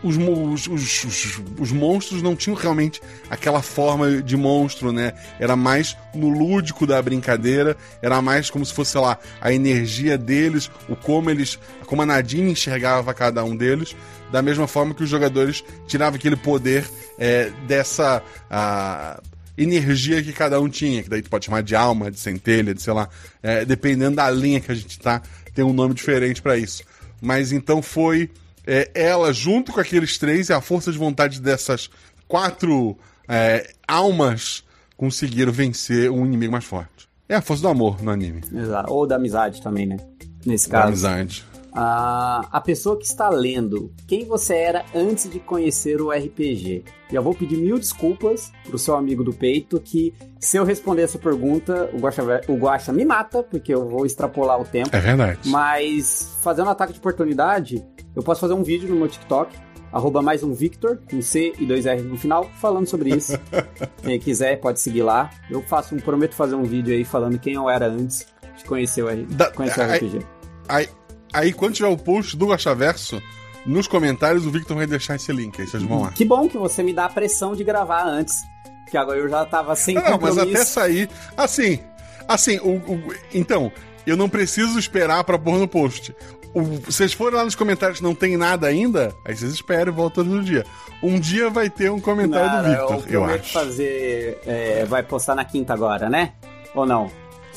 os, 0.03 0.17
os, 0.17 0.67
os, 0.67 1.41
os, 1.57 1.71
monstros 1.71 2.21
não 2.21 2.35
tinham 2.35 2.57
realmente 2.57 3.01
aquela 3.29 3.61
forma 3.61 4.21
de 4.21 4.35
monstro, 4.35 4.91
né? 4.91 5.13
Era 5.39 5.55
mais 5.55 5.95
no 6.13 6.27
lúdico 6.27 6.85
da 6.85 7.01
brincadeira, 7.01 7.77
era 8.01 8.21
mais 8.21 8.49
como 8.49 8.65
se 8.65 8.73
fosse, 8.73 8.91
sei 8.91 9.01
lá, 9.01 9.17
a 9.39 9.53
energia 9.53 10.17
deles, 10.17 10.69
o 10.89 10.95
como 10.95 11.29
eles. 11.29 11.57
como 11.85 12.01
a 12.01 12.05
Nadine 12.05 12.51
enxergava 12.51 13.13
cada 13.13 13.43
um 13.45 13.55
deles, 13.55 13.95
da 14.29 14.41
mesma 14.41 14.67
forma 14.67 14.93
que 14.93 15.03
os 15.03 15.09
jogadores 15.09 15.63
tiravam 15.87 16.17
aquele 16.17 16.35
poder 16.35 16.85
é, 17.17 17.49
dessa. 17.65 18.21
A, 18.49 19.21
energia 19.57 20.21
que 20.23 20.33
cada 20.33 20.59
um 20.59 20.67
tinha, 20.67 21.03
que 21.03 21.09
daí 21.09 21.21
tu 21.21 21.29
pode 21.29 21.45
chamar 21.45 21.61
de 21.61 21.75
alma, 21.75 22.09
de 22.09 22.19
centelha, 22.19 22.73
de 22.73 22.81
sei 22.81 22.93
lá, 22.93 23.09
é, 23.41 23.63
dependendo 23.65 24.15
da 24.15 24.29
linha 24.29 24.59
que 24.59 24.71
a 24.71 24.75
gente 24.75 24.99
tá, 24.99 25.21
tem 25.53 25.63
um 25.63 25.73
nome 25.73 25.93
diferente 25.93 26.41
para 26.41 26.57
isso. 26.57 26.83
Mas 27.21 27.51
então 27.51 27.81
foi 27.81 28.29
é, 28.65 28.89
ela, 28.93 29.31
junto 29.33 29.71
com 29.71 29.79
aqueles 29.79 30.17
três, 30.17 30.49
e 30.49 30.53
a 30.53 30.61
força 30.61 30.91
de 30.91 30.97
vontade 30.97 31.41
dessas 31.41 31.89
quatro 32.27 32.97
é, 33.27 33.71
almas 33.87 34.63
conseguiram 34.97 35.51
vencer 35.51 36.09
um 36.09 36.25
inimigo 36.25 36.51
mais 36.51 36.65
forte. 36.65 37.07
É 37.27 37.35
a 37.35 37.41
força 37.41 37.61
do 37.63 37.69
amor 37.69 38.01
no 38.01 38.11
anime. 38.11 38.41
Exato. 38.53 38.91
Ou 38.91 39.07
da 39.07 39.15
amizade 39.15 39.61
também, 39.61 39.85
né? 39.85 39.97
Nesse 40.45 40.67
caso. 40.67 40.83
Da 40.83 40.87
amizade. 40.89 41.45
A, 41.75 42.47
a 42.51 42.61
pessoa 42.61 42.97
que 42.97 43.05
está 43.05 43.29
lendo, 43.29 43.91
quem 44.07 44.25
você 44.25 44.55
era 44.55 44.85
antes 44.93 45.29
de 45.29 45.39
conhecer 45.39 46.01
o 46.01 46.11
RPG? 46.11 46.83
Já 47.11 47.19
vou 47.19 47.33
pedir 47.33 47.57
mil 47.57 47.79
desculpas 47.79 48.51
pro 48.63 48.77
seu 48.77 48.95
amigo 48.95 49.23
do 49.23 49.33
peito, 49.33 49.79
que 49.79 50.13
se 50.39 50.57
eu 50.57 50.63
responder 50.63 51.03
essa 51.03 51.17
pergunta, 51.17 51.89
o 51.93 51.97
Guaxa, 51.97 52.23
o 52.47 52.55
Guaxa 52.55 52.93
me 52.93 53.03
mata, 53.03 53.41
porque 53.41 53.73
eu 53.73 53.87
vou 53.87 54.05
extrapolar 54.05 54.61
o 54.61 54.65
tempo. 54.65 54.95
É 54.95 54.99
verdade. 54.99 55.39
Mas, 55.45 56.37
fazendo 56.41 56.67
um 56.67 56.71
ataque 56.71 56.93
de 56.93 56.99
oportunidade, 56.99 57.83
eu 58.15 58.21
posso 58.21 58.41
fazer 58.41 58.53
um 58.53 58.63
vídeo 58.63 58.87
no 58.87 58.95
meu 58.95 59.07
TikTok, 59.07 59.55
arroba 59.91 60.21
mais 60.21 60.43
um 60.43 60.53
Victor, 60.53 60.99
com 61.09 61.21
C 61.21 61.53
e 61.59 61.65
dois 61.65 61.85
R 61.85 62.01
no 62.01 62.17
final, 62.17 62.49
falando 62.59 62.87
sobre 62.87 63.15
isso. 63.15 63.33
quem 64.03 64.19
quiser, 64.19 64.59
pode 64.59 64.79
seguir 64.79 65.03
lá. 65.03 65.29
Eu 65.49 65.61
faço 65.61 65.95
um, 65.95 65.99
prometo 65.99 66.35
fazer 66.35 66.55
um 66.55 66.63
vídeo 66.63 66.93
aí 66.93 67.03
falando 67.03 67.39
quem 67.39 67.53
eu 67.53 67.69
era 67.69 67.87
antes 67.87 68.27
de 68.57 68.63
conhecer 68.65 69.03
o, 69.03 69.25
da, 69.27 69.51
conhecer 69.51 69.81
o 69.81 69.93
RPG. 69.93 70.25
Aí, 70.67 70.87
aí, 71.33 71.51
quando 71.51 71.73
tiver 71.73 71.89
o 71.89 71.97
post 71.97 72.37
do 72.37 72.47
Verso, 72.75 73.21
nos 73.65 73.87
comentários 73.87 74.45
o 74.45 74.51
Victor 74.51 74.77
vai 74.77 74.87
deixar 74.87 75.15
esse 75.15 75.31
link, 75.31 75.59
aí 75.59 75.67
vocês 75.67 75.83
vão 75.83 76.03
lá. 76.03 76.11
Que 76.11 76.23
bom 76.23 76.47
que 76.47 76.57
você 76.57 76.83
me 76.83 76.93
dá 76.93 77.05
a 77.05 77.09
pressão 77.09 77.55
de 77.55 77.63
gravar 77.63 78.05
antes. 78.05 78.43
Que 78.89 78.97
agora 78.97 79.17
eu 79.17 79.27
já 79.27 79.45
tava 79.45 79.75
sem 79.75 79.95
Não, 79.95 80.19
mas 80.21 80.37
até 80.37 80.63
sair. 80.63 81.09
Assim, 81.35 81.79
assim, 82.27 82.59
o, 82.59 82.75
o, 82.75 83.13
então, 83.33 83.71
eu 84.05 84.15
não 84.15 84.29
preciso 84.29 84.77
esperar 84.77 85.23
para 85.23 85.39
pôr 85.39 85.57
no 85.57 85.67
post 85.67 86.13
vocês 86.53 87.13
forem 87.13 87.37
lá 87.37 87.43
nos 87.43 87.55
comentários 87.55 87.99
não 87.99 88.13
tem 88.13 88.37
nada 88.37 88.67
ainda, 88.67 89.13
aí 89.25 89.35
vocês 89.35 89.51
esperam 89.51 89.91
e 89.91 89.95
voltam 89.95 90.23
no 90.23 90.43
dia. 90.43 90.63
Um 91.01 91.19
dia 91.19 91.49
vai 91.49 91.69
ter 91.69 91.89
um 91.89 91.99
comentário 91.99 92.47
não, 92.47 92.63
do 92.63 92.69
Victor, 92.69 93.11
eu, 93.11 93.21
eu 93.21 93.25
acho. 93.25 93.51
fazer. 93.51 94.39
É, 94.45 94.85
vai 94.85 95.01
postar 95.01 95.35
na 95.35 95.43
quinta 95.43 95.73
agora, 95.73 96.09
né? 96.09 96.33
Ou 96.75 96.85
não? 96.85 97.09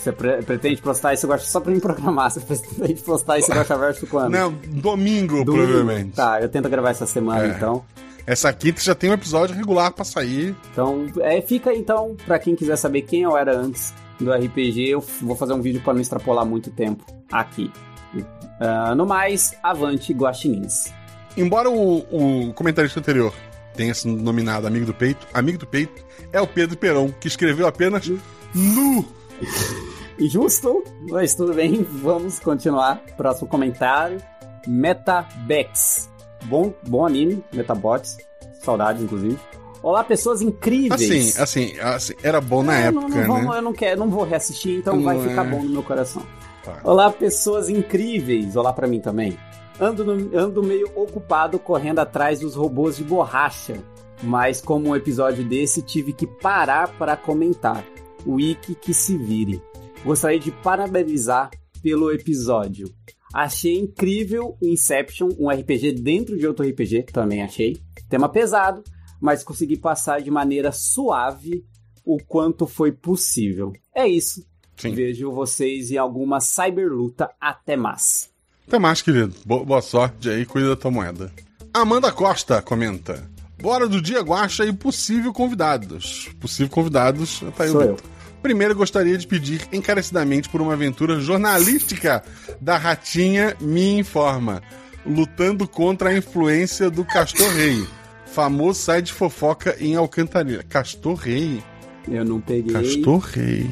Você 0.06 0.12
pre 0.12 0.42
pretende 0.42 0.80
postar 0.80 1.14
esse 1.14 1.26
gosta 1.26 1.48
só 1.48 1.58
pra 1.58 1.72
me 1.72 1.80
programar? 1.80 2.30
Você 2.30 2.40
pretende 2.40 3.02
postar 3.02 3.38
esse 3.38 3.52
gosta 3.52 3.76
verso 3.76 4.06
quando? 4.06 4.30
Não, 4.30 4.52
domingo, 4.52 5.44
domingo, 5.44 5.52
provavelmente. 5.52 6.12
Tá, 6.14 6.40
eu 6.40 6.48
tento 6.48 6.68
gravar 6.68 6.90
essa 6.90 7.06
semana 7.06 7.44
é. 7.44 7.48
então. 7.48 7.84
Essa 8.24 8.52
quinta 8.52 8.80
já 8.80 8.94
tem 8.94 9.10
um 9.10 9.12
episódio 9.12 9.54
regular 9.54 9.92
para 9.92 10.04
sair. 10.04 10.54
Então, 10.72 11.06
é, 11.20 11.40
fica 11.40 11.72
então, 11.74 12.16
para 12.24 12.38
quem 12.38 12.54
quiser 12.54 12.76
saber 12.76 13.02
quem 13.02 13.22
eu 13.22 13.36
era 13.36 13.56
antes 13.56 13.94
do 14.20 14.32
RPG, 14.32 14.88
eu 14.90 15.00
vou 15.22 15.36
fazer 15.36 15.52
um 15.52 15.60
vídeo 15.60 15.80
para 15.80 15.94
não 15.94 16.00
extrapolar 16.00 16.44
muito 16.44 16.70
tempo 16.70 17.04
aqui. 17.30 17.70
Uh, 18.14 18.94
no 18.96 19.06
mais, 19.06 19.56
avante 19.62 20.12
guaxinins. 20.12 20.92
Embora 21.36 21.68
o, 21.68 21.98
o 21.98 22.52
comentarista 22.54 22.98
anterior 22.98 23.32
tenha 23.76 23.92
se 23.92 24.08
nominado 24.08 24.66
Amigo 24.66 24.86
do 24.86 24.94
Peito, 24.94 25.26
Amigo 25.34 25.58
do 25.58 25.66
Peito 25.66 26.04
é 26.32 26.40
o 26.40 26.46
Pedro 26.46 26.76
Peron, 26.76 27.12
que 27.20 27.28
escreveu 27.28 27.66
apenas 27.66 28.10
nu. 28.54 29.04
Justo, 30.18 30.82
mas 31.10 31.34
tudo 31.34 31.54
bem, 31.54 31.82
vamos 32.02 32.38
continuar. 32.38 33.00
Próximo 33.16 33.48
comentário: 33.48 34.18
Metabex. 34.66 36.10
Bom, 36.44 36.72
bom 36.86 37.06
anime, 37.06 37.44
Metabots. 37.52 38.16
Saudades, 38.62 39.02
inclusive. 39.02 39.38
Olá, 39.82 40.02
pessoas 40.02 40.40
incríveis. 40.42 41.38
Assim, 41.38 41.70
assim, 41.70 41.80
assim 41.80 42.14
era 42.22 42.40
bom 42.40 42.62
na 42.62 42.76
época, 42.76 43.08
não, 43.08 43.08
não 43.08 43.26
vamos, 43.26 43.50
né? 43.50 43.58
Eu 43.58 43.62
não 43.62 43.72
quero, 43.72 44.00
não 44.00 44.10
vou 44.10 44.24
reassistir, 44.24 44.78
então 44.78 44.96
não 44.96 45.02
vai 45.04 45.16
é... 45.18 45.28
ficar 45.28 45.44
bom 45.44 45.62
no 45.62 45.70
meu 45.70 45.82
coração. 45.82 46.22
Tá. 46.64 46.80
Olá, 46.82 47.10
pessoas 47.12 47.68
incríveis. 47.68 48.56
Olá 48.56 48.72
para 48.72 48.88
mim 48.88 49.00
também. 49.00 49.38
Ando, 49.78 50.04
no, 50.04 50.36
ando 50.36 50.62
meio 50.62 50.90
ocupado 50.96 51.58
correndo 51.58 52.00
atrás 52.00 52.40
dos 52.40 52.54
robôs 52.54 52.96
de 52.96 53.04
borracha, 53.04 53.76
mas 54.22 54.60
como 54.60 54.88
um 54.88 54.96
episódio 54.96 55.44
desse 55.44 55.82
tive 55.82 56.12
que 56.12 56.26
parar 56.26 56.88
para 56.98 57.16
comentar. 57.16 57.84
Wiki 58.26 58.74
que 58.74 58.92
se 58.92 59.16
vire. 59.16 59.62
Gostaria 60.06 60.38
de 60.38 60.52
parabenizar 60.52 61.50
pelo 61.82 62.12
episódio. 62.12 62.94
Achei 63.34 63.76
incrível 63.76 64.56
o 64.62 64.66
Inception, 64.68 65.30
um 65.36 65.50
RPG 65.50 65.94
dentro 65.94 66.38
de 66.38 66.46
outro 66.46 66.64
RPG, 66.64 67.06
também 67.12 67.42
achei. 67.42 67.82
Tema 68.08 68.28
pesado, 68.28 68.84
mas 69.20 69.42
consegui 69.42 69.76
passar 69.76 70.22
de 70.22 70.30
maneira 70.30 70.70
suave 70.70 71.66
o 72.04 72.18
quanto 72.18 72.68
foi 72.68 72.92
possível. 72.92 73.72
É 73.92 74.06
isso. 74.06 74.46
Sim. 74.76 74.94
Vejo 74.94 75.32
vocês 75.32 75.90
em 75.90 75.96
alguma 75.96 76.38
cyberluta. 76.38 77.28
Até 77.40 77.76
mais. 77.76 78.30
Até 78.64 78.78
mais, 78.78 79.02
querido. 79.02 79.34
Boa 79.44 79.82
sorte 79.82 80.30
aí, 80.30 80.46
cuida 80.46 80.68
da 80.68 80.76
tua 80.76 80.92
moeda. 80.92 81.32
Amanda 81.74 82.12
Costa 82.12 82.62
comenta. 82.62 83.28
Bora 83.60 83.88
do 83.88 84.00
dia 84.00 84.20
guacha 84.20 84.64
e 84.64 84.72
possível 84.72 85.32
convidados. 85.32 86.28
Possível 86.38 86.70
convidados, 86.70 87.40
tá 87.56 87.64
aí 87.64 87.70
Sou 87.70 87.82
eu. 87.82 88.15
Primeiro, 88.42 88.74
gostaria 88.74 89.16
de 89.18 89.26
pedir 89.26 89.66
encarecidamente 89.72 90.48
por 90.48 90.60
uma 90.60 90.74
aventura 90.74 91.20
jornalística 91.20 92.22
da 92.60 92.76
Ratinha 92.76 93.56
Me 93.60 93.98
Informa, 93.98 94.62
lutando 95.04 95.66
contra 95.66 96.10
a 96.10 96.16
influência 96.16 96.90
do 96.90 97.04
Castor 97.04 97.48
Rei, 97.54 97.84
famoso 98.26 98.80
site 98.80 99.06
de 99.06 99.12
fofoca 99.12 99.76
em 99.80 99.94
Alcantarilha. 99.96 100.62
Castor 100.62 101.14
Rei? 101.14 101.62
Eu 102.08 102.24
não 102.24 102.40
peguei. 102.40 102.72
Castor 102.72 103.18
Rei. 103.18 103.70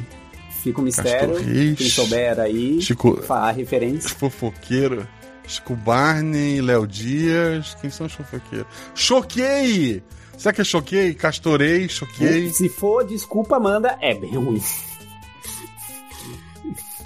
Fica 0.61 0.79
o 0.79 0.81
um 0.81 0.85
mistério. 0.85 1.35
Quem 1.75 1.89
souber 1.89 2.39
aí, 2.39 2.81
Chico, 2.81 3.23
a 3.29 3.51
referência. 3.51 4.09
Fofoqueiro. 4.09 5.07
Chico 5.47 5.75
Barney, 5.75 6.59
Léo 6.59 6.87
Dias. 6.87 7.77
Quem 7.79 7.89
são 7.89 8.07
os 8.07 8.13
fofoqueiros? 8.13 8.67
Choquei! 8.95 10.01
Será 10.37 10.53
que 10.53 10.61
é 10.61 10.63
choquei? 10.63 11.13
Castorei, 11.13 11.87
choquei. 11.87 12.49
Se 12.49 12.69
for, 12.69 13.03
desculpa, 13.03 13.55
Amanda, 13.57 13.97
é 14.01 14.13
bem 14.13 14.35
ruim. 14.35 14.61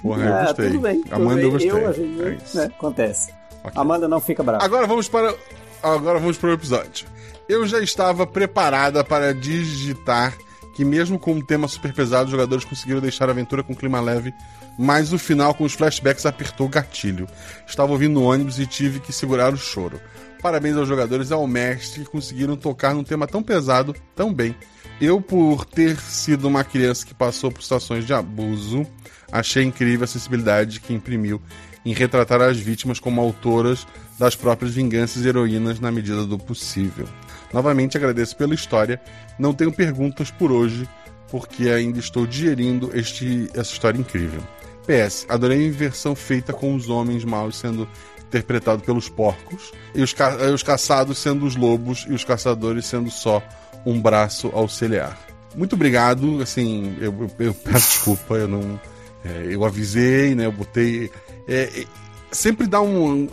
Porra, 0.02 0.24
eu 0.24 0.34
ah, 0.34 0.44
gostei. 0.44 0.66
Tudo 0.66 0.80
bem. 0.80 1.04
Amanda, 1.10 1.36
bem. 1.36 1.44
eu 1.44 1.50
gostei. 1.50 1.70
Eu, 1.70 2.28
é 2.28 2.38
né, 2.54 2.64
acontece. 2.64 3.32
Okay. 3.62 3.72
Amanda 3.74 4.08
não 4.08 4.20
fica 4.20 4.42
brava. 4.42 4.64
Agora 4.64 4.86
vamos 4.86 5.08
para. 5.08 5.34
Agora 5.82 6.18
vamos 6.18 6.38
para 6.38 6.50
o 6.50 6.52
episódio. 6.52 7.06
Eu 7.48 7.66
já 7.66 7.80
estava 7.80 8.26
preparada 8.26 9.02
para 9.02 9.34
digitar 9.34 10.36
que 10.74 10.84
mesmo 10.84 11.18
com 11.18 11.32
um 11.32 11.40
tema 11.40 11.68
super 11.68 11.92
pesado, 11.92 12.24
os 12.26 12.30
jogadores 12.30 12.64
conseguiram 12.64 13.00
deixar 13.00 13.28
a 13.28 13.32
aventura 13.32 13.62
com 13.62 13.72
um 13.72 13.76
clima 13.76 14.00
leve, 14.00 14.32
mas 14.78 15.12
o 15.12 15.18
final 15.18 15.52
com 15.52 15.64
os 15.64 15.74
flashbacks 15.74 16.24
apertou 16.24 16.66
o 16.66 16.70
gatilho. 16.70 17.28
Estava 17.66 17.92
ouvindo 17.92 18.14
no 18.14 18.22
ônibus 18.22 18.58
e 18.58 18.66
tive 18.66 19.00
que 19.00 19.12
segurar 19.12 19.52
o 19.52 19.58
choro. 19.58 20.00
Parabéns 20.42 20.76
aos 20.76 20.88
jogadores 20.88 21.30
e 21.30 21.34
ao 21.34 21.46
mestre 21.46 22.04
que 22.04 22.10
conseguiram 22.10 22.56
tocar 22.56 22.94
num 22.94 23.04
tema 23.04 23.26
tão 23.26 23.42
pesado 23.42 23.94
tão 24.14 24.32
bem. 24.32 24.54
Eu, 25.00 25.20
por 25.20 25.64
ter 25.64 25.96
sido 25.98 26.46
uma 26.48 26.64
criança 26.64 27.06
que 27.06 27.14
passou 27.14 27.50
por 27.50 27.62
situações 27.62 28.06
de 28.06 28.12
abuso, 28.12 28.86
achei 29.30 29.64
incrível 29.64 30.04
a 30.04 30.06
sensibilidade 30.06 30.80
que 30.80 30.92
imprimiu 30.92 31.40
em 31.84 31.92
retratar 31.92 32.42
as 32.42 32.58
vítimas 32.58 33.00
como 33.00 33.20
autoras 33.20 33.86
das 34.18 34.34
próprias 34.34 34.74
vinganças 34.74 35.24
e 35.24 35.28
heroínas 35.28 35.80
na 35.80 35.90
medida 35.90 36.24
do 36.26 36.38
possível. 36.38 37.06
Novamente 37.52 37.96
agradeço 37.96 38.36
pela 38.36 38.54
história. 38.54 39.00
Não 39.38 39.54
tenho 39.54 39.72
perguntas 39.72 40.30
por 40.30 40.52
hoje, 40.52 40.88
porque 41.30 41.68
ainda 41.68 41.98
estou 41.98 42.26
digerindo 42.26 42.90
este, 42.92 43.48
essa 43.54 43.72
história 43.72 43.98
incrível. 43.98 44.42
PS, 44.86 45.26
adorei 45.28 45.64
a 45.64 45.68
inversão 45.68 46.14
feita 46.14 46.52
com 46.52 46.74
os 46.74 46.88
homens 46.88 47.24
maus 47.24 47.56
sendo 47.56 47.88
interpretados 48.30 48.84
pelos 48.84 49.08
porcos, 49.08 49.72
e 49.92 50.02
os, 50.02 50.12
ca 50.12 50.36
os 50.54 50.62
caçados 50.62 51.18
sendo 51.18 51.44
os 51.44 51.56
lobos, 51.56 52.06
e 52.08 52.12
os 52.12 52.24
caçadores 52.24 52.86
sendo 52.86 53.10
só 53.10 53.42
um 53.84 54.00
braço 54.00 54.50
auxiliar. 54.54 55.18
Muito 55.54 55.74
obrigado, 55.74 56.40
assim, 56.40 56.96
eu, 57.00 57.12
eu, 57.38 57.46
eu 57.46 57.54
peço 57.64 57.88
desculpa, 57.88 58.34
eu 58.34 58.48
não. 58.48 58.80
É, 59.24 59.48
eu 59.50 59.64
avisei, 59.64 60.34
né? 60.34 60.46
Eu 60.46 60.52
botei. 60.52 61.10
É, 61.48 61.84
sempre 62.30 62.66
dá 62.66 62.80
um. 62.80 63.28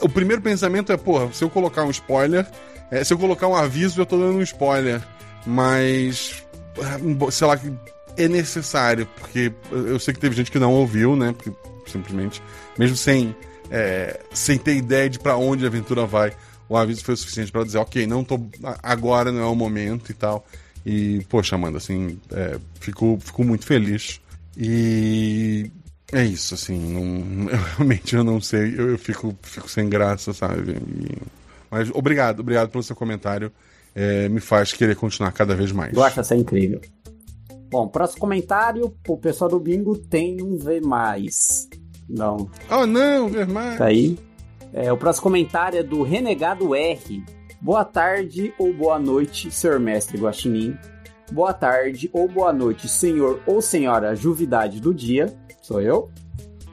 O 0.00 0.08
primeiro 0.08 0.42
pensamento 0.42 0.92
é, 0.92 0.96
porra, 0.96 1.32
se 1.32 1.42
eu 1.42 1.48
colocar 1.48 1.84
um 1.84 1.90
spoiler, 1.90 2.46
é, 2.90 3.02
se 3.02 3.14
eu 3.14 3.18
colocar 3.18 3.48
um 3.48 3.56
aviso, 3.56 4.00
eu 4.00 4.06
tô 4.06 4.18
dando 4.18 4.38
um 4.38 4.42
spoiler. 4.42 5.02
Mas. 5.46 6.44
Sei 7.30 7.46
lá, 7.46 7.58
é 8.16 8.28
necessário, 8.28 9.08
porque 9.18 9.52
eu 9.70 9.98
sei 9.98 10.12
que 10.12 10.20
teve 10.20 10.34
gente 10.34 10.50
que 10.50 10.58
não 10.58 10.72
ouviu, 10.72 11.16
né? 11.16 11.32
Porque 11.32 11.52
simplesmente, 11.86 12.42
mesmo 12.78 12.96
sem, 12.96 13.34
é, 13.70 14.20
sem 14.32 14.58
ter 14.58 14.76
ideia 14.76 15.08
de 15.08 15.18
para 15.18 15.36
onde 15.36 15.64
a 15.64 15.68
aventura 15.68 16.06
vai, 16.06 16.32
o 16.68 16.76
aviso 16.76 17.04
foi 17.04 17.14
o 17.14 17.16
suficiente 17.16 17.52
para 17.52 17.64
dizer, 17.64 17.78
ok, 17.78 18.06
não 18.06 18.24
tô. 18.24 18.40
Agora 18.82 19.30
não 19.30 19.40
é 19.40 19.46
o 19.46 19.54
momento 19.54 20.10
e 20.10 20.14
tal. 20.14 20.46
E, 20.84 21.24
poxa, 21.28 21.54
Amanda, 21.54 21.78
assim, 21.78 22.18
é, 22.32 22.58
fico, 22.80 23.18
fico 23.20 23.44
muito 23.44 23.66
feliz. 23.66 24.20
E 24.56 25.70
é 26.12 26.24
isso, 26.24 26.54
assim, 26.54 26.78
não, 26.78 27.46
realmente 27.76 28.14
eu 28.14 28.22
não 28.22 28.40
sei, 28.40 28.74
eu, 28.78 28.90
eu, 28.90 28.98
fico, 28.98 29.36
fico 29.42 29.68
sem 29.68 29.88
graça, 29.88 30.32
sabe? 30.32 30.72
E, 30.72 31.22
mas 31.70 31.90
obrigado, 31.92 32.40
obrigado 32.40 32.70
pelo 32.70 32.84
seu 32.84 32.94
comentário. 32.94 33.50
É, 33.94 34.28
me 34.28 34.40
faz 34.40 34.72
querer 34.72 34.96
continuar 34.96 35.32
cada 35.32 35.54
vez 35.54 35.70
mais. 35.70 35.94
Eu 35.94 36.02
acho 36.02 36.20
essa 36.20 36.34
incrível. 36.34 36.80
Bom, 37.70 37.88
próximo 37.88 38.20
comentário, 38.20 38.94
o 39.06 39.16
pessoal 39.16 39.50
do 39.50 39.60
Bingo 39.60 39.96
tem 39.96 40.42
um 40.42 40.56
V. 40.56 40.80
Não. 42.08 42.48
Oh 42.70 42.86
não, 42.86 43.28
V 43.28 43.44
mais. 43.46 43.78
Tá 43.78 43.86
aí. 43.86 44.18
É, 44.72 44.92
o 44.92 44.96
próximo 44.96 45.24
comentário 45.24 45.78
é 45.78 45.82
do 45.82 46.02
Renegado 46.02 46.74
R. 46.74 47.24
Boa 47.60 47.84
tarde 47.84 48.52
ou 48.58 48.72
boa 48.74 48.98
noite, 48.98 49.50
senhor 49.50 49.78
mestre 49.80 50.18
Guaxinim. 50.18 50.76
Boa 51.32 51.52
tarde 51.52 52.10
ou 52.12 52.28
boa 52.28 52.52
noite, 52.52 52.88
senhor 52.88 53.40
ou 53.46 53.62
senhora 53.62 54.14
Juvidade 54.14 54.80
do 54.80 54.92
dia. 54.92 55.34
Sou 55.62 55.80
eu. 55.80 56.10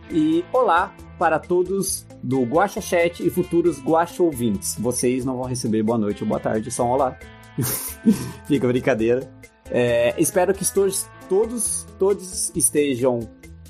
E 0.10 0.44
olá 0.52 0.94
para 1.18 1.40
todos 1.40 2.06
do 2.22 2.42
Guaxa 2.44 2.82
Chat 2.82 3.26
e 3.26 3.30
futuros 3.30 3.80
Guaxa 3.82 4.22
ouvintes. 4.22 4.76
Vocês 4.78 5.24
não 5.24 5.38
vão 5.38 5.46
receber 5.46 5.84
boa 5.84 5.98
noite 5.98 6.24
ou 6.24 6.28
boa 6.28 6.40
tarde, 6.40 6.70
só 6.70 6.84
um 6.84 6.90
olá. 6.90 7.18
Fica 8.46 8.68
brincadeira. 8.68 9.32
É, 9.70 10.14
espero 10.18 10.54
que 10.54 10.70
todos, 10.74 11.08
todos, 11.30 11.88
todos 11.98 12.52
estejam 12.56 13.20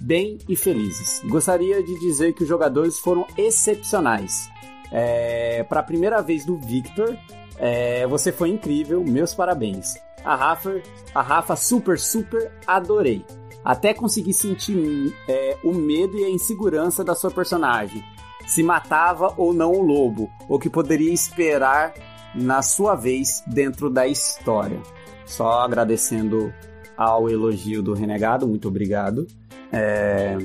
bem 0.02 0.40
e 0.50 0.56
felizes. 0.56 1.22
Gostaria 1.30 1.84
de 1.84 2.00
dizer 2.00 2.34
que 2.34 2.44
os 2.44 2.50
jogadores 2.50 3.00
foram 3.00 3.26
excepcionais. 3.38 4.50
É, 4.92 5.64
Para 5.64 5.80
a 5.80 5.84
primeira 5.84 6.22
vez 6.22 6.46
do 6.46 6.58
Victor, 6.58 7.16
é, 7.58 8.08
você 8.08 8.32
foi 8.32 8.50
incrível, 8.50 9.04
meus 9.04 9.34
parabéns. 9.34 9.94
A 10.26 10.36
Rafa, 10.36 10.82
a 11.14 11.22
Rafa 11.22 11.56
super, 11.56 12.00
super 12.00 12.52
adorei. 12.66 13.24
Até 13.64 13.94
consegui 13.94 14.34
sentir 14.34 15.16
é, 15.28 15.58
o 15.64 15.72
medo 15.72 16.18
e 16.18 16.26
a 16.26 16.30
insegurança 16.30 17.04
da 17.04 17.14
sua 17.14 17.30
personagem. 17.30 18.04
Se 18.48 18.64
matava 18.64 19.34
ou 19.38 19.54
não 19.54 19.72
o 19.72 19.82
lobo, 19.82 20.30
ou 20.50 20.60
que 20.60 20.70
poderia 20.70 21.14
esperar 21.14 21.94
na 22.34 22.62
sua 22.62 22.96
vez 22.96 23.44
dentro 23.46 23.90
da 23.90 24.08
história. 24.08 24.82
Só 25.26 25.62
agradecendo 25.62 26.52
ao 26.98 27.30
elogio 27.30 27.82
do 27.82 27.94
Renegado, 27.94 28.48
muito 28.48 28.68
obrigado. 28.68 29.28
É... 29.72 30.38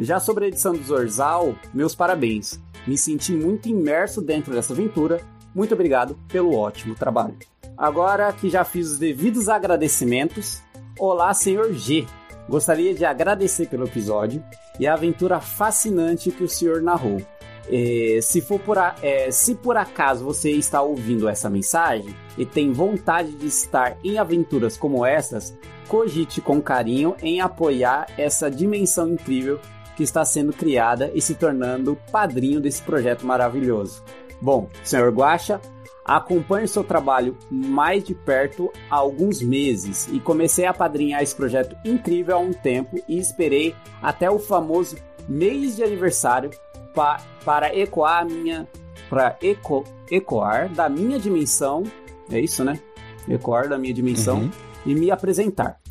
Já 0.00 0.18
sobre 0.18 0.46
a 0.46 0.48
edição 0.48 0.72
do 0.72 0.82
Zorzal, 0.82 1.54
meus 1.72 1.94
parabéns. 1.94 2.60
Me 2.86 2.98
senti 2.98 3.32
muito 3.32 3.68
imerso 3.68 4.20
dentro 4.20 4.52
dessa 4.52 4.72
aventura. 4.72 5.20
Muito 5.54 5.74
obrigado 5.74 6.18
pelo 6.28 6.56
ótimo 6.56 6.94
trabalho. 6.94 7.36
Agora 7.76 8.32
que 8.32 8.48
já 8.50 8.64
fiz 8.64 8.92
os 8.92 8.98
devidos 8.98 9.48
agradecimentos, 9.48 10.62
olá, 10.98 11.32
senhor 11.34 11.72
G. 11.74 12.06
Gostaria 12.48 12.94
de 12.94 13.04
agradecer 13.04 13.66
pelo 13.66 13.86
episódio 13.86 14.42
e 14.78 14.86
a 14.86 14.94
aventura 14.94 15.40
fascinante 15.40 16.30
que 16.30 16.44
o 16.44 16.48
senhor 16.48 16.82
narrou. 16.82 17.22
É, 17.70 18.18
se, 18.20 18.40
for 18.40 18.58
por 18.58 18.76
a, 18.76 18.96
é, 19.00 19.30
se 19.30 19.54
por 19.54 19.76
acaso 19.76 20.24
você 20.24 20.50
está 20.50 20.82
ouvindo 20.82 21.28
essa 21.28 21.48
mensagem 21.48 22.14
e 22.36 22.44
tem 22.44 22.72
vontade 22.72 23.32
de 23.32 23.46
estar 23.46 23.96
em 24.02 24.18
aventuras 24.18 24.76
como 24.76 25.06
essas, 25.06 25.56
cogite 25.92 26.40
com 26.40 26.58
carinho 26.58 27.14
em 27.20 27.42
apoiar 27.42 28.06
essa 28.16 28.50
dimensão 28.50 29.10
incrível 29.10 29.60
que 29.94 30.02
está 30.02 30.24
sendo 30.24 30.50
criada 30.50 31.12
e 31.14 31.20
se 31.20 31.34
tornando 31.34 31.98
padrinho 32.10 32.62
desse 32.62 32.80
projeto 32.80 33.26
maravilhoso. 33.26 34.02
Bom, 34.40 34.70
senhor 34.82 35.12
Guacha, 35.12 35.60
acompanho 36.02 36.66
seu 36.66 36.82
trabalho 36.82 37.36
mais 37.50 38.02
de 38.02 38.14
perto 38.14 38.72
há 38.90 38.96
alguns 38.96 39.42
meses 39.42 40.08
e 40.10 40.18
comecei 40.18 40.64
a 40.64 40.72
padrinhar 40.72 41.22
esse 41.22 41.36
projeto 41.36 41.76
incrível 41.84 42.36
há 42.36 42.38
um 42.38 42.54
tempo 42.54 42.98
e 43.06 43.18
esperei 43.18 43.76
até 44.00 44.30
o 44.30 44.38
famoso 44.38 44.96
mês 45.28 45.76
de 45.76 45.84
aniversário 45.84 46.52
pa, 46.94 47.20
para 47.44 47.76
ecoar 47.76 48.22
a 48.22 48.24
minha 48.24 48.66
para 49.10 49.36
eco, 49.42 49.84
ecoar 50.10 50.70
da 50.72 50.88
minha 50.88 51.18
dimensão, 51.18 51.82
é 52.30 52.40
isso, 52.40 52.64
né? 52.64 52.80
Ecoar 53.28 53.68
da 53.68 53.76
minha 53.76 53.92
dimensão 53.92 54.38
uhum. 54.38 54.50
e 54.86 54.94
me 54.94 55.10
apresentar. 55.10 55.81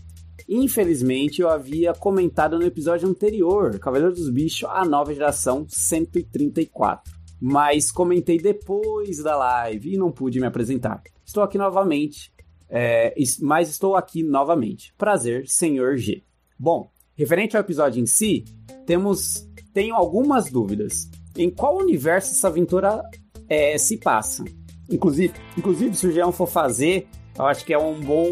Infelizmente, 0.54 1.42
eu 1.42 1.50
havia 1.50 1.94
comentado 1.94 2.60
no 2.60 2.66
episódio 2.66 3.08
anterior, 3.08 3.80
Cavaleiro 3.80 4.14
dos 4.14 4.30
Bichos, 4.30 4.70
a 4.70 4.84
nova 4.84 5.14
geração 5.14 5.66
134. 5.70 7.10
Mas 7.40 7.90
comentei 7.90 8.38
depois 8.38 9.24
da 9.24 9.38
live 9.38 9.94
e 9.94 9.98
não 9.98 10.12
pude 10.12 10.42
me 10.42 10.46
apresentar. 10.46 11.02
Estou 11.24 11.42
aqui 11.42 11.58
novamente, 11.58 12.34
é, 12.70 13.16
mas 13.40 13.70
estou 13.70 13.96
aqui 13.96 14.24
novamente. 14.24 14.94
Prazer, 14.98 15.48
Senhor 15.48 15.96
G. 15.96 16.22
Bom, 16.60 16.92
referente 17.16 17.56
ao 17.56 17.62
episódio 17.62 18.04
em 18.04 18.06
si, 18.06 18.44
temos 18.86 19.48
tenho 19.74 19.96
algumas 19.96 20.52
dúvidas. 20.52 21.10
Em 21.38 21.50
qual 21.50 21.78
universo 21.78 22.32
essa 22.32 22.50
aventura 22.50 23.02
é, 23.48 23.78
se 23.78 23.98
passa? 23.98 24.44
Inclusive, 24.90 25.34
inclusive, 25.58 25.96
se 25.96 26.08
o 26.08 26.12
Jean 26.12 26.34
for 26.34 26.48
fazer, 26.48 27.08
eu 27.38 27.46
acho 27.46 27.66
que 27.66 27.74
é 27.74 27.78
um 27.78 28.00
bom 28.00 28.28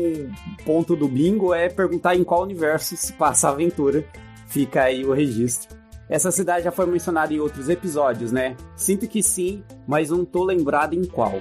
ponto 0.65 0.95
do 0.95 1.07
bingo 1.07 1.53
é 1.53 1.69
perguntar 1.69 2.15
em 2.15 2.23
qual 2.23 2.43
universo 2.43 2.95
se 2.97 3.13
passa 3.13 3.47
a 3.47 3.51
aventura. 3.51 4.05
Fica 4.47 4.83
aí 4.83 5.05
o 5.05 5.13
registro. 5.13 5.77
Essa 6.09 6.31
cidade 6.31 6.65
já 6.65 6.71
foi 6.71 6.87
mencionada 6.87 7.33
em 7.33 7.39
outros 7.39 7.69
episódios, 7.69 8.31
né? 8.31 8.55
Sinto 8.75 9.07
que 9.07 9.21
sim, 9.21 9.63
mas 9.87 10.09
não 10.09 10.25
tô 10.25 10.43
lembrado 10.43 10.95
em 10.95 11.05
qual. 11.05 11.39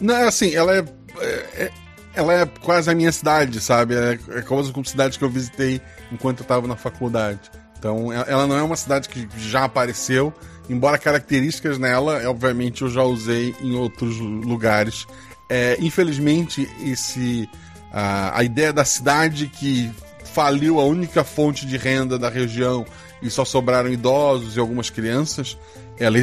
Não, 0.00 0.26
assim, 0.26 0.54
ela 0.54 0.76
é, 0.76 0.84
é, 1.20 1.64
é 1.64 1.70
ela 2.14 2.34
é 2.34 2.46
quase 2.46 2.90
a 2.90 2.94
minha 2.94 3.12
cidade, 3.12 3.60
sabe? 3.60 3.94
É, 3.94 4.18
é 4.30 4.42
quase 4.42 4.72
como 4.72 4.84
cidade 4.84 5.18
que 5.18 5.24
eu 5.24 5.30
visitei 5.30 5.80
enquanto 6.10 6.40
eu 6.40 6.46
tava 6.46 6.66
na 6.66 6.76
faculdade. 6.76 7.50
Então, 7.78 8.12
ela 8.12 8.46
não 8.46 8.58
é 8.58 8.62
uma 8.62 8.76
cidade 8.76 9.08
que 9.08 9.26
já 9.38 9.64
apareceu, 9.64 10.34
embora 10.68 10.98
características 10.98 11.78
nela, 11.78 12.20
obviamente, 12.28 12.82
eu 12.82 12.90
já 12.90 13.02
usei 13.02 13.54
em 13.62 13.74
outros 13.74 14.18
lugares. 14.18 15.06
É, 15.50 15.76
infelizmente, 15.80 16.70
esse 16.80 17.50
a, 17.92 18.38
a 18.38 18.44
ideia 18.44 18.72
da 18.72 18.84
cidade 18.84 19.48
que 19.48 19.90
faliu 20.24 20.78
a 20.78 20.84
única 20.84 21.24
fonte 21.24 21.66
de 21.66 21.76
renda 21.76 22.16
da 22.16 22.28
região 22.28 22.86
e 23.20 23.28
só 23.28 23.44
sobraram 23.44 23.90
idosos 23.90 24.56
e 24.56 24.60
algumas 24.60 24.88
crianças. 24.90 25.58
Ela, 25.98 26.18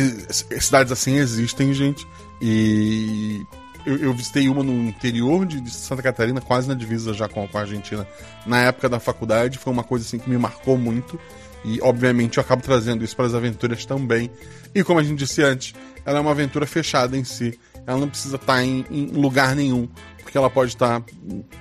cidades 0.60 0.94
assim 0.94 1.18
existem, 1.18 1.74
gente. 1.74 2.08
E 2.42 3.46
eu, 3.86 3.98
eu, 3.98 4.14
visitei 4.14 4.48
uma 4.48 4.64
no 4.64 4.88
interior 4.88 5.46
de, 5.46 5.70
Santa 5.70 6.02
Catarina, 6.02 6.40
quase 6.40 6.68
na 6.68 6.74
divisa 6.74 7.14
já 7.14 7.28
com, 7.28 7.48
com, 7.48 7.58
a 7.58 7.62
Argentina, 7.62 8.08
na 8.46 8.64
época 8.64 8.88
da 8.88 9.00
faculdade. 9.00 9.58
Foi 9.58 9.74
uma 9.74 9.84
coisa 9.84 10.06
assim 10.06 10.18
que 10.18 10.30
me 10.30 10.38
marcou 10.38 10.78
muito. 10.78 11.20
E, 11.66 11.82
obviamente, 11.82 12.38
eu 12.38 12.42
acabo 12.42 12.62
trazendo 12.62 13.04
isso 13.04 13.16
para 13.16 13.26
as 13.26 13.34
aventuras 13.34 13.86
também. 13.86 14.32
E, 14.74 14.84
como 14.84 15.00
a 15.00 15.04
gente 15.04 15.20
disse 15.20 15.44
antes, 15.44 15.76
ela 16.06 16.18
é 16.18 16.22
uma 16.22 16.32
aventura 16.32 16.66
fechada 16.66 17.18
em 17.18 17.24
si. 17.24 17.60
Ela 17.88 17.98
não 17.98 18.10
precisa 18.10 18.36
estar 18.36 18.56
tá 18.58 18.64
em, 18.64 18.86
em 18.92 19.06
lugar 19.08 19.56
nenhum, 19.56 19.88
porque 20.22 20.38
ela 20.38 20.50
pode 20.50 20.72
estar 20.72 21.00
tá 21.00 21.06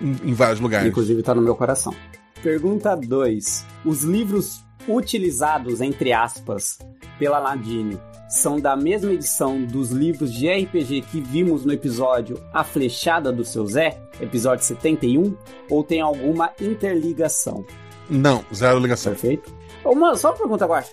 em, 0.00 0.30
em 0.30 0.34
vários 0.34 0.58
lugares. 0.60 0.88
Inclusive, 0.88 1.20
está 1.20 1.32
no 1.34 1.40
meu 1.40 1.54
coração. 1.54 1.94
Pergunta 2.42 2.94
2. 2.96 3.64
Os 3.84 4.02
livros 4.02 4.64
utilizados, 4.88 5.80
entre 5.80 6.12
aspas, 6.12 6.78
pela 7.18 7.40
Nadine 7.40 7.98
são 8.28 8.58
da 8.58 8.76
mesma 8.76 9.12
edição 9.12 9.64
dos 9.64 9.90
livros 9.90 10.32
de 10.32 10.48
RPG 10.48 11.02
que 11.02 11.20
vimos 11.20 11.64
no 11.64 11.72
episódio 11.72 12.42
A 12.52 12.64
Flechada 12.64 13.32
do 13.32 13.44
Seu 13.44 13.64
Zé, 13.66 13.96
episódio 14.20 14.64
71, 14.64 15.36
ou 15.70 15.84
tem 15.84 16.00
alguma 16.00 16.52
interligação? 16.60 17.64
Não, 18.10 18.44
zero 18.52 18.78
ligação. 18.78 19.12
Perfeito. 19.12 19.54
Uma, 19.84 20.16
só 20.16 20.30
uma 20.30 20.36
pergunta, 20.36 20.64
agora. 20.64 20.84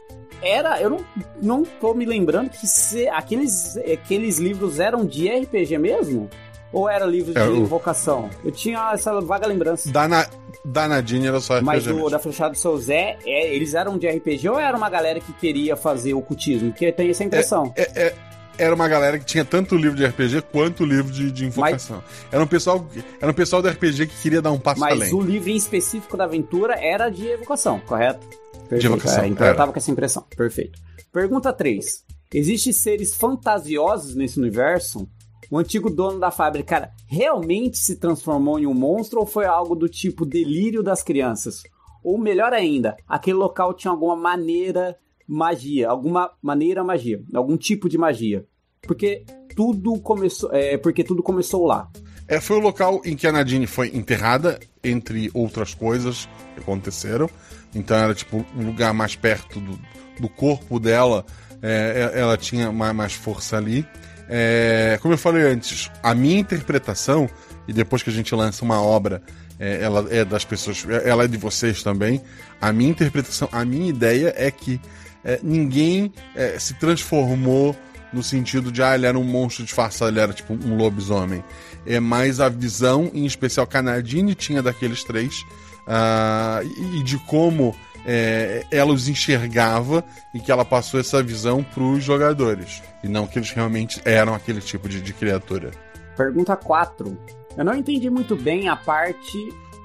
Era, 0.44 0.82
eu 0.82 0.90
não, 0.90 1.06
não 1.42 1.64
tô 1.64 1.94
me 1.94 2.06
lembrando 2.06 2.50
que 2.50 2.68
se, 2.68 3.08
aqueles, 3.08 3.78
aqueles 3.78 4.38
livros 4.38 4.80
eram 4.80 5.06
de 5.06 5.28
RPG 5.30 5.78
mesmo? 5.78 6.30
Ou 6.72 6.90
era 6.90 7.06
livro 7.06 7.34
de 7.34 7.40
É, 7.40 7.44
o- 7.46 7.56
invocação? 7.58 8.30
Eu 8.44 8.52
tinha 8.52 8.92
essa 8.94 9.20
vaga 9.22 9.48
lembrança. 9.48 9.92
Da, 9.92 10.08
Na, 10.08 10.28
da 10.66 10.88
Nadine 10.88 11.28
era 11.28 11.40
só 11.40 11.62
Mas 11.62 11.84
RPG 11.84 11.92
o 11.92 11.96
mesmo. 11.96 12.10
da 12.10 12.20
Flechada 12.20 12.52
do 12.52 12.58
Seu 12.58 12.76
Zé, 12.78 13.18
é, 13.26 13.54
eles 13.56 13.74
eram 13.76 13.98
de 13.98 14.08
RPG 14.08 14.50
ou 14.50 14.60
era 14.60 14.76
uma 14.76 14.90
galera 14.90 15.20
que 15.20 15.32
queria 15.34 15.76
fazer 15.76 16.14
ocultismo? 16.16 16.74
Que 16.74 16.92
tem 16.92 17.10
essa 17.10 17.24
impressão. 17.24 17.72
É- 17.76 18.08
é- 18.08 18.16
era 18.58 18.74
uma 18.76 18.88
galera 18.88 19.18
que 19.18 19.26
tinha 19.26 19.44
tanto 19.46 19.76
livro 19.76 19.96
de 19.98 20.06
RPG 20.06 20.42
quanto 20.52 20.86
livro 20.86 21.12
de, 21.12 21.32
de 21.32 21.46
invocação. 21.46 22.04
Era, 22.32 22.44
um 22.44 22.48
pessoal, 22.48 22.86
era 23.22 23.32
um 23.32 23.34
pessoal 23.36 23.62
do 23.62 23.68
RPG 23.68 24.08
que 24.08 24.16
queria 24.22 24.42
dar 24.44 24.52
um 24.52 24.60
passo 24.60 24.80
Mas 24.82 24.94
além. 24.94 25.14
o 25.14 25.22
livro 25.22 25.50
em 25.50 25.56
específico 25.56 26.16
da 26.18 26.26
aventura 26.26 26.76
era 26.80 27.10
de 27.10 27.28
evocação, 27.28 27.80
correto? 27.80 28.28
Perfeito. 28.74 28.94
evocação, 28.94 29.24
É, 29.24 29.28
então 29.28 29.46
eu 29.46 29.50
era. 29.50 29.58
tava 29.58 29.72
com 29.72 29.80
essa 29.80 29.92
impressão. 29.92 30.24
Perfeito. 30.36 30.80
Pergunta 31.12 31.52
3. 31.54 31.86
Existem 32.34 32.74
seres 32.74 33.16
fantasiosos 33.16 34.16
nesse 34.16 34.40
universo? 34.40 35.08
O 35.52 35.58
antigo 35.58 35.90
dono 35.90 36.20
da 36.20 36.32
fábrica 36.32 36.90
realmente 37.08 37.78
se 37.78 37.98
transformou 37.98 38.58
em 38.60 38.66
um 38.66 38.74
monstro 38.74 39.20
ou 39.20 39.26
foi 39.26 39.46
algo 39.46 39.76
do 39.76 39.88
tipo 39.88 40.26
delírio 40.26 40.82
das 40.82 41.04
crianças? 41.04 41.62
Ou 42.04 42.18
melhor 42.18 42.52
ainda, 42.54 42.98
aquele 43.08 43.38
local 43.38 43.74
tinha 43.74 43.92
alguma 43.92 44.16
maneira 44.16 44.98
magia, 45.28 45.90
alguma 45.90 46.32
maneira 46.42 46.84
magia, 46.84 47.22
algum 47.34 47.56
tipo 47.56 47.88
de 47.88 47.98
magia? 47.98 48.46
Porque 48.82 49.24
tudo 49.56 50.00
começou, 50.02 50.52
é, 50.52 50.78
porque 50.78 51.04
tudo 51.04 51.22
começou 51.22 51.66
lá. 51.66 51.90
É, 52.28 52.40
foi 52.40 52.58
o 52.58 52.60
local 52.60 53.02
em 53.06 53.16
que 53.16 53.28
a 53.28 53.32
Nadine 53.32 53.68
foi 53.68 53.90
enterrada, 53.94 54.60
entre 54.84 55.30
outras 55.34 55.74
coisas 55.74 56.28
que 56.56 56.62
aconteceram. 56.62 57.30
Então 57.76 57.98
era 57.98 58.14
tipo 58.14 58.46
um 58.56 58.66
lugar 58.66 58.94
mais 58.94 59.16
perto 59.16 59.60
do, 59.60 59.80
do 60.20 60.30
corpo 60.30 60.80
dela. 60.80 61.26
é, 61.62 62.12
é- 62.14 62.20
ela 62.20 62.38
tinha 62.38 62.72
mais, 62.72 62.94
mais 62.96 63.14
força 63.14 63.58
ali. 63.58 63.86
É, 64.30 64.98
como 65.02 65.14
eu 65.14 65.18
falei 65.18 65.44
antes, 65.44 65.90
a 66.02 66.14
minha 66.14 66.40
interpretação, 66.40 67.30
e 67.68 67.74
depois 67.74 68.04
que 68.04 68.10
a 68.10 68.14
gente 68.14 68.34
lança 68.36 68.66
uma 68.66 68.82
obra, 68.82 69.22
é, 69.60 69.82
ela 69.82 70.06
é 70.10 70.26
das 70.26 70.44
pessoas, 70.44 70.86
é- 70.90 71.08
ela 71.10 71.24
é 71.24 71.28
de 71.28 71.38
vocês 71.38 71.82
também. 71.84 72.22
A 72.60 72.74
minha 72.74 72.90
interpretação, 72.90 73.48
a 73.52 73.64
minha 73.64 73.90
ideia 73.90 74.34
é 74.36 74.50
que 74.52 74.80
é, 75.26 75.40
ninguém 75.42 76.12
se 76.60 76.74
transformou 76.74 77.74
no 78.12 78.22
sentido 78.22 78.72
de, 78.74 78.84
ah, 78.84 78.94
ele 78.94 79.06
era 79.06 79.18
um 79.18 79.24
monstro 79.24 79.64
disfarçado, 79.64 80.12
ele 80.12 80.20
era 80.20 80.34
tipo 80.34 80.54
um 80.54 80.76
lobisomem. 80.76 81.42
É 81.86 82.00
mais 82.00 82.40
a 82.40 82.50
visão, 82.50 83.10
em 83.14 83.26
especial 83.26 83.68
que 83.68 83.78
a 83.78 83.82
Nadine 83.82 84.36
tinha 84.36 84.62
daqueles 84.62 85.04
três, 85.04 85.46
ah, 85.88 86.62
e 86.64 87.00
e 87.00 87.04
de 87.04 87.18
como 87.26 87.76
é, 88.06 88.66
ela 88.72 88.92
os 88.94 89.08
enxergava 89.08 90.04
e 90.34 90.40
que 90.40 90.52
ela 90.52 90.64
passou 90.66 91.00
essa 91.00 91.22
visão 91.24 91.64
para 91.64 91.84
os 91.84 92.04
jogadores. 92.04 92.82
E 93.04 93.08
não 93.08 93.28
que 93.28 93.40
eles 93.40 93.52
realmente 93.52 94.02
eram 94.06 94.34
aquele 94.34 94.62
tipo 94.62 94.88
de, 94.88 95.02
de 95.02 95.14
criatura. 95.14 95.72
Pergunta 96.16 96.56
4. 96.56 97.18
Eu 97.58 97.66
não 97.66 97.74
entendi 97.76 98.10
muito 98.10 98.36
bem 98.36 98.68
a 98.70 98.76
parte. 98.76 99.38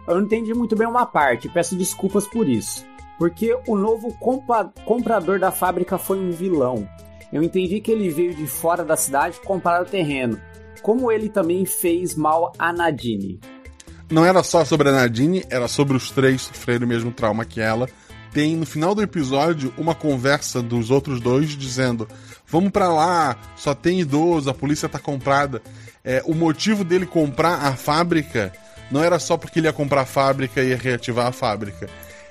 Eu 0.07 0.15
não 0.17 0.23
entendi 0.23 0.55
muito 0.55 0.75
bem 0.77 0.87
uma 0.89 1.05
parte, 1.05 1.49
peço 1.49 1.77
desculpas 1.77 2.27
por 2.27 2.49
isso. 2.49 2.85
Porque 3.19 3.57
o 3.67 3.77
novo 3.77 4.15
compa- 4.15 4.73
comprador 4.85 5.39
da 5.39 5.51
fábrica 5.51 5.99
foi 5.99 6.19
um 6.19 6.31
vilão. 6.31 6.89
Eu 7.33 7.43
entendi 7.43 7.81
que 7.81 7.91
ele 7.91 8.09
veio 8.09 8.35
de 8.35 8.47
fora 8.47 8.85
da 8.85 8.97
cidade 8.97 9.39
comprar 9.45 9.83
o 9.83 9.85
terreno. 9.85 10.41
Como 10.83 11.11
ele 11.11 11.29
também 11.29 11.65
fez 11.65 12.15
mal 12.15 12.53
a 12.59 12.73
Nadine. 12.73 13.41
Não 14.11 14.25
era 14.25 14.43
só 14.43 14.65
sobre 14.65 14.89
a 14.89 14.93
Nadine, 14.93 15.45
era 15.51 15.69
sobre 15.69 15.97
os 15.97 16.11
três 16.11 16.43
sofrerem 16.43 16.87
o 16.87 16.89
mesmo 16.89 17.13
trauma 17.13 17.45
que 17.45 17.61
ela. 17.61 17.89
Tem 18.33 18.57
no 18.57 18.65
final 18.65 18.95
do 18.95 19.03
episódio 19.03 19.73
uma 19.77 19.95
conversa 19.95 20.63
dos 20.63 20.91
outros 20.91 21.21
dois 21.21 21.51
dizendo: 21.51 22.09
Vamos 22.47 22.71
pra 22.71 22.89
lá, 22.89 23.37
só 23.57 23.75
tem 23.75 24.01
idoso, 24.01 24.49
a 24.49 24.55
polícia 24.55 24.89
tá 24.89 24.99
comprada. 24.99 25.61
É, 26.03 26.23
o 26.25 26.35
motivo 26.35 26.85
dele 26.85 27.05
comprar 27.05 27.67
a 27.67 27.77
fábrica 27.77 28.53
não 28.91 29.05
era 29.05 29.19
só 29.19 29.37
porque 29.37 29.59
ele 29.59 29.67
ia 29.67 29.73
comprar 29.73 30.03
a 30.03 30.07
fábrica 30.07 30.63
e 30.63 30.71
ia 30.71 30.77
reativar 30.77 31.27
a 31.27 31.33
fábrica. 31.33 31.89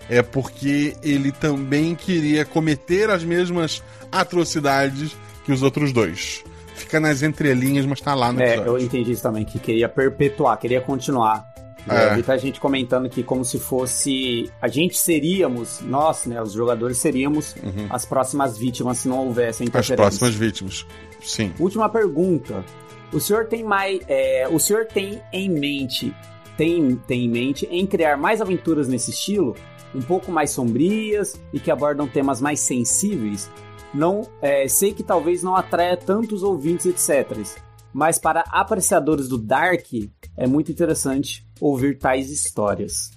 É 0.10 0.22
porque 0.22 0.95
ele 1.04 1.32
também 1.32 1.93
queria 1.93 2.45
cometer 2.45 3.10
as 3.10 3.24
mesmas 3.24 3.84
atrocidades 4.12 5.16
que 5.45 5.52
os 5.52 5.62
outros 5.62 5.91
dois. 5.91 6.43
Fica 6.88 7.02
nas 7.02 7.22
entrelinhas, 7.22 7.86
mas 7.86 8.00
tá 8.00 8.16
lá 8.16 8.32
no 8.32 8.40
É, 8.40 8.54
episódio. 8.56 8.72
eu 8.72 8.78
entendi 8.80 9.12
isso 9.12 9.22
também, 9.22 9.44
que 9.44 9.60
queria 9.60 9.90
perpetuar, 9.90 10.58
queria 10.58 10.80
continuar. 10.80 11.46
É. 11.86 12.16
Vi 12.16 12.24
a 12.32 12.38
gente 12.38 12.62
comentando 12.62 13.10
que 13.10 13.24
como 13.24 13.44
se 13.44 13.60
fosse. 13.60 14.50
A 14.62 14.70
gente 14.70 14.98
seríamos, 14.98 15.82
nós, 15.82 16.26
né, 16.26 16.42
os 16.42 16.54
jogadores 16.54 16.98
seríamos 16.98 17.56
as 17.90 18.06
próximas 18.06 18.58
vítimas 18.58 19.00
se 19.00 19.10
não 19.10 19.20
houvesse 19.26 19.64
a 19.64 19.66
As 19.66 19.68
interferência. 19.70 19.96
próximas 19.98 20.34
vítimas. 20.34 20.86
Sim. 21.22 21.52
Última 21.60 21.90
pergunta. 21.90 22.64
O 23.12 23.20
senhor 23.20 23.46
tem 23.48 23.64
mais. 23.66 24.00
é, 24.08 24.48
o 24.50 24.58
senhor 24.60 24.86
tem 24.86 25.22
em 25.34 25.50
mente. 25.50 26.14
Tem, 26.56 26.96
tem 27.06 27.26
em 27.26 27.30
mente 27.30 27.68
em 27.70 27.86
criar 27.86 28.16
mais 28.18 28.40
aventuras 28.42 28.88
nesse 28.88 29.12
estilo? 29.12 29.56
Um 29.94 30.02
pouco 30.02 30.32
mais 30.32 30.52
sombrias 30.52 31.40
e 31.54 31.60
que 31.60 31.70
abordam 31.70 32.08
temas 32.08 32.40
mais 32.42 32.60
sensíveis? 32.62 33.50
Não, 33.94 34.28
é, 34.42 34.68
sei 34.68 34.94
que 34.94 35.04
talvez 35.04 35.44
não 35.44 35.56
atraia 35.56 35.98
tantos 35.98 36.44
ouvintes, 36.44 36.86
etc. 36.86 37.38
Mas 37.94 38.20
para 38.20 38.42
apreciadores 38.42 39.28
do 39.28 39.38
Dark, 39.38 39.86
é 40.36 40.46
muito 40.46 40.72
interessante 40.72 41.46
ouvir 41.60 41.98
tais 41.98 42.30
histórias. 42.30 43.12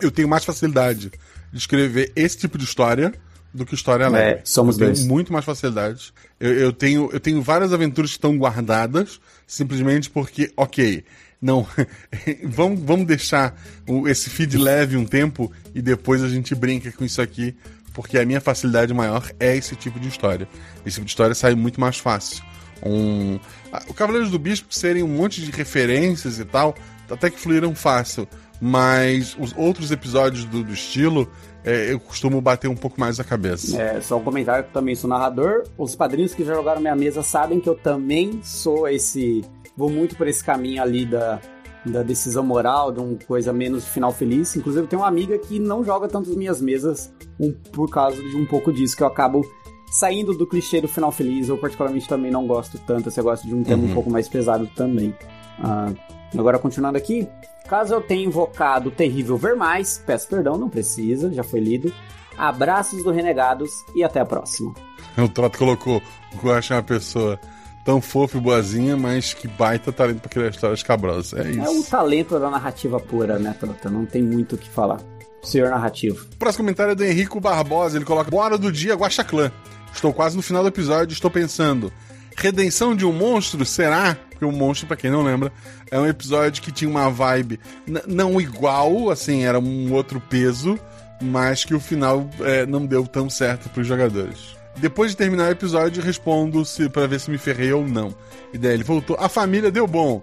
eu 0.00 0.10
tenho 0.10 0.28
mais 0.28 0.44
facilidade 0.44 1.10
de 1.52 1.58
escrever 1.58 2.12
esse 2.14 2.36
tipo 2.38 2.56
de 2.56 2.64
história 2.64 3.12
do 3.52 3.64
que 3.64 3.74
história 3.74 4.08
leve. 4.08 4.40
É, 4.40 4.42
somos 4.44 4.76
eu 4.76 4.86
tenho 4.86 4.94
dois. 4.94 5.06
muito 5.06 5.32
mais 5.32 5.44
facilidade. 5.44 6.12
Eu, 6.38 6.52
eu 6.54 6.72
tenho, 6.72 7.08
eu 7.12 7.18
tenho 7.18 7.40
várias 7.42 7.72
aventuras 7.72 8.10
que 8.10 8.16
estão 8.18 8.36
guardadas 8.36 9.20
simplesmente 9.46 10.10
porque, 10.10 10.52
ok, 10.56 11.04
não, 11.40 11.66
vamos, 12.44 12.80
vamos 12.80 13.06
deixar 13.06 13.58
esse 14.06 14.28
feed 14.30 14.56
leve 14.56 14.96
um 14.96 15.04
tempo 15.04 15.50
e 15.74 15.80
depois 15.80 16.22
a 16.22 16.28
gente 16.28 16.54
brinca 16.54 16.92
com 16.92 17.04
isso 17.04 17.22
aqui, 17.22 17.56
porque 17.96 18.18
a 18.18 18.26
minha 18.26 18.42
facilidade 18.42 18.92
maior 18.92 19.26
é 19.40 19.56
esse 19.56 19.74
tipo 19.74 19.98
de 19.98 20.06
história. 20.06 20.46
Esse 20.84 20.96
tipo 20.96 21.06
de 21.06 21.12
história 21.12 21.34
sai 21.34 21.54
muito 21.54 21.80
mais 21.80 21.96
fácil. 21.96 22.44
Um, 22.84 23.40
o 23.88 23.94
Cavaleiros 23.94 24.30
do 24.30 24.38
Bispo 24.38 24.66
serem 24.68 25.02
um 25.02 25.08
monte 25.08 25.40
de 25.40 25.50
referências 25.50 26.38
e 26.38 26.44
tal, 26.44 26.74
até 27.10 27.30
que 27.30 27.40
fluíram 27.40 27.74
fácil. 27.74 28.28
Mas 28.60 29.34
os 29.40 29.54
outros 29.56 29.90
episódios 29.90 30.44
do, 30.44 30.62
do 30.62 30.74
estilo, 30.74 31.26
é, 31.64 31.90
eu 31.90 31.98
costumo 31.98 32.38
bater 32.38 32.68
um 32.68 32.76
pouco 32.76 33.00
mais 33.00 33.18
a 33.18 33.24
cabeça. 33.24 33.80
É, 33.80 33.98
só 34.02 34.18
um 34.18 34.22
comentário 34.22 34.64
que 34.64 34.72
também 34.74 34.94
sou 34.94 35.08
narrador. 35.08 35.64
Os 35.78 35.96
padrinhos 35.96 36.34
que 36.34 36.44
já 36.44 36.54
jogaram 36.54 36.82
minha 36.82 36.96
mesa 36.96 37.22
sabem 37.22 37.60
que 37.60 37.68
eu 37.68 37.76
também 37.76 38.40
sou 38.42 38.86
esse. 38.86 39.42
Vou 39.74 39.88
muito 39.88 40.16
por 40.16 40.28
esse 40.28 40.44
caminho 40.44 40.82
ali 40.82 41.06
da, 41.06 41.40
da 41.86 42.02
decisão 42.02 42.42
moral, 42.44 42.90
de 42.92 43.00
uma 43.00 43.16
coisa 43.26 43.52
menos 43.52 43.86
final 43.86 44.12
feliz. 44.12 44.54
Inclusive, 44.56 44.84
eu 44.84 44.88
tenho 44.88 45.02
uma 45.02 45.08
amiga 45.08 45.38
que 45.38 45.58
não 45.58 45.84
joga 45.84 46.08
tanto 46.08 46.30
as 46.30 46.36
minhas 46.36 46.60
mesas 46.60 47.12
um- 47.38 47.52
por 47.52 47.88
causa 47.90 48.16
de 48.20 48.36
um 48.36 48.44
pouco 48.46 48.72
disso, 48.72 48.96
que 48.96 49.02
eu 49.02 49.06
acabo 49.06 49.42
saindo 49.90 50.34
do 50.36 50.46
clichê 50.46 50.80
do 50.80 50.88
final 50.88 51.12
feliz. 51.12 51.48
Eu, 51.48 51.56
particularmente, 51.58 52.08
também 52.08 52.30
não 52.30 52.46
gosto 52.46 52.78
tanto. 52.86 53.10
Você 53.10 53.22
gosta 53.22 53.46
de 53.46 53.54
um 53.54 53.62
tema 53.62 53.84
um 53.84 53.94
pouco 53.94 54.10
mais 54.10 54.28
pesado 54.28 54.66
também. 54.74 55.14
Ah, 55.62 55.92
agora, 56.36 56.58
continuando 56.58 56.98
aqui. 56.98 57.26
Caso 57.68 57.94
eu 57.94 58.00
tenha 58.00 58.24
invocado 58.24 58.88
o 58.88 58.92
terrível 58.92 59.36
Vermais, 59.36 60.00
peço 60.06 60.28
perdão, 60.28 60.56
não 60.56 60.68
precisa, 60.68 61.32
já 61.32 61.42
foi 61.42 61.58
lido. 61.60 61.92
Abraços 62.38 63.02
do 63.02 63.10
Renegados 63.10 63.70
e 63.94 64.04
até 64.04 64.20
a 64.20 64.24
próxima. 64.26 64.72
O 65.16 65.28
Troto 65.28 65.58
colocou 65.58 66.02
o 66.34 66.46
Guaxa 66.46 66.74
é 66.74 66.76
uma 66.76 66.82
pessoa 66.82 67.40
tão 67.86 68.00
fofa 68.02 68.36
e 68.36 68.40
boazinha, 68.40 68.96
mas 68.96 69.32
que 69.32 69.46
baita 69.48 69.90
talento 69.92 70.20
pra 70.20 70.28
criar 70.28 70.48
histórias 70.50 70.82
cabrosas. 70.82 71.32
É 71.32 71.42
É 71.54 71.68
o 71.70 71.80
isso. 71.80 71.90
talento 71.90 72.38
da 72.38 72.50
narrativa 72.50 73.00
pura, 73.00 73.38
né, 73.38 73.54
Trota? 73.58 73.88
Não 73.88 74.04
tem 74.04 74.22
muito 74.22 74.56
o 74.56 74.58
que 74.58 74.68
falar. 74.68 75.00
Senhor 75.42 75.70
narrativo. 75.70 76.26
O 76.34 76.36
próximo 76.36 76.64
comentário 76.64 76.90
é 76.92 76.94
do 76.96 77.04
Henrico 77.04 77.40
Barbosa. 77.40 77.96
Ele 77.96 78.04
coloca: 78.04 78.28
Bora 78.30 78.58
do 78.58 78.70
dia, 78.72 78.94
Guaxa 78.96 79.22
Clã. 79.22 79.52
Estou 79.94 80.12
quase 80.12 80.36
no 80.36 80.42
final 80.42 80.62
do 80.62 80.68
episódio 80.68 81.12
e 81.12 81.14
estou 81.14 81.30
pensando. 81.30 81.92
Redenção 82.36 82.94
de 82.96 83.06
um 83.06 83.12
monstro? 83.12 83.64
Será? 83.64 84.16
Porque 84.30 84.44
o 84.44 84.52
monstro, 84.52 84.86
pra 84.88 84.96
quem 84.96 85.10
não 85.10 85.22
lembra, 85.22 85.50
é 85.90 85.98
um 85.98 86.06
episódio 86.06 86.60
que 86.62 86.70
tinha 86.72 86.90
uma 86.90 87.08
vibe 87.08 87.58
não 88.06 88.38
igual, 88.38 89.08
assim, 89.08 89.44
era 89.44 89.58
um 89.58 89.90
outro 89.94 90.20
peso, 90.20 90.78
mas 91.22 91.64
que 91.64 91.74
o 91.74 91.80
final 91.80 92.28
é, 92.40 92.66
não 92.66 92.84
deu 92.84 93.06
tão 93.06 93.30
certo 93.30 93.70
pros 93.70 93.86
jogadores. 93.86 94.54
Depois 94.78 95.10
de 95.12 95.16
terminar 95.16 95.48
o 95.48 95.52
episódio, 95.52 96.02
respondo 96.02 96.64
se 96.64 96.88
para 96.88 97.06
ver 97.06 97.20
se 97.20 97.30
me 97.30 97.38
ferrei 97.38 97.72
ou 97.72 97.86
não. 97.86 98.14
E 98.52 98.58
daí 98.58 98.74
ele 98.74 98.84
voltou. 98.84 99.16
A 99.18 99.28
família 99.28 99.70
deu 99.70 99.86
bom. 99.86 100.22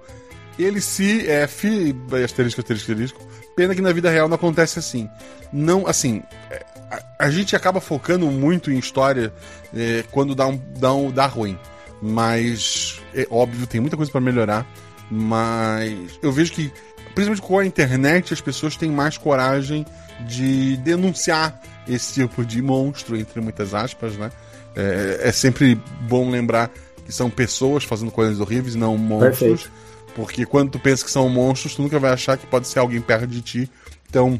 Ele 0.57 0.79
se 0.79 1.27
é 1.27 1.47
fi, 1.47 1.95
asterisco, 2.23 2.61
asterisco, 2.61 2.91
asterisco. 2.91 3.27
Pena 3.55 3.73
que 3.73 3.81
na 3.81 3.91
vida 3.91 4.09
real 4.09 4.27
não 4.27 4.35
acontece 4.35 4.77
assim. 4.77 5.09
Não, 5.51 5.87
assim, 5.87 6.21
é, 6.51 6.65
a, 6.91 7.25
a 7.25 7.29
gente 7.29 7.55
acaba 7.55 7.81
focando 7.81 8.27
muito 8.27 8.71
em 8.71 8.77
história 8.77 9.33
é, 9.75 10.03
quando 10.11 10.35
dá 10.35 10.47
um, 10.47 10.59
dá 10.77 10.93
um 10.93 11.11
dá 11.11 11.25
ruim. 11.25 11.57
Mas 12.01 13.01
é 13.15 13.25
óbvio, 13.29 13.65
tem 13.65 13.79
muita 13.81 13.95
coisa 13.95 14.11
para 14.11 14.19
melhorar, 14.19 14.67
mas 15.09 16.19
eu 16.21 16.31
vejo 16.31 16.51
que 16.51 16.71
principalmente 17.15 17.41
com 17.41 17.59
a 17.59 17.65
internet 17.65 18.33
as 18.33 18.41
pessoas 18.41 18.75
têm 18.75 18.91
mais 18.91 19.17
coragem 19.17 19.85
de 20.23 20.77
denunciar 20.77 21.61
esse 21.87 22.13
tipo 22.13 22.45
de 22.45 22.61
monstro 22.61 23.17
entre 23.17 23.41
muitas 23.41 23.73
aspas, 23.73 24.15
né? 24.15 24.31
É, 24.75 25.29
é 25.29 25.31
sempre 25.31 25.79
bom 26.01 26.29
lembrar 26.29 26.71
que 27.05 27.11
são 27.11 27.29
pessoas 27.29 27.83
fazendo 27.83 28.11
coisas 28.11 28.39
horríveis, 28.39 28.75
não 28.75 28.97
monstros. 28.97 29.39
Perfeito. 29.39 29.71
Porque 30.15 30.45
quando 30.45 30.71
tu 30.71 30.79
pensa 30.79 31.03
que 31.03 31.11
são 31.11 31.27
monstros, 31.27 31.75
tu 31.75 31.81
nunca 31.81 31.99
vai 31.99 32.11
achar 32.11 32.37
que 32.37 32.45
pode 32.45 32.67
ser 32.67 32.79
alguém 32.79 33.01
perto 33.01 33.27
de 33.27 33.41
ti. 33.41 33.71
Então, 34.09 34.39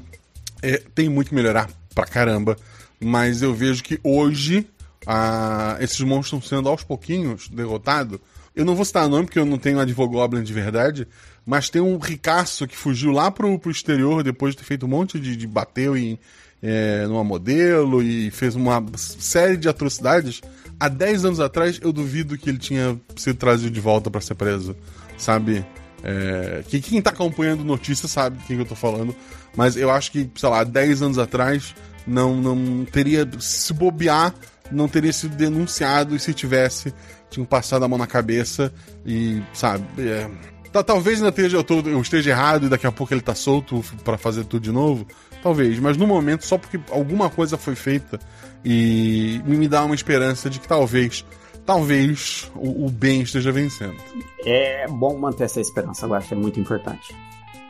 é, 0.62 0.82
tem 0.94 1.10
muito 1.10 1.30
que 1.30 1.36
melhorar 1.36 1.70
pra 1.94 2.06
caramba. 2.06 2.56
Mas 3.00 3.42
eu 3.42 3.54
vejo 3.54 3.84
que 3.84 4.00
hoje 4.04 4.68
ah, 5.06 5.78
esses 5.80 6.00
monstros 6.02 6.44
estão 6.44 6.58
sendo 6.58 6.70
aos 6.70 6.84
pouquinhos 6.84 7.50
derrotados. 7.50 8.20
Eu 8.56 8.66
não 8.66 8.76
vou 8.76 8.86
citar 8.86 9.10
nome 9.10 9.26
porque 9.26 9.40
eu 9.40 9.46
não 9.46 9.58
tenho 9.58 9.80
Advogoblin 9.80 10.44
de 10.44 10.54
verdade, 10.54 11.08
mas 11.46 11.70
tem 11.70 11.82
um 11.82 11.98
ricaço 11.98 12.68
que 12.68 12.76
fugiu 12.76 13.12
lá 13.12 13.30
pro, 13.30 13.58
pro 13.60 13.72
exterior 13.72 14.24
depois 14.24 14.54
de 14.54 14.60
ter 14.60 14.66
feito 14.66 14.86
um 14.86 14.90
monte 14.90 15.20
de, 15.20 15.36
de 15.36 15.48
bateu 15.48 15.96
em 15.98 16.18
é, 16.64 17.06
numa 17.08 17.24
modelo 17.26 18.02
e 18.02 18.32
fez 18.32 18.56
uma 18.56 18.84
série 18.96 19.58
de 19.58 19.68
atrocidades. 19.68 20.42
Há 20.80 20.88
10 20.88 21.26
anos 21.26 21.40
atrás, 21.42 21.78
eu 21.82 21.92
duvido 21.92 22.38
que 22.38 22.50
ele 22.50 22.58
tinha 22.58 22.98
sido 23.18 23.36
trazido 23.36 23.70
de 23.70 23.82
volta 23.82 24.10
para 24.10 24.22
ser 24.22 24.36
preso, 24.36 24.76
sabe? 25.18 25.66
É, 26.02 26.64
que 26.68 26.80
quem 26.82 27.02
tá 27.02 27.10
acompanhando 27.10 27.64
notícia 27.64 28.08
sabe 28.08 28.38
de 28.38 28.46
quem 28.46 28.58
eu 28.58 28.66
tô 28.66 28.76
falando, 28.76 29.14
mas 29.56 29.76
eu 29.76 29.92
acho 29.92 30.12
que, 30.12 30.30
sei 30.36 30.50
lá, 30.50 30.64
10 30.64 31.02
anos 31.02 31.18
atrás 31.18 31.76
não, 32.08 32.36
não 32.36 32.86
teria, 32.86 33.30
se 33.40 33.74
bobear, 33.74 34.34
não 34.72 34.88
teria 34.88 35.14
sido 35.14 35.36
denunciado 35.36 36.16
e 36.16 36.20
se 36.20 36.34
tivesse, 36.34 36.94
tinham 37.30 37.46
passado 37.46 37.84
a 37.84 37.88
mão 37.88 37.98
na 37.98 38.08
cabeça 38.08 38.74
e, 39.06 39.42
sabe, 39.54 39.86
é, 40.00 40.30
tá, 40.74 40.84
talvez 40.84 41.20
ainda 41.20 41.30
esteja, 41.30 41.58
eu, 41.58 41.64
tô, 41.64 41.80
eu 41.82 42.02
esteja 42.02 42.32
errado 42.32 42.66
e 42.66 42.70
daqui 42.70 42.88
a 42.88 42.92
pouco 42.92 43.14
ele 43.14 43.22
tá 43.22 43.36
solto 43.36 43.84
para 44.04 44.18
fazer 44.18 44.44
tudo 44.46 44.64
de 44.64 44.72
novo, 44.72 45.06
talvez, 45.42 45.80
mas 45.80 45.96
no 45.96 46.08
momento, 46.08 46.46
só 46.46 46.58
porque 46.58 46.80
alguma 46.90 47.30
coisa 47.30 47.58
foi 47.58 47.76
feita 47.76 48.20
e 48.66 49.40
me 49.46 49.68
dá 49.68 49.86
uma 49.86 49.94
esperança 49.94 50.50
de 50.50 50.60
que 50.60 50.68
talvez, 50.68 51.24
talvez 51.64 52.52
o, 52.56 52.88
o 52.88 52.90
bem 52.90 53.22
esteja 53.22 53.52
vencendo. 53.52 53.96
É 54.44 54.88
bom 54.88 55.18
manter 55.18 55.44
essa 55.44 55.62
esperança, 55.62 56.08
eu 56.08 56.14
acho 56.16 56.34
é 56.34 56.38
muito 56.38 56.60
importante. 56.60 57.16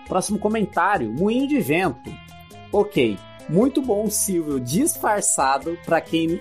Próximo 0.08 0.39
comentário: 0.39 1.12
Moinho 1.12 1.47
de 1.47 1.60
Vento. 1.60 2.12
Ok, 2.72 3.18
muito 3.49 3.82
bom, 3.82 4.10
Silvio, 4.10 4.60
disfarçado 4.60 5.78
para 5.86 5.99
quem 6.01 6.39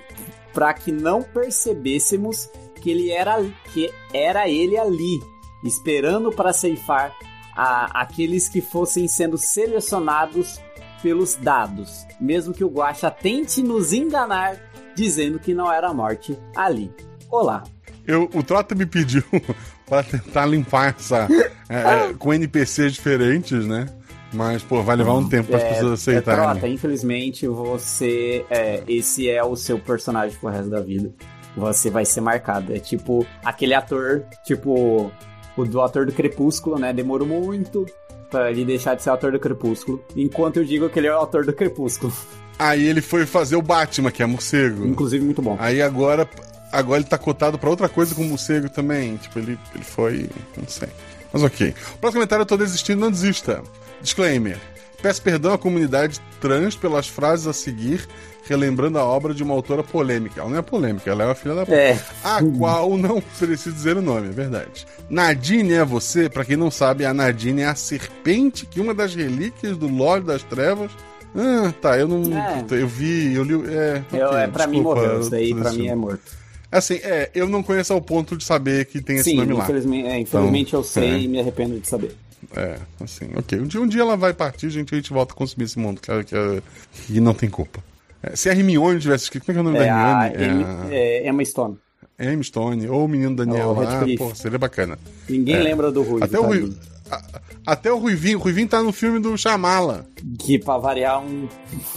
para 0.54 0.72
que 0.74 0.92
não 0.92 1.22
percebêssemos 1.22 2.48
que 2.80 2.90
ele 2.90 3.10
era 3.10 3.42
que 3.72 3.92
era 4.12 4.48
ele 4.48 4.76
ali, 4.76 5.20
esperando 5.62 6.30
para 6.30 6.52
ceifar 6.52 7.14
a, 7.54 8.00
aqueles 8.00 8.48
que 8.48 8.60
fossem 8.60 9.06
sendo 9.08 9.36
selecionados 9.36 10.60
pelos 11.02 11.34
dados, 11.34 12.06
mesmo 12.20 12.54
que 12.54 12.64
o 12.64 12.68
Guaxa 12.68 13.10
tente 13.10 13.62
nos 13.62 13.92
enganar 13.92 14.56
dizendo 14.94 15.38
que 15.38 15.54
não 15.54 15.70
era 15.72 15.88
a 15.88 15.94
morte 15.94 16.38
ali. 16.56 16.92
Olá. 17.30 17.64
Eu, 18.06 18.28
o 18.34 18.42
Trota 18.42 18.74
me 18.74 18.86
pediu 18.86 19.22
para 19.86 20.02
tentar 20.02 20.46
limpar 20.46 20.94
essa 20.98 21.28
é, 21.68 22.08
é, 22.10 22.14
com 22.14 22.32
NPCs 22.32 22.92
diferentes, 22.92 23.66
né? 23.66 23.86
Mas, 24.32 24.62
pô, 24.62 24.82
vai 24.82 24.96
levar 24.96 25.14
um 25.14 25.28
tempo 25.28 25.48
para 25.48 25.58
as 25.58 25.62
É, 25.64 25.68
pessoas 25.74 25.92
aceitarem. 25.92 26.40
É, 26.40 26.46
Trota, 26.46 26.68
infelizmente 26.68 27.46
você. 27.46 28.46
É, 28.48 28.82
esse 28.88 29.28
é 29.28 29.44
o 29.44 29.54
seu 29.54 29.78
personagem 29.78 30.36
pro 30.38 30.48
resto 30.48 30.70
da 30.70 30.80
vida. 30.80 31.12
Você 31.54 31.90
vai 31.90 32.06
ser 32.06 32.22
marcado. 32.22 32.74
É 32.74 32.78
tipo 32.78 33.26
aquele 33.44 33.74
ator, 33.74 34.24
tipo. 34.44 35.12
O 35.56 35.64
do 35.64 35.80
ator 35.80 36.06
do 36.06 36.12
Crepúsculo, 36.12 36.78
né? 36.78 36.92
Demorou 36.92 37.26
muito 37.26 37.86
pra 38.30 38.50
ele 38.50 38.64
deixar 38.64 38.94
de 38.94 39.02
ser 39.02 39.10
ator 39.10 39.32
do 39.32 39.38
Crepúsculo. 39.38 40.02
Enquanto 40.16 40.56
eu 40.56 40.64
digo 40.64 40.88
que 40.88 40.98
ele 40.98 41.06
é 41.06 41.14
o 41.14 41.20
ator 41.20 41.44
do 41.44 41.52
Crepúsculo. 41.52 42.12
Aí 42.58 42.86
ele 42.86 43.02
foi 43.02 43.26
fazer 43.26 43.56
o 43.56 43.62
Batman, 43.62 44.10
que 44.10 44.22
é 44.22 44.26
morcego. 44.26 44.86
Inclusive, 44.86 45.24
muito 45.24 45.42
bom. 45.42 45.56
Aí 45.58 45.82
agora, 45.82 46.28
agora 46.70 47.00
ele 47.00 47.08
tá 47.08 47.18
cotado 47.18 47.58
pra 47.58 47.68
outra 47.68 47.88
coisa 47.88 48.14
com 48.14 48.24
morcego 48.24 48.68
também. 48.70 49.16
Tipo, 49.16 49.38
ele, 49.38 49.58
ele 49.74 49.84
foi. 49.84 50.30
Não 50.56 50.66
sei. 50.66 50.88
Mas 51.32 51.42
ok. 51.42 51.74
Próximo 52.00 52.20
comentário, 52.20 52.42
eu 52.42 52.46
tô 52.46 52.56
desistindo, 52.56 53.00
não 53.00 53.10
desista. 53.10 53.62
Disclaimer. 54.00 54.58
Peço 55.02 55.20
perdão 55.20 55.52
à 55.52 55.58
comunidade 55.58 56.20
trans 56.40 56.76
pelas 56.76 57.08
frases 57.08 57.46
a 57.48 57.52
seguir, 57.52 58.06
relembrando 58.44 58.98
a 58.98 59.04
obra 59.04 59.34
de 59.34 59.42
uma 59.42 59.52
autora 59.52 59.82
polêmica. 59.82 60.40
Ela 60.40 60.50
não 60.50 60.58
é 60.58 60.62
polêmica, 60.62 61.10
ela 61.10 61.24
é 61.24 61.26
uma 61.26 61.34
filha 61.34 61.54
da 61.56 61.66
puta. 61.66 61.76
É. 61.76 61.98
A 62.22 62.40
qual 62.56 62.96
não 62.96 63.20
preciso 63.38 63.72
dizer 63.74 63.96
o 63.96 64.02
nome, 64.02 64.28
é 64.28 64.32
verdade. 64.32 64.86
Nadine 65.10 65.72
é 65.74 65.84
você, 65.84 66.28
pra 66.28 66.44
quem 66.44 66.56
não 66.56 66.70
sabe, 66.70 67.04
a 67.04 67.12
Nadine 67.12 67.62
é 67.62 67.66
a 67.66 67.74
serpente 67.74 68.64
que 68.64 68.80
uma 68.80 68.94
das 68.94 69.14
relíquias 69.14 69.76
do 69.76 69.88
Lorde 69.88 70.26
das 70.26 70.42
Trevas. 70.44 70.90
Ah, 71.34 71.72
tá, 71.80 71.98
eu 71.98 72.06
não. 72.06 72.22
É. 72.38 72.64
Eu 72.70 72.86
vi, 72.86 73.34
eu 73.34 73.42
li. 73.42 73.54
É, 73.74 74.02
Eu, 74.12 74.26
ok, 74.28 74.38
é, 74.38 74.46
pra 74.48 74.66
mim 74.66 74.76
desculpa, 74.76 75.00
morreu. 75.00 75.20
Isso 75.20 75.30
daí, 75.30 75.50
pra 75.54 75.60
mim, 75.62 75.66
é 75.66 75.70
desistindo. 75.72 75.96
morto. 75.96 76.42
Assim, 76.70 76.94
é, 77.02 77.30
eu 77.34 77.48
não 77.48 77.62
conheço 77.62 77.92
ao 77.92 78.00
ponto 78.00 78.36
de 78.36 78.44
saber 78.44 78.84
que 78.86 79.00
tem 79.02 79.16
esse 79.16 79.30
Sim, 79.30 79.36
nome 79.36 79.52
lá. 79.54 79.64
infelizmente, 79.64 80.06
é, 80.08 80.18
infelizmente 80.20 80.68
Então, 80.68 80.80
eu 80.80 80.84
sei 80.84 81.10
é. 81.10 81.18
e 81.20 81.28
me 81.28 81.40
arrependo 81.40 81.78
de 81.80 81.86
saber. 81.88 82.14
É, 82.56 82.78
assim, 83.02 83.30
ok. 83.36 83.60
Um 83.60 83.66
dia, 83.66 83.80
um 83.80 83.86
dia 83.86 84.00
ela 84.02 84.16
vai 84.16 84.32
partir, 84.34 84.68
gente, 84.70 84.94
a 84.94 84.96
gente 84.98 85.12
volta 85.12 85.32
a 85.32 85.36
consumir 85.36 85.64
esse 85.64 85.78
mundo, 85.78 86.00
que, 86.00 86.10
que, 86.24 86.62
que 87.06 87.20
não 87.20 87.34
tem 87.34 87.48
culpa. 87.48 87.80
É, 88.22 88.36
se 88.36 88.48
a 88.48 88.52
Hermione 88.52 89.00
tivesse 89.00 89.24
escrito, 89.24 89.46
como 89.46 89.52
é 89.52 89.54
que 89.54 89.58
é 89.58 89.62
o 89.62 89.72
nome 89.72 89.84
É 89.84 89.88
da 89.88 90.26
Hermione? 90.44 90.88
Em- 90.90 90.94
é, 90.94 91.28
Emma 91.28 91.44
Stone. 91.44 91.78
É 92.18 92.32
Emma 92.32 92.42
Stone, 92.42 92.88
ou 92.88 93.04
o 93.04 93.08
menino 93.08 93.34
Daniel 93.34 93.68
O 93.70 93.80
lá, 93.80 94.04
pô, 94.18 94.34
seria 94.34 94.58
bacana. 94.58 94.98
Ninguém 95.28 95.56
É. 95.56 95.62
lembra 95.62 95.90
do 95.90 96.02
Rui. 96.02 96.22
Até 96.22 96.38
o, 96.38 96.42
Rui, 96.46 96.72
a- 97.10 97.22
até 97.66 97.92
o 97.92 97.98
Ruivinho, 97.98 98.38
o 98.38 98.42
Ruivinho 98.42 98.68
tá 98.68 98.82
no 98.82 98.92
filme 98.92 99.18
do 99.18 99.36
Shyamala. 99.36 100.06
Que 100.38 100.58
pra 100.58 100.78
variar 100.78 101.20
um, 101.20 101.48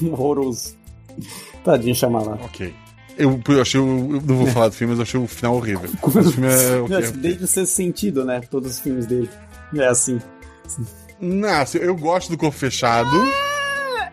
um 0.01 0.11
horroroso. 0.13 0.75
Tadinho 1.63 1.95
chamar 1.95 2.21
lá. 2.23 2.33
Ok. 2.43 2.73
Eu, 3.17 3.39
eu 3.47 3.61
achei, 3.61 3.79
o- 3.79 4.15
eu 4.15 4.21
não 4.21 4.35
vou 4.37 4.47
falar 4.47 4.67
do 4.69 4.73
filme, 4.73 4.91
mas 4.91 4.99
eu 4.99 5.03
achei 5.03 5.19
o 5.19 5.27
final 5.27 5.55
horrível. 5.55 5.85
Esse 6.19 6.31
filme 6.33 6.47
é, 6.47 6.77
ok, 6.81 6.95
Acho 6.97 7.03
que 7.03 7.09
ok. 7.09 7.21
desde 7.21 7.43
o 7.43 7.47
sexto 7.47 7.71
sentido, 7.73 8.25
né? 8.25 8.41
Todos 8.49 8.71
os 8.73 8.79
filmes 8.79 9.05
dele. 9.05 9.29
É 9.75 9.87
assim. 9.87 10.19
Não, 11.19 11.49
eu 11.79 11.95
gosto 11.95 12.29
do 12.29 12.37
Corpo 12.37 12.57
Fechado. 12.57 13.09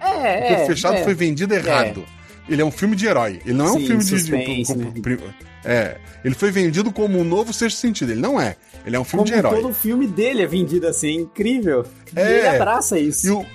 É, 0.01 0.45
O 0.45 0.49
Corpo 0.57 0.67
Fechado 0.67 0.99
foi 1.05 1.15
vendido 1.15 1.55
errado. 1.55 2.05
Ele 2.49 2.61
é 2.61 2.65
um 2.65 2.71
filme 2.71 2.97
de 2.97 3.07
herói. 3.07 3.41
Ele 3.45 3.55
não 3.55 3.67
é 3.67 3.71
um 3.73 3.79
Sim, 3.81 3.87
filme 3.87 4.05
de. 4.05 4.11
de- 4.11 4.19
suspense, 4.21 4.75
com- 4.75 4.81
né? 5.11 5.19
É. 5.65 5.97
Ele 6.25 6.35
foi 6.35 6.51
vendido 6.51 6.91
como 6.93 7.19
um 7.19 7.25
novo 7.25 7.53
sexto 7.53 7.77
sentido. 7.79 8.11
Ele 8.13 8.21
não 8.21 8.41
é. 8.41 8.57
Ele 8.85 8.97
é 8.97 9.01
um 9.01 9.05
filme 9.05 9.25
Como 9.25 9.33
de 9.33 9.39
herói. 9.47 9.61
todo 9.63 9.73
filme 9.75 10.07
dele 10.09 10.43
é 10.43 10.47
vendido 10.47 10.89
assim, 10.89 11.09
é 11.09 11.21
incrível. 11.21 11.85
E 12.17 12.19
É. 12.21 12.39
ele 12.39 12.47
abraça 12.49 12.99
isso. 12.99 13.27
E 13.27 13.31
o. 13.31 13.47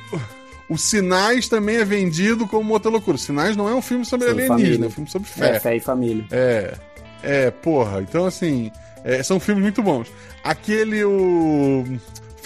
O 0.70 0.78
Sinais 0.78 1.48
também 1.48 1.78
é 1.78 1.86
vendido 1.86 2.46
como 2.46 2.74
outra 2.74 2.90
loucura. 2.92 3.16
O 3.16 3.20
Sinais 3.20 3.56
não 3.56 3.70
é 3.70 3.74
um 3.74 3.82
filme 3.82 4.04
sobre 4.04 4.28
alienígena, 4.28 4.58
família. 4.58 4.86
é 4.86 4.88
um 4.88 4.92
filme 4.92 5.10
sobre 5.10 5.30
É, 5.30 5.32
fé. 5.54 5.60
fé 5.62 5.76
e 5.78 5.80
família. 5.80 6.26
É. 6.32 6.74
É, 7.24 7.52
porra. 7.52 8.02
Então, 8.02 8.26
assim, 8.26 8.70
é, 9.04 9.22
são 9.24 9.40
filmes 9.40 9.62
muito 9.64 9.82
bons. 9.82 10.08
Aquele, 10.44 11.04
o. 11.06 11.86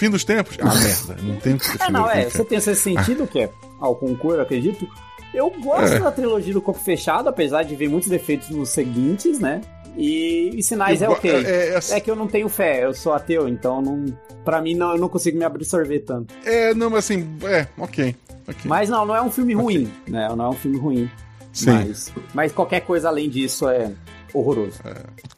Fim 0.02 0.10
dos 0.10 0.24
Tempos. 0.24 0.56
Ah, 0.60 0.74
merda. 0.74 1.22
Não 1.22 1.36
tem 1.36 1.54
o 1.54 1.58
que 1.60 1.70
defender 1.70 1.92
não, 1.92 2.06
o 2.06 2.10
é. 2.10 2.28
Você 2.28 2.44
tem 2.44 2.58
esse 2.58 2.74
sentido 2.74 3.24
que 3.24 3.38
é 3.38 3.50
ao 3.78 3.94
concurso, 3.94 4.40
acredito. 4.40 4.88
Eu 5.32 5.48
gosto 5.62 5.94
É. 5.94 6.00
da 6.00 6.10
trilogia 6.10 6.52
do 6.52 6.60
Corpo 6.60 6.80
Fechado, 6.82 7.28
apesar 7.28 7.62
de 7.62 7.76
ver 7.76 7.88
muitos 7.88 8.08
defeitos 8.08 8.50
nos 8.50 8.70
seguintes, 8.70 9.38
né? 9.38 9.60
E, 9.96 10.50
e 10.54 10.62
sinais 10.62 11.00
Eu 11.02 11.04
é 11.04 11.08
go- 11.08 11.14
ok. 11.14 11.30
é- 11.30 11.68
é- 11.76 11.80
É 11.96 12.00
que 12.00 12.10
eu 12.10 12.16
não 12.16 12.26
tenho 12.26 12.48
fé, 12.48 12.84
eu 12.84 12.92
sou 12.92 13.12
ateu, 13.12 13.46
então 13.48 13.80
não. 13.80 14.06
Pra 14.44 14.60
mim 14.60 14.74
não, 14.74 14.90
eu 14.92 14.98
não 14.98 15.08
consigo 15.08 15.38
me 15.38 15.44
absorver 15.44 16.00
tanto. 16.00 16.34
É, 16.44 16.74
não, 16.74 16.90
mas 16.90 17.04
assim, 17.04 17.24
é, 17.44 17.68
ok. 17.78 18.16
ok. 18.48 18.60
Mas 18.64 18.88
não, 18.88 19.06
não 19.06 19.14
é 19.14 19.22
um 19.22 19.30
filme 19.30 19.54
ruim, 19.54 19.88
né? 20.08 20.28
Não 20.34 20.46
é 20.46 20.48
um 20.48 20.54
filme 20.56 20.78
ruim. 20.78 21.08
Sim. 21.52 21.70
Mas, 21.70 22.12
mas 22.34 22.50
qualquer 22.50 22.80
coisa 22.80 23.06
além 23.08 23.30
disso 23.30 23.68
é 23.68 23.92
horroroso. 24.34 24.78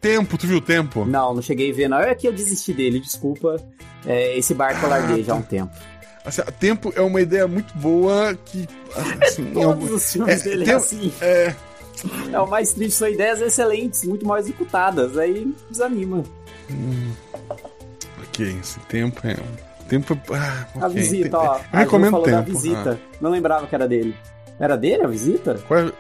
Tempo, 0.01 0.37
tu 0.39 0.47
viu 0.47 0.59
o 0.59 0.61
tempo? 0.61 1.05
Não, 1.05 1.35
não 1.35 1.43
cheguei 1.43 1.71
a 1.71 1.75
ver, 1.75 1.89
não. 1.89 1.99
É 1.99 2.15
que 2.15 2.27
eu 2.29 2.33
desisti 2.33 2.73
dele, 2.73 3.01
desculpa. 3.01 3.57
É, 4.07 4.37
esse 4.37 4.55
barco 4.55 4.85
eu 4.85 4.91
larguei 4.91 5.23
já 5.25 5.33
há 5.33 5.37
um 5.37 5.43
tempo. 5.43 5.73
Assim, 6.25 6.43
tempo 6.59 6.93
é 6.97 7.01
uma 7.03 7.21
ideia 7.21 7.47
muito 7.47 7.77
boa 7.77 8.35
que. 8.47 8.67
Assim, 9.23 9.43
em 9.43 9.53
Todos 9.53 9.91
os 9.91 10.13
filmes 10.13 10.41
é, 10.41 10.45
dele 10.49 10.63
é 10.63 10.67
tem- 10.67 10.75
assim. 10.75 11.13
É, 11.21 11.55
É 12.33 12.39
o 12.41 12.47
mais 12.47 12.73
triste, 12.73 12.97
são 12.97 13.09
ideias 13.09 13.41
excelentes, 13.41 14.05
muito 14.05 14.27
mal 14.27 14.39
executadas. 14.39 15.17
Aí 15.19 15.55
desanima. 15.71 16.23
ok, 18.29 18.57
esse 18.61 18.79
tempo 18.81 19.21
é. 19.27 19.37
Tempo. 19.89 20.19
Ah, 20.33 20.67
A 20.81 20.87
ok, 20.87 20.95
visita, 21.03 21.29
tem- 21.39 21.39
ó. 21.49 21.57
Eu 21.57 21.61
A 21.73 21.79
recomendo 21.81 22.11
falou 22.13 22.25
tempo. 22.27 22.37
da 22.39 22.43
visita. 22.43 22.99
ah. 23.03 23.17
Não 23.21 23.31
lembrava 23.31 23.67
que 23.67 23.75
era 23.75 23.87
dele. 23.87 24.15
Era 24.59 24.77
dele 24.77 25.03
a 25.03 25.07
visita? 25.07 25.55
Qual, 25.69 25.81
é, 25.81 25.93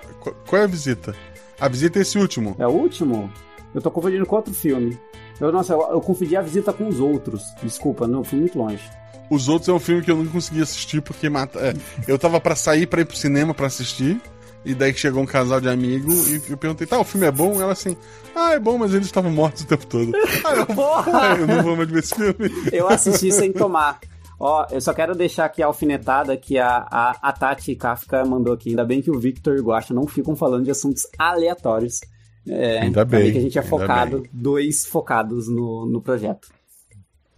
qual 0.46 0.62
é 0.62 0.64
a 0.64 0.68
visita? 0.68 1.14
A 1.60 1.68
visita 1.68 1.98
é 1.98 2.02
esse 2.02 2.18
último. 2.18 2.54
É 2.58 2.66
o 2.66 2.70
último? 2.70 3.30
Eu 3.74 3.80
tô 3.80 3.90
confundindo 3.90 4.26
com 4.26 4.36
outro 4.36 4.54
filme. 4.54 4.98
Eu, 5.40 5.50
nossa, 5.50 5.72
eu, 5.72 5.80
eu 5.92 6.00
confundi 6.00 6.36
a 6.36 6.42
visita 6.42 6.72
com 6.72 6.86
os 6.88 7.00
outros. 7.00 7.42
Desculpa, 7.62 8.06
não, 8.06 8.22
fui 8.22 8.38
muito 8.38 8.58
longe. 8.58 8.82
Os 9.30 9.48
outros 9.48 9.68
é 9.68 9.72
um 9.72 9.78
filme 9.80 10.02
que 10.02 10.10
eu 10.10 10.16
não 10.16 10.26
consegui 10.26 10.62
assistir 10.62 11.00
porque 11.00 11.28
mata. 11.28 11.58
é, 11.58 11.74
eu 12.06 12.18
tava 12.18 12.40
pra 12.40 12.54
sair 12.54 12.86
pra 12.86 13.00
ir 13.00 13.04
pro 13.04 13.16
cinema 13.16 13.54
pra 13.54 13.66
assistir. 13.66 14.20
E 14.64 14.74
daí 14.74 14.94
chegou 14.94 15.22
um 15.22 15.26
casal 15.26 15.60
de 15.60 15.68
amigos 15.68 16.26
e 16.30 16.42
eu 16.48 16.56
perguntei, 16.56 16.86
tá, 16.86 16.98
o 16.98 17.04
filme 17.04 17.26
é 17.26 17.30
bom? 17.30 17.60
Ela 17.60 17.72
assim, 17.72 17.94
ah, 18.34 18.52
é 18.52 18.58
bom, 18.58 18.78
mas 18.78 18.94
eles 18.94 19.06
estavam 19.06 19.30
mortos 19.30 19.62
o 19.62 19.66
tempo 19.66 19.86
todo. 19.86 20.10
Ah, 20.42 20.54
eu, 20.54 20.66
Porra! 20.66 21.36
eu 21.38 21.46
não 21.46 21.62
vou 21.62 21.76
mais 21.76 21.90
ver 21.90 21.98
esse 21.98 22.14
filme. 22.14 22.70
Eu 22.72 22.88
assisti 22.88 23.30
sem 23.30 23.52
tomar. 23.52 24.00
Ó, 24.38 24.66
eu 24.70 24.80
só 24.80 24.92
quero 24.92 25.14
deixar 25.14 25.44
aqui 25.44 25.62
a 25.62 25.66
alfinetada 25.66 26.36
que 26.36 26.58
a, 26.58 26.86
a, 26.90 27.16
a 27.22 27.32
Tati 27.32 27.74
Kafka 27.74 28.24
mandou 28.24 28.52
aqui. 28.52 28.70
Ainda 28.70 28.84
bem 28.84 29.00
que 29.00 29.10
o 29.10 29.18
Victor 29.18 29.56
e 29.56 29.60
o 29.60 29.64
Guacha 29.64 29.94
não 29.94 30.06
ficam 30.06 30.34
falando 30.34 30.64
de 30.64 30.70
assuntos 30.70 31.02
aleatórios. 31.18 32.00
É, 32.46 32.80
Ainda 32.80 33.04
bem, 33.04 33.32
que 33.32 33.38
a 33.38 33.40
gente 33.40 33.58
é 33.58 33.62
focado, 33.62 34.22
dois 34.32 34.84
focados 34.84 35.48
no, 35.48 35.86
no 35.86 36.00
projeto. 36.00 36.48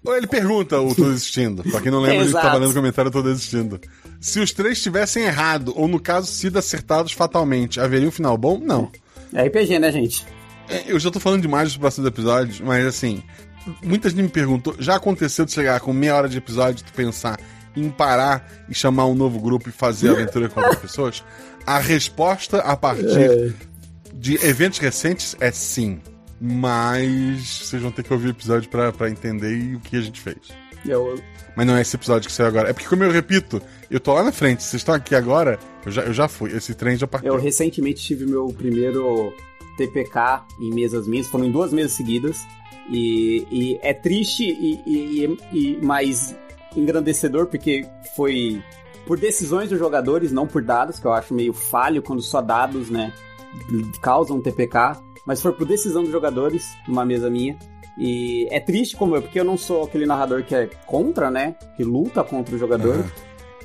Ele 0.05 0.27
pergunta, 0.27 0.81
o 0.81 0.95
Tô 0.95 1.05
Desistindo. 1.05 1.63
Pra 1.65 1.81
quem 1.81 1.91
não 1.91 2.01
lembra, 2.01 2.25
ele 2.25 2.33
tava 2.33 2.59
lendo 2.59 2.71
o 2.71 2.75
comentário 2.75 3.11
Tô 3.11 3.23
Desistindo. 3.23 3.81
Se 4.21 4.41
os 4.41 4.53
três 4.53 4.81
tivessem 4.81 5.25
errado, 5.25 5.73
ou 5.77 5.89
no 5.89 6.01
caso, 6.01 6.29
sido 6.29 6.59
acertados 6.59 7.13
fatalmente, 7.13 7.81
haveria 7.81 8.07
um 8.07 8.13
final 8.13 8.37
bom? 8.37 8.59
Não. 8.59 8.91
É 9.33 9.47
RPG, 9.47 9.79
né, 9.79 9.91
gente? 9.91 10.25
É, 10.69 10.85
Eu 10.87 10.99
já 10.99 11.11
tô 11.11 11.19
falando 11.21 11.43
demais 11.43 11.69
dos 11.69 11.77
próximos 11.77 12.09
episódios, 12.09 12.61
mas 12.61 12.87
assim, 12.87 13.23
muita 13.83 14.09
gente 14.09 14.23
me 14.23 14.29
perguntou, 14.29 14.75
já 14.79 14.97
aconteceu 14.97 15.45
de 15.45 15.53
chegar 15.53 15.81
com 15.81 15.93
meia 15.93 16.15
hora 16.17 16.29
de 16.29 16.39
episódio 16.39 16.83
e 16.83 16.85
tu 16.85 16.93
pensar 16.93 17.39
em 17.75 17.91
parar 17.91 18.49
e 18.69 18.75
chamar 18.75 19.07
um 19.07 19.15
novo 19.15 19.39
grupo 19.39 19.69
e 19.69 19.73
fazer 19.73 20.11
aventura 20.11 20.49
com 20.49 20.61
outras 20.61 20.79
pessoas? 20.81 21.25
A 21.67 21.79
resposta 21.79 22.59
a 22.59 22.77
partir 22.77 23.55
de 24.15 24.35
eventos 24.47 24.79
recentes 24.79 25.37
é 25.41 25.51
sim. 25.51 26.01
Mas 26.41 27.63
vocês 27.65 27.81
vão 27.81 27.91
ter 27.91 28.03
que 28.03 28.13
ouvir 28.13 28.29
o 28.29 28.31
episódio 28.31 28.69
pra 28.69 29.11
entender 29.11 29.57
e 29.57 29.75
o 29.77 29.81
que 29.81 29.97
a 29.97 30.01
gente 30.01 30.21
fez. 30.21 30.37
Eu, 30.85 31.21
Mas 31.57 31.67
não 31.67 31.77
é 31.77 31.81
esse 31.81 31.97
episódio 31.97 32.29
que 32.29 32.35
saiu 32.35 32.49
agora. 32.49 32.71
É 32.71 32.73
porque, 32.73 32.89
como 32.89 33.03
eu 33.03 33.11
repito, 33.11 33.61
eu 33.91 33.99
tô 33.99 34.13
lá 34.15 34.23
na 34.23 34.33
frente. 34.33 34.63
Vocês 34.63 34.81
estão 34.81 34.95
aqui 34.95 35.15
agora, 35.15 35.59
eu 35.85 35.91
já, 35.93 36.03
eu 36.03 36.13
já 36.13 36.29
fui. 36.29 36.53
Esse 36.53 36.75
trem 36.75 36.97
já 36.97 37.07
partiu. 37.07 37.33
eu 37.33 37.41
recentemente 37.41 38.03
tive 38.03 38.27
meu 38.27 38.47
primeiro 38.49 39.33
TPK 39.77 40.45
em 40.61 40.75
mesas 40.75 41.07
minhas, 41.07 41.27
foram 41.27 41.47
em 41.47 41.51
duas 41.51 41.73
mesas 41.73 41.93
seguidas. 41.93 42.39
E, 42.91 43.47
e 43.51 43.79
é 43.83 43.93
triste 43.93 44.45
e, 44.45 44.83
e, 44.87 45.39
e, 45.53 45.77
mais 45.85 46.37
engrandecedor, 46.77 47.47
porque 47.47 47.87
foi 48.15 48.63
por 49.07 49.19
decisões 49.19 49.71
dos 49.71 49.79
jogadores, 49.79 50.33
não 50.33 50.47
por 50.47 50.63
dados, 50.63 50.99
que 50.99 51.07
eu 51.07 51.13
acho 51.13 51.35
meio 51.35 51.53
falho 51.53 52.03
quando 52.03 52.23
só 52.23 52.41
dados, 52.41 52.91
né, 52.91 53.13
causam 54.01 54.41
TPK. 54.41 55.01
Mas 55.27 55.41
foi 55.43 55.53
por 55.53 55.67
decisão 55.67 56.03
dos 56.03 56.13
jogadores, 56.13 56.77
numa 56.87 57.05
mesa 57.05 57.29
minha. 57.29 57.59
E 57.99 58.47
é 58.51 58.61
triste 58.61 58.97
como 58.97 59.17
eu, 59.17 59.23
porque 59.23 59.41
eu 59.41 59.45
não 59.45 59.57
sou 59.57 59.83
aquele 59.83 60.07
narrador 60.07 60.45
que 60.45 60.55
é 60.55 60.67
contra, 60.87 61.31
né? 61.31 61.57
Que 61.77 61.83
luta 61.83 62.23
contra 62.23 62.55
o 62.55 62.59
jogador. 62.59 62.95
Aham. 62.95 63.11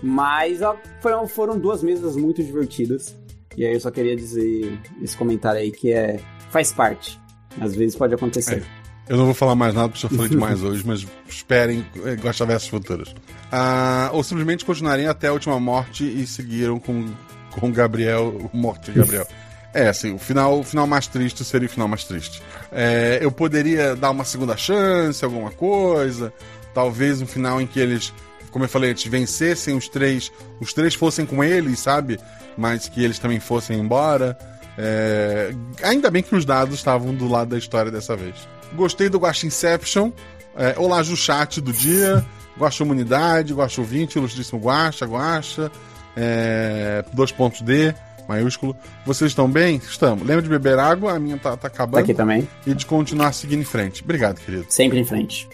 Mas 0.01 0.61
ó, 0.61 0.75
foram, 0.99 1.27
foram 1.27 1.59
duas 1.59 1.83
mesas 1.83 2.15
muito 2.15 2.41
divertidas. 2.43 3.15
E 3.55 3.65
aí 3.65 3.73
eu 3.73 3.79
só 3.79 3.91
queria 3.91 4.15
dizer 4.15 4.79
esse 5.01 5.15
comentário 5.15 5.59
aí 5.59 5.71
que 5.71 5.91
é. 5.91 6.19
faz 6.49 6.71
parte. 6.73 7.19
Às 7.59 7.75
vezes 7.75 7.95
pode 7.95 8.15
acontecer. 8.15 8.63
Eu 9.07 9.17
não 9.17 9.25
vou 9.25 9.33
falar 9.33 9.55
mais 9.55 9.73
nada 9.73 9.89
porque 9.89 10.01
já 10.01 10.09
falei 10.09 10.29
demais 10.31 10.63
hoje, 10.63 10.83
mas 10.85 11.05
esperem 11.27 11.85
eh, 12.05 12.15
Gosta 12.15 12.45
Versos 12.45 12.69
futuros. 12.69 13.13
Ah, 13.51 14.09
ou 14.13 14.23
simplesmente 14.23 14.63
continuarem 14.63 15.07
até 15.07 15.27
a 15.27 15.33
última 15.33 15.59
morte 15.59 16.03
e 16.03 16.25
seguiram 16.25 16.79
com, 16.79 17.05
com 17.51 17.71
Gabriel, 17.71 18.49
morte 18.53 18.91
de 18.91 18.99
Gabriel. 18.99 19.27
É, 19.73 19.87
assim, 19.87 20.13
o 20.13 20.17
final, 20.17 20.59
o 20.59 20.63
final 20.63 20.85
mais 20.85 21.07
triste 21.07 21.43
seria 21.45 21.67
o 21.67 21.71
final 21.71 21.87
mais 21.87 22.03
triste. 22.03 22.41
É, 22.71 23.19
eu 23.21 23.31
poderia 23.31 23.95
dar 23.95 24.11
uma 24.11 24.25
segunda 24.25 24.57
chance, 24.57 25.23
alguma 25.23 25.51
coisa. 25.51 26.33
Talvez 26.73 27.21
um 27.21 27.27
final 27.27 27.61
em 27.61 27.67
que 27.67 27.79
eles, 27.79 28.13
como 28.51 28.65
eu 28.65 28.69
falei 28.69 28.91
antes, 28.91 29.09
vencessem 29.09 29.75
os 29.75 29.87
três, 29.87 30.31
os 30.59 30.73
três 30.73 30.93
fossem 30.93 31.25
com 31.25 31.43
eles, 31.43 31.79
sabe? 31.79 32.19
Mas 32.57 32.89
que 32.89 33.03
eles 33.03 33.17
também 33.17 33.39
fossem 33.39 33.79
embora. 33.79 34.37
É, 34.77 35.53
ainda 35.83 36.09
bem 36.11 36.21
que 36.21 36.35
os 36.35 36.43
dados 36.43 36.75
estavam 36.75 37.13
do 37.13 37.27
lado 37.27 37.49
da 37.49 37.57
história 37.57 37.91
dessa 37.91 38.15
vez. 38.15 38.35
Gostei 38.75 39.09
do 39.09 39.19
Guaxa 39.19 39.45
Inception. 39.45 40.11
É, 40.55 40.75
olá, 40.77 41.01
Ju 41.03 41.15
Chat 41.15 41.59
do 41.61 41.71
dia. 41.73 42.25
Guaxa 42.57 42.83
Humanidade, 42.83 43.53
Guaxa 43.53 43.81
Ouvinte, 43.81 44.17
Ilustríssimo 44.17 44.59
Guaxa, 44.59 45.05
Guaxa. 45.05 45.71
É, 46.15 47.03
dois 47.13 47.31
pontos 47.31 47.61
D, 47.61 47.93
maiúsculo. 48.27 48.75
Vocês 49.05 49.31
estão 49.31 49.49
bem? 49.49 49.77
Estamos. 49.77 50.25
Lembra 50.27 50.41
de 50.41 50.49
beber 50.49 50.77
água? 50.77 51.13
A 51.13 51.19
minha 51.19 51.37
tá, 51.37 51.51
tá 51.51 51.57
Tá 51.57 51.67
acabando. 51.67 52.03
aqui 52.03 52.13
também. 52.13 52.47
E 52.67 52.73
de 52.73 52.85
continuar 52.85 53.31
seguindo 53.33 53.61
em 53.61 53.65
frente. 53.65 54.03
Obrigado, 54.03 54.39
querido. 54.39 54.65
Sempre 54.69 54.99
em 54.99 55.05
frente. 55.05 55.47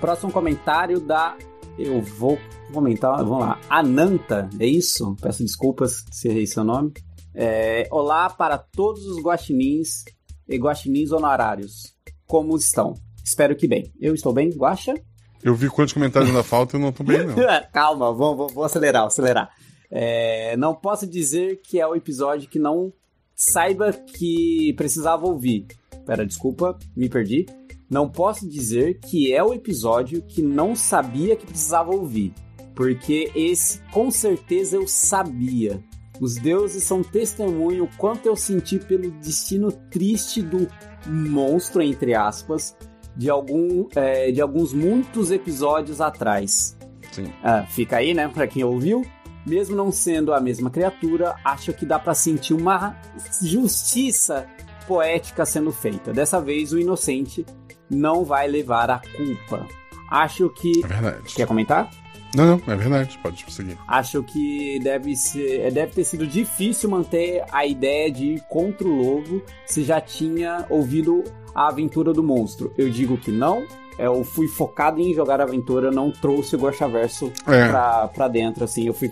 Próximo 0.00 0.32
comentário 0.32 0.98
da. 1.00 1.36
Eu 1.78 2.00
vou 2.02 2.38
comentar, 2.72 3.16
vamos 3.24 3.40
lá. 3.40 3.58
Ananta, 3.68 4.48
é 4.58 4.66
isso? 4.66 5.14
Peço 5.20 5.42
desculpas 5.42 6.04
se 6.10 6.28
errei 6.28 6.46
seu 6.46 6.64
nome. 6.64 6.92
É, 7.34 7.86
Olá 7.90 8.28
para 8.30 8.58
todos 8.58 9.04
os 9.06 9.22
guaxinins 9.22 10.04
e 10.48 10.56
guaxinins 10.56 11.12
honorários. 11.12 11.94
Como 12.30 12.56
estão? 12.56 12.94
Espero 13.24 13.56
que 13.56 13.66
bem. 13.66 13.92
Eu 14.00 14.14
estou 14.14 14.32
bem, 14.32 14.50
Guaxa? 14.50 14.94
Eu 15.42 15.52
vi 15.52 15.68
quantos 15.68 15.92
comentários 15.92 16.30
ainda 16.30 16.44
faltam 16.44 16.78
e 16.78 16.80
eu 16.80 16.86
não 16.86 16.92
tô 16.92 17.02
bem, 17.02 17.26
não. 17.26 17.34
Calma, 17.74 18.12
vou, 18.12 18.36
vou, 18.36 18.48
vou 18.48 18.62
acelerar, 18.62 19.02
vou 19.02 19.08
acelerar. 19.08 19.50
É, 19.90 20.56
não 20.56 20.72
posso 20.72 21.08
dizer 21.08 21.60
que 21.60 21.80
é 21.80 21.86
o 21.88 21.96
episódio 21.96 22.48
que 22.48 22.60
não 22.60 22.92
saiba 23.34 23.92
que 23.92 24.72
precisava 24.76 25.26
ouvir. 25.26 25.66
Pera, 26.06 26.24
desculpa, 26.24 26.78
me 26.96 27.08
perdi. 27.08 27.46
Não 27.90 28.08
posso 28.08 28.48
dizer 28.48 29.00
que 29.00 29.32
é 29.32 29.42
o 29.42 29.52
episódio 29.52 30.22
que 30.22 30.40
não 30.40 30.76
sabia 30.76 31.34
que 31.34 31.44
precisava 31.44 31.90
ouvir. 31.90 32.32
Porque 32.76 33.32
esse, 33.34 33.80
com 33.90 34.08
certeza, 34.08 34.76
eu 34.76 34.86
sabia. 34.86 35.82
Os 36.20 36.34
deuses 36.36 36.84
são 36.84 37.02
testemunho 37.02 37.88
quanto 37.96 38.26
eu 38.26 38.36
senti 38.36 38.78
pelo 38.78 39.10
destino 39.12 39.72
triste 39.72 40.42
do 40.42 40.68
monstro, 41.06 41.80
entre 41.80 42.14
aspas, 42.14 42.76
de, 43.16 43.30
algum, 43.30 43.88
é, 43.96 44.30
de 44.30 44.40
alguns 44.40 44.74
muitos 44.74 45.30
episódios 45.30 46.00
atrás. 46.00 46.76
Sim. 47.10 47.32
Ah, 47.42 47.64
fica 47.66 47.96
aí, 47.96 48.12
né, 48.12 48.28
pra 48.28 48.46
quem 48.46 48.62
ouviu. 48.62 49.04
Mesmo 49.46 49.74
não 49.74 49.90
sendo 49.90 50.34
a 50.34 50.40
mesma 50.40 50.68
criatura, 50.68 51.34
acho 51.42 51.72
que 51.72 51.86
dá 51.86 51.98
pra 51.98 52.12
sentir 52.12 52.52
uma 52.52 53.00
justiça 53.42 54.46
poética 54.86 55.46
sendo 55.46 55.72
feita. 55.72 56.12
Dessa 56.12 56.38
vez, 56.38 56.72
o 56.72 56.78
inocente 56.78 57.46
não 57.88 58.22
vai 58.22 58.46
levar 58.46 58.90
a 58.90 58.98
culpa. 58.98 59.66
Acho 60.10 60.50
que. 60.50 60.84
É 60.84 60.86
verdade. 60.86 61.34
Quer 61.34 61.46
comentar? 61.46 61.90
Não, 62.34 62.46
não, 62.46 62.72
é 62.72 62.76
verdade. 62.76 63.18
Pode 63.22 63.42
prosseguir. 63.44 63.76
Acho 63.88 64.22
que 64.22 64.78
deve 64.82 65.16
ser, 65.16 65.70
deve 65.72 65.92
ter 65.92 66.04
sido 66.04 66.26
difícil 66.26 66.88
manter 66.90 67.42
a 67.50 67.66
ideia 67.66 68.10
de 68.10 68.34
ir 68.34 68.40
contra 68.48 68.86
o 68.86 68.94
lobo 68.94 69.42
se 69.66 69.82
já 69.82 70.00
tinha 70.00 70.64
ouvido 70.70 71.24
a 71.54 71.68
aventura 71.68 72.12
do 72.12 72.22
monstro. 72.22 72.72
Eu 72.78 72.88
digo 72.88 73.16
que 73.16 73.30
não. 73.30 73.64
Eu 73.98 74.24
fui 74.24 74.48
focado 74.48 74.98
em 75.00 75.12
jogar 75.12 75.40
aventura, 75.42 75.90
não 75.90 76.10
trouxe 76.10 76.56
o 76.56 76.58
Guaxaverso 76.58 77.30
É. 77.46 77.68
pra, 77.68 78.08
pra 78.08 78.28
dentro, 78.28 78.64
assim. 78.64 78.86
Eu 78.86 78.94
fui 78.94 79.10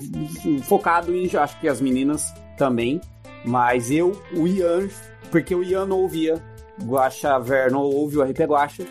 focado 0.63 1.15
em, 1.15 1.29
acho 1.37 1.61
que 1.61 1.69
as 1.69 1.81
meninas 1.81 2.33
também. 2.57 3.01
Mas 3.45 3.91
eu, 3.91 4.21
o 4.35 4.47
Ian, 4.49 4.89
porque 5.31 5.55
o 5.55 5.63
Ian 5.63 5.85
não 5.87 6.01
ouvia 6.01 6.43
Guaxaver, 6.83 7.71
não 7.71 7.83
ouve 7.83 8.17
o 8.19 8.23
RP 8.23 8.41
Guaxa. 8.41 8.85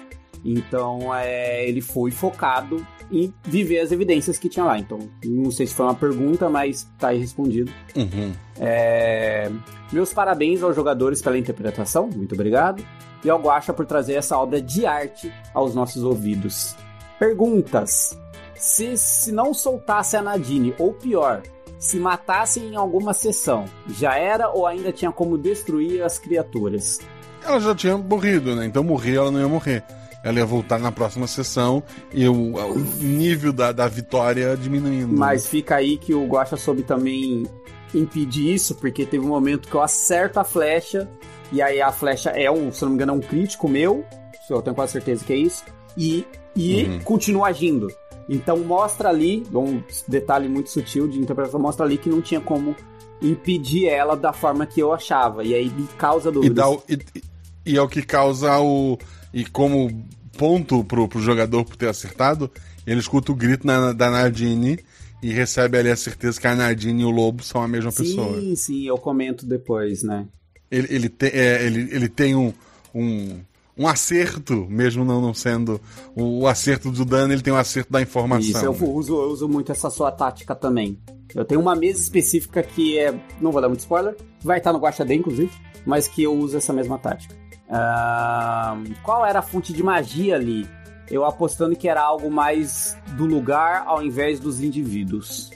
Então 0.45 1.13
é, 1.15 1.67
ele 1.67 1.81
foi 1.81 2.11
focado 2.11 2.85
em 3.11 3.33
viver 3.43 3.79
as 3.79 3.91
evidências 3.91 4.37
que 4.37 4.49
tinha 4.49 4.65
lá. 4.65 4.77
Então, 4.79 4.99
não 5.25 5.51
sei 5.51 5.67
se 5.67 5.73
foi 5.73 5.85
uma 5.85 5.95
pergunta, 5.95 6.49
mas 6.49 6.87
tá 6.97 7.09
aí 7.09 7.19
respondido. 7.19 7.71
Uhum. 7.95 8.31
É, 8.59 9.49
Meus 9.91 10.13
parabéns 10.13 10.61
aos 10.61 10.75
jogadores 10.75 11.21
pela 11.21 11.37
interpretação, 11.37 12.09
muito 12.13 12.35
obrigado. 12.35 12.83
E 13.23 13.29
ao 13.29 13.39
Guaxa 13.39 13.73
por 13.73 13.85
trazer 13.85 14.13
essa 14.13 14.37
obra 14.37 14.61
de 14.61 14.85
arte 14.85 15.31
aos 15.53 15.73
nossos 15.73 16.03
ouvidos. 16.03 16.75
Perguntas. 17.17 18.17
Se, 18.55 18.97
se 18.97 19.31
não 19.31 19.53
soltasse 19.53 20.17
a 20.17 20.21
Nadine, 20.21 20.73
ou 20.77 20.93
pior, 20.93 21.41
se 21.79 21.97
matasse 21.99 22.59
em 22.59 22.75
alguma 22.75 23.13
sessão, 23.13 23.65
já 23.87 24.17
era 24.17 24.49
ou 24.49 24.65
ainda 24.65 24.91
tinha 24.91 25.11
como 25.11 25.37
destruir 25.37 26.03
as 26.03 26.19
criaturas? 26.19 26.99
Ela 27.43 27.59
já 27.59 27.73
tinha 27.73 27.97
morrido, 27.97 28.55
né? 28.55 28.65
Então 28.65 28.83
morrer, 28.83 29.15
ela 29.15 29.31
não 29.31 29.39
ia 29.39 29.47
morrer. 29.47 29.83
Ela 30.27 30.39
ia 30.39 30.45
voltar 30.45 30.77
na 30.79 30.91
próxima 30.91 31.25
sessão 31.25 31.81
e 32.13 32.27
o, 32.27 32.55
o 32.57 32.77
nível 33.01 33.53
da, 33.53 33.71
da 33.71 33.87
vitória 33.87 34.57
diminuindo. 34.57 35.17
Mas 35.17 35.47
fica 35.47 35.75
aí 35.77 35.97
que 35.97 36.13
o 36.13 36.25
Guaxa 36.27 36.57
soube 36.57 36.83
também 36.83 37.45
impedir 37.95 38.53
isso, 38.53 38.75
porque 38.75 39.05
teve 39.05 39.23
um 39.23 39.29
momento 39.29 39.69
que 39.69 39.75
eu 39.75 39.81
acerto 39.81 40.39
a 40.39 40.43
flecha, 40.43 41.07
e 41.51 41.61
aí 41.61 41.81
a 41.81 41.91
flecha 41.93 42.31
é 42.31 42.51
um, 42.51 42.71
se 42.73 42.81
não 42.81 42.89
me 42.89 42.95
engano, 42.95 43.13
é 43.13 43.15
um 43.15 43.21
crítico 43.21 43.69
meu, 43.69 44.03
eu 44.49 44.61
tenho 44.61 44.75
quase 44.75 44.91
certeza 44.91 45.23
que 45.23 45.31
é 45.31 45.37
isso, 45.37 45.63
e, 45.95 46.25
e 46.55 46.83
Uhum. 46.83 46.99
continua 46.99 47.47
agindo. 47.47 47.87
Então 48.27 48.57
mostra 48.57 49.07
ali, 49.07 49.43
um 49.53 49.81
detalhe 50.09 50.49
muito 50.49 50.69
sutil 50.69 51.07
de 51.07 51.17
interpretação, 51.19 51.59
mostra 51.61 51.85
ali 51.85 51.97
que 51.97 52.09
não 52.09 52.21
tinha 52.21 52.41
como 52.41 52.75
impedir 53.21 53.87
ela 53.87 54.15
da 54.17 54.33
forma 54.33 54.65
que 54.65 54.81
eu 54.81 54.91
achava, 54.93 55.43
e 55.45 55.55
aí 55.55 55.69
me 55.69 55.87
causa 55.97 56.29
E, 56.29 56.33
dúvidas. 56.33 56.55
dá 56.57 56.69
o- 56.69 56.83
e, 56.89 56.99
e 57.65 57.77
é 57.77 57.81
o 57.81 57.87
que 57.87 58.01
causa 58.01 58.59
o. 58.59 58.97
E 59.33 59.45
como 59.45 60.05
ponto 60.37 60.83
pro, 60.83 61.07
pro 61.07 61.19
jogador 61.21 61.65
por 61.65 61.75
ter 61.75 61.87
acertado, 61.89 62.49
ele 62.85 62.99
escuta 62.99 63.31
o 63.31 63.35
grito 63.35 63.65
na- 63.65 63.91
da 63.93 64.09
Nadine 64.09 64.79
e 65.21 65.31
recebe 65.33 65.77
ali 65.77 65.89
a 65.89 65.95
certeza 65.95 66.39
que 66.39 66.47
a 66.47 66.55
Nadine 66.55 67.01
e 67.01 67.05
o 67.05 67.09
lobo 67.09 67.43
são 67.43 67.61
a 67.61 67.67
mesma 67.67 67.91
pessoa. 67.91 68.39
Sim, 68.39 68.55
sim, 68.55 68.87
eu 68.87 68.97
comento 68.97 69.45
depois, 69.45 70.03
né? 70.03 70.25
Ele, 70.69 70.87
ele, 70.89 71.09
te- 71.09 71.27
é, 71.33 71.65
ele, 71.65 71.89
ele 71.93 72.07
tem 72.09 72.35
um, 72.35 72.53
um, 72.93 73.39
um 73.77 73.87
acerto, 73.87 74.67
mesmo 74.69 75.03
não, 75.05 75.21
não 75.21 75.33
sendo 75.33 75.79
o, 76.15 76.41
o 76.41 76.47
acerto 76.47 76.91
do 76.91 77.03
dano, 77.05 77.33
ele 77.33 77.41
tem 77.41 77.53
o 77.53 77.57
acerto 77.57 77.91
da 77.91 78.01
informação. 78.01 78.73
Isso, 78.73 78.83
eu 78.83 78.89
uso, 78.93 79.13
eu 79.15 79.29
uso 79.31 79.47
muito 79.47 79.71
essa 79.71 79.89
sua 79.89 80.11
tática 80.11 80.53
também. 80.53 80.99
Eu 81.35 81.43
tenho 81.45 81.59
uma 81.61 81.75
mesa 81.75 81.99
específica 82.01 82.63
que 82.63 82.97
é. 82.97 83.13
Não 83.41 83.51
vou 83.51 83.61
dar 83.61 83.67
muito 83.67 83.81
spoiler, 83.81 84.15
vai 84.43 84.59
estar 84.59 84.71
no 84.71 84.79
Guaxadê, 84.79 85.13
inclusive, 85.15 85.51
mas 85.85 86.07
que 86.07 86.23
eu 86.23 86.33
uso 86.33 86.57
essa 86.57 86.71
mesma 86.73 86.97
tática. 86.97 87.35
Ahn, 87.69 88.85
qual 89.03 89.25
era 89.25 89.39
a 89.39 89.41
fonte 89.41 89.73
de 89.73 89.83
magia 89.83 90.35
ali? 90.35 90.67
eu 91.09 91.25
apostando 91.25 91.75
que 91.75 91.87
era 91.87 92.01
algo 92.01 92.29
mais 92.29 92.97
do 93.15 93.25
lugar 93.25 93.83
ao 93.85 94.03
invés 94.03 94.39
dos 94.39 94.61
indivíduos. 94.61 95.49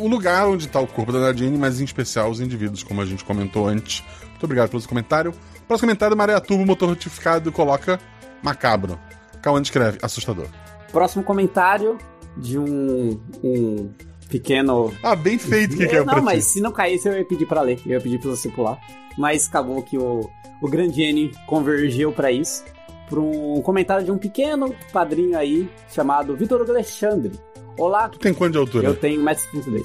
O 0.00 0.08
lugar 0.08 0.46
onde 0.46 0.66
está 0.66 0.80
o 0.80 0.86
corpo 0.86 1.12
da 1.12 1.18
Nadine, 1.18 1.58
mas 1.58 1.80
em 1.80 1.84
especial 1.84 2.30
os 2.30 2.40
indivíduos, 2.40 2.82
como 2.82 3.00
a 3.00 3.04
gente 3.04 3.24
comentou 3.24 3.66
antes. 3.66 4.04
Muito 4.28 4.44
obrigado 4.44 4.70
pelo 4.70 4.80
seu 4.80 4.88
comentário. 4.88 5.32
Próximo 5.66 5.88
comentário, 5.88 6.16
Maré 6.16 6.38
Turbo, 6.40 6.64
motor 6.64 6.88
retificado, 6.90 7.50
coloca 7.50 7.98
macabro. 8.42 8.98
Cauã 9.42 9.60
escreve, 9.60 9.98
assustador. 10.00 10.46
Próximo 10.92 11.24
comentário 11.24 11.98
de 12.36 12.56
um, 12.56 13.20
um 13.42 13.90
pequeno. 14.30 14.94
Ah, 15.02 15.16
bem 15.16 15.38
feito 15.38 15.76
que 15.76 15.84
É, 15.84 15.88
caiu 15.88 16.04
não, 16.04 16.14
pra 16.14 16.22
mas 16.22 16.44
se 16.44 16.60
não 16.60 16.70
caísse 16.70 17.08
eu 17.08 17.18
ia 17.18 17.24
pedir 17.24 17.46
pra 17.46 17.60
ler, 17.60 17.80
eu 17.84 17.92
ia 17.92 18.00
pedir 18.00 18.20
pra 18.20 18.30
você 18.30 18.48
pular. 18.48 18.78
Mas 19.18 19.48
acabou 19.48 19.82
que 19.82 19.98
o, 19.98 20.30
o 20.62 20.68
grande 20.68 21.02
N 21.02 21.30
convergeu 21.46 22.12
pra 22.12 22.30
isso. 22.32 22.64
Pra 23.10 23.20
um 23.20 23.60
comentário 23.62 24.04
de 24.04 24.10
um 24.12 24.18
pequeno 24.18 24.74
padrinho 24.92 25.36
aí 25.36 25.68
chamado 25.90 26.36
Vitor 26.36 26.60
Alexandre. 26.68 27.32
Olá, 27.78 28.08
Tu 28.08 28.18
tem 28.18 28.32
quanto 28.34 28.52
de 28.52 28.58
altura? 28.58 28.88
eu 28.88 28.94
tenho 28.96 29.20
1,52m. 29.22 29.84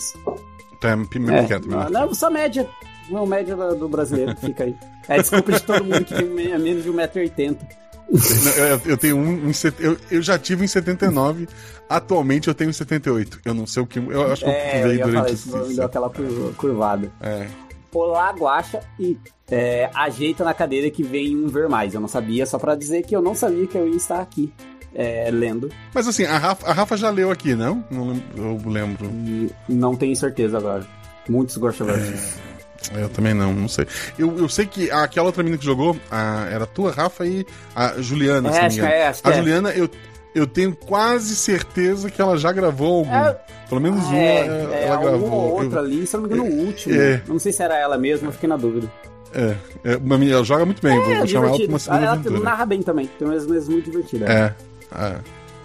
Tu 0.79 0.87
é 0.87 0.95
É, 1.39 1.45
quieto, 1.45 1.67
mesmo. 1.67 1.89
não, 1.89 2.13
só 2.13 2.29
média. 2.29 2.67
Não, 3.09 3.25
média 3.25 3.55
do, 3.55 3.75
brasileiro, 3.89 4.35
fica 4.37 4.65
aí. 4.65 4.75
É 5.07 5.17
desculpa 5.19 5.51
de 5.51 5.61
todo 5.63 5.83
mundo 5.83 6.03
que 6.05 6.13
tem 6.15 6.25
me- 6.25 6.57
menos 6.57 6.83
de 6.83 6.89
1,80m. 6.91 7.57
Não, 8.09 8.65
Eu, 8.65 8.81
eu 8.85 8.97
tenho 8.97 9.17
um, 9.17 9.47
um 9.47 9.51
eu, 9.79 9.97
eu 10.11 10.21
já 10.21 10.37
tive 10.37 10.63
em 10.65 10.67
79, 10.67 11.47
atualmente 11.89 12.47
eu 12.47 12.53
tenho 12.53 12.69
em 12.69 12.73
78. 12.73 13.39
Eu 13.45 13.53
não 13.53 13.65
sei 13.65 13.81
o 13.83 13.87
que. 13.87 13.99
Eu 13.99 14.31
acho 14.31 14.43
que 14.43 14.49
eu 14.49 14.53
É, 14.53 14.83
eu 14.83 14.93
ia 14.95 14.99
falar 15.07 15.11
durante 15.21 15.33
isso, 15.33 15.75
deu 15.75 15.85
aquela 15.85 16.09
cur- 16.09 16.53
curvada. 16.57 17.11
É. 17.21 17.47
Olá, 17.93 18.31
Guaxa, 18.31 18.81
e 18.99 19.17
é, 19.51 19.89
ajeita 19.93 20.43
na 20.43 20.53
cadeira 20.53 20.89
que 20.89 21.03
vem 21.03 21.35
um 21.35 21.47
ver 21.47 21.69
mais. 21.69 21.93
Eu 21.93 22.01
não 22.01 22.07
sabia, 22.07 22.45
só 22.45 22.57
pra 22.57 22.75
dizer 22.75 23.03
que 23.03 23.15
eu 23.15 23.21
não 23.21 23.35
sabia 23.35 23.67
que 23.67 23.77
eu 23.77 23.87
ia 23.87 23.95
estar 23.95 24.19
aqui 24.19 24.51
é, 24.95 25.29
lendo. 25.31 25.69
Mas 25.93 26.07
assim, 26.07 26.25
a 26.25 26.37
Rafa, 26.37 26.67
a 26.67 26.73
Rafa 26.73 26.97
já 26.97 27.09
leu 27.09 27.31
aqui, 27.31 27.55
não? 27.55 27.83
Não 27.89 28.21
eu 28.35 28.59
lembro. 28.65 29.05
E 29.05 29.51
não 29.69 29.95
tenho 29.95 30.15
certeza 30.15 30.57
agora. 30.57 30.85
Muitos 31.27 31.57
Guaxaversos. 31.57 32.35
Eu 32.93 33.07
também 33.09 33.33
não, 33.33 33.53
não 33.53 33.67
sei. 33.69 33.87
Eu, 34.19 34.37
eu 34.37 34.49
sei 34.49 34.65
que 34.65 34.91
aquela 34.91 35.27
outra 35.27 35.41
menina 35.41 35.57
que 35.57 35.65
jogou, 35.65 35.95
a, 36.11 36.47
era 36.51 36.65
a 36.65 36.67
tua, 36.67 36.91
Rafa, 36.91 37.25
e 37.25 37.45
a 37.75 38.01
Juliana, 38.01 38.49
É, 38.49 38.51
se 38.51 38.59
não 38.59 38.67
me 38.67 38.73
engano. 38.75 38.91
é, 38.91 39.07
a 39.07 39.29
é. 39.29 39.33
Juliana, 39.37 39.69
eu, 39.71 39.89
eu 40.35 40.45
tenho 40.47 40.75
quase 40.75 41.35
certeza 41.35 42.09
que 42.09 42.21
ela 42.21 42.37
já 42.37 42.51
gravou 42.51 42.99
algum. 42.99 43.11
É. 43.13 43.39
Pelo 43.69 43.81
menos 43.81 44.03
uma 44.05 44.15
É, 44.17 44.45
ela, 44.45 44.75
é, 44.75 44.87
ela 44.87 44.97
gravou. 44.97 45.31
outra 45.61 45.79
Eu- 45.79 45.85
ali, 45.85 46.05
se 46.07 46.15
eu 46.15 46.21
não 46.21 46.29
me 46.29 46.35
engano, 46.35 46.49
o 46.49 46.65
último. 46.67 46.95
É. 46.95 47.15
Eu 47.27 47.33
não 47.33 47.39
sei 47.39 47.51
se 47.53 47.63
era 47.63 47.77
ela 47.77 47.97
mesma, 47.97 48.31
fiquei 48.31 48.47
na 48.49 48.57
dúvida. 48.57 48.91
é, 49.33 49.55
é, 49.83 49.97
uma 49.97 50.17
menina, 50.17 50.37
ela 50.37 50.45
joga 50.45 50.63
muito 50.65 50.81
bem, 50.81 50.95
vou, 50.99 51.11
É, 51.11 51.17
vou 51.17 51.27
chamar 51.27 51.47
ela 51.47 51.57
pra 51.57 51.65
divertido. 51.65 51.73
uma 51.73 51.79
segunda 51.79 52.03
ela 52.03 52.11
aventura. 52.13 52.39
narra 52.39 52.65
bem 52.67 52.81
também, 52.83 53.07
tem 53.17 53.27
umas 53.27 53.45
vezes 53.45 53.67
muito 53.67 53.89
divertida. 53.89 54.25
É, 54.31 54.53
é. 54.95 55.15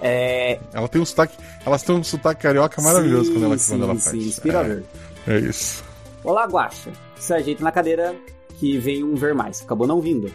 É, 0.01 0.61
Ela 0.73 0.89
tem 0.89 1.03
um 1.03 1.05
sotaque. 1.05 1.37
Elas 1.67 1.83
têm 1.83 1.95
um 1.97 2.05
sotaque 2.05 2.43
carioca 2.43 2.81
maravilhoso 2.81 3.25
sim, 3.27 3.33
quando 3.33 3.45
ela, 3.47 3.59
sim, 3.59 3.73
quando 3.75 3.83
ela 3.85 3.95
sim, 3.97 4.01
faz. 4.01 4.15
inspirador. 4.15 4.83
É, 5.27 5.35
é 5.35 5.39
isso. 5.41 5.85
Olá, 6.23 6.47
Guaxa. 6.47 6.93
Se 7.19 7.35
ajeita 7.35 7.65
na 7.65 7.73
cadeira 7.73 8.15
que 8.61 8.79
vem 8.79 9.03
um 9.03 9.17
ver 9.17 9.35
mais. 9.35 9.61
Acabou 9.61 9.87
não 9.89 10.01
vindo. 10.01 10.31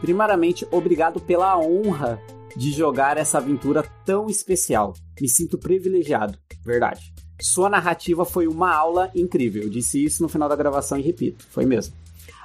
Primeiramente, 0.00 0.66
obrigado 0.70 1.20
pela 1.20 1.58
honra 1.58 2.20
de 2.56 2.72
jogar 2.72 3.16
essa 3.16 3.38
aventura 3.38 3.84
tão 4.04 4.26
especial. 4.26 4.94
Me 5.20 5.28
sinto 5.28 5.58
privilegiado. 5.58 6.38
Verdade. 6.64 7.12
Sua 7.40 7.70
narrativa 7.70 8.24
foi 8.24 8.46
uma 8.46 8.74
aula 8.74 9.10
incrível. 9.14 9.62
Eu 9.62 9.70
disse 9.70 10.02
isso 10.04 10.22
no 10.22 10.28
final 10.28 10.48
da 10.48 10.56
gravação 10.56 10.98
e 10.98 11.02
repito. 11.02 11.46
Foi 11.50 11.64
mesmo. 11.64 11.94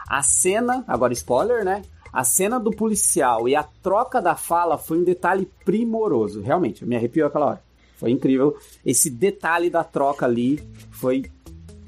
A 0.08 0.22
cena, 0.22 0.84
agora 0.88 1.14
spoiler, 1.14 1.66
né? 1.66 1.82
A 2.14 2.24
cena 2.24 2.60
do 2.60 2.72
policial 2.72 3.50
e 3.50 3.56
a 3.56 3.64
troca 3.64 4.22
da 4.22 4.36
fala 4.36 4.78
foi 4.78 5.00
um 5.00 5.04
detalhe 5.04 5.50
primoroso. 5.66 6.42
Realmente, 6.42 6.86
me 6.86 6.96
arrepiou 6.96 7.28
aquela 7.28 7.48
hora. 7.48 7.64
Foi 7.98 8.10
incrível. 8.10 8.56
Esse 8.86 9.10
detalhe 9.10 9.70
da 9.70 9.84
troca 9.84 10.26
ali 10.26 10.62
foi 10.92 11.26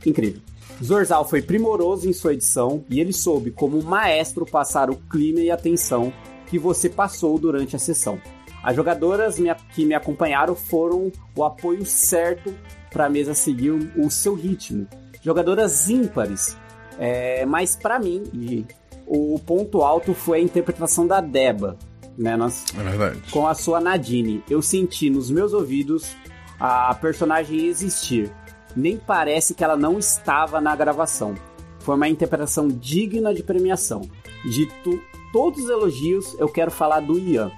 incrível. 0.05 0.41
Zorzal 0.84 1.28
foi 1.28 1.41
primoroso 1.41 2.09
em 2.09 2.13
sua 2.13 2.34
edição 2.34 2.84
e 2.89 2.99
ele 2.99 3.13
soube, 3.13 3.51
como 3.51 3.82
maestro, 3.82 4.45
passar 4.45 4.89
o 4.89 4.95
clima 4.95 5.39
e 5.39 5.49
a 5.49 5.57
tensão 5.57 6.13
que 6.48 6.58
você 6.58 6.89
passou 6.89 7.38
durante 7.38 7.76
a 7.76 7.80
sessão. 7.80 8.20
As 8.64 8.76
jogadoras 8.76 9.38
que 9.74 9.86
me 9.86 9.93
acompanharam 9.93 10.56
foram 10.56 11.12
o 11.36 11.43
apoio 11.43 11.86
certo 11.86 12.54
para 12.91 13.06
a 13.06 13.10
mesa 13.10 13.34
seguir 13.34 13.72
o, 13.72 14.10
seu 14.10 14.34
ritmo. 14.34 14.88
Jogadoras 15.22 15.89
ímpares, 15.89 16.58
é, 16.98 17.45
mas 17.45 17.76
para 17.76 18.00
mim, 18.00 18.66
o 19.06 19.39
ponto 19.39 19.82
alto 19.82 20.14
foi 20.14 20.39
a 20.39 20.41
interpretação 20.41 21.06
da 21.06 21.22
Deba. 21.22 21.78
Né? 22.18 22.36
Nós, 22.36 22.66
É 22.76 22.84
verdade. 22.84 23.22
com 23.32 23.48
a 23.48 23.54
sua 23.54 23.80
Nadine. 23.80 24.43
Eu 24.50 24.62
senti 24.62 25.10
nos 25.10 25.30
meus 25.30 25.54
ouvidos 25.54 26.16
a 26.60 26.93
personagem 26.95 27.68
existir. 27.68 28.32
Nem 28.76 28.98
parece 28.98 29.54
que 29.54 29.64
ela 29.64 29.78
não 29.78 30.00
estava 30.00 30.60
na 30.60 30.76
gravação. 30.76 31.36
Foi 31.80 31.95
uma 31.95 32.10
interpretação 32.10 32.68
digna 32.68 33.34
de 33.34 33.43
premiação. 33.43 34.02
Dito 34.43 35.00
todos 35.32 35.64
os 35.64 35.70
elogios, 35.70 36.36
eu 36.40 36.48
quero 36.48 36.72
falar 36.72 37.00
do 37.02 37.18
Ian. 37.18 37.52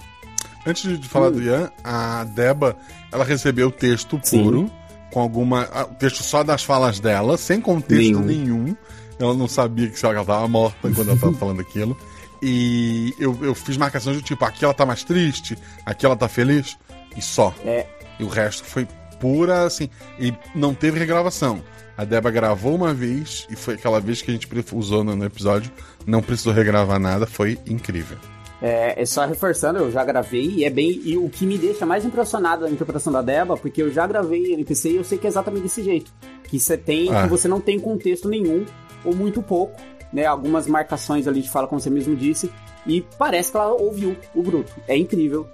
Antes 0.66 1.00
de 1.00 1.08
falar 1.08 1.28
Hum. 1.30 1.32
do 1.34 1.42
Ian, 1.44 1.72
a 1.84 2.24
Deba, 2.26 2.76
ela 3.12 3.24
recebeu 3.24 3.68
o 3.68 3.72
texto 3.72 4.20
Sim. 4.24 4.44
puro, 4.44 4.72
com 5.12 5.20
alguma. 5.22 5.68
O 5.90 5.96
texto 5.96 6.22
só 6.24 6.44
das 6.44 6.64
falas 6.64 7.00
dela, 7.00 7.38
sem 7.38 7.60
contexto 7.62 8.20
Nenhum. 8.20 8.66
nenhum. 8.66 8.76
Ela 9.20 9.34
não 9.34 9.48
sabia 9.48 9.90
que 9.90 10.06
ela 10.06 10.24
tava 10.24 10.48
morta 10.48 10.78
quando 10.94 11.10
ela 11.10 11.20
tava 11.20 11.34
falando 11.40 11.62
aquilo. 11.62 11.98
E 12.42 13.14
eu, 13.20 13.38
eu 13.42 13.54
fiz 13.54 13.76
marcações 13.78 14.16
do 14.18 14.22
tipo, 14.24 14.44
aqui 14.46 14.64
ela 14.64 14.74
tá 14.74 14.86
mais 14.86 15.04
triste, 15.04 15.58
aqui 15.86 16.06
ela 16.06 16.16
tá 16.16 16.28
feliz, 16.28 16.78
e 17.18 17.22
só. 17.22 17.54
É. 17.66 17.86
E 18.18 18.24
o 18.24 18.28
resto 18.28 18.64
foi 18.64 18.88
pura, 19.20 19.64
assim. 19.64 19.90
E 20.18 20.34
não 20.56 20.74
teve 20.74 20.98
regravação. 21.00 21.62
A 21.98 22.06
Deba 22.06 22.32
gravou 22.32 22.76
uma 22.76 22.94
vez, 22.94 23.46
e 23.50 23.58
foi 23.58 23.74
aquela 23.74 24.00
vez 24.00 24.22
que 24.22 24.32
a 24.32 24.34
gente 24.34 24.48
usou 24.74 25.04
no, 25.04 25.18
no 25.18 25.26
episódio. 25.26 25.70
Não 26.10 26.22
precisou 26.22 26.52
regravar 26.54 27.00
nada, 27.00 27.26
foi 27.28 27.58
incrível. 27.68 28.18
É, 28.62 29.02
é 29.02 29.06
só 29.06 29.26
reforçando, 29.26 29.80
eu 29.80 29.92
já 29.92 30.04
gravei 30.04 30.46
e 30.58 30.66
é 30.66 30.70
bem. 30.70 31.00
E 31.06 31.18
o 31.18 31.30
que 31.30 31.46
me 31.46 31.58
deixa 31.58 31.86
mais 31.86 32.04
impressionado 32.04 32.66
na 32.66 32.72
interpretação 32.72 33.14
da 33.14 33.22
Deba, 33.22 33.56
porque 33.56 33.82
eu 33.82 33.92
já 33.92 34.06
gravei 34.06 34.54
NPC 34.54 34.90
e 34.90 34.96
eu 34.98 35.04
sei 35.04 35.18
que 35.18 35.28
é 35.28 35.30
exatamente 35.30 35.64
desse 35.64 35.82
jeito. 35.84 36.12
Que 36.44 36.60
você 36.60 36.76
tem, 36.78 37.14
Ah. 37.14 37.24
que 37.24 37.30
você 37.30 37.48
não 37.48 37.62
tem 37.62 37.80
contexto 37.80 38.28
nenhum, 38.28 38.66
ou 39.06 39.16
muito 39.16 39.42
pouco, 39.42 39.80
né? 40.12 40.26
Algumas 40.26 40.68
marcações 40.68 41.26
ali 41.28 41.42
de 41.42 41.50
fala, 41.50 41.68
como 41.68 41.80
você 41.80 41.90
mesmo 41.90 42.16
disse. 42.16 42.52
E 42.86 43.02
parece 43.18 43.52
que 43.52 43.58
ela 43.58 43.72
ouviu 43.74 44.16
o 44.34 44.42
Bruto. 44.42 44.74
É 44.88 44.98
incrível. 44.98 45.48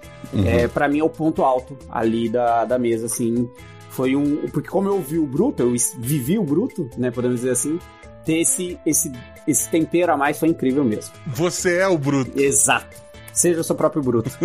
É, 0.44 0.66
para 0.66 0.88
mim 0.88 1.00
é 1.00 1.04
o 1.04 1.10
ponto 1.10 1.42
alto 1.44 1.76
ali 1.90 2.28
da, 2.28 2.64
da 2.64 2.78
mesa, 2.78 3.06
assim. 3.06 3.48
Foi 3.90 4.16
um. 4.16 4.48
Porque 4.48 4.68
como 4.68 4.88
eu 4.88 4.94
ouvi 4.94 5.18
o 5.18 5.26
Bruto, 5.26 5.62
eu 5.62 5.72
vivi 5.98 6.38
o 6.38 6.42
Bruto, 6.44 6.88
né? 6.96 7.10
Podemos 7.10 7.36
dizer 7.40 7.50
assim. 7.50 7.78
Ter 8.26 8.40
esse, 8.40 8.78
esse, 8.84 9.10
esse 9.48 9.70
tempero 9.70 10.12
a 10.12 10.16
mais 10.16 10.38
foi 10.38 10.50
incrível 10.50 10.84
mesmo. 10.84 11.14
Você 11.26 11.78
é 11.78 11.88
o 11.88 11.96
Bruto. 11.96 12.38
Exato. 12.38 12.94
Seja 13.32 13.60
o 13.60 13.64
seu 13.64 13.74
próprio 13.74 14.02
bruto. 14.02 14.30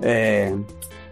É, 0.00 0.50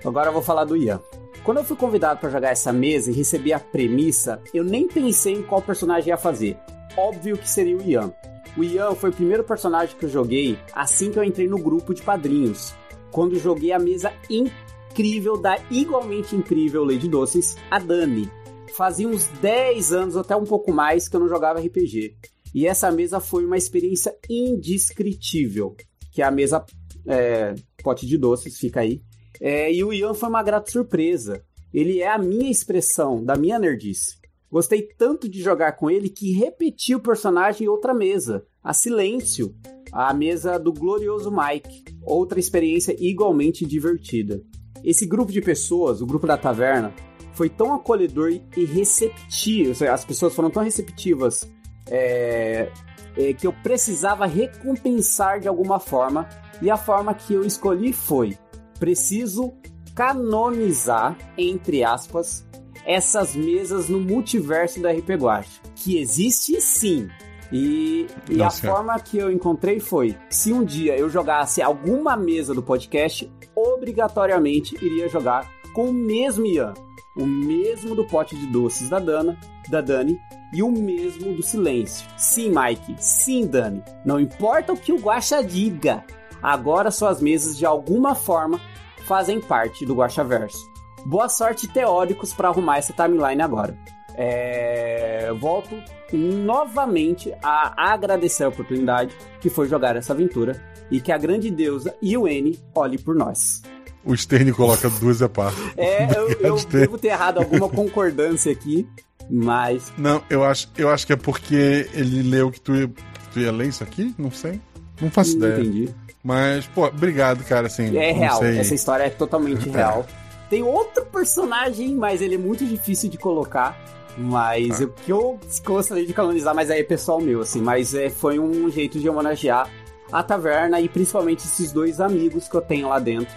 Agora 0.04 0.30
eu 0.30 0.32
vou 0.32 0.42
falar 0.42 0.64
do 0.64 0.76
Ian. 0.76 1.00
Quando 1.44 1.58
eu 1.58 1.64
fui 1.64 1.76
convidado 1.76 2.20
para 2.20 2.30
jogar 2.30 2.50
essa 2.50 2.72
mesa 2.72 3.10
e 3.10 3.14
recebi 3.14 3.52
a 3.52 3.60
premissa, 3.60 4.40
eu 4.52 4.64
nem 4.64 4.88
pensei 4.88 5.34
em 5.34 5.42
qual 5.42 5.60
personagem 5.60 6.08
ia 6.08 6.16
fazer. 6.16 6.56
Óbvio 6.96 7.36
que 7.36 7.48
seria 7.48 7.76
o 7.76 7.82
Ian. 7.82 8.12
O 8.56 8.64
Ian 8.64 8.94
foi 8.94 9.10
o 9.10 9.12
primeiro 9.12 9.44
personagem 9.44 9.96
que 9.96 10.04
eu 10.04 10.08
joguei 10.08 10.58
assim 10.74 11.10
que 11.10 11.18
eu 11.18 11.24
entrei 11.24 11.48
no 11.48 11.58
grupo 11.58 11.94
de 11.94 12.02
padrinhos. 12.02 12.74
Quando 13.10 13.38
joguei 13.38 13.72
a 13.72 13.78
mesa 13.78 14.12
incrível 14.28 15.36
da 15.36 15.58
igualmente 15.70 16.34
incrível 16.34 16.84
Lady 16.84 17.08
Doces, 17.08 17.56
a 17.70 17.78
Dani. 17.78 18.30
Fazia 18.76 19.08
uns 19.08 19.26
10 19.40 19.92
anos, 19.92 20.16
até 20.16 20.34
um 20.34 20.44
pouco 20.44 20.72
mais, 20.72 21.08
que 21.08 21.16
eu 21.16 21.20
não 21.20 21.28
jogava 21.28 21.60
RPG. 21.60 22.16
E 22.54 22.66
essa 22.66 22.90
mesa 22.90 23.20
foi 23.20 23.44
uma 23.44 23.56
experiência 23.56 24.14
indescritível. 24.28 25.76
Que 26.12 26.22
é 26.22 26.24
a 26.24 26.30
mesa 26.30 26.64
é, 27.06 27.54
pote 27.82 28.06
de 28.06 28.18
doces, 28.18 28.58
fica 28.58 28.80
aí. 28.80 29.02
É, 29.40 29.72
e 29.72 29.82
o 29.82 29.92
Ian 29.92 30.14
foi 30.14 30.28
uma 30.28 30.42
grata 30.42 30.70
surpresa. 30.70 31.42
Ele 31.72 32.00
é 32.00 32.08
a 32.08 32.18
minha 32.18 32.50
expressão, 32.50 33.24
da 33.24 33.36
minha 33.36 33.58
nerdice. 33.58 34.18
Gostei 34.50 34.82
tanto 34.82 35.28
de 35.28 35.40
jogar 35.40 35.72
com 35.72 35.88
ele 35.88 36.08
que 36.08 36.32
repeti 36.32 36.94
o 36.94 37.00
personagem 37.00 37.66
em 37.66 37.68
outra 37.68 37.94
mesa, 37.94 38.44
a 38.62 38.74
Silêncio, 38.74 39.54
a 39.92 40.12
mesa 40.12 40.58
do 40.58 40.72
glorioso 40.72 41.30
Mike. 41.30 41.84
Outra 42.02 42.40
experiência 42.40 42.96
igualmente 42.98 43.64
divertida. 43.64 44.42
Esse 44.82 45.06
grupo 45.06 45.30
de 45.30 45.40
pessoas, 45.40 46.00
o 46.00 46.06
grupo 46.06 46.26
da 46.26 46.36
taverna, 46.36 46.92
foi 47.40 47.48
tão 47.48 47.72
acolhedor 47.72 48.30
e 48.54 48.64
receptivo. 48.66 49.72
As 49.88 50.04
pessoas 50.04 50.34
foram 50.34 50.50
tão 50.50 50.62
receptivas 50.62 51.50
é, 51.88 52.70
é, 53.16 53.32
que 53.32 53.46
eu 53.46 53.52
precisava 53.62 54.26
recompensar 54.26 55.40
de 55.40 55.48
alguma 55.48 55.80
forma. 55.80 56.28
E 56.60 56.70
a 56.70 56.76
forma 56.76 57.14
que 57.14 57.32
eu 57.32 57.42
escolhi 57.42 57.94
foi: 57.94 58.36
preciso 58.78 59.54
canonizar, 59.94 61.16
entre 61.38 61.82
aspas, 61.82 62.46
essas 62.84 63.34
mesas 63.34 63.88
no 63.88 63.98
multiverso 63.98 64.82
da 64.82 64.92
RP 64.92 65.08
Guacha. 65.18 65.62
Que 65.74 65.96
existe 65.96 66.60
sim. 66.60 67.08
E, 67.50 68.06
e 68.28 68.42
a 68.42 68.50
forma 68.50 69.00
que 69.00 69.16
eu 69.16 69.32
encontrei 69.32 69.80
foi: 69.80 70.14
se 70.28 70.52
um 70.52 70.62
dia 70.62 70.94
eu 70.94 71.08
jogasse 71.08 71.62
alguma 71.62 72.18
mesa 72.18 72.52
do 72.52 72.62
podcast, 72.62 73.32
obrigatoriamente 73.54 74.76
iria 74.84 75.08
jogar 75.08 75.50
com 75.72 75.88
o 75.88 75.92
mesmo 75.92 76.44
Ian, 76.44 76.74
o 77.16 77.26
mesmo 77.26 77.94
do 77.94 78.04
pote 78.04 78.36
de 78.36 78.46
doces 78.46 78.88
da 78.88 78.98
Dana, 78.98 79.38
da 79.68 79.80
Dani 79.80 80.18
e 80.52 80.62
o 80.62 80.70
mesmo 80.70 81.34
do 81.34 81.42
silêncio. 81.42 82.06
Sim, 82.16 82.52
Mike, 82.54 82.96
sim, 82.98 83.46
Dani. 83.46 83.82
Não 84.04 84.20
importa 84.20 84.72
o 84.72 84.76
que 84.76 84.92
o 84.92 84.98
Guaxa 84.98 85.42
diga, 85.42 86.04
agora 86.42 86.90
suas 86.90 87.20
mesas 87.20 87.56
de 87.56 87.66
alguma 87.66 88.14
forma 88.14 88.60
fazem 89.06 89.40
parte 89.40 89.84
do 89.84 89.94
Guaxaverso. 89.94 90.70
Boa 91.04 91.28
sorte, 91.28 91.66
teóricos, 91.66 92.32
para 92.32 92.48
arrumar 92.48 92.78
essa 92.78 92.92
timeline 92.92 93.42
agora. 93.42 93.76
É... 94.14 95.32
Volto 95.38 95.74
novamente 96.12 97.32
a 97.42 97.92
agradecer 97.92 98.44
a 98.44 98.48
oportunidade 98.48 99.16
que 99.40 99.48
foi 99.48 99.68
jogar 99.68 99.96
essa 99.96 100.12
aventura 100.12 100.60
e 100.90 101.00
que 101.00 101.12
a 101.12 101.18
grande 101.18 101.50
deusa 101.50 101.96
Iuene 102.02 102.58
olhe 102.74 102.98
por 102.98 103.14
nós. 103.14 103.62
O 104.04 104.16
Sterne 104.16 104.52
coloca 104.52 104.88
duas 104.88 105.20
etapas. 105.20 105.54
É, 105.76 106.04
eu, 106.16 106.30
eu 106.40 106.56
devo 106.64 106.96
ter 106.98 107.08
errado 107.08 107.38
alguma 107.38 107.68
concordância 107.68 108.50
aqui, 108.50 108.86
mas. 109.30 109.92
Não, 109.98 110.22
eu 110.30 110.42
acho, 110.44 110.68
eu 110.76 110.88
acho 110.88 111.06
que 111.06 111.12
é 111.12 111.16
porque 111.16 111.88
ele 111.92 112.22
leu 112.22 112.50
que 112.50 112.60
tu 112.60 112.74
ia, 112.74 112.90
tu 113.32 113.40
ia 113.40 113.52
ler 113.52 113.68
isso 113.68 113.82
aqui? 113.82 114.14
Não 114.18 114.30
sei. 114.30 114.60
Não 115.00 115.10
faço 115.10 115.38
Não 115.38 115.46
ideia. 115.48 115.60
entendi. 115.62 115.88
Mas, 116.22 116.66
pô, 116.66 116.86
obrigado, 116.86 117.42
cara, 117.44 117.66
assim. 117.66 117.96
É 117.96 118.12
real, 118.12 118.38
sei. 118.40 118.58
essa 118.58 118.74
história 118.74 119.04
é 119.04 119.10
totalmente 119.10 119.68
É. 119.68 119.72
real. 119.72 120.06
Tem 120.50 120.62
outro 120.62 121.06
personagem, 121.06 121.94
mas 121.94 122.20
ele 122.20 122.34
é 122.34 122.38
muito 122.38 122.64
difícil 122.66 123.08
de 123.08 123.16
colocar. 123.16 123.78
Mas 124.18 124.80
Ah. 124.80 124.84
o 124.84 124.88
que 124.88 125.12
eu 125.12 125.38
gostaria 125.64 126.04
de 126.04 126.12
canonizar, 126.12 126.54
mas 126.54 126.68
aí 126.70 126.80
é 126.80 126.84
pessoal 126.84 127.20
meu, 127.20 127.40
assim. 127.40 127.60
Mas 127.62 127.94
é, 127.94 128.10
foi 128.10 128.38
um 128.38 128.68
jeito 128.70 128.98
de 128.98 129.08
homenagear 129.08 129.70
a 130.12 130.22
taverna 130.22 130.80
e 130.80 130.88
principalmente 130.88 131.46
esses 131.46 131.70
dois 131.72 132.00
amigos 132.00 132.48
que 132.48 132.54
eu 132.56 132.60
tenho 132.60 132.88
lá 132.88 132.98
dentro. 132.98 133.32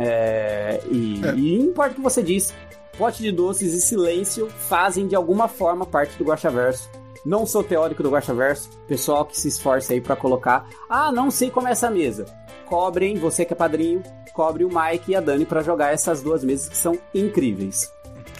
É, 0.00 0.80
e, 0.90 1.20
É. 1.24 1.34
e 1.34 1.54
importa 1.60 1.92
o 1.92 1.94
que 1.96 2.00
você 2.00 2.22
diz, 2.22 2.54
Pote 2.96 3.22
de 3.22 3.32
Doces 3.32 3.74
e 3.74 3.80
Silêncio 3.80 4.48
fazem 4.48 5.06
de 5.08 5.14
alguma 5.16 5.48
forma 5.48 5.84
parte 5.84 6.16
do 6.16 6.24
Guaxaverso. 6.24 6.88
Não 7.26 7.44
sou 7.44 7.62
teórico 7.64 8.02
do 8.02 8.10
Guaxaverso, 8.10 8.70
pessoal 8.86 9.24
que 9.26 9.38
se 9.38 9.48
esforça 9.48 9.92
aí 9.92 10.00
pra 10.00 10.14
colocar. 10.16 10.68
Ah, 10.88 11.10
não 11.12 11.30
sei 11.30 11.50
como 11.50 11.66
é 11.68 11.72
essa 11.72 11.90
mesa. 11.90 12.26
Cobrem, 12.66 13.16
você 13.16 13.44
que 13.44 13.52
é 13.52 13.56
padrinho, 13.56 14.02
cobre 14.32 14.64
o 14.64 14.68
Mike 14.68 15.10
e 15.12 15.16
a 15.16 15.20
Dani 15.20 15.44
pra 15.44 15.62
jogar 15.62 15.92
essas 15.92 16.22
duas 16.22 16.44
mesas 16.44 16.68
que 16.68 16.76
são 16.76 16.96
incríveis. 17.14 17.90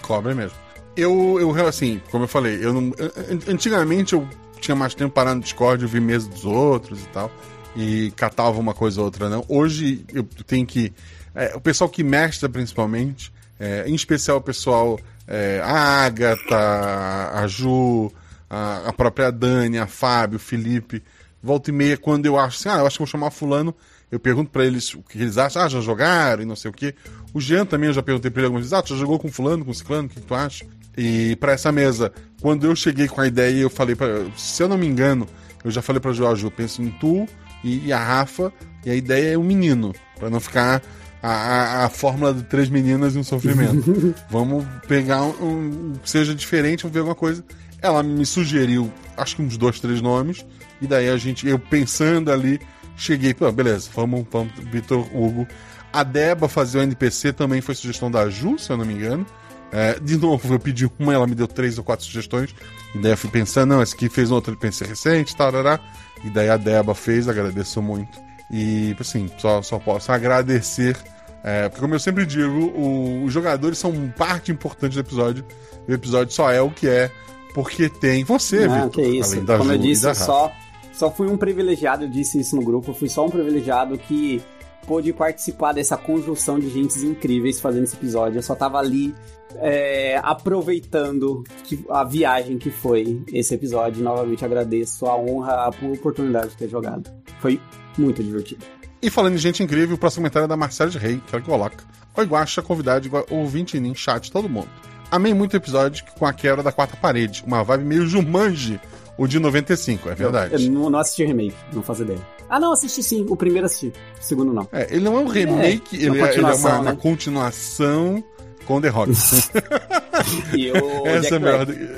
Cobra 0.02 0.34
mesmo. 0.34 0.56
Eu, 0.96 1.38
eu, 1.40 1.66
assim, 1.66 2.00
como 2.10 2.24
eu 2.24 2.28
falei, 2.28 2.64
eu 2.64 2.72
não, 2.72 2.92
an- 2.98 3.52
antigamente 3.52 4.14
eu 4.14 4.26
tinha 4.60 4.74
mais 4.74 4.94
tempo 4.94 5.12
parando 5.14 5.36
no 5.36 5.42
Discord, 5.42 5.82
eu 5.82 5.88
vi 5.88 6.00
mesa 6.00 6.28
dos 6.28 6.44
outros 6.44 7.02
e 7.02 7.06
tal, 7.08 7.30
e 7.76 8.10
catava 8.16 8.58
uma 8.58 8.74
coisa 8.74 9.00
ou 9.00 9.04
outra, 9.06 9.28
não. 9.28 9.44
Hoje 9.48 10.04
eu 10.12 10.24
tenho 10.46 10.66
que. 10.66 10.92
É, 11.34 11.54
o 11.54 11.60
pessoal 11.60 11.88
que 11.88 12.02
mestra, 12.02 12.48
principalmente, 12.48 13.32
é, 13.58 13.84
em 13.86 13.94
especial 13.94 14.38
o 14.38 14.40
pessoal, 14.40 14.98
é, 15.26 15.60
a 15.62 16.04
Agatha, 16.04 17.30
a 17.34 17.46
Ju, 17.46 18.12
a, 18.48 18.88
a 18.88 18.92
própria 18.92 19.30
Dani, 19.30 19.78
a 19.78 19.86
Fábio, 19.86 20.36
o 20.36 20.40
Felipe, 20.40 21.02
volta 21.42 21.70
e 21.70 21.72
meia, 21.72 21.96
quando 21.96 22.26
eu 22.26 22.38
acho 22.38 22.58
assim, 22.58 22.68
ah, 22.68 22.80
eu 22.80 22.86
acho 22.86 22.96
que 22.96 23.00
vou 23.00 23.06
chamar 23.06 23.30
Fulano, 23.30 23.74
eu 24.10 24.18
pergunto 24.18 24.50
pra 24.50 24.64
eles 24.64 24.94
o 24.94 25.02
que 25.02 25.18
eles 25.18 25.36
acham, 25.36 25.62
ah, 25.62 25.68
já 25.68 25.80
jogaram 25.80 26.42
e 26.42 26.46
não 26.46 26.56
sei 26.56 26.70
o 26.70 26.74
quê. 26.74 26.94
O 27.34 27.40
Jean 27.40 27.66
também, 27.66 27.88
eu 27.88 27.94
já 27.94 28.02
perguntei 28.02 28.30
pra 28.30 28.40
ele 28.40 28.46
algumas 28.46 28.64
vezes, 28.64 28.72
ah, 28.72 28.82
tu 28.82 28.94
já 28.94 28.96
jogou 28.96 29.18
com 29.18 29.30
fulano, 29.30 29.64
com 29.64 29.72
ciclano, 29.74 30.06
o 30.06 30.08
que, 30.08 30.20
que 30.20 30.26
tu 30.26 30.34
acha? 30.34 30.64
E 30.96 31.36
pra 31.36 31.52
essa 31.52 31.70
mesa, 31.70 32.12
quando 32.40 32.64
eu 32.64 32.74
cheguei 32.74 33.06
com 33.06 33.20
a 33.20 33.26
ideia, 33.26 33.60
eu 33.60 33.70
falei 33.70 33.94
pra, 33.94 34.06
se 34.36 34.62
eu 34.62 34.68
não 34.68 34.78
me 34.78 34.86
engano, 34.86 35.28
eu 35.62 35.70
já 35.70 35.82
falei 35.82 36.00
pra 36.00 36.12
Joel, 36.12 36.34
Ju, 36.36 36.50
penso 36.50 36.82
em 36.82 36.90
tu 36.90 37.26
e, 37.62 37.86
e 37.86 37.92
a 37.92 38.02
Rafa, 38.02 38.52
e 38.84 38.90
a 38.90 38.94
ideia 38.94 39.34
é 39.34 39.38
um 39.38 39.44
menino, 39.44 39.94
pra 40.18 40.30
não 40.30 40.40
ficar 40.40 40.82
a, 41.22 41.30
a, 41.30 41.84
a 41.86 41.88
fórmula 41.88 42.32
de 42.32 42.42
três 42.44 42.68
meninas 42.68 43.14
e 43.14 43.18
um 43.18 43.24
sofrimento. 43.24 44.14
Vamos 44.30 44.64
pegar 44.86 45.22
um, 45.22 45.44
um 45.44 45.92
que 46.02 46.10
seja 46.10 46.34
diferente, 46.34 46.82
vamos 46.82 46.94
ver 46.94 47.00
alguma 47.00 47.14
coisa. 47.14 47.44
Ela 47.80 48.02
me 48.02 48.26
sugeriu, 48.26 48.92
acho 49.16 49.36
que 49.36 49.42
uns 49.42 49.56
dois, 49.56 49.78
três 49.78 50.00
nomes, 50.00 50.44
e 50.80 50.86
daí 50.86 51.08
a 51.08 51.16
gente, 51.16 51.46
eu 51.46 51.58
pensando 51.58 52.30
ali, 52.30 52.60
cheguei, 52.96 53.32
pô, 53.32 53.50
beleza, 53.52 53.88
vamos, 53.94 54.26
vamos, 54.30 54.52
Vitor 54.70 55.06
Hugo. 55.14 55.46
A 55.92 56.02
Deba 56.02 56.48
fazer 56.48 56.78
o 56.78 56.82
NPC 56.82 57.32
também 57.32 57.60
foi 57.60 57.74
sugestão 57.74 58.10
da 58.10 58.28
Ju, 58.28 58.58
se 58.58 58.70
eu 58.70 58.76
não 58.76 58.84
me 58.84 58.94
engano. 58.94 59.24
É, 59.70 59.98
de 60.00 60.16
novo, 60.16 60.54
eu 60.54 60.58
pedi 60.58 60.90
uma, 60.98 61.14
ela 61.14 61.26
me 61.26 61.34
deu 61.34 61.46
três 61.46 61.78
ou 61.78 61.84
quatro 61.84 62.04
sugestões. 62.04 62.54
E 62.94 62.98
daí 62.98 63.12
eu 63.12 63.16
fui 63.16 63.30
pensando, 63.30 63.70
não, 63.74 63.82
esse 63.82 63.94
aqui 63.94 64.08
fez 64.08 64.30
outro 64.30 64.52
NPC 64.52 64.84
recente, 64.84 65.36
tarará. 65.36 65.78
E 66.24 66.30
daí 66.30 66.48
a 66.48 66.56
Deba 66.56 66.94
fez, 66.94 67.28
agradeço 67.28 67.80
muito. 67.80 68.27
E, 68.50 68.96
assim, 68.98 69.30
só, 69.38 69.60
só 69.62 69.78
posso 69.78 70.10
agradecer. 70.12 70.96
é, 71.44 71.68
porque, 71.68 71.80
como 71.80 71.94
eu 71.94 72.00
sempre 72.00 72.26
digo, 72.26 72.72
o- 72.76 73.24
os 73.24 73.32
jogadores 73.32 73.78
são 73.78 73.92
parte 74.16 74.50
importante 74.50 74.94
do 74.94 75.00
episódio. 75.00 75.44
E 75.86 75.92
o 75.92 75.94
episódio 75.94 76.32
só 76.34 76.50
é 76.50 76.60
o 76.60 76.70
que 76.70 76.88
é, 76.88 77.10
porque 77.54 77.88
tem 77.88 78.24
você, 78.24 78.64
ah, 78.64 78.84
Vitor. 78.86 78.90
que 78.90 79.02
isso. 79.02 79.36
Como 79.46 79.64
Ju 79.64 79.72
eu 79.72 79.78
disse, 79.78 80.14
só, 80.14 80.52
só 80.92 81.10
fui 81.10 81.28
um 81.28 81.36
privilegiado, 81.36 82.04
eu 82.04 82.08
disse 82.10 82.40
isso 82.40 82.56
no 82.56 82.62
grupo, 82.62 82.92
fui 82.92 83.08
só 83.08 83.24
um 83.24 83.30
privilegiado 83.30 83.96
que 83.96 84.42
pôde 84.86 85.12
participar 85.12 85.72
dessa 85.72 85.96
conjunção 85.96 86.58
de 86.58 86.68
gentes 86.70 87.02
incríveis 87.02 87.60
fazendo 87.60 87.84
esse 87.84 87.94
episódio. 87.96 88.38
Eu 88.38 88.42
só 88.42 88.54
tava 88.54 88.78
ali 88.78 89.14
é, 89.60 90.18
aproveitando 90.22 91.42
que- 91.64 91.84
a 91.88 92.04
viagem 92.04 92.58
que 92.58 92.70
foi 92.70 93.22
esse 93.32 93.54
episódio. 93.54 94.02
Novamente 94.02 94.44
agradeço 94.44 95.06
a 95.06 95.16
honra, 95.16 95.52
a 95.54 95.68
oportunidade 95.68 96.48
de 96.50 96.56
ter 96.56 96.68
jogado. 96.68 97.10
Foi 97.40 97.60
muito 98.00 98.22
divertido. 98.22 98.64
E 99.00 99.10
falando 99.10 99.34
em 99.34 99.38
gente 99.38 99.62
incrível, 99.62 99.94
o 99.94 99.98
próximo 99.98 100.22
comentário 100.22 100.44
é 100.46 100.48
da 100.48 100.56
Marcela 100.56 100.90
de 100.90 100.98
Rei, 100.98 101.20
que 101.26 101.34
ela 101.34 101.44
coloca. 101.44 101.84
Oi, 102.16 102.24
Guaxa, 102.26 102.60
convidado, 102.62 103.06
igual- 103.06 103.26
ouvinte 103.30 103.76
em 103.78 103.94
chat, 103.94 104.30
todo 104.32 104.48
mundo. 104.48 104.68
Amei 105.10 105.32
muito 105.32 105.54
o 105.54 105.56
episódio 105.56 106.04
com 106.18 106.26
a 106.26 106.32
quebra 106.32 106.62
da 106.62 106.72
quarta 106.72 106.96
parede, 106.96 107.42
uma 107.46 107.62
vibe 107.62 107.84
meio 107.84 108.06
Jumanji, 108.06 108.80
o 109.16 109.26
de 109.26 109.38
95, 109.38 110.10
é 110.10 110.14
verdade. 110.14 110.54
Eu 110.66 110.70
não, 110.70 110.90
não 110.90 110.98
assisti 110.98 111.24
remake, 111.24 111.54
não 111.72 111.82
faço 111.82 112.02
ideia. 112.02 112.18
Ah, 112.50 112.58
não, 112.58 112.72
assisti 112.72 113.02
sim. 113.02 113.26
O 113.28 113.36
primeiro 113.36 113.66
assisti. 113.66 113.88
O 114.20 114.24
segundo 114.24 114.52
não. 114.52 114.66
É, 114.72 114.86
ele 114.90 115.04
não 115.04 115.16
é 115.16 115.20
um 115.20 115.28
remake, 115.28 115.96
É, 115.96 116.06
ele, 116.06 116.20
é, 116.20 116.32
ele 116.32 116.40
é 116.40 116.40
uma, 116.40 116.50
continuação, 116.52 116.80
uma 116.80 116.90
né? 116.92 116.98
continuação 117.00 118.24
com 118.66 118.80
The 118.80 118.88
Rock. 118.88 119.12
E 120.56 120.70
o 120.72 121.06
Essa 121.06 121.20
Jack 121.20 121.34
é 121.34 121.38
melhor. 121.38 121.66
Black. 121.66 121.88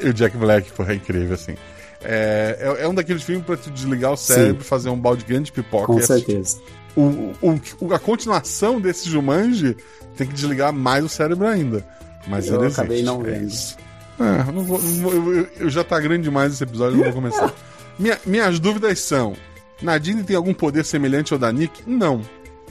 E 0.00 0.08
o 0.08 0.14
Jack 0.14 0.36
Black, 0.36 0.72
porra, 0.72 0.92
é 0.92 0.96
incrível, 0.96 1.34
assim. 1.34 1.54
É, 2.02 2.56
é, 2.80 2.84
é 2.84 2.88
um 2.88 2.94
daqueles 2.94 3.22
filmes 3.22 3.44
pra 3.44 3.56
tu 3.56 3.70
desligar 3.70 4.12
o 4.12 4.16
cérebro, 4.16 4.62
fazer 4.64 4.88
um 4.88 4.98
balde 4.98 5.24
grande 5.24 5.46
de 5.46 5.52
pipoca 5.52 5.86
Com 5.86 6.00
certeza. 6.00 6.58
o, 6.96 7.34
o, 7.42 7.92
a 7.92 7.98
continuação 7.98 8.80
desse 8.80 9.08
Jumanji 9.08 9.76
tem 10.16 10.26
que 10.26 10.32
desligar 10.34 10.72
mais 10.72 11.04
o 11.04 11.08
cérebro 11.08 11.46
ainda. 11.46 11.84
Mas 12.26 12.46
Eu 12.46 12.56
ele 12.62 12.72
acabei 12.72 12.98
existe, 12.98 13.06
não 13.06 13.20
é 13.26 13.30
vendo. 13.30 13.48
isso. 13.48 13.76
Ah, 14.20 14.44
não 14.52 14.62
vou- 14.64 14.80
não 14.82 15.02
vou- 15.02 15.12
eu, 15.34 15.48
eu- 15.60 15.70
já 15.70 15.82
tá 15.84 15.98
grande 16.00 16.24
demais 16.24 16.52
esse 16.52 16.62
episódio, 16.62 16.96
não 16.96 17.04
vou 17.04 17.12
começar. 17.14 17.52
Minha- 17.98 18.18
minhas 18.26 18.58
dúvidas 18.60 18.98
são: 19.00 19.34
Nadine 19.82 20.22
tem 20.24 20.36
algum 20.36 20.52
poder 20.54 20.84
semelhante 20.84 21.32
ao 21.32 21.38
da 21.38 21.50
Nick? 21.52 21.82
Não. 21.86 22.20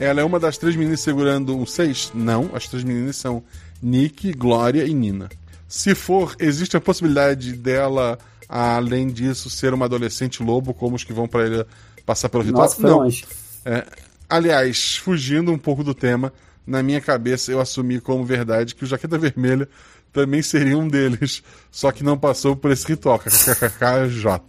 Ela 0.00 0.20
é 0.20 0.24
uma 0.24 0.38
das 0.38 0.56
três 0.56 0.76
meninas 0.76 1.00
segurando 1.00 1.56
um 1.56 1.66
seis? 1.66 2.10
Não. 2.14 2.50
As 2.54 2.68
três 2.68 2.84
meninas 2.84 3.16
são 3.16 3.42
Nick, 3.82 4.32
Glória 4.32 4.84
e 4.86 4.94
Nina. 4.94 5.28
Se 5.66 5.94
for, 5.94 6.34
existe 6.38 6.76
a 6.76 6.80
possibilidade 6.80 7.52
dela, 7.54 8.18
além 8.48 9.08
disso, 9.08 9.50
ser 9.50 9.74
uma 9.74 9.84
adolescente 9.84 10.42
lobo, 10.42 10.72
como 10.72 10.96
os 10.96 11.04
que 11.04 11.12
vão 11.12 11.28
pra 11.28 11.44
ele 11.44 11.64
passar 12.06 12.28
pelo 12.28 12.42
ritual? 12.42 12.62
Nossa, 12.62 12.80
Não. 12.82 13.08
É, 13.64 13.86
aliás, 14.28 14.96
fugindo 14.96 15.52
um 15.52 15.58
pouco 15.58 15.84
do 15.84 15.92
tema, 15.92 16.32
na 16.66 16.82
minha 16.82 17.00
cabeça 17.00 17.52
eu 17.52 17.60
assumi 17.60 18.00
como 18.00 18.24
verdade 18.24 18.74
que 18.74 18.84
o 18.84 18.86
Jaqueta 18.86 19.18
Vermelha 19.18 19.68
também 20.12 20.40
seria 20.40 20.78
um 20.78 20.88
deles, 20.88 21.42
só 21.70 21.92
que 21.92 22.02
não 22.02 22.16
passou 22.16 22.56
por 22.56 22.70
esse 22.70 22.86
ritual, 22.86 23.18
KKKJ. 23.18 24.40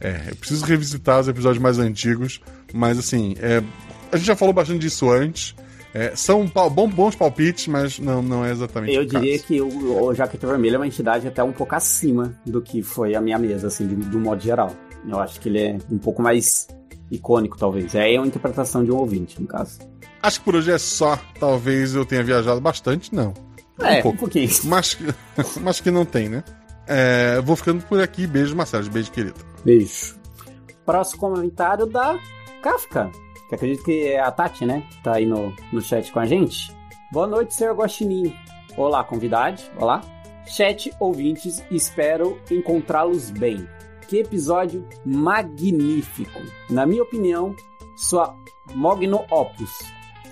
É, 0.00 0.30
eu 0.30 0.36
preciso 0.36 0.64
revisitar 0.64 1.20
os 1.20 1.28
episódios 1.28 1.62
mais 1.62 1.78
antigos, 1.78 2.40
mas 2.72 2.98
assim, 2.98 3.34
é, 3.38 3.62
a 4.10 4.16
gente 4.16 4.26
já 4.26 4.34
falou 4.34 4.52
bastante 4.52 4.80
disso 4.80 5.10
antes. 5.10 5.54
É, 5.94 6.16
são 6.16 6.46
bom- 6.46 6.88
bons 6.88 7.14
palpites, 7.14 7.66
mas 7.68 7.98
não, 7.98 8.22
não 8.22 8.44
é 8.44 8.50
exatamente 8.50 8.94
Eu 8.94 9.02
o 9.02 9.06
caso. 9.08 9.22
diria 9.24 9.38
que 9.38 9.60
o, 9.60 10.04
o 10.04 10.14
Jaqueta 10.14 10.46
Vermelha 10.46 10.76
é 10.76 10.78
uma 10.78 10.86
entidade 10.86 11.28
até 11.28 11.42
um 11.44 11.52
pouco 11.52 11.74
acima 11.74 12.34
do 12.46 12.62
que 12.62 12.82
foi 12.82 13.14
a 13.14 13.20
minha 13.20 13.38
mesa, 13.38 13.66
assim, 13.66 13.86
do, 13.86 13.96
do 13.96 14.18
modo 14.18 14.40
geral. 14.40 14.74
Eu 15.06 15.18
acho 15.20 15.38
que 15.40 15.48
ele 15.48 15.58
é 15.60 15.78
um 15.90 15.98
pouco 15.98 16.22
mais 16.22 16.66
icônico, 17.10 17.58
talvez. 17.58 17.94
É 17.94 18.16
uma 18.18 18.26
interpretação 18.26 18.82
de 18.82 18.90
um 18.90 18.96
ouvinte, 18.96 19.40
no 19.40 19.46
caso. 19.46 19.80
Acho 20.22 20.38
que 20.38 20.44
por 20.44 20.54
hoje 20.54 20.70
é 20.70 20.78
só. 20.78 21.18
Talvez 21.38 21.94
eu 21.94 22.06
tenha 22.06 22.22
viajado 22.22 22.60
bastante, 22.60 23.14
não. 23.14 23.34
É, 23.80 23.98
um, 23.98 24.02
pouco. 24.02 24.18
pouquinho. 24.20 24.48
Mas, 24.64 24.96
mas 25.60 25.80
que 25.80 25.90
não 25.90 26.04
tem, 26.06 26.28
né? 26.28 26.42
É, 26.86 27.40
vou 27.40 27.56
ficando 27.56 27.82
por 27.84 28.00
aqui. 28.00 28.26
Beijo, 28.26 28.54
Marcelo. 28.56 28.88
Beijo, 28.88 29.10
querido. 29.10 29.34
Beijo. 29.64 30.14
Próximo 30.86 31.20
comentário 31.20 31.84
da 31.86 32.18
Kafka. 32.62 33.10
Que 33.52 33.56
acredito 33.56 33.84
que 33.84 34.06
é 34.06 34.18
a 34.18 34.30
Tati, 34.30 34.64
né? 34.64 34.82
Tá 35.02 35.16
aí 35.16 35.26
no, 35.26 35.54
no 35.70 35.82
chat 35.82 36.10
com 36.10 36.18
a 36.18 36.24
gente. 36.24 36.74
Boa 37.12 37.26
noite, 37.26 37.52
senhor 37.52 37.74
Guaxinim. 37.74 38.34
Olá, 38.78 39.04
convidade. 39.04 39.70
Olá. 39.76 40.00
Chat, 40.46 40.90
ouvintes, 40.98 41.62
espero 41.70 42.40
encontrá-los 42.50 43.28
bem. 43.28 43.68
Que 44.08 44.20
episódio 44.20 44.88
magnífico. 45.04 46.40
Na 46.70 46.86
minha 46.86 47.02
opinião, 47.02 47.54
sua 47.94 48.34
Mogno 48.74 49.26
Opus. 49.30 49.82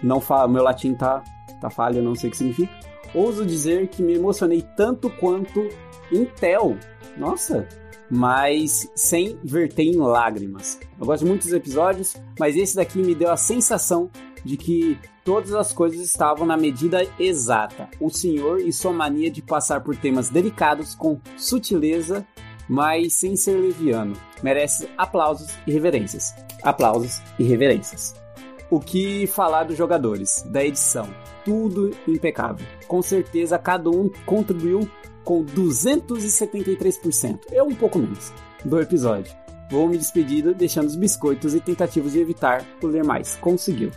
não 0.02 0.18
fa... 0.18 0.48
meu 0.48 0.62
latim 0.62 0.94
tá, 0.94 1.22
tá 1.60 1.68
falho, 1.68 2.02
não 2.02 2.14
sei 2.14 2.28
o 2.28 2.30
que 2.30 2.38
significa. 2.38 2.72
Ouso 3.14 3.44
dizer 3.44 3.88
que 3.88 4.02
me 4.02 4.14
emocionei 4.14 4.66
tanto 4.78 5.10
quanto 5.10 5.68
Intel. 6.10 6.74
Nossa, 7.18 7.68
mas 8.10 8.90
sem 8.94 9.38
verter 9.44 9.84
em 9.84 9.96
lágrimas. 9.96 10.78
Eu 10.98 11.06
gosto 11.06 11.26
muito 11.26 11.42
dos 11.42 11.52
episódios, 11.52 12.16
mas 12.38 12.56
esse 12.56 12.76
daqui 12.76 12.98
me 12.98 13.14
deu 13.14 13.30
a 13.30 13.36
sensação 13.36 14.10
de 14.44 14.56
que 14.56 14.98
todas 15.24 15.54
as 15.54 15.72
coisas 15.72 16.00
estavam 16.00 16.46
na 16.46 16.56
medida 16.56 17.06
exata. 17.18 17.88
O 18.00 18.10
senhor 18.10 18.60
e 18.60 18.72
sua 18.72 18.92
mania 18.92 19.30
de 19.30 19.42
passar 19.42 19.82
por 19.82 19.96
temas 19.96 20.28
delicados 20.28 20.94
com 20.94 21.20
sutileza, 21.36 22.26
mas 22.68 23.14
sem 23.14 23.36
ser 23.36 23.56
leviano, 23.56 24.14
merece 24.42 24.88
aplausos 24.96 25.48
e 25.66 25.72
reverências. 25.72 26.34
Aplausos 26.62 27.20
e 27.38 27.44
reverências. 27.44 28.14
O 28.70 28.78
que 28.78 29.26
falar 29.26 29.64
dos 29.64 29.76
jogadores, 29.76 30.44
da 30.48 30.64
edição? 30.64 31.08
Tudo 31.44 31.90
impecável. 32.06 32.64
Com 32.86 33.02
certeza 33.02 33.58
cada 33.58 33.90
um 33.90 34.08
contribuiu 34.24 34.88
com 35.24 35.44
273%, 35.44 37.40
eu 37.52 37.64
um 37.64 37.74
pouco 37.74 37.98
menos, 37.98 38.32
do 38.64 38.80
episódio. 38.80 39.32
Vou 39.70 39.88
me 39.88 39.96
despedindo 39.96 40.52
deixando 40.52 40.88
os 40.88 40.96
biscoitos 40.96 41.54
e 41.54 41.60
tentativas 41.60 42.12
de 42.12 42.20
evitar 42.20 42.64
por 42.80 42.90
ler 42.90 43.04
mais. 43.04 43.36
Conseguiu. 43.40 43.92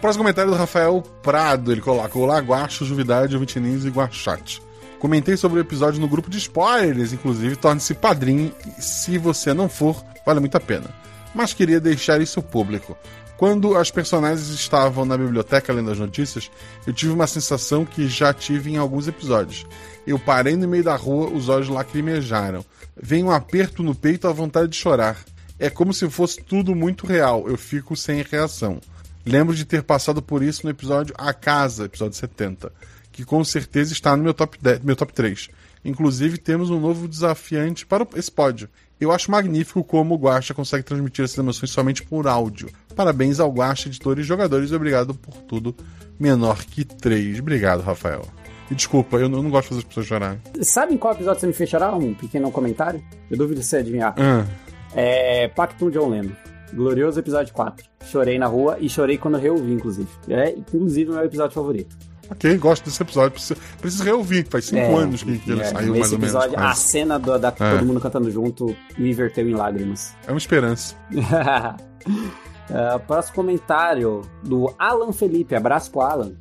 Próximo 0.00 0.24
comentário 0.24 0.50
do 0.50 0.56
Rafael 0.56 1.00
Prado. 1.22 1.70
Ele 1.70 1.80
coloca: 1.80 2.18
Olá, 2.18 2.38
Guacho, 2.40 2.84
Juvidade, 2.84 3.38
Vitinins 3.38 3.84
e 3.84 3.88
Guachate. 3.88 4.60
Comentei 4.98 5.36
sobre 5.36 5.58
o 5.58 5.62
episódio 5.62 6.00
no 6.00 6.08
grupo 6.08 6.28
de 6.28 6.38
spoilers, 6.38 7.12
inclusive 7.12 7.54
torne-se 7.54 7.94
padrinho. 7.94 8.52
Se 8.78 9.18
você 9.18 9.54
não 9.54 9.68
for, 9.68 10.02
vale 10.26 10.40
muito 10.40 10.56
a 10.56 10.60
pena. 10.60 10.90
Mas 11.32 11.54
queria 11.54 11.80
deixar 11.80 12.20
isso 12.20 12.42
público. 12.42 12.96
Quando 13.42 13.76
as 13.76 13.90
personagens 13.90 14.50
estavam 14.50 15.04
na 15.04 15.18
biblioteca 15.18 15.72
lendo 15.72 15.90
as 15.90 15.98
notícias, 15.98 16.48
eu 16.86 16.92
tive 16.92 17.10
uma 17.10 17.26
sensação 17.26 17.84
que 17.84 18.06
já 18.06 18.32
tive 18.32 18.70
em 18.70 18.76
alguns 18.76 19.08
episódios. 19.08 19.66
Eu 20.06 20.16
parei 20.16 20.54
no 20.54 20.68
meio 20.68 20.84
da 20.84 20.94
rua, 20.94 21.28
os 21.28 21.48
olhos 21.48 21.68
lacrimejaram. 21.68 22.64
Vem 22.96 23.24
um 23.24 23.32
aperto 23.32 23.82
no 23.82 23.96
peito, 23.96 24.28
a 24.28 24.32
vontade 24.32 24.68
de 24.68 24.76
chorar. 24.76 25.18
É 25.58 25.68
como 25.68 25.92
se 25.92 26.08
fosse 26.08 26.40
tudo 26.40 26.72
muito 26.72 27.04
real, 27.04 27.48
eu 27.48 27.58
fico 27.58 27.96
sem 27.96 28.22
reação. 28.22 28.80
Lembro 29.26 29.56
de 29.56 29.64
ter 29.64 29.82
passado 29.82 30.22
por 30.22 30.40
isso 30.40 30.60
no 30.62 30.70
episódio 30.70 31.12
A 31.18 31.34
Casa, 31.34 31.86
episódio 31.86 32.16
70, 32.16 32.72
que 33.10 33.24
com 33.24 33.42
certeza 33.42 33.92
está 33.92 34.16
no 34.16 34.22
meu 34.22 34.34
top, 34.34 34.56
10, 34.62 34.84
meu 34.84 34.94
top 34.94 35.12
3. 35.12 35.50
Inclusive, 35.84 36.38
temos 36.38 36.70
um 36.70 36.78
novo 36.78 37.08
desafiante 37.08 37.84
para 37.84 38.06
esse 38.14 38.30
pódio. 38.30 38.68
Eu 39.02 39.10
acho 39.10 39.32
magnífico 39.32 39.82
como 39.82 40.14
o 40.14 40.16
Guacha 40.16 40.54
consegue 40.54 40.84
transmitir 40.84 41.24
essas 41.24 41.36
emoções 41.36 41.72
somente 41.72 42.04
por 42.04 42.28
áudio. 42.28 42.68
Parabéns 42.94 43.40
ao 43.40 43.50
Guacha, 43.50 43.88
editores 43.88 44.24
e 44.24 44.28
jogadores, 44.28 44.70
e 44.70 44.76
obrigado 44.76 45.12
por 45.12 45.34
tudo. 45.42 45.74
Menor 46.20 46.64
que 46.64 46.84
3. 46.84 47.40
Obrigado, 47.40 47.80
Rafael. 47.80 48.22
E 48.70 48.76
desculpa, 48.76 49.16
eu 49.16 49.28
não, 49.28 49.50
gosto 49.50 49.64
de 49.64 49.68
fazer 49.70 49.80
as 49.80 49.84
pessoas 49.84 50.06
chorarem. 50.06 50.40
Sabe 50.60 50.94
em 50.94 50.96
qual 50.96 51.14
episódio 51.14 51.40
você 51.40 51.46
me 51.48 51.52
fez 51.52 51.68
chorar? 51.68 51.96
Um 51.96 52.14
pequeno 52.14 52.48
comentário? 52.52 53.02
Eu 53.28 53.36
duvido 53.36 53.60
se 53.60 53.70
você 53.70 53.78
adivinhar. 53.78 54.14
Ah. 54.16 54.46
É 54.94 55.48
Pactum 55.48 55.90
John 55.90 56.10
Lennon. 56.10 56.30
Glorioso 56.72 57.18
episódio 57.18 57.52
4. 57.52 57.84
Chorei 58.04 58.38
na 58.38 58.46
rua 58.46 58.76
e 58.78 58.88
chorei 58.88 59.18
quando 59.18 59.34
eu 59.34 59.40
reouvi, 59.40 59.72
inclusive. 59.72 60.08
É, 60.28 60.50
inclusive, 60.50 61.10
o 61.10 61.14
meu 61.14 61.24
episódio 61.24 61.54
favorito. 61.54 61.96
Ok, 62.30 62.56
gosto 62.58 62.84
desse 62.84 63.02
episódio. 63.02 63.32
Preciso, 63.32 63.60
preciso 63.80 64.04
reouvir. 64.04 64.46
Faz 64.48 64.66
cinco 64.66 64.80
é, 64.80 64.94
anos 64.94 65.22
que, 65.22 65.38
que 65.38 65.50
ele 65.50 65.60
é, 65.60 65.64
saiu, 65.64 65.94
mais 65.94 66.12
ou 66.12 66.18
menos. 66.18 66.34
episódio, 66.34 66.58
a 66.58 66.74
cena 66.74 67.18
do, 67.18 67.38
da 67.38 67.48
é. 67.48 67.50
todo 67.52 67.84
mundo 67.84 68.00
cantando 68.00 68.30
junto 68.30 68.74
me 68.96 69.12
verteu 69.12 69.48
em 69.48 69.54
lágrimas. 69.54 70.14
É 70.26 70.32
uma 70.32 70.38
esperança. 70.38 70.96
uh, 71.12 72.98
próximo 73.06 73.34
comentário 73.34 74.22
do 74.42 74.74
Alan 74.78 75.12
Felipe. 75.12 75.54
Abraço 75.54 75.90
pro 75.90 76.00
Alan. 76.00 76.32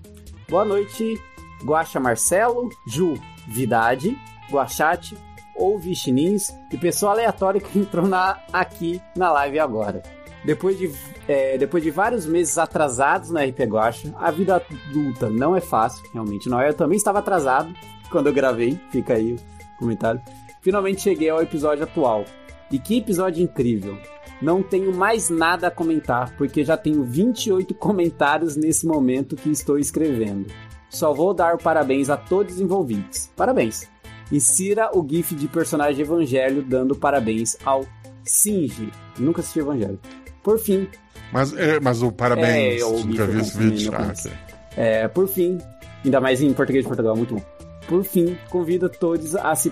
Boa 0.50 0.66
noite, 0.66 1.20
Guaxa 1.64 2.00
Marcelo, 2.00 2.70
Ju 2.88 3.20
Vidade, 3.48 4.18
Guachate 4.50 5.18
ou 5.56 5.80
Vichinins 5.80 6.54
e 6.72 6.78
pessoa 6.78 7.12
aleatória 7.12 7.62
que 7.62 7.80
entrou 7.80 8.08
na, 8.08 8.40
aqui 8.52 9.02
na 9.16 9.32
live 9.32 9.60
agora. 9.60 10.02
Depois 10.44 10.78
de, 10.78 10.92
é, 11.28 11.58
depois 11.58 11.84
de 11.84 11.92
vários 11.92 12.26
meses 12.26 12.58
atrasados 12.58 13.30
na 13.30 13.44
RP 13.44 13.60
Guacha, 13.62 14.14
a 14.18 14.32
vida 14.32 14.56
adulta 14.56 15.30
não 15.30 15.56
é 15.56 15.62
fácil, 15.62 16.04
realmente 16.12 16.50
não 16.50 16.60
é. 16.60 16.70
Eu 16.70 16.74
também 16.74 16.98
estava 16.98 17.20
atrasado 17.20 17.74
quando 18.10 18.28
eu 18.28 18.34
gravei, 18.34 18.80
fica 18.92 19.14
aí 19.14 19.34
o 19.34 19.78
comentário. 19.78 20.22
Finalmente 20.62 21.02
cheguei 21.02 21.30
ao 21.30 21.42
episódio 21.42 21.84
atual. 21.84 22.26
E 22.72 22.80
que 22.80 22.98
episódio 22.98 23.44
incrível! 23.44 23.98
Não 24.42 24.64
tenho 24.64 24.96
mais 24.96 25.30
nada 25.30 25.68
a 25.68 25.72
comentar, 25.72 26.36
porque 26.36 26.64
já 26.64 26.76
tenho 26.76 27.04
28 27.04 27.76
comentários 27.76 28.56
nesse 28.56 28.88
momento 28.88 29.36
que 29.36 29.50
estou 29.50 29.78
escrevendo. 29.78 30.52
Só 30.90 31.14
vou 31.14 31.34
dar 31.34 31.58
parabéns 31.58 32.10
a 32.10 32.18
todos 32.18 32.56
os 32.56 32.62
envolvidos. 32.62 33.30
Parabéns! 33.36 33.90
Insira 34.32 34.90
o 34.98 35.06
GIF 35.08 35.36
de 35.36 35.48
personagem 35.48 36.02
Evangelho 36.02 36.64
dando 36.64 36.96
parabéns 36.96 37.58
ao 37.64 37.86
Singe. 38.24 38.92
Nunca 39.18 39.42
assisti 39.42 39.60
Evangelho. 39.60 40.00
Por 40.44 40.60
fim. 40.60 40.88
Mas, 41.32 41.54
é, 41.54 41.80
mas 41.80 42.02
o 42.02 42.12
parabéns, 42.12 42.82
é, 42.82 42.84
eu 42.84 42.92
nunca 43.00 43.26
vi 43.26 43.40
esse 43.40 43.58
vídeo. 43.58 43.92
Ah, 43.96 44.12
okay. 44.12 44.32
é, 44.76 45.08
por 45.08 45.28
fim, 45.28 45.58
ainda 46.04 46.20
mais 46.20 46.42
em 46.42 46.54
português 46.54 46.84
de 46.84 46.88
Portugal, 46.88 47.16
muito 47.16 47.36
bom. 47.36 47.42
Por 47.88 48.04
fim, 48.04 48.38
convido 48.50 48.90
todos 48.90 49.36
a 49.36 49.54
se, 49.56 49.72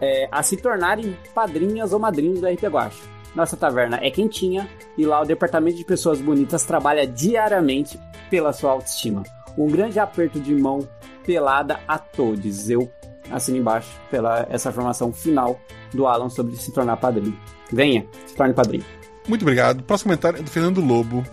é, 0.00 0.28
a 0.30 0.42
se 0.42 0.56
tornarem 0.56 1.16
padrinhas 1.34 1.92
ou 1.92 1.98
madrinhos 1.98 2.40
do 2.40 2.46
RP 2.46 2.64
Guacha. 2.64 3.02
Nossa 3.34 3.56
taverna 3.56 3.98
é 4.02 4.10
quentinha 4.10 4.68
e 4.96 5.04
lá 5.04 5.20
o 5.20 5.26
departamento 5.26 5.76
de 5.76 5.84
pessoas 5.84 6.20
bonitas 6.20 6.64
trabalha 6.64 7.06
diariamente 7.06 8.00
pela 8.30 8.52
sua 8.52 8.72
autoestima. 8.72 9.22
Um 9.56 9.68
grande 9.68 9.98
aperto 9.98 10.40
de 10.40 10.54
mão 10.54 10.86
pelada 11.24 11.80
a 11.86 11.98
todos. 11.98 12.70
Eu 12.70 12.90
assino 13.30 13.58
embaixo 13.58 13.90
pela 14.10 14.46
essa 14.50 14.72
formação 14.72 15.12
final 15.12 15.60
do 15.92 16.06
Alan 16.06 16.30
sobre 16.30 16.56
se 16.56 16.72
tornar 16.72 16.96
padrinho. 16.96 17.38
Venha, 17.70 18.06
se 18.26 18.34
torne 18.34 18.54
padrinho. 18.54 18.84
Muito 19.28 19.42
obrigado. 19.42 19.82
Próximo 19.82 20.10
comentário 20.10 20.38
é 20.38 20.42
do 20.42 20.50
Fernando 20.50 20.80
Lobo. 20.80 21.24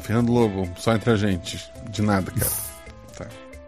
Fernando 0.00 0.30
Lobo, 0.30 0.68
só 0.76 0.94
entre 0.94 1.10
a 1.10 1.16
gente. 1.16 1.58
De 1.90 2.02
nada, 2.02 2.30
cara. 2.30 2.50
Tá. 3.16 3.26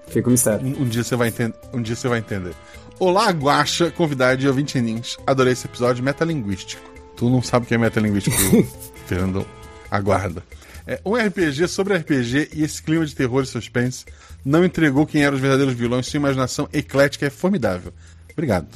Fica 0.08 0.28
um 0.28 0.32
mistério. 0.32 0.66
Um, 0.66 0.82
um, 0.82 0.88
dia 0.88 1.02
você 1.02 1.16
vai 1.16 1.28
entender. 1.28 1.56
Um 1.72 1.82
dia 1.82 1.96
você 1.96 2.08
vai 2.08 2.18
entender. 2.18 2.54
Olá, 2.98 3.30
Guaxa, 3.30 3.90
convidado 3.90 4.36
de 4.36 4.46
ouvinte 4.46 4.80
Nins. 4.80 5.16
Adorei 5.26 5.52
esse 5.52 5.66
episódio 5.66 6.04
metalinguístico. 6.04 6.82
Tu 7.16 7.28
não 7.30 7.42
sabe 7.42 7.64
o 7.64 7.68
que 7.68 7.74
é 7.74 7.78
metalinguístico, 7.78 8.36
Fernando. 9.06 9.46
Aguarda. 9.90 10.42
É, 10.86 11.00
um 11.04 11.14
RPG 11.14 11.66
sobre 11.68 11.96
RPG 11.96 12.50
e 12.52 12.62
esse 12.62 12.82
clima 12.82 13.06
de 13.06 13.14
terror 13.14 13.42
e 13.42 13.46
suspense 13.46 14.04
não 14.44 14.64
entregou 14.64 15.06
quem 15.06 15.24
eram 15.24 15.36
os 15.36 15.40
verdadeiros 15.40 15.74
vilões. 15.74 16.06
Sua 16.06 16.18
imaginação 16.18 16.68
eclética 16.72 17.26
é 17.26 17.30
formidável. 17.30 17.92
Obrigado. 18.32 18.68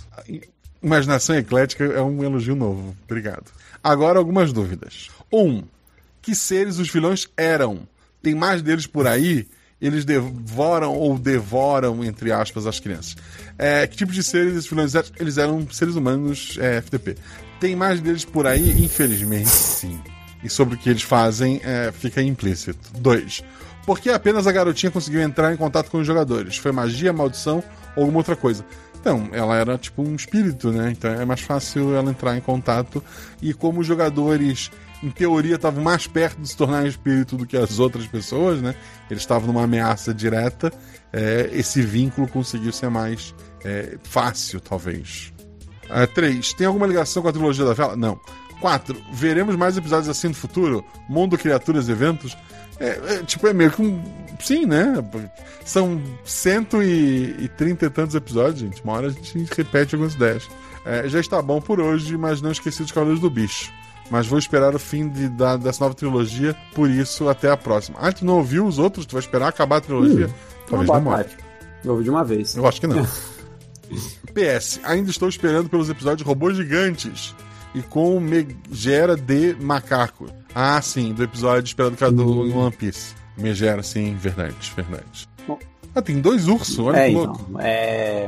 Imaginação 0.83 1.37
eclética 1.37 1.85
é 1.85 2.01
um 2.01 2.23
elogio 2.23 2.55
novo. 2.55 2.97
Obrigado. 3.05 3.51
Agora 3.83 4.19
algumas 4.19 4.53
dúvidas. 4.53 5.09
Um, 5.33 5.63
que 6.23 6.35
seres 6.35 6.79
os 6.79 6.91
vilões 6.91 7.29
eram? 7.37 7.81
Tem 8.23 8.35
mais 8.35 8.63
deles 8.63 8.87
por 8.87 9.07
aí? 9.07 9.47
Eles 9.81 10.05
devoram 10.05 10.93
ou 10.95 11.19
devoram, 11.19 12.05
entre 12.05 12.33
aspas, 12.33 12.67
as 12.67 12.81
crianças. 12.81 13.17
É, 13.57 13.87
que 13.87 13.97
tipo 13.97 14.13
de 14.13 14.23
seres 14.23 14.55
esses 14.55 14.69
vilões 14.69 14.95
eram? 14.95 15.09
Eles 15.19 15.39
eram 15.39 15.71
seres 15.71 15.95
humanos 15.95 16.57
é, 16.61 16.81
FTP. 16.81 17.17
Tem 17.61 17.75
mais 17.75 18.01
deles 18.01 18.25
por 18.25 18.47
aí? 18.47 18.85
Infelizmente, 18.85 19.49
sim. 19.49 20.01
E 20.43 20.49
sobre 20.49 20.75
o 20.75 20.79
que 20.79 20.89
eles 20.91 21.03
fazem, 21.03 21.61
é, 21.65 21.93
fica 21.93 22.23
implícito. 22.23 22.93
Dois. 22.99 23.43
Por 23.85 23.99
que 23.99 24.11
apenas 24.11 24.47
a 24.47 24.53
garotinha 24.53 24.93
conseguiu 24.93 25.23
entrar 25.23 25.53
em 25.53 25.57
contato 25.57 25.91
com 25.91 25.99
os 25.99 26.07
jogadores? 26.07 26.59
Foi 26.59 26.71
magia, 26.71 27.13
maldição 27.13 27.65
ou 27.97 28.03
alguma 28.03 28.19
outra 28.19 28.37
coisa? 28.37 28.65
Então, 29.01 29.29
ela 29.33 29.57
era 29.57 29.79
tipo 29.79 30.03
um 30.03 30.15
espírito, 30.15 30.73
né? 30.73 30.91
Então 30.91 31.11
é 31.11 31.25
mais 31.25 31.41
fácil 31.41 31.95
ela 31.95 32.11
entrar 32.11 32.37
em 32.37 32.41
contato. 32.41 33.03
E 33.41 33.55
como 33.55 33.81
os 33.81 33.87
jogadores, 33.87 34.71
em 35.03 35.11
teoria, 35.11 35.55
estavam 35.55 35.83
mais 35.83 36.07
perto 36.07 36.41
de 36.41 36.49
se 36.49 36.57
tornar 36.57 36.87
espírito 36.87 37.37
do 37.37 37.47
que 37.47 37.57
as 37.57 37.79
outras 37.79 38.07
pessoas, 38.07 38.61
né? 38.61 38.75
Eles 39.11 39.23
estavam 39.23 39.47
numa 39.47 39.65
ameaça 39.65 40.13
direta. 40.13 40.73
É, 41.13 41.49
esse 41.53 41.81
vínculo 41.81 42.29
conseguiu 42.29 42.73
ser 42.73 42.91
mais 42.91 43.35
é, 43.65 43.97
fácil, 44.03 44.61
talvez. 44.61 45.33
É, 45.89 46.07
três, 46.07 46.53
tem 46.53 46.67
alguma 46.67 46.87
ligação 46.87 47.23
com 47.23 47.29
a 47.29 47.33
trilogia 47.33 47.65
da 47.65 47.73
vela? 47.73 47.97
Não. 47.97 48.21
Quatro, 48.61 49.01
veremos 49.13 49.55
mais 49.55 49.77
episódios 49.77 50.09
assim 50.09 50.29
no 50.29 50.35
futuro? 50.35 50.85
Mundo, 51.09 51.39
criaturas, 51.39 51.89
eventos? 51.89 52.37
É, 52.81 53.15
é, 53.15 53.23
tipo, 53.25 53.47
é 53.47 53.53
meio 53.53 53.71
que 53.71 53.83
um. 53.83 54.03
Sim, 54.41 54.67
né? 54.67 54.95
São 55.65 56.01
130 56.25 57.87
e 57.87 57.91
tantos 57.91 58.15
episódios, 58.15 58.61
gente. 58.61 58.83
Uma 58.83 58.95
hora 58.95 59.07
a 59.09 59.11
gente 59.11 59.49
repete 59.57 59.95
algumas 59.95 60.15
ideias. 60.15 60.49
É, 60.85 61.09
já 61.09 61.19
está 61.19 61.43
bom 61.43 61.61
por 61.61 61.81
hoje, 61.81 62.17
mas 62.17 62.41
não 62.41 62.53
esqueci 62.53 62.83
dos 62.83 62.93
Cavaleiros 62.93 63.21
do 63.21 63.29
Bicho. 63.29 63.73
Mas 64.11 64.27
vou 64.27 64.39
esperar 64.39 64.75
o 64.75 64.79
fim 64.79 65.09
de, 65.09 65.29
da, 65.29 65.57
dessa 65.57 65.85
nova 65.85 65.95
trilogia, 65.95 66.57
por 66.75 66.89
isso, 66.89 67.29
até 67.29 67.51
a 67.51 67.57
próxima. 67.57 67.99
Ah, 68.01 68.13
tu 68.13 68.25
não 68.25 68.39
ouviu 68.39 68.67
os 68.67 68.79
outros? 68.79 69.05
Tu 69.05 69.13
vai 69.13 69.21
esperar 69.21 69.49
acabar 69.49 69.77
a 69.77 69.81
trilogia? 69.81 70.29
Hum, 70.29 70.33
Talvez 70.69 70.91
demore. 70.91 71.27
Eu 71.85 71.93
ouvi 71.93 72.05
de 72.05 72.11
uma 72.11 72.25
vez. 72.25 72.57
Eu 72.57 72.67
acho 72.67 72.81
que 72.81 72.87
não. 72.87 73.07
PS, 74.33 74.81
ainda 74.83 75.11
estou 75.11 75.29
esperando 75.29 75.69
pelos 75.69 75.89
episódios 75.89 76.27
Robôs 76.27 76.57
Gigantes 76.57 77.35
e 77.75 77.83
com 77.83 78.19
Megera 78.21 79.17
de 79.17 79.55
Macaco. 79.61 80.27
Ah, 80.61 80.83
sim, 80.83 81.15
do 81.15 81.23
episódio 81.23 81.69
Esperado 81.69 81.97
Cadu 81.97 82.41
uhum. 82.41 82.47
em 82.49 82.53
One 82.53 82.73
Piece. 82.73 83.15
Megera, 83.37 83.81
sim, 83.81 84.17
verdade, 84.17 84.57
verdade. 84.75 85.29
Bom. 85.47 85.57
Ah, 85.95 86.03
tem 86.03 86.21
dois 86.21 86.49
ursos, 86.49 86.77
olha 86.81 86.97
é, 86.97 87.05
que 87.05 87.13
então. 87.13 87.27
louco. 87.27 87.61
É... 87.61 88.27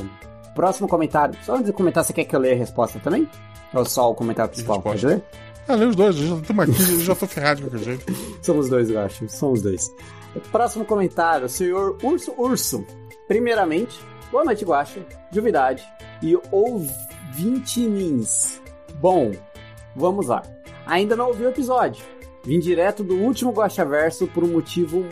Próximo 0.54 0.86
comentário. 0.86 1.36
Só 1.42 1.54
antes 1.54 1.66
de 1.66 1.72
comentar, 1.72 2.04
você 2.04 2.12
quer 2.12 2.22
que 2.22 2.36
eu 2.36 2.38
leia 2.38 2.54
a 2.54 2.58
resposta 2.58 3.00
também? 3.00 3.28
Ou 3.74 3.84
só 3.84 4.08
o 4.08 4.14
comentário 4.14 4.48
principal? 4.48 4.80
Pode 4.80 5.04
ler? 5.04 5.20
Ah, 5.66 5.74
lê 5.74 5.86
os 5.86 5.96
dois, 5.96 6.14
eu 6.20 6.28
já 6.28 6.36
estamos 6.36 6.68
aqui, 6.68 6.80
eu 6.80 7.00
já 7.00 7.16
tô 7.16 7.26
ferrado 7.26 7.62
de 7.62 7.68
qualquer 7.68 7.84
jeito. 7.84 8.14
Somos 8.46 8.68
dois, 8.68 8.88
eu 8.88 9.00
acho. 9.00 9.28
Somos 9.28 9.60
dois. 9.62 9.90
Próximo 10.52 10.84
comentário, 10.84 11.48
senhor 11.48 11.98
Urso 12.00 12.32
Urso. 12.38 12.86
Primeiramente, 13.26 13.98
boa 14.30 14.44
noite, 14.44 14.64
Guaxa, 14.64 15.04
Juvidade 15.32 15.82
e 16.22 16.38
ouvintinins. 16.52 17.82
Bom, 19.00 19.32
vamos 19.96 20.28
lá. 20.28 20.44
Ainda 20.86 21.16
não 21.16 21.26
ouvi 21.26 21.42
o 21.42 21.48
episódio. 21.48 22.19
Vim 22.42 22.58
direto 22.58 23.04
do 23.04 23.14
último 23.16 23.52
Guaxa 23.52 23.84
Verso 23.84 24.26
por 24.26 24.42
um 24.42 24.52
motivo 24.52 25.04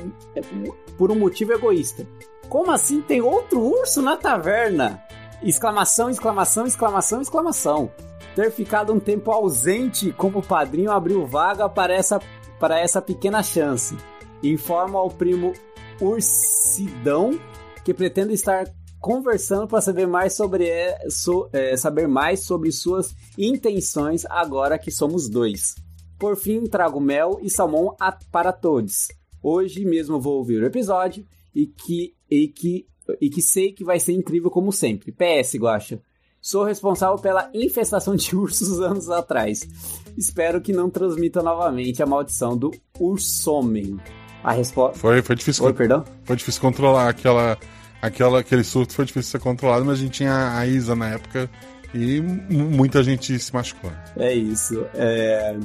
por 0.96 1.10
um 1.10 1.18
motivo 1.18 1.52
egoísta. 1.52 2.06
Como 2.48 2.70
assim 2.70 3.02
tem 3.02 3.20
outro 3.20 3.60
urso 3.60 4.00
na 4.00 4.16
taverna? 4.16 5.02
Exclamação, 5.42 6.10
exclamação, 6.10 6.66
exclamação, 6.66 7.20
exclamação. 7.20 7.92
Ter 8.34 8.50
ficado 8.50 8.92
um 8.92 8.98
tempo 8.98 9.30
ausente 9.30 10.12
como 10.12 10.42
padrinho 10.42 10.90
abriu 10.90 11.26
vaga 11.26 11.68
para 11.68 11.94
essa, 11.94 12.20
para 12.59 12.80
essa 12.80 13.02
pequena 13.02 13.42
chance. 13.42 13.96
Informa 14.42 14.98
ao 14.98 15.10
primo 15.10 15.52
Ursidão 16.00 17.38
que 17.84 17.92
pretendo 17.92 18.32
estar 18.32 18.66
conversando 19.00 19.66
para 19.66 19.80
saber 19.80 20.06
mais 20.06 20.34
sobre 20.34 20.70
so, 21.09 21.48
é, 21.52 21.76
saber 21.76 22.09
mais 22.09 22.44
sobre 22.44 22.70
suas 22.72 23.14
intenções 23.36 24.24
agora 24.26 24.78
que 24.78 24.90
somos 24.90 25.28
dois. 25.28 25.74
Por 26.18 26.36
fim, 26.36 26.64
trago 26.64 27.00
mel 27.00 27.38
e 27.40 27.48
salmão 27.48 27.94
a, 28.00 28.10
para 28.10 28.52
todos. 28.52 29.06
Hoje 29.40 29.84
mesmo 29.84 30.20
vou 30.20 30.38
ouvir 30.38 30.60
o 30.60 30.66
episódio 30.66 31.24
e 31.54 31.66
que, 31.66 32.12
e 32.28 32.48
que, 32.48 32.86
e 33.20 33.30
que 33.30 33.40
sei 33.40 33.72
que 33.72 33.84
vai 33.84 34.00
ser 34.00 34.12
incrível 34.14 34.50
como 34.50 34.72
sempre. 34.72 35.12
PS, 35.12 35.54
Guacha. 35.54 36.00
Sou 36.40 36.64
responsável 36.64 37.16
pela 37.18 37.48
infestação 37.54 38.16
de 38.16 38.34
ursos 38.36 38.80
anos 38.80 39.08
atrás. 39.08 39.60
Espero 40.16 40.60
que 40.60 40.72
não 40.72 40.90
transmita 40.90 41.40
novamente 41.40 42.02
a 42.02 42.06
maldição 42.06 42.56
do 42.56 42.72
ursomem. 42.98 43.96
A 44.42 44.52
resposta. 44.52 44.98
Foi, 44.98 45.22
foi 45.22 45.36
difícil. 45.36 45.64
Oi, 45.64 45.72
perdão? 45.72 46.04
Foi 46.24 46.34
difícil 46.34 46.60
controlar 46.60 47.08
aquela, 47.08 47.56
aquela, 48.02 48.40
aquele 48.40 48.64
surto, 48.64 48.92
foi 48.92 49.04
difícil 49.04 49.30
ser 49.30 49.40
controlado, 49.40 49.84
mas 49.84 49.98
a 49.98 50.02
gente 50.02 50.14
tinha 50.14 50.56
a 50.56 50.66
Isa 50.66 50.96
na 50.96 51.10
época 51.10 51.48
e 51.94 52.20
muita 52.20 53.04
gente 53.04 53.38
se 53.38 53.52
machucou. 53.52 53.92
É 54.16 54.32
isso. 54.34 54.84
É 54.94 55.56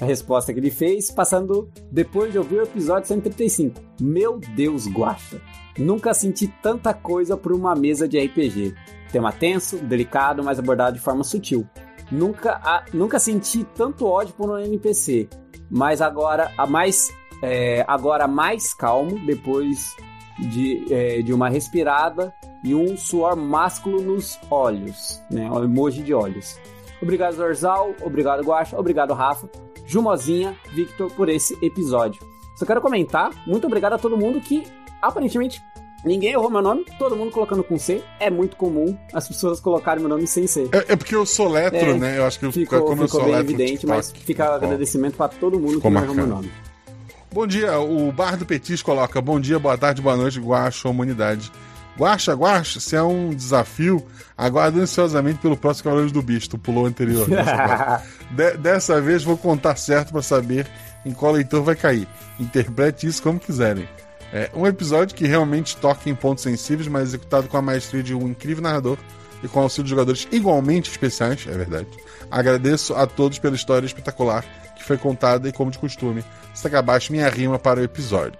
a 0.00 0.04
resposta 0.04 0.52
que 0.52 0.58
ele 0.58 0.70
fez, 0.70 1.10
passando 1.10 1.70
depois 1.90 2.32
de 2.32 2.38
ouvir 2.38 2.56
o 2.56 2.62
episódio 2.62 3.06
135. 3.06 3.80
Meu 4.00 4.38
Deus, 4.38 4.86
Guacha! 4.86 5.40
Nunca 5.78 6.14
senti 6.14 6.48
tanta 6.62 6.92
coisa 6.92 7.36
por 7.36 7.52
uma 7.52 7.74
mesa 7.74 8.08
de 8.08 8.18
RPG. 8.18 8.74
Tema 9.12 9.32
tenso, 9.32 9.76
delicado, 9.78 10.42
mas 10.42 10.58
abordado 10.58 10.96
de 10.96 11.02
forma 11.02 11.24
sutil. 11.24 11.66
Nunca, 12.10 12.60
a, 12.62 12.84
nunca 12.92 13.18
senti 13.18 13.64
tanto 13.64 14.06
ódio 14.06 14.34
por 14.34 14.50
um 14.50 14.58
NPC, 14.58 15.28
mas 15.70 16.00
agora 16.00 16.52
a 16.58 16.66
mais 16.66 17.08
é, 17.42 17.84
agora 17.86 18.26
mais 18.26 18.74
calmo 18.74 19.18
depois 19.24 19.96
de, 20.38 20.92
é, 20.92 21.22
de 21.22 21.32
uma 21.32 21.48
respirada 21.48 22.32
e 22.64 22.74
um 22.74 22.96
suor 22.96 23.36
másculo 23.36 24.02
nos 24.02 24.38
olhos, 24.50 25.22
né? 25.30 25.50
O 25.50 25.62
emoji 25.64 26.02
de 26.02 26.12
olhos. 26.12 26.58
Obrigado, 27.00 27.34
Zorzal. 27.34 27.94
Obrigado, 28.02 28.42
Guacha. 28.42 28.78
Obrigado, 28.78 29.14
Rafa. 29.14 29.48
Jumozinha, 29.90 30.56
Victor, 30.72 31.10
por 31.12 31.28
esse 31.28 31.58
episódio. 31.60 32.22
Só 32.54 32.64
quero 32.64 32.80
comentar, 32.80 33.30
muito 33.46 33.66
obrigado 33.66 33.94
a 33.94 33.98
todo 33.98 34.16
mundo 34.16 34.40
que 34.40 34.64
aparentemente 35.02 35.60
ninguém 36.04 36.30
errou 36.32 36.48
meu 36.48 36.62
nome, 36.62 36.84
todo 36.98 37.16
mundo 37.16 37.30
colocando 37.32 37.64
com 37.64 37.76
C. 37.76 38.02
É 38.20 38.30
muito 38.30 38.54
comum 38.56 38.96
as 39.12 39.26
pessoas 39.26 39.58
colocarem 39.60 40.00
meu 40.00 40.08
nome 40.08 40.26
sem 40.28 40.46
C. 40.46 40.68
É, 40.72 40.92
é 40.92 40.96
porque 40.96 41.14
eu 41.16 41.26
sou 41.26 41.48
letro, 41.48 41.78
É, 41.78 41.94
né? 41.94 42.18
Eu 42.18 42.24
acho 42.26 42.38
que 42.38 42.52
Ficou, 42.52 42.82
como 42.82 43.02
eu 43.02 43.08
ficou 43.08 43.20
sou 43.22 43.30
bem 43.30 43.38
evidente, 43.40 43.70
TikTok, 43.72 43.86
mas 43.88 44.12
fica 44.12 44.44
ficou- 44.44 44.54
agradecimento 44.56 45.16
para 45.16 45.28
todo 45.28 45.58
mundo 45.58 45.74
Ficou 45.74 45.90
que 45.90 45.96
não 45.96 46.02
errou 46.04 46.14
meu 46.14 46.26
nome. 46.26 46.52
Bom 47.32 47.46
dia, 47.46 47.78
o 47.80 48.10
Bar 48.12 48.36
do 48.36 48.44
Petis 48.46 48.82
coloca 48.82 49.20
bom 49.20 49.38
dia, 49.40 49.58
boa 49.58 49.78
tarde, 49.78 50.02
boa 50.02 50.16
noite, 50.16 50.40
Guaxa, 50.40 50.88
humanidade. 50.88 51.50
Guaxa, 51.98 52.32
Guaxa, 52.34 52.80
se 52.80 52.96
é 52.96 53.02
um 53.02 53.30
desafio, 53.30 54.04
aguardo 54.36 54.80
ansiosamente 54.80 55.38
pelo 55.38 55.56
próximo 55.56 55.84
Cavaleiros 55.84 56.12
do 56.12 56.22
Bicho, 56.22 56.48
tu 56.50 56.58
pulou 56.58 56.84
o 56.84 56.86
anterior. 56.86 57.28
dessa 57.28 57.56
parte. 57.56 58.06
De- 58.30 58.56
dessa 58.56 59.00
vez 59.00 59.22
vou 59.22 59.36
contar 59.36 59.76
certo 59.76 60.12
pra 60.12 60.22
saber 60.22 60.66
em 61.04 61.12
qual 61.12 61.32
leitor 61.32 61.62
vai 61.62 61.74
cair. 61.76 62.06
Interprete 62.38 63.06
isso 63.06 63.22
como 63.22 63.38
quiserem. 63.40 63.88
É 64.32 64.48
um 64.54 64.66
episódio 64.66 65.14
que 65.16 65.26
realmente 65.26 65.76
toca 65.76 66.08
em 66.08 66.14
pontos 66.14 66.44
sensíveis, 66.44 66.86
mas 66.88 67.08
executado 67.08 67.48
com 67.48 67.56
a 67.56 67.62
maestria 67.62 68.02
de 68.02 68.14
um 68.14 68.28
incrível 68.28 68.62
narrador 68.62 68.96
e 69.42 69.48
com 69.48 69.60
auxílio 69.60 69.84
de 69.84 69.90
jogadores 69.90 70.28
igualmente 70.30 70.88
especiais, 70.90 71.44
é 71.48 71.52
verdade. 71.52 71.88
Agradeço 72.30 72.94
a 72.94 73.06
todos 73.06 73.38
pela 73.38 73.56
história 73.56 73.86
espetacular 73.86 74.44
que 74.76 74.84
foi 74.84 74.96
contada 74.96 75.48
e, 75.48 75.52
como 75.52 75.70
de 75.70 75.78
costume, 75.78 76.24
destaca 76.52 76.78
abaixo 76.78 77.12
minha 77.12 77.28
rima 77.28 77.58
para 77.58 77.80
o 77.80 77.82
episódio, 77.82 78.38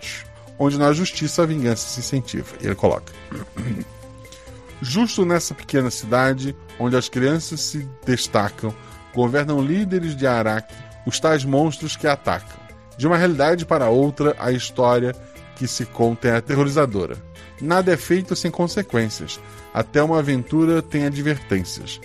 onde 0.60 0.78
na 0.78 0.92
justiça 0.92 1.42
a 1.42 1.46
vingança 1.46 1.88
se 1.88 2.00
incentiva. 2.00 2.54
E 2.60 2.66
ele 2.66 2.74
coloca. 2.74 3.10
Justo 4.82 5.24
nessa 5.24 5.54
pequena 5.54 5.90
cidade, 5.90 6.54
onde 6.78 6.96
as 6.96 7.08
crianças 7.08 7.60
se 7.62 7.88
destacam, 8.04 8.74
governam 9.14 9.62
líderes 9.62 10.14
de 10.14 10.26
Araque, 10.26 10.74
os 11.06 11.18
tais 11.18 11.44
monstros 11.44 11.96
que 11.96 12.06
atacam. 12.06 12.60
De 12.98 13.06
uma 13.06 13.16
realidade 13.16 13.64
para 13.64 13.88
outra, 13.88 14.36
a 14.38 14.52
história 14.52 15.16
que 15.56 15.66
se 15.66 15.86
conta 15.86 16.28
é 16.28 16.36
aterrorizadora. 16.36 17.16
Nada 17.60 17.92
é 17.92 17.96
feito 17.96 18.36
sem 18.36 18.50
consequências. 18.50 19.40
Até 19.72 20.02
uma 20.02 20.18
aventura 20.18 20.82
tem 20.82 21.06
advertências. 21.06 22.00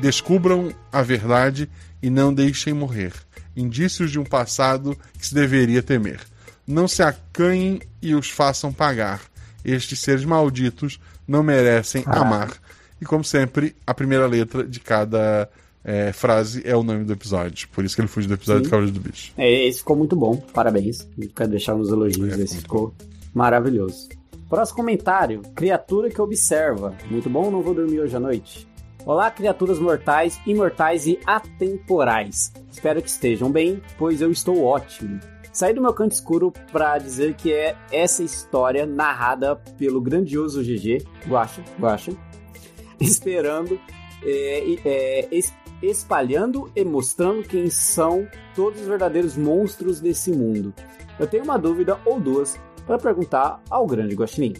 Descubram 0.00 0.72
a 0.92 1.02
verdade 1.02 1.70
e 2.02 2.10
não 2.10 2.34
deixem 2.34 2.72
morrer. 2.72 3.12
Indícios 3.56 4.10
de 4.10 4.18
um 4.18 4.24
passado 4.24 4.98
que 5.18 5.26
se 5.26 5.34
deveria 5.34 5.82
temer. 5.82 6.20
Não 6.66 6.88
se 6.88 7.02
acanhem 7.02 7.80
e 8.00 8.14
os 8.14 8.30
façam 8.30 8.72
pagar. 8.72 9.20
Estes 9.64 9.98
seres 10.00 10.24
malditos 10.24 11.00
não 11.26 11.42
merecem 11.42 12.02
amar. 12.06 12.52
E 13.00 13.04
como 13.04 13.24
sempre, 13.24 13.74
a 13.86 13.92
primeira 13.92 14.26
letra 14.26 14.64
de 14.64 14.80
cada 14.80 15.48
eh, 15.84 16.12
frase 16.12 16.62
é 16.64 16.74
o 16.74 16.82
nome 16.82 17.04
do 17.04 17.12
episódio. 17.12 17.68
Por 17.68 17.84
isso 17.84 17.94
que 17.94 18.00
ele 18.00 18.08
fugiu 18.08 18.28
do 18.28 18.34
episódio 18.34 18.60
Sim. 18.60 18.68
do 18.68 18.70
Cavaleiro 18.70 18.98
do 18.98 19.00
Bicho. 19.00 19.32
É, 19.36 19.66
esse 19.66 19.78
ficou 19.78 19.96
muito 19.96 20.16
bom, 20.16 20.36
parabéns. 20.36 21.06
Quero 21.36 21.50
deixar 21.50 21.74
nos 21.74 21.90
elogios, 21.90 22.38
É, 22.38 22.42
esse 22.42 22.58
ficou 22.58 22.94
maravilhoso. 23.34 24.08
Próximo 24.48 24.76
comentário: 24.76 25.42
Criatura 25.54 26.08
que 26.08 26.20
observa. 26.20 26.94
Muito 27.10 27.28
bom, 27.28 27.50
não 27.50 27.60
vou 27.60 27.74
dormir 27.74 28.00
hoje 28.00 28.16
à 28.16 28.20
noite. 28.20 28.66
Olá, 29.04 29.30
criaturas 29.30 29.78
mortais, 29.78 30.40
imortais 30.46 31.06
e 31.06 31.18
atemporais. 31.26 32.50
Espero 32.72 33.02
que 33.02 33.08
estejam 33.10 33.52
bem, 33.52 33.82
pois 33.98 34.22
eu 34.22 34.30
estou 34.30 34.64
ótimo. 34.64 35.20
Saí 35.54 35.72
do 35.72 35.80
meu 35.80 35.94
canto 35.94 36.12
escuro 36.12 36.52
para 36.72 36.98
dizer 36.98 37.34
que 37.34 37.52
é 37.52 37.76
essa 37.92 38.22
história 38.24 38.84
narrada 38.84 39.54
pelo 39.78 40.00
grandioso 40.00 40.60
GG, 40.62 41.06
Guacha, 41.28 41.62
Guacha, 41.80 42.12
esperando, 43.00 43.78
é, 44.24 44.76
é, 44.84 45.28
es- 45.30 45.54
espalhando 45.80 46.70
e 46.74 46.84
mostrando 46.84 47.42
quem 47.46 47.70
são 47.70 48.26
todos 48.54 48.80
os 48.80 48.86
verdadeiros 48.88 49.36
monstros 49.36 50.00
desse 50.00 50.32
mundo. 50.32 50.74
Eu 51.20 51.26
tenho 51.28 51.44
uma 51.44 51.56
dúvida 51.58 52.00
ou 52.04 52.18
duas 52.18 52.58
para 52.84 52.98
perguntar 52.98 53.62
ao 53.70 53.86
grande 53.86 54.16
Guaxinim. 54.16 54.54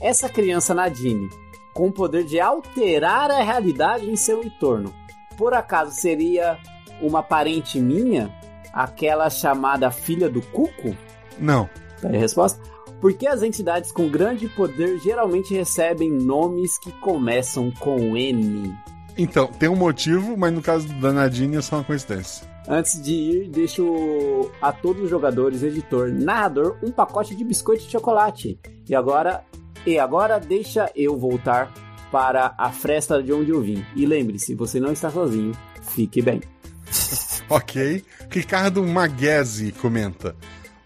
Essa 0.00 0.28
criança 0.28 0.72
Nadine, 0.72 1.28
com 1.74 1.88
o 1.88 1.92
poder 1.92 2.24
de 2.24 2.38
alterar 2.38 3.32
a 3.32 3.42
realidade 3.42 4.08
em 4.08 4.14
seu 4.16 4.42
entorno, 4.44 4.94
por 5.36 5.52
acaso 5.54 5.92
seria 5.92 6.56
uma 7.02 7.20
parente 7.22 7.80
minha? 7.80 8.32
Aquela 8.72 9.28
chamada 9.30 9.90
filha 9.90 10.28
do 10.28 10.40
Cuco? 10.40 10.96
Não. 11.38 11.68
Tá 12.00 12.08
aí 12.08 12.16
a 12.16 12.20
resposta? 12.20 12.60
Por 13.00 13.14
que 13.14 13.26
as 13.26 13.42
entidades 13.42 13.90
com 13.90 14.08
grande 14.08 14.46
poder 14.48 14.98
geralmente 14.98 15.54
recebem 15.54 16.10
nomes 16.10 16.78
que 16.78 16.92
começam 17.00 17.70
com 17.70 18.16
N? 18.16 18.76
Então, 19.16 19.46
tem 19.46 19.68
um 19.68 19.76
motivo, 19.76 20.36
mas 20.36 20.52
no 20.52 20.60
caso 20.60 20.86
da 21.00 21.12
Nadine 21.12 21.56
é 21.56 21.62
só 21.62 21.76
uma 21.76 21.84
coincidência. 21.84 22.48
Antes 22.68 23.02
de 23.02 23.12
ir, 23.12 23.48
deixo 23.48 24.50
a 24.60 24.70
todos 24.70 25.02
os 25.02 25.10
jogadores, 25.10 25.62
editor, 25.62 26.12
narrador, 26.12 26.76
um 26.82 26.90
pacote 26.90 27.34
de 27.34 27.42
biscoito 27.42 27.84
de 27.84 27.90
chocolate. 27.90 28.58
E 28.88 28.94
agora, 28.94 29.42
e 29.86 29.98
agora 29.98 30.38
deixa 30.38 30.90
eu 30.94 31.16
voltar 31.16 31.72
para 32.12 32.54
a 32.58 32.70
fresta 32.70 33.22
de 33.22 33.32
onde 33.32 33.50
eu 33.50 33.60
vim. 33.60 33.84
E 33.96 34.04
lembre-se, 34.04 34.54
você 34.54 34.78
não 34.78 34.92
está 34.92 35.10
sozinho. 35.10 35.52
Fique 35.82 36.20
bem. 36.20 36.40
Ok. 37.60 38.04
Ricardo 38.30 38.82
Maguese 38.84 39.72
comenta: 39.72 40.36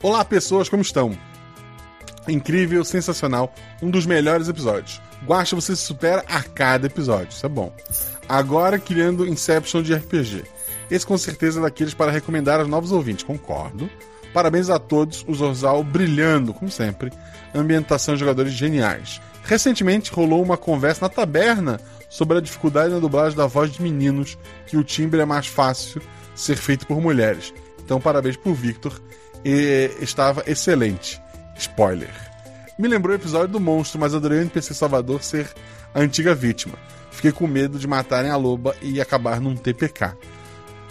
Olá, 0.03 0.25
pessoas, 0.25 0.69
como 0.69 0.81
estão? 0.81 1.17
Incrível, 2.27 2.83
sensacional, 2.85 3.55
um 3.83 3.91
dos 3.91 4.07
melhores 4.07 4.49
episódios. 4.49 5.01
Guacha, 5.27 5.55
você 5.55 5.77
se 5.77 5.83
supera 5.83 6.25
a 6.27 6.43
cada 6.43 6.87
episódio, 6.87 7.29
isso 7.29 7.45
é 7.45 7.49
bom. 7.51 7.71
Agora 8.27 8.79
criando 8.79 9.27
Inception 9.27 9.83
de 9.83 9.95
RPG. 9.95 10.45
Esse 10.91 11.07
com 11.07 11.19
certeza 11.19 11.61
é 11.61 11.63
daqueles 11.63 11.93
para 11.93 12.11
recomendar 12.11 12.61
aos 12.61 12.69
novos 12.69 12.93
ouvintes, 12.93 13.25
concordo. 13.25 13.91
Parabéns 14.33 14.71
a 14.71 14.79
todos, 14.79 15.23
o 15.29 15.35
Zorzal 15.35 15.85
brilhando, 15.85 16.55
como 16.55 16.71
sempre. 16.71 17.13
Ambientação 17.55 18.15
e 18.15 18.19
jogadores 18.19 18.55
geniais. 18.55 19.21
Recentemente 19.45 20.11
rolou 20.11 20.43
uma 20.43 20.57
conversa 20.57 21.03
na 21.03 21.09
taberna 21.11 21.79
sobre 22.09 22.39
a 22.39 22.41
dificuldade 22.41 22.95
na 22.95 23.01
dublagem 23.01 23.37
da 23.37 23.47
voz 23.47 23.71
de 23.71 23.83
meninos, 23.83 24.39
que 24.67 24.79
o 24.79 24.85
timbre 24.85 25.21
é 25.21 25.27
mais 25.27 25.47
fácil 25.47 26.01
ser 26.35 26.57
feito 26.57 26.87
por 26.87 27.01
mulheres. 27.01 27.53
Então, 27.85 28.01
parabéns 28.01 28.37
pro 28.37 28.55
Victor. 28.55 29.01
E 29.45 29.91
estava 30.01 30.43
excelente. 30.47 31.21
Spoiler. 31.59 32.11
Me 32.79 32.89
lembrou 32.89 33.13
o 33.15 33.19
episódio 33.19 33.49
do 33.49 33.61
monstro, 33.61 34.01
mas 34.01 34.15
adorei 34.15 34.39
o 34.39 34.41
NPC 34.43 34.75
Salvador 34.75 35.23
ser 35.23 35.49
a 35.95 36.01
antiga 36.01 36.35
vítima. 36.35 36.75
Fiquei 37.11 37.31
com 37.31 37.47
medo 37.47 37.79
de 37.79 37.87
matarem 37.87 38.31
a 38.31 38.37
loba 38.37 38.75
e 38.83 39.01
acabar 39.01 39.41
num 39.41 39.55
TPK. 39.55 40.13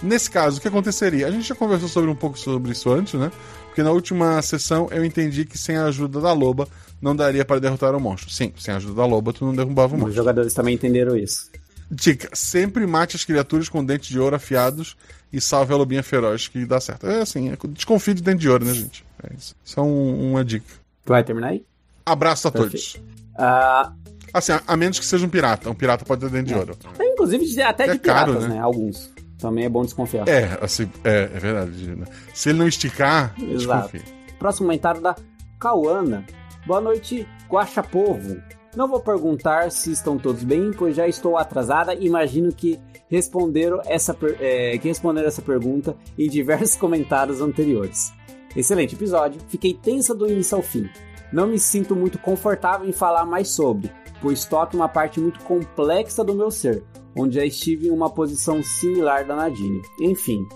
Nesse 0.01 0.29
caso, 0.29 0.57
o 0.57 0.61
que 0.61 0.67
aconteceria? 0.67 1.27
A 1.27 1.31
gente 1.31 1.47
já 1.47 1.55
conversou 1.55 1.89
sobre 1.89 2.09
um 2.09 2.15
pouco 2.15 2.37
sobre 2.37 2.71
isso 2.71 2.91
antes, 2.91 3.13
né? 3.19 3.31
Porque 3.67 3.81
na 3.83 3.91
última 3.91 4.41
sessão 4.41 4.87
eu 4.91 5.03
entendi 5.03 5.45
que 5.45 5.57
sem 5.57 5.75
a 5.75 5.85
ajuda 5.85 6.21
da 6.21 6.31
loba 6.31 6.67
não 7.01 7.15
daria 7.15 7.43
para 7.43 7.59
derrotar 7.59 7.95
o 7.95 7.99
monstro. 7.99 8.29
Sim, 8.29 8.53
sem 8.57 8.73
a 8.73 8.77
ajuda 8.77 8.95
da 8.95 9.05
loba 9.05 9.33
tu 9.33 9.45
não 9.45 9.53
derrubava 9.55 9.93
o 9.93 9.95
Os 9.95 10.01
monstro. 10.01 10.15
jogadores 10.15 10.53
também 10.53 10.75
entenderam 10.75 11.17
isso. 11.17 11.49
Dica: 11.93 12.29
sempre 12.33 12.85
mate 12.87 13.15
as 13.15 13.23
criaturas 13.23 13.69
com 13.69 13.83
dentes 13.85 14.07
de 14.09 14.19
ouro 14.19 14.35
afiados 14.35 14.97
e 15.31 15.39
salve 15.39 15.73
a 15.73 15.77
lobinha 15.77 16.01
feroz 16.03 16.47
que 16.47 16.65
dá 16.65 16.79
certo. 16.79 17.07
É 17.07 17.21
assim, 17.21 17.51
é, 17.51 17.57
desconfie 17.69 18.13
de 18.13 18.21
dente 18.23 18.39
de 18.41 18.49
ouro, 18.49 18.65
né, 18.65 18.73
gente? 18.73 19.05
É 19.23 19.33
isso. 19.37 19.55
Isso 19.63 19.79
é 19.79 19.83
um- 19.83 20.31
uma 20.31 20.43
dica. 20.43 20.65
Tu 21.05 21.09
vai 21.09 21.23
terminar 21.23 21.49
aí? 21.49 21.63
Abraço 22.05 22.47
a 22.47 22.51
Perfeito. 22.51 22.93
todos. 22.93 23.01
Ah, 23.37 23.91
Assim, 24.33 24.51
a, 24.51 24.63
a 24.67 24.75
menos 24.75 24.97
que 24.97 25.05
seja 25.05 25.23
um 25.25 25.29
pirata. 25.29 25.69
Um 25.69 25.75
pirata 25.75 26.03
pode 26.03 26.21
ter 26.21 26.29
dente 26.31 26.47
de 26.47 26.55
ouro. 26.55 26.75
tem, 26.97 27.11
inclusive 27.13 27.61
até 27.61 27.83
de 27.85 27.91
É 27.91 27.97
caro, 27.99 28.31
piratas, 28.33 28.49
né? 28.49 28.55
né? 28.55 28.61
Alguns. 28.61 29.11
Também 29.37 29.65
é 29.65 29.69
bom 29.69 29.83
desconfiar. 29.83 30.27
É, 30.27 30.57
assim, 30.61 30.89
é, 31.03 31.29
é 31.33 31.39
verdade. 31.39 31.85
né? 31.95 32.05
Se 32.33 32.49
ele 32.49 32.57
não 32.57 32.67
esticar, 32.67 33.35
Exato. 33.39 33.91
desconfie. 33.91 34.01
Próximo 34.39 34.65
comentário 34.67 35.01
da 35.01 35.15
Cauana. 35.59 36.25
Boa 36.65 36.81
noite, 36.81 37.27
Guaxa 37.49 37.83
Povo. 37.83 38.41
Não 38.75 38.87
vou 38.87 38.99
perguntar 38.99 39.71
se 39.71 39.91
estão 39.91 40.17
todos 40.17 40.43
bem, 40.43 40.71
pois 40.71 40.95
já 40.95 41.07
estou 41.07 41.37
atrasada. 41.37 41.93
Imagino 41.93 42.51
que 42.51 42.79
responderam 43.07 43.79
essa, 43.85 44.17
é, 44.39 44.77
que 44.79 44.87
responderam 44.87 45.27
essa 45.27 45.41
pergunta 45.41 45.95
em 46.17 46.27
diversos 46.27 46.75
comentários 46.77 47.39
anteriores. 47.39 48.11
Excelente 48.55 48.95
episódio. 48.95 49.39
Fiquei 49.47 49.73
tensa 49.73 50.15
do 50.15 50.27
início 50.27 50.57
ao 50.57 50.63
fim. 50.63 50.89
Não 51.31 51.47
me 51.47 51.59
sinto 51.59 51.95
muito 51.95 52.17
confortável 52.17 52.87
em 52.87 52.91
falar 52.91 53.25
mais 53.25 53.49
sobre, 53.49 53.91
pois 54.21 54.45
toca 54.45 54.75
uma 54.75 54.89
parte 54.89 55.19
muito 55.19 55.39
complexa 55.41 56.23
do 56.23 56.33
meu 56.33 56.51
ser, 56.51 56.83
onde 57.15 57.35
já 57.35 57.45
estive 57.45 57.87
em 57.87 57.91
uma 57.91 58.09
posição 58.09 58.61
similar 58.63 59.25
da 59.25 59.35
Nadine. 59.35 59.81
Enfim, 59.99 60.47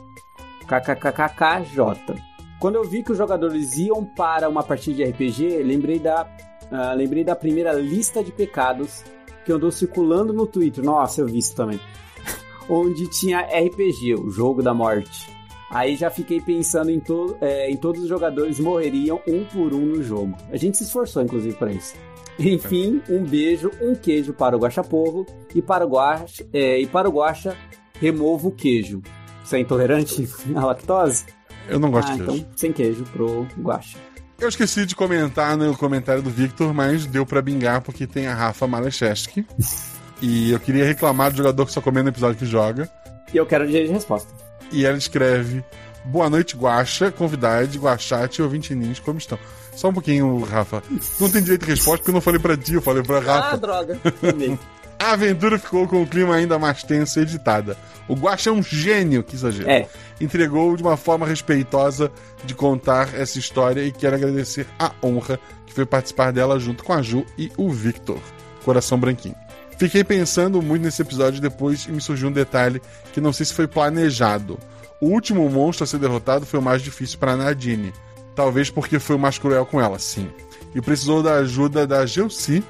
KKKKJ. 0.68 2.16
Quando 2.60 2.76
eu 2.76 2.84
vi 2.84 3.04
que 3.04 3.12
os 3.12 3.18
jogadores 3.18 3.78
iam 3.78 4.04
para 4.04 4.50
uma 4.50 4.64
partida 4.64 4.98
de 4.98 5.04
RPG, 5.04 5.64
lembrei 5.64 6.00
da, 6.00 6.28
ah, 6.72 6.94
lembrei 6.94 7.24
da 7.24 7.36
primeira 7.36 7.74
lista 7.74 8.24
de 8.24 8.32
pecados 8.32 9.04
que 9.46 9.52
andou 9.52 9.72
circulando 9.72 10.34
no 10.34 10.46
Twitter. 10.46 10.84
Nossa, 10.84 11.22
eu 11.22 11.28
vi 11.28 11.38
isso 11.38 11.56
também. 11.56 11.80
Onde 12.70 13.10
tinha 13.10 13.42
RPG, 13.42 14.16
o 14.16 14.30
jogo 14.30 14.62
da 14.62 14.74
morte. 14.74 15.38
Aí 15.70 15.96
já 15.96 16.10
fiquei 16.10 16.40
pensando 16.40 16.90
em, 16.90 17.00
to 17.00 17.36
é, 17.42 17.70
em 17.70 17.76
todos 17.76 18.02
os 18.02 18.08
jogadores 18.08 18.60
morreriam 18.60 19.22
um 19.28 19.44
por 19.44 19.74
um 19.74 19.86
no 19.86 20.04
jogo. 20.04 20.36
A 20.52 20.58
gente 20.58 20.78
se 20.78 20.84
esforçou, 20.84 21.22
inclusive, 21.22 21.56
para 21.56 21.72
isso. 21.72 21.96
Enfim, 22.40 23.02
um 23.10 23.24
beijo, 23.24 23.72
um 23.82 23.96
queijo 23.96 24.34
para 24.34 24.56
o 24.56 24.60
Guaxa 24.60 24.84
Povo 24.84 25.26
e 25.54 25.62
para 25.62 25.86
o 25.86 25.90
Guaxa, 25.90 26.46
é, 26.54 26.80
e 26.80 26.86
para 26.86 27.10
o 27.10 27.12
Guaxa 27.12 27.58
removo 27.96 28.50
o 28.50 28.52
queijo. 28.52 29.02
Você 29.44 29.58
é 29.58 29.60
intolerante 29.60 30.28
à 30.56 30.66
lactose? 30.66 31.26
Eu 31.68 31.80
não 31.80 31.90
gosto 31.90 32.12
ah, 32.12 32.16
de 32.16 32.24
queijo. 32.24 32.36
então 32.38 32.52
sem 32.56 32.72
queijo 32.72 33.04
pro 33.06 33.48
Guaxa. 33.60 33.98
Eu 34.40 34.50
esqueci 34.50 34.86
de 34.86 34.96
comentar 34.96 35.58
no 35.58 35.76
comentário 35.76 36.22
do 36.22 36.30
Victor, 36.30 36.72
mas 36.74 37.06
deu 37.06 37.26
pra 37.26 37.42
bingar 37.42 37.82
porque 37.82 38.06
tem 38.06 38.28
a 38.28 38.36
Rafa 38.36 38.68
Malecheski. 38.68 39.46
e 40.22 40.52
eu 40.52 40.60
queria 40.60 40.86
reclamar 40.86 41.32
do 41.32 41.38
jogador 41.38 41.66
que 41.66 41.72
só 41.72 41.82
comendo 41.82 42.04
no 42.04 42.10
episódio 42.10 42.38
que 42.38 42.46
joga. 42.46 42.90
E 43.34 43.38
eu 43.38 43.46
quero 43.46 43.66
direito 43.66 43.88
de 43.88 43.94
resposta. 43.94 44.32
E 44.72 44.86
ela 44.86 44.98
escreve: 44.98 45.64
Boa 46.06 46.30
noite, 46.30 46.56
Guaxa, 46.56 47.12
convidade, 47.12 47.80
Guaxate 47.80 48.40
e 48.40 48.44
ouvinte 48.44 48.76
ninja, 48.76 49.02
como 49.02 49.18
estão? 49.18 49.40
Só 49.76 49.90
um 49.90 49.94
pouquinho, 49.94 50.40
Rafa. 50.44 50.84
Não 51.20 51.30
tem 51.30 51.42
direito 51.42 51.66
de 51.66 51.72
resposta 51.72 51.98
porque 51.98 52.12
eu 52.12 52.14
não 52.14 52.22
falei 52.22 52.40
pra 52.40 52.56
ti, 52.56 52.76
eu 52.76 52.82
falei 52.82 53.04
pra 53.04 53.20
Rafa. 53.20 53.54
Ah, 53.54 53.58
droga. 53.58 54.00
A 55.00 55.12
aventura 55.12 55.60
ficou 55.60 55.88
com 55.88 56.02
o 56.02 56.08
clima 56.08 56.36
ainda 56.36 56.58
mais 56.58 56.84
tenso 56.84 57.20
e 57.20 57.22
editada. 57.22 57.78
O 58.08 58.16
Guaxa 58.16 58.50
é 58.50 58.54
um 58.54 58.64
gênio, 58.64 59.24
que 59.24 59.36
exagero. 59.36 59.70
É. 59.70 59.88
Entregou 60.20 60.76
de 60.76 60.82
uma 60.82 60.98
forma 60.98 61.26
respeitosa 61.26 62.12
de 62.44 62.56
contar 62.56 63.14
essa 63.14 63.38
história 63.38 63.84
e 63.84 63.92
quero 63.92 64.16
agradecer 64.16 64.66
a 64.80 64.92
honra 65.04 65.40
que 65.66 65.74
foi 65.74 65.86
participar 65.86 66.32
dela 66.32 66.60
junto 66.60 66.84
com 66.84 66.94
a 66.94 67.02
Ju 67.02 67.26
e 67.38 67.52
o 67.58 67.70
Victor. 67.70 68.20
Coração 68.64 69.00
branquinho. 69.00 69.36
Fiquei 69.78 70.04
pensando 70.04 70.62
muito 70.62 70.82
nesse 70.82 71.04
episódio 71.04 71.40
depois 71.40 71.86
e 71.86 71.92
me 71.92 72.02
surgiu 72.02 72.30
um 72.30 72.32
detalhe 72.32 72.82
que 73.14 73.22
não 73.22 73.32
sei 73.32 73.46
se 73.46 73.54
foi 73.54 73.68
planejado. 73.68 74.58
O 75.00 75.10
último 75.10 75.48
monstro 75.48 75.84
a 75.84 75.88
ser 75.88 76.00
derrotado 76.00 76.46
foi 76.46 76.60
o 76.60 76.64
mais 76.64 76.82
difícil 76.82 77.20
para 77.20 77.38
Nadine. 77.38 77.94
Talvez 78.36 78.72
porque 78.72 78.98
foi 78.98 79.16
o 79.16 79.20
mais 79.20 79.38
cruel 79.38 79.66
com 79.66 79.80
ela, 79.80 80.00
sim. 80.00 80.30
E 80.74 80.82
precisou 80.82 81.22
da 81.22 81.36
ajuda 81.36 81.86
da 81.86 82.00
que 82.00 82.64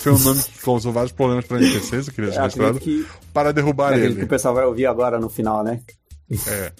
foi 0.00 0.12
um 0.12 0.18
nome 0.18 0.42
que 0.42 0.58
causou 0.60 0.92
vários 0.92 1.12
problemas 1.12 1.44
para 1.44 1.58
NPCs, 1.58 2.08
eu 2.08 2.14
queria 2.14 2.30
deixar 2.30 2.74
que, 2.74 3.06
para 3.34 3.52
derrubar 3.52 3.92
que 3.92 4.00
ele. 4.00 4.24
o 4.24 4.26
pessoal 4.26 4.54
vai 4.54 4.64
ouvir 4.64 4.86
agora 4.86 5.18
no 5.20 5.28
final, 5.28 5.62
né? 5.62 5.80
É. 6.46 6.72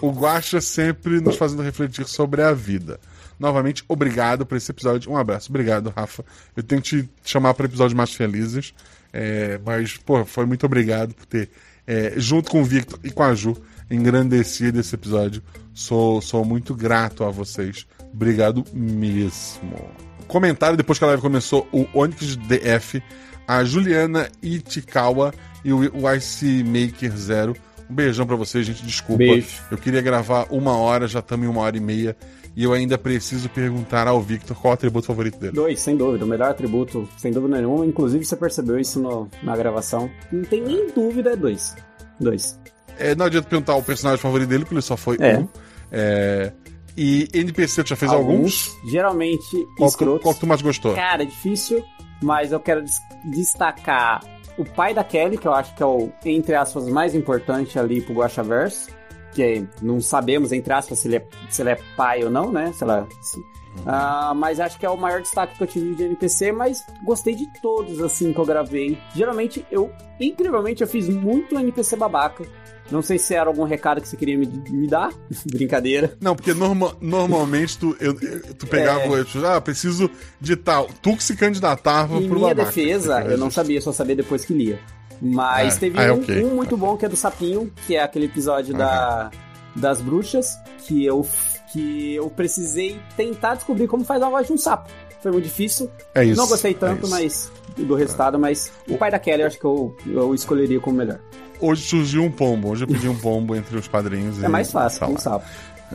O 0.00 0.10
Guaxa 0.10 0.60
sempre 0.60 1.20
nos 1.20 1.36
fazendo 1.36 1.62
refletir 1.62 2.06
sobre 2.06 2.42
a 2.42 2.52
vida. 2.52 3.00
Novamente, 3.38 3.82
obrigado 3.88 4.44
por 4.44 4.56
esse 4.56 4.70
episódio. 4.70 5.10
Um 5.10 5.16
abraço. 5.16 5.50
Obrigado, 5.50 5.92
Rafa. 5.94 6.24
Eu 6.54 6.62
tenho 6.62 6.82
que 6.82 7.02
te 7.02 7.10
chamar 7.24 7.54
para 7.54 7.66
episódios 7.66 7.94
mais 7.94 8.12
felizes. 8.12 8.74
é, 9.12 9.58
mas, 9.64 9.96
pô, 9.96 10.24
foi 10.24 10.44
muito 10.44 10.66
obrigado 10.66 11.14
por 11.14 11.24
ter, 11.24 11.48
é, 11.86 12.14
junto 12.16 12.50
com 12.50 12.60
o 12.60 12.64
Victor 12.64 12.98
e 13.02 13.10
com 13.10 13.22
a 13.22 13.34
Ju, 13.34 13.56
engrandecido 13.90 14.78
esse 14.78 14.94
episódio. 14.94 15.42
Sou, 15.72 16.20
sou 16.20 16.44
muito 16.44 16.74
grato 16.74 17.24
a 17.24 17.30
vocês. 17.30 17.86
Obrigado 18.12 18.64
mesmo. 18.74 20.09
Comentário 20.30 20.76
depois 20.76 20.96
que 20.98 21.04
a 21.04 21.08
live 21.08 21.20
começou, 21.22 21.66
o 21.72 21.86
Onyx 21.92 22.36
DF, 22.36 23.02
a 23.48 23.64
Juliana 23.64 24.28
Itikawa 24.40 25.34
e 25.64 25.72
o 25.72 25.82
Ice 26.16 26.62
Maker 26.64 27.16
Zero. 27.16 27.56
Um 27.90 27.94
beijão 27.94 28.24
pra 28.24 28.36
vocês, 28.36 28.64
gente. 28.64 28.84
Desculpa. 28.84 29.18
Beijo. 29.18 29.60
Eu 29.70 29.76
queria 29.76 30.00
gravar 30.00 30.46
uma 30.50 30.76
hora, 30.76 31.08
já 31.08 31.18
estamos 31.18 31.44
em 31.46 31.48
uma 31.48 31.62
hora 31.62 31.76
e 31.76 31.80
meia. 31.80 32.16
E 32.54 32.62
eu 32.62 32.72
ainda 32.72 32.96
preciso 32.96 33.48
perguntar 33.48 34.06
ao 34.06 34.20
Victor 34.20 34.56
qual 34.56 34.70
o 34.70 34.74
atributo 34.74 35.06
favorito 35.06 35.38
dele. 35.38 35.52
Dois, 35.52 35.80
sem 35.80 35.96
dúvida. 35.96 36.24
O 36.24 36.28
melhor 36.28 36.50
atributo, 36.50 37.08
sem 37.16 37.32
dúvida 37.32 37.56
nenhuma. 37.56 37.84
Inclusive, 37.84 38.24
você 38.24 38.36
percebeu 38.36 38.78
isso 38.78 39.00
no- 39.00 39.28
na 39.42 39.56
gravação. 39.56 40.08
Não 40.30 40.42
tem 40.44 40.62
nem 40.62 40.90
dúvida, 40.92 41.32
é 41.32 41.36
dois. 41.36 41.74
Dois. 42.20 42.58
É, 42.98 43.14
não 43.16 43.26
adianta 43.26 43.48
perguntar 43.48 43.74
o 43.74 43.82
personagem 43.82 44.20
favorito 44.20 44.48
dele, 44.48 44.62
porque 44.64 44.74
ele 44.74 44.82
só 44.82 44.96
foi 44.96 45.16
É. 45.20 45.38
um. 45.38 45.48
É, 45.90 46.52
E 46.96 47.28
NPC, 47.32 47.82
tu 47.84 47.88
já 47.90 47.96
fez 47.96 48.12
alguns? 48.12 48.76
Geralmente, 48.84 49.66
Qual, 49.76 49.88
escrotos. 49.88 50.22
qual 50.22 50.34
que 50.34 50.40
tu 50.40 50.46
mais 50.46 50.60
gostou? 50.62 50.94
Cara, 50.94 51.22
é 51.22 51.26
difícil, 51.26 51.82
mas 52.22 52.52
eu 52.52 52.60
quero 52.60 52.82
des- 52.82 53.00
destacar 53.24 54.20
o 54.58 54.64
pai 54.64 54.92
da 54.92 55.02
Kelly, 55.04 55.38
que 55.38 55.46
eu 55.48 55.54
acho 55.54 55.74
que 55.74 55.82
é 55.82 55.86
o, 55.86 56.10
entre 56.24 56.54
aspas, 56.54 56.86
mais 56.88 57.14
importante 57.14 57.78
ali 57.78 58.00
pro 58.02 58.14
Guaxaverso. 58.14 58.88
Que 59.32 59.64
não 59.80 60.00
sabemos, 60.00 60.50
entre 60.50 60.72
aspas, 60.72 60.98
se 60.98 61.06
ele 61.08 61.16
é, 61.18 61.26
se 61.48 61.62
ele 61.62 61.70
é 61.70 61.78
pai 61.96 62.24
ou 62.24 62.30
não, 62.30 62.50
né? 62.50 62.72
Se 62.72 62.82
ela, 62.82 63.06
se- 63.22 63.40
Ah, 63.86 64.32
mas 64.34 64.58
acho 64.58 64.76
que 64.76 64.84
é 64.84 64.90
o 64.90 64.96
maior 64.96 65.20
destaque 65.22 65.56
que 65.56 65.62
eu 65.62 65.66
tive 65.68 65.94
de 65.94 66.02
NPC, 66.02 66.50
mas 66.50 66.84
gostei 67.04 67.36
de 67.36 67.46
todos, 67.62 68.00
assim, 68.02 68.32
que 68.32 68.38
eu 68.40 68.44
gravei. 68.44 68.98
Geralmente, 69.14 69.64
eu, 69.70 69.88
incrivelmente, 70.20 70.82
eu 70.82 70.88
fiz 70.88 71.08
muito 71.08 71.56
NPC 71.56 71.94
babaca. 71.94 72.44
Não 72.90 73.02
sei 73.02 73.18
se 73.18 73.34
era 73.34 73.48
algum 73.48 73.64
recado 73.64 74.00
que 74.00 74.08
você 74.08 74.16
queria 74.16 74.36
me, 74.36 74.46
me 74.46 74.86
dar. 74.88 75.10
Brincadeira. 75.46 76.16
Não, 76.20 76.34
porque 76.34 76.52
norma- 76.52 76.96
normalmente 77.00 77.78
tu, 77.78 77.96
eu- 78.00 78.14
tu 78.54 78.66
pegava, 78.66 79.02
É. 79.18 79.24
ah, 79.46 79.60
preciso 79.60 80.10
de 80.40 80.56
tal. 80.56 80.88
Tu 81.00 81.16
que 81.16 81.22
se 81.24 81.36
candidatava 81.36 82.16
Em 82.16 82.28
pro 82.28 82.38
minha 82.40 82.54
babaca. 82.54 82.66
defesa, 82.74 83.20
eu 83.22 83.38
não 83.38 83.50
sabia, 83.50 83.80
só 83.80 83.92
sabia 83.92 84.16
depois 84.16 84.44
que 84.44 84.52
lia. 84.52 84.78
Mas 85.22 85.76
É. 85.76 85.80
teve 85.80 85.98
Ah, 85.98 86.04
é 86.04 86.12
um, 86.12 86.18
ok. 86.20 86.44
um 86.44 86.54
muito 86.54 86.76
bom 86.76 86.96
que 86.96 87.04
é 87.04 87.08
do 87.08 87.16
Sapinho, 87.16 87.70
que 87.86 87.94
é 87.94 88.02
aquele 88.02 88.24
episódio 88.26 88.74
da, 88.74 89.30
das 89.76 90.00
bruxas, 90.00 90.56
que 90.86 91.04
eu, 91.04 91.26
que 91.72 92.14
eu 92.14 92.28
precisei 92.30 92.98
tentar 93.16 93.54
descobrir 93.54 93.86
como 93.86 94.02
faz 94.04 94.22
a 94.22 94.28
voz 94.30 94.46
de 94.46 94.52
um 94.54 94.58
sapo. 94.58 94.90
Foi 95.22 95.30
muito 95.30 95.44
difícil. 95.44 95.90
É 96.14 96.24
isso. 96.24 96.40
não 96.40 96.48
gostei 96.48 96.70
é 96.70 96.74
tanto, 96.74 97.02
isso. 97.02 97.10
mas 97.10 97.52
do 97.76 97.94
resultado, 97.94 98.38
mas 98.38 98.72
o 98.88 98.96
pai 98.96 99.10
da 99.10 99.18
Kelly 99.18 99.42
eu 99.42 99.46
acho 99.46 99.58
que 99.58 99.64
eu, 99.66 99.94
eu 100.06 100.34
escolheria 100.34 100.80
como 100.80 100.96
melhor. 100.96 101.20
Hoje 101.60 101.82
surgiu 101.86 102.24
um 102.24 102.30
pombo. 102.30 102.70
Hoje 102.70 102.84
eu 102.84 102.88
pedi 102.88 103.08
um 103.08 103.16
pombo 103.16 103.54
entre 103.54 103.76
os 103.76 103.86
padrinhos. 103.86 104.42
É 104.42 104.48
mais 104.48 104.70
fácil, 104.70 105.00
tá 105.00 105.06
um 105.08 105.18
sapo. 105.18 105.44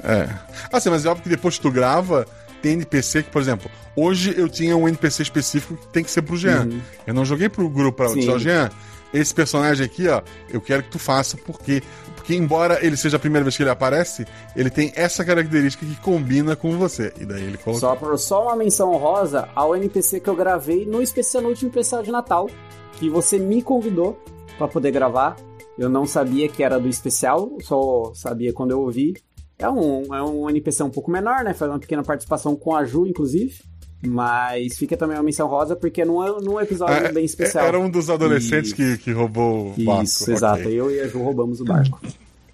É. 0.04 0.30
Assim, 0.72 0.90
mas 0.90 1.06
é 1.06 1.10
óbvio 1.10 1.24
que 1.24 1.30
depois 1.30 1.56
que 1.56 1.62
tu 1.62 1.72
grava, 1.72 2.26
tem 2.62 2.74
NPC 2.74 3.24
que, 3.24 3.30
por 3.32 3.42
exemplo, 3.42 3.70
hoje 3.96 4.34
eu 4.38 4.48
tinha 4.50 4.76
um 4.76 4.88
NPC 4.88 5.24
específico 5.24 5.76
que 5.78 5.88
tem 5.88 6.04
que 6.04 6.12
ser 6.12 6.22
pro 6.22 6.36
Jean. 6.38 6.66
Uhum. 6.66 6.82
Eu 7.08 7.14
não 7.14 7.24
joguei 7.26 7.48
pro 7.50 7.68
grupo 7.70 7.98
pra 7.98 8.10
só 8.10 8.38
Jean. 8.38 8.70
Esse 9.14 9.34
personagem 9.34 9.86
aqui, 9.86 10.08
ó, 10.10 10.22
eu 10.50 10.60
quero 10.60 10.84
que 10.84 10.90
tu 10.90 11.00
faça 11.00 11.38
porque 11.38 11.82
porque 12.16 12.36
embora 12.36 12.84
ele 12.84 12.98
seja 12.98 13.18
a 13.18 13.20
primeira 13.20 13.44
vez 13.44 13.56
que 13.56 13.62
ele 13.62 13.70
aparece, 13.70 14.26
ele 14.56 14.70
tem 14.72 14.92
essa 14.96 15.24
característica 15.24 15.86
que 15.86 15.96
combina 16.02 16.56
com 16.56 16.76
você. 16.76 17.14
E 17.20 17.24
daí 17.26 17.44
ele 17.44 17.56
colocou. 17.58 17.80
Só, 17.80 17.96
por- 17.96 18.18
só 18.18 18.44
uma 18.48 18.56
menção 18.56 18.92
honrosa 18.92 19.48
ao 19.56 19.76
NPC 19.76 20.20
que 20.20 20.28
eu 20.30 20.36
gravei 20.36 20.86
no, 20.86 21.02
especial, 21.04 21.44
no 21.44 21.50
último 21.50 21.70
especial 21.70 22.02
de 22.02 22.12
Natal, 22.12 22.50
que 22.94 23.10
você 23.10 23.38
me 23.38 23.62
convidou 23.62 24.20
pra 24.58 24.68
poder 24.68 24.90
gravar. 24.92 25.36
Eu 25.78 25.90
não 25.90 26.06
sabia 26.06 26.48
que 26.48 26.64
era 26.64 26.80
do 26.80 26.88
especial, 26.88 27.52
só 27.62 28.12
sabia 28.14 28.54
quando 28.54 28.72
eu 28.72 28.82
ouvi. 28.82 29.14
É 29.58 29.70
um, 29.70 30.14
é 30.14 30.22
um 30.24 30.50
NPC 30.50 30.84
um 30.84 30.90
pouco 30.90 31.10
menor, 31.12 31.44
né? 31.44 31.54
Faz 31.54 31.72
uma 31.72 31.80
pequena 31.80 32.04
participação 32.04 32.56
com 32.56 32.76
a 32.76 32.84
Ju, 32.86 33.06
inclusive. 33.06 33.56
Mas 34.06 34.78
fica 34.78 34.96
também 34.96 35.18
uma 35.18 35.24
menção 35.24 35.48
rosa, 35.48 35.76
porque 35.76 36.04
num, 36.06 36.40
num 36.40 36.60
episódio 36.60 37.08
Ah, 37.08 37.12
bem 37.12 37.26
especial. 37.26 37.66
Era 37.66 37.80
um 37.80 37.90
dos 37.90 38.10
adolescentes 38.10 38.72
que, 38.74 38.98
que 38.98 39.12
roubou 39.12 39.74
o 39.78 39.84
barco. 39.84 40.04
Isso, 40.04 40.32
exato. 40.32 40.70
Eu 40.70 40.92
e 40.92 41.00
a 41.00 41.08
Ju 41.08 41.24
roubamos 41.24 41.60
o 41.62 41.66
barco. 41.66 42.00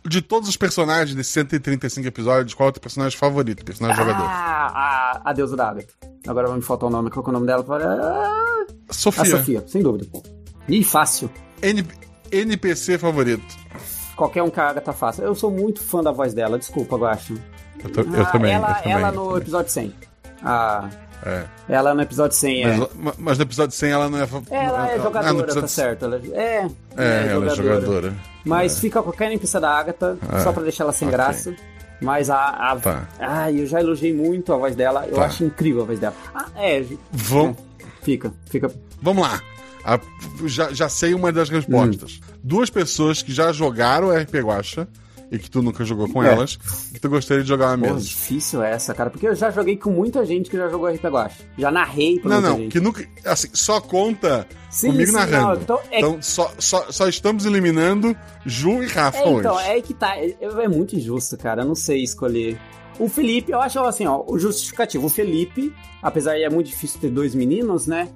De 0.07 0.22
todos 0.22 0.48
os 0.49 0.57
personagens 0.57 1.15
desses 1.15 1.31
135 1.34 2.07
episódios, 2.07 2.53
qual 2.53 2.68
é 2.68 2.69
o 2.69 2.73
teu 2.73 2.81
personagem 2.81 3.18
favorito? 3.18 3.64
Personagem 3.65 3.98
jogador? 3.98 4.23
Ah, 4.26 5.22
a, 5.23 5.30
a 5.30 5.34
deusa 5.34 5.56
da 5.56 5.69
Agatha. 5.69 5.93
Agora 6.27 6.48
vai 6.48 6.57
me 6.57 6.64
faltar 6.64 6.88
o 6.89 6.91
nome. 6.91 7.10
Qual 7.11 7.26
é 7.26 7.30
o 7.30 7.34
nome 7.34 7.45
dela? 7.45 7.65
Ah, 7.69 8.65
Sofia. 8.89 9.22
a 9.22 9.26
Sofia, 9.26 9.64
sem 9.68 9.81
dúvida. 9.84 10.07
E 10.68 10.84
fácil. 10.84 11.30
N- 11.61 11.85
NPC 12.31 12.97
favorito. 12.97 13.43
Qualquer 14.15 14.43
um 14.43 14.49
que 14.49 14.59
a 14.59 14.69
Agatha 14.69 14.93
faça. 14.93 15.21
Eu 15.23 15.33
sou 15.35 15.49
muito 15.51 15.81
fã 15.81 16.01
da 16.03 16.11
voz 16.11 16.33
dela, 16.33 16.57
desculpa, 16.59 16.95
Guacho. 16.97 17.35
Eu, 17.83 17.89
tô- 17.89 18.01
eu 18.01 18.21
Ah, 18.21 18.25
também. 18.25 18.53
Ela, 18.53 18.69
eu 18.69 18.75
também. 18.75 18.91
ela 18.93 19.11
no 19.11 19.37
episódio 19.37 19.71
100. 19.71 19.93
Ah, 20.43 20.89
É. 21.25 21.45
ela 21.69 21.93
no 21.93 22.01
episódio 22.01 22.35
100 22.37 22.63
é. 22.63 22.77
Mas, 22.77 23.15
mas 23.17 23.37
no 23.37 23.43
episódio 23.43 23.75
100 23.75 23.91
ela 23.91 24.09
não 24.09 24.19
é. 24.21 24.27
fa- 24.27 24.41
Ela 24.51 24.89
é 24.89 24.93
Ah, 24.95 24.97
jogadora, 24.97 25.29
episódio 25.39 25.61
tá 25.61 25.67
certo. 25.67 26.05
Ela 26.05 26.21
é, 26.33 26.67
É, 26.97 27.27
ela 27.31 27.51
é 27.51 27.55
jogadora. 27.55 28.13
Mas 28.45 28.79
fica 28.79 29.01
qualquer 29.01 29.25
NPC 29.27 29.59
da 29.59 29.69
Agatha, 29.71 30.17
É. 30.33 30.39
só 30.39 30.51
pra 30.51 30.63
deixar 30.63 30.83
ela 30.83 30.93
sem 30.93 31.07
Ok. 31.07 31.17
graça. 31.17 31.55
Mas 32.01 32.29
a. 32.31 32.45
a... 32.71 32.75
Tá. 32.77 33.07
Ah, 33.19 33.51
eu 33.51 33.65
já 33.67 33.79
elogiei 33.79 34.13
muito 34.13 34.51
a 34.53 34.57
voz 34.57 34.75
dela. 34.75 35.05
Eu 35.07 35.15
Tá. 35.15 35.25
acho 35.25 35.43
incrível 35.43 35.83
a 35.83 35.85
voz 35.85 35.99
dela. 35.99 36.15
Ah, 36.33 36.45
é. 36.55 36.83
Vam- 37.11 37.55
Fica, 38.03 38.31
fica. 38.49 38.71
Vamos 39.01 39.21
lá. 39.27 39.39
A- 39.83 39.99
já, 40.45 40.71
já 40.73 40.87
sei 40.89 41.13
uma 41.13 41.31
das 41.31 41.49
respostas. 41.49 42.19
Duas 42.43 42.69
pessoas 42.69 43.22
que 43.22 43.31
já 43.34 43.51
jogaram 43.51 44.09
RP 44.09 44.35
Guacha 44.41 44.88
e 45.31 45.39
que 45.39 45.49
tu 45.49 45.61
nunca 45.61 45.85
jogou 45.85 46.09
com 46.09 46.22
É. 46.22 46.34
elas, 46.34 46.57
que 46.57 46.99
tu 46.99 47.07
gostaria 47.07 47.41
de 47.41 47.47
jogar 47.47 47.68
uma 47.77 47.88
Pô, 47.88 47.93
mesa. 47.93 48.05
difícil 48.05 48.61
essa, 48.61 48.93
cara. 48.93 49.09
Porque 49.09 49.27
eu 49.27 49.34
já 49.35 49.49
joguei 49.49 49.77
com 49.77 49.89
muita 49.91 50.26
gente 50.26 50.49
que 50.49 50.57
já 50.57 50.68
jogou 50.68 50.89
RP 50.89 51.05
Guacha. 51.07 51.43
Já 51.57 51.72
narrei 51.72 52.19
pra 52.19 52.30
Não, 52.31 52.41
não, 52.41 52.57
gente. 52.57 52.72
que 52.72 52.80
nunca. 52.81 53.07
Assim, 53.23 53.47
só 53.53 53.80
conta 53.80 54.45
Sim, 54.69 54.88
comigo 54.91 55.07
sim, 55.11 55.15
narrando. 55.15 55.45
não, 55.47 55.53
então 55.61 55.80
então 55.91 56.15
é- 56.15 56.22
só, 56.22 56.51
só, 56.59 56.91
só 56.91 57.07
estamos 57.07 57.45
eliminando 57.45 58.13
Ju 58.45 58.84
e 58.84 58.88
Rafa 58.88 59.19
É, 59.19 59.22
então, 59.30 59.55
hoje. 59.55 59.68
é 59.69 59.81
que 59.81 59.93
tá. 59.93 60.18
É, 60.18 60.35
é 60.41 60.68
muito 60.68 60.95
injusto, 60.97 61.38
cara. 61.38 61.61
Eu 61.61 61.68
não 61.68 61.76
sei 61.76 62.03
escolher. 62.03 62.59
O 62.99 63.07
Felipe, 63.07 63.51
eu 63.53 63.59
acho 63.61 63.80
assim, 63.80 64.05
ó, 64.05 64.22
o 64.27 64.38
justificativo. 64.38 65.05
O 65.05 65.09
Felipe, 65.09 65.73
apesar 66.03 66.35
de 66.35 66.43
é 66.43 66.49
muito 66.49 66.68
difícil 66.68 66.99
ter 66.99 67.09
dois 67.09 67.34
meninos, 67.34 67.88
né? 67.88 68.09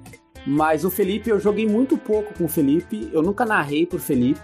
Mas 0.46 0.84
o 0.84 0.90
Felipe, 0.90 1.28
eu 1.30 1.40
joguei 1.40 1.66
muito 1.66 1.96
pouco 1.98 2.32
com 2.34 2.44
o 2.44 2.48
Felipe. 2.48 3.10
Eu 3.12 3.22
nunca 3.22 3.44
narrei 3.44 3.84
por 3.86 3.98
Felipe. 4.00 4.40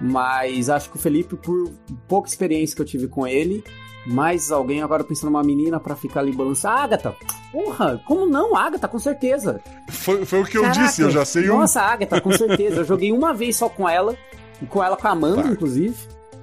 Mas 0.00 0.68
acho 0.68 0.90
que 0.90 0.96
o 0.96 0.98
Felipe, 0.98 1.36
por 1.36 1.70
pouca 2.08 2.28
experiência 2.28 2.74
que 2.74 2.82
eu 2.82 2.86
tive 2.86 3.06
com 3.06 3.26
ele, 3.26 3.62
mais 4.06 4.50
alguém 4.50 4.82
agora 4.82 5.04
pensando 5.04 5.30
numa 5.30 5.42
menina 5.44 5.78
pra 5.78 5.94
ficar 5.94 6.20
ali 6.20 6.32
balançando. 6.32 6.74
Agatha! 6.76 7.14
Porra, 7.52 8.02
como 8.04 8.26
não? 8.26 8.56
Agatha, 8.56 8.88
com 8.88 8.98
certeza. 8.98 9.60
Foi, 9.88 10.24
foi 10.24 10.40
o 10.40 10.44
que 10.44 10.58
eu 10.58 10.62
Caraca, 10.62 10.80
disse, 10.82 11.02
eu 11.02 11.10
já 11.10 11.24
sei 11.24 11.48
um. 11.48 11.58
Nossa, 11.58 11.80
a 11.80 11.92
Agatha, 11.92 12.20
com 12.20 12.32
certeza. 12.32 12.80
Eu 12.80 12.84
joguei 12.84 13.12
uma 13.12 13.32
vez 13.32 13.56
só 13.56 13.68
com 13.68 13.88
ela, 13.88 14.16
com 14.68 14.82
ela 14.82 14.96
com 14.96 15.06
a 15.06 15.10
Amanda, 15.12 15.42
Tá. 15.44 15.48
inclusive. 15.50 15.94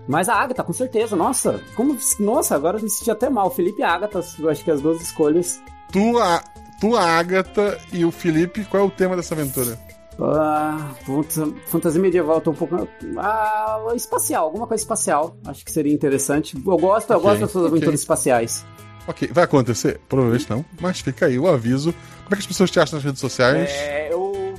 Mas 0.08 0.30
a 0.30 0.36
Agatha, 0.36 0.64
com 0.64 0.74
certeza. 0.74 1.16
Nossa, 1.16 1.62
como. 1.76 1.98
Nossa, 2.20 2.56
agora 2.56 2.78
eu 2.78 2.84
me 2.84 2.90
senti 2.90 3.12
até 3.12 3.30
mal. 3.30 3.52
Felipe 3.52 3.82
e 3.82 3.84
a 3.84 3.92
Agatha, 3.94 4.22
eu 4.40 4.50
acho 4.50 4.64
que 4.64 4.72
as 4.72 4.82
duas 4.82 5.02
escolhas. 5.02 5.62
Tu, 5.92 6.18
a, 6.18 6.42
tu, 6.82 6.98
a 6.98 7.04
Agatha 7.04 7.78
e 7.94 8.04
o 8.04 8.12
Felipe, 8.12 8.66
qual 8.66 8.84
é 8.84 8.86
o 8.86 8.90
tema 8.90 9.16
dessa 9.16 9.34
aventura? 9.34 9.78
Ah, 10.20 10.92
fantasia 11.68 12.02
medieval, 12.02 12.42
tô 12.42 12.52
um 12.52 12.56
pouco. 12.56 12.88
Ah, 13.18 13.80
espacial, 13.96 14.44
alguma 14.46 14.68
coisa 14.68 14.84
espacial. 14.84 15.38
Acho 15.46 15.64
que 15.64 15.72
seria 15.72 15.94
interessante. 15.94 16.56
Eu 16.58 16.78
gosto, 16.78 17.12
eu 17.12 17.18
Ok, 17.18 17.30
gosto 17.30 17.42
dessas 17.42 17.56
ok. 17.56 17.68
aventuras 17.68 18.00
espaciais. 18.02 18.66
Ok, 19.08 19.30
vai 19.32 19.46
acontecer? 19.46 20.00
Provavelmente 20.08 20.48
não, 20.50 20.64
mas 20.80 21.00
fica 21.00 21.26
aí 21.26 21.40
o 21.40 21.48
aviso. 21.48 21.92
Como 22.24 22.34
é 22.34 22.36
que 22.36 22.42
as 22.42 22.46
pessoas 22.48 22.70
te 22.70 22.80
acham 22.80 22.98
nas 22.98 23.04
redes 23.04 23.20
sociais? 23.20 23.70
É, 23.72 24.14
eu, 24.14 24.54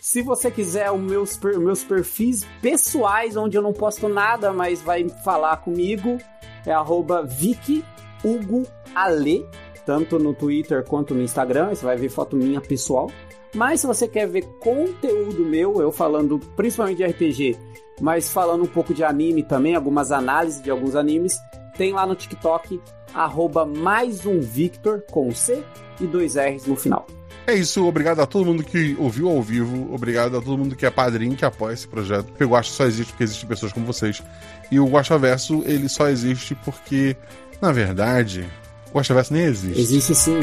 se 0.00 0.22
você 0.22 0.50
quiser 0.52 0.90
os 0.92 1.00
meus, 1.00 1.36
meus 1.58 1.82
perfis 1.82 2.46
pessoais, 2.62 3.36
onde 3.36 3.56
eu 3.58 3.62
não 3.62 3.72
posto 3.72 4.08
nada, 4.08 4.52
mas 4.52 4.80
vai 4.80 5.08
falar 5.24 5.56
comigo, 5.58 6.18
é 6.64 6.72
arroba 6.72 7.24
Vicky 7.24 7.84
Hugo 8.24 8.64
Ale, 8.94 9.44
tanto 9.88 10.18
no 10.18 10.34
Twitter 10.34 10.84
quanto 10.84 11.14
no 11.14 11.22
Instagram. 11.22 11.70
Você 11.70 11.82
vai 11.82 11.96
ver 11.96 12.10
foto 12.10 12.36
minha 12.36 12.60
pessoal. 12.60 13.10
Mas 13.54 13.80
se 13.80 13.86
você 13.86 14.06
quer 14.06 14.28
ver 14.28 14.42
conteúdo 14.60 15.46
meu, 15.46 15.80
eu 15.80 15.90
falando 15.90 16.38
principalmente 16.54 16.98
de 16.98 17.06
RPG, 17.06 17.56
mas 17.98 18.30
falando 18.30 18.64
um 18.64 18.66
pouco 18.66 18.92
de 18.92 19.02
anime 19.02 19.42
também, 19.42 19.74
algumas 19.74 20.12
análises 20.12 20.62
de 20.62 20.70
alguns 20.70 20.94
animes, 20.94 21.38
tem 21.78 21.94
lá 21.94 22.06
no 22.06 22.14
TikTok, 22.14 22.78
arroba 23.14 23.64
mais 23.64 24.26
um 24.26 24.40
Victor, 24.40 25.02
com 25.10 25.34
C 25.34 25.64
e 25.98 26.06
dois 26.06 26.36
R's 26.36 26.66
no 26.66 26.76
final. 26.76 27.06
É 27.46 27.54
isso, 27.54 27.86
obrigado 27.86 28.20
a 28.20 28.26
todo 28.26 28.44
mundo 28.44 28.62
que 28.62 28.94
ouviu 28.98 29.30
ao 29.30 29.40
vivo, 29.40 29.94
obrigado 29.94 30.36
a 30.36 30.42
todo 30.42 30.58
mundo 30.58 30.76
que 30.76 30.84
é 30.84 30.90
padrinho, 30.90 31.34
que 31.34 31.46
apoia 31.46 31.72
esse 31.72 31.88
projeto. 31.88 32.26
Porque 32.26 32.44
o 32.44 32.50
Guacha 32.50 32.70
só 32.70 32.84
existe 32.84 33.10
porque 33.10 33.24
existem 33.24 33.48
pessoas 33.48 33.72
como 33.72 33.86
vocês. 33.86 34.22
E 34.70 34.78
o 34.78 34.86
Guacha 34.86 35.16
Verso, 35.16 35.62
ele 35.64 35.88
só 35.88 36.08
existe 36.10 36.54
porque, 36.56 37.16
na 37.58 37.72
verdade, 37.72 38.46
o 38.90 38.92
Guacha 38.94 39.14
Verso 39.14 39.32
nem 39.32 39.44
existe. 39.44 39.80
Existe 39.80 40.14
sim. 40.14 40.40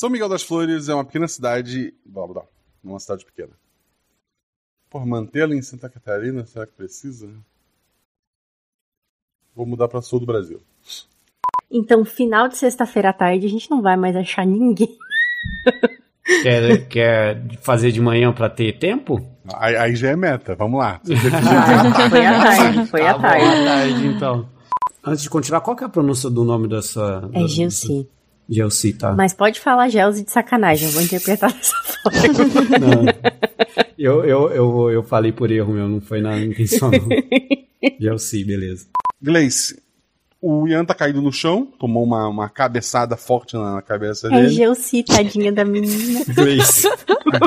São 0.00 0.08
Miguel 0.08 0.30
das 0.30 0.42
Flores 0.42 0.88
é 0.88 0.94
uma 0.94 1.04
pequena 1.04 1.28
cidade. 1.28 1.92
Blá, 2.06 2.26
blá, 2.26 2.42
uma 2.82 2.98
cidade 2.98 3.22
pequena. 3.22 3.52
Por 4.88 5.04
mantê-la 5.04 5.54
em 5.54 5.60
Santa 5.60 5.90
Catarina, 5.90 6.46
será 6.46 6.66
que 6.66 6.72
precisa? 6.72 7.28
Vou 9.54 9.66
mudar 9.66 9.88
para 9.88 10.00
sul 10.00 10.18
do 10.18 10.24
Brasil. 10.24 10.58
Então, 11.70 12.02
final 12.02 12.48
de 12.48 12.56
sexta-feira 12.56 13.10
à 13.10 13.12
tarde, 13.12 13.44
a 13.44 13.48
gente 13.50 13.70
não 13.70 13.82
vai 13.82 13.94
mais 13.94 14.16
achar 14.16 14.46
ninguém. 14.46 14.88
Quer, 16.42 16.88
quer 16.88 17.56
fazer 17.60 17.92
de 17.92 18.00
manhã 18.00 18.32
pra 18.32 18.48
ter 18.48 18.78
tempo? 18.78 19.20
Aí, 19.52 19.76
aí 19.76 19.96
já 19.96 20.08
é 20.10 20.16
meta, 20.16 20.54
vamos 20.54 20.78
lá. 20.78 20.98
Foi 22.08 22.24
à 22.24 22.42
tarde, 22.42 22.86
foi 22.86 23.02
à 23.02 23.14
Tá 23.14 23.20
tarde. 23.20 23.44
à 23.44 23.64
tarde, 23.64 24.06
então. 24.06 24.48
Antes 25.04 25.22
de 25.24 25.28
continuar, 25.30 25.60
qual 25.60 25.76
que 25.76 25.82
é 25.82 25.86
a 25.86 25.90
pronúncia 25.90 26.30
do 26.30 26.42
nome 26.44 26.68
dessa... 26.68 27.28
É 27.34 27.40
da- 27.40 27.46
Gelsi. 27.48 28.08
Gelsi, 28.50 28.92
tá. 28.94 29.12
Mas 29.12 29.32
pode 29.32 29.60
falar 29.60 29.88
Gelsi 29.88 30.24
de 30.24 30.30
sacanagem, 30.32 30.88
eu 30.88 30.92
vou 30.92 31.02
interpretar 31.02 31.52
dessa 31.54 31.72
forma. 32.02 32.78
Não. 32.78 33.04
Eu, 33.96 34.24
eu, 34.24 34.50
eu, 34.50 34.90
eu 34.90 35.02
falei 35.04 35.30
por 35.30 35.52
erro 35.52 35.72
meu, 35.72 35.88
não 35.88 36.00
foi 36.00 36.20
na 36.20 36.36
intenção. 36.40 36.90
não. 36.90 37.08
Gelsi, 38.00 38.42
beleza. 38.44 38.86
Gleice, 39.22 39.80
o 40.42 40.66
Ian 40.66 40.84
tá 40.84 40.94
caído 40.94 41.22
no 41.22 41.32
chão, 41.32 41.64
tomou 41.78 42.02
uma, 42.02 42.26
uma 42.26 42.48
cabeçada 42.48 43.16
forte 43.16 43.54
na, 43.54 43.74
na 43.74 43.82
cabeça 43.82 44.26
É 44.26 44.30
dele. 44.30 44.48
Gelsi, 44.50 45.04
tadinha 45.04 45.52
da 45.52 45.64
menina. 45.64 46.24
Gleice. 46.34 46.88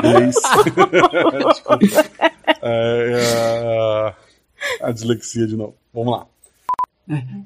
Gleice. 0.00 0.40
É, 2.66 4.14
é, 4.80 4.86
a 4.86 4.90
dislexia 4.90 5.46
de 5.46 5.56
novo. 5.56 5.74
Vamos 5.92 6.12
lá. 6.12 6.26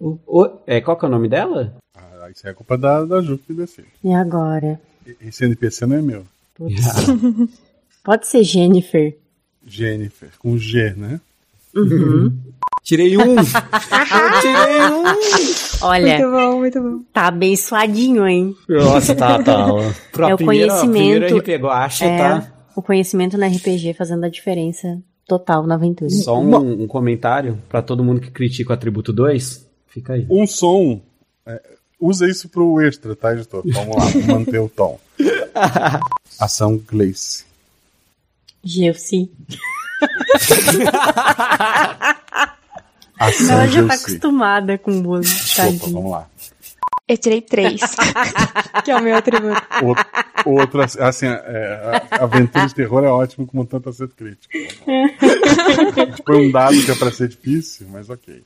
O- 0.00 0.18
o- 0.26 0.58
é, 0.66 0.80
qual 0.80 0.96
que 0.96 1.04
é 1.04 1.08
o 1.08 1.10
nome 1.10 1.28
dela? 1.28 1.74
Ah, 2.28 2.30
isso 2.30 2.46
é 2.46 2.52
culpa 2.52 2.76
da, 2.76 3.04
da 3.04 3.20
Ju 3.22 3.38
que 3.38 3.54
decide. 3.54 3.88
E 4.04 4.12
agora? 4.12 4.78
Esse 5.20 5.44
NPC 5.46 5.86
não 5.86 5.96
é 5.96 6.02
meu. 6.02 6.24
Putz. 6.54 6.74
Pode 8.04 8.26
ser 8.26 8.42
Jennifer. 8.44 9.16
Jennifer, 9.66 10.28
com 10.38 10.56
G, 10.58 10.90
né? 10.96 11.20
Tirei 12.84 13.16
um! 13.18 13.36
eu 13.36 13.44
tirei 14.40 14.80
um! 14.90 15.02
Olha, 15.86 16.18
Muito 16.18 16.30
bom, 16.30 16.58
muito 16.58 16.80
bom. 16.82 17.04
tá 17.12 17.26
abençoadinho, 17.28 18.26
hein? 18.26 18.56
Nossa, 18.68 19.14
tá, 19.14 19.42
tá. 19.42 19.66
Pra 20.10 20.30
É 20.30 20.34
o 20.34 20.36
primeira- 20.38 20.68
conhecimento. 20.68 21.26
Primeiro 21.26 21.38
RP 21.38 21.62
Guacha, 21.62 22.04
É. 22.06 22.16
tá? 22.18 22.52
O 22.74 22.80
conhecimento 22.82 23.36
na 23.36 23.46
RPG 23.48 23.92
fazendo 23.94 24.24
a 24.24 24.28
diferença 24.30 24.98
total 25.26 25.66
na 25.66 25.74
aventura. 25.74 26.08
Só 26.08 26.40
um, 26.40 26.82
um 26.84 26.86
comentário 26.86 27.60
pra 27.68 27.82
todo 27.82 28.02
mundo 28.02 28.20
que 28.20 28.30
critica 28.30 28.70
o 28.70 28.74
atributo 28.74 29.12
2. 29.12 29.66
Fica 29.88 30.14
aí. 30.14 30.26
Um 30.30 30.46
som. 30.46 31.02
é, 31.44 31.60
usa 32.00 32.28
isso 32.28 32.48
pro 32.48 32.80
extra, 32.80 33.14
tá, 33.16 33.32
editor? 33.32 33.62
Vamos 33.66 33.96
lá, 33.96 34.04
manter 34.34 34.58
o 34.60 34.68
tom. 34.68 34.98
Ação 36.40 36.76
Gleice. 36.78 37.44
Gelsi. 38.62 39.30
Ação 43.18 43.50
Ela 43.50 43.66
já 43.66 43.86
tá 43.86 43.94
acostumada 43.94 44.78
com 44.78 45.02
bullying, 45.02 45.26
Opa, 45.26 45.56
tadinho. 45.56 45.92
vamos 45.92 46.10
lá. 46.12 46.26
Eu 47.08 47.16
tirei 47.16 47.40
três. 47.40 47.80
que 48.84 48.90
é 48.90 48.96
o 48.96 49.02
meu 49.02 49.16
atributo. 49.16 49.60
Outro, 49.82 50.04
outro 50.44 50.82
assim, 51.02 51.26
é, 51.26 52.06
a- 52.12 52.24
aventura 52.24 52.66
de 52.66 52.74
terror 52.74 53.02
é 53.02 53.08
ótimo 53.08 53.46
como 53.46 53.64
tanto 53.64 53.88
acerto 53.88 54.14
crítico. 54.14 54.52
Foi 56.26 56.46
um 56.46 56.52
dado 56.52 56.80
que 56.84 56.90
é 56.90 56.94
pra 56.94 57.10
ser 57.10 57.28
difícil, 57.28 57.88
mas 57.90 58.08
ok. 58.10 58.42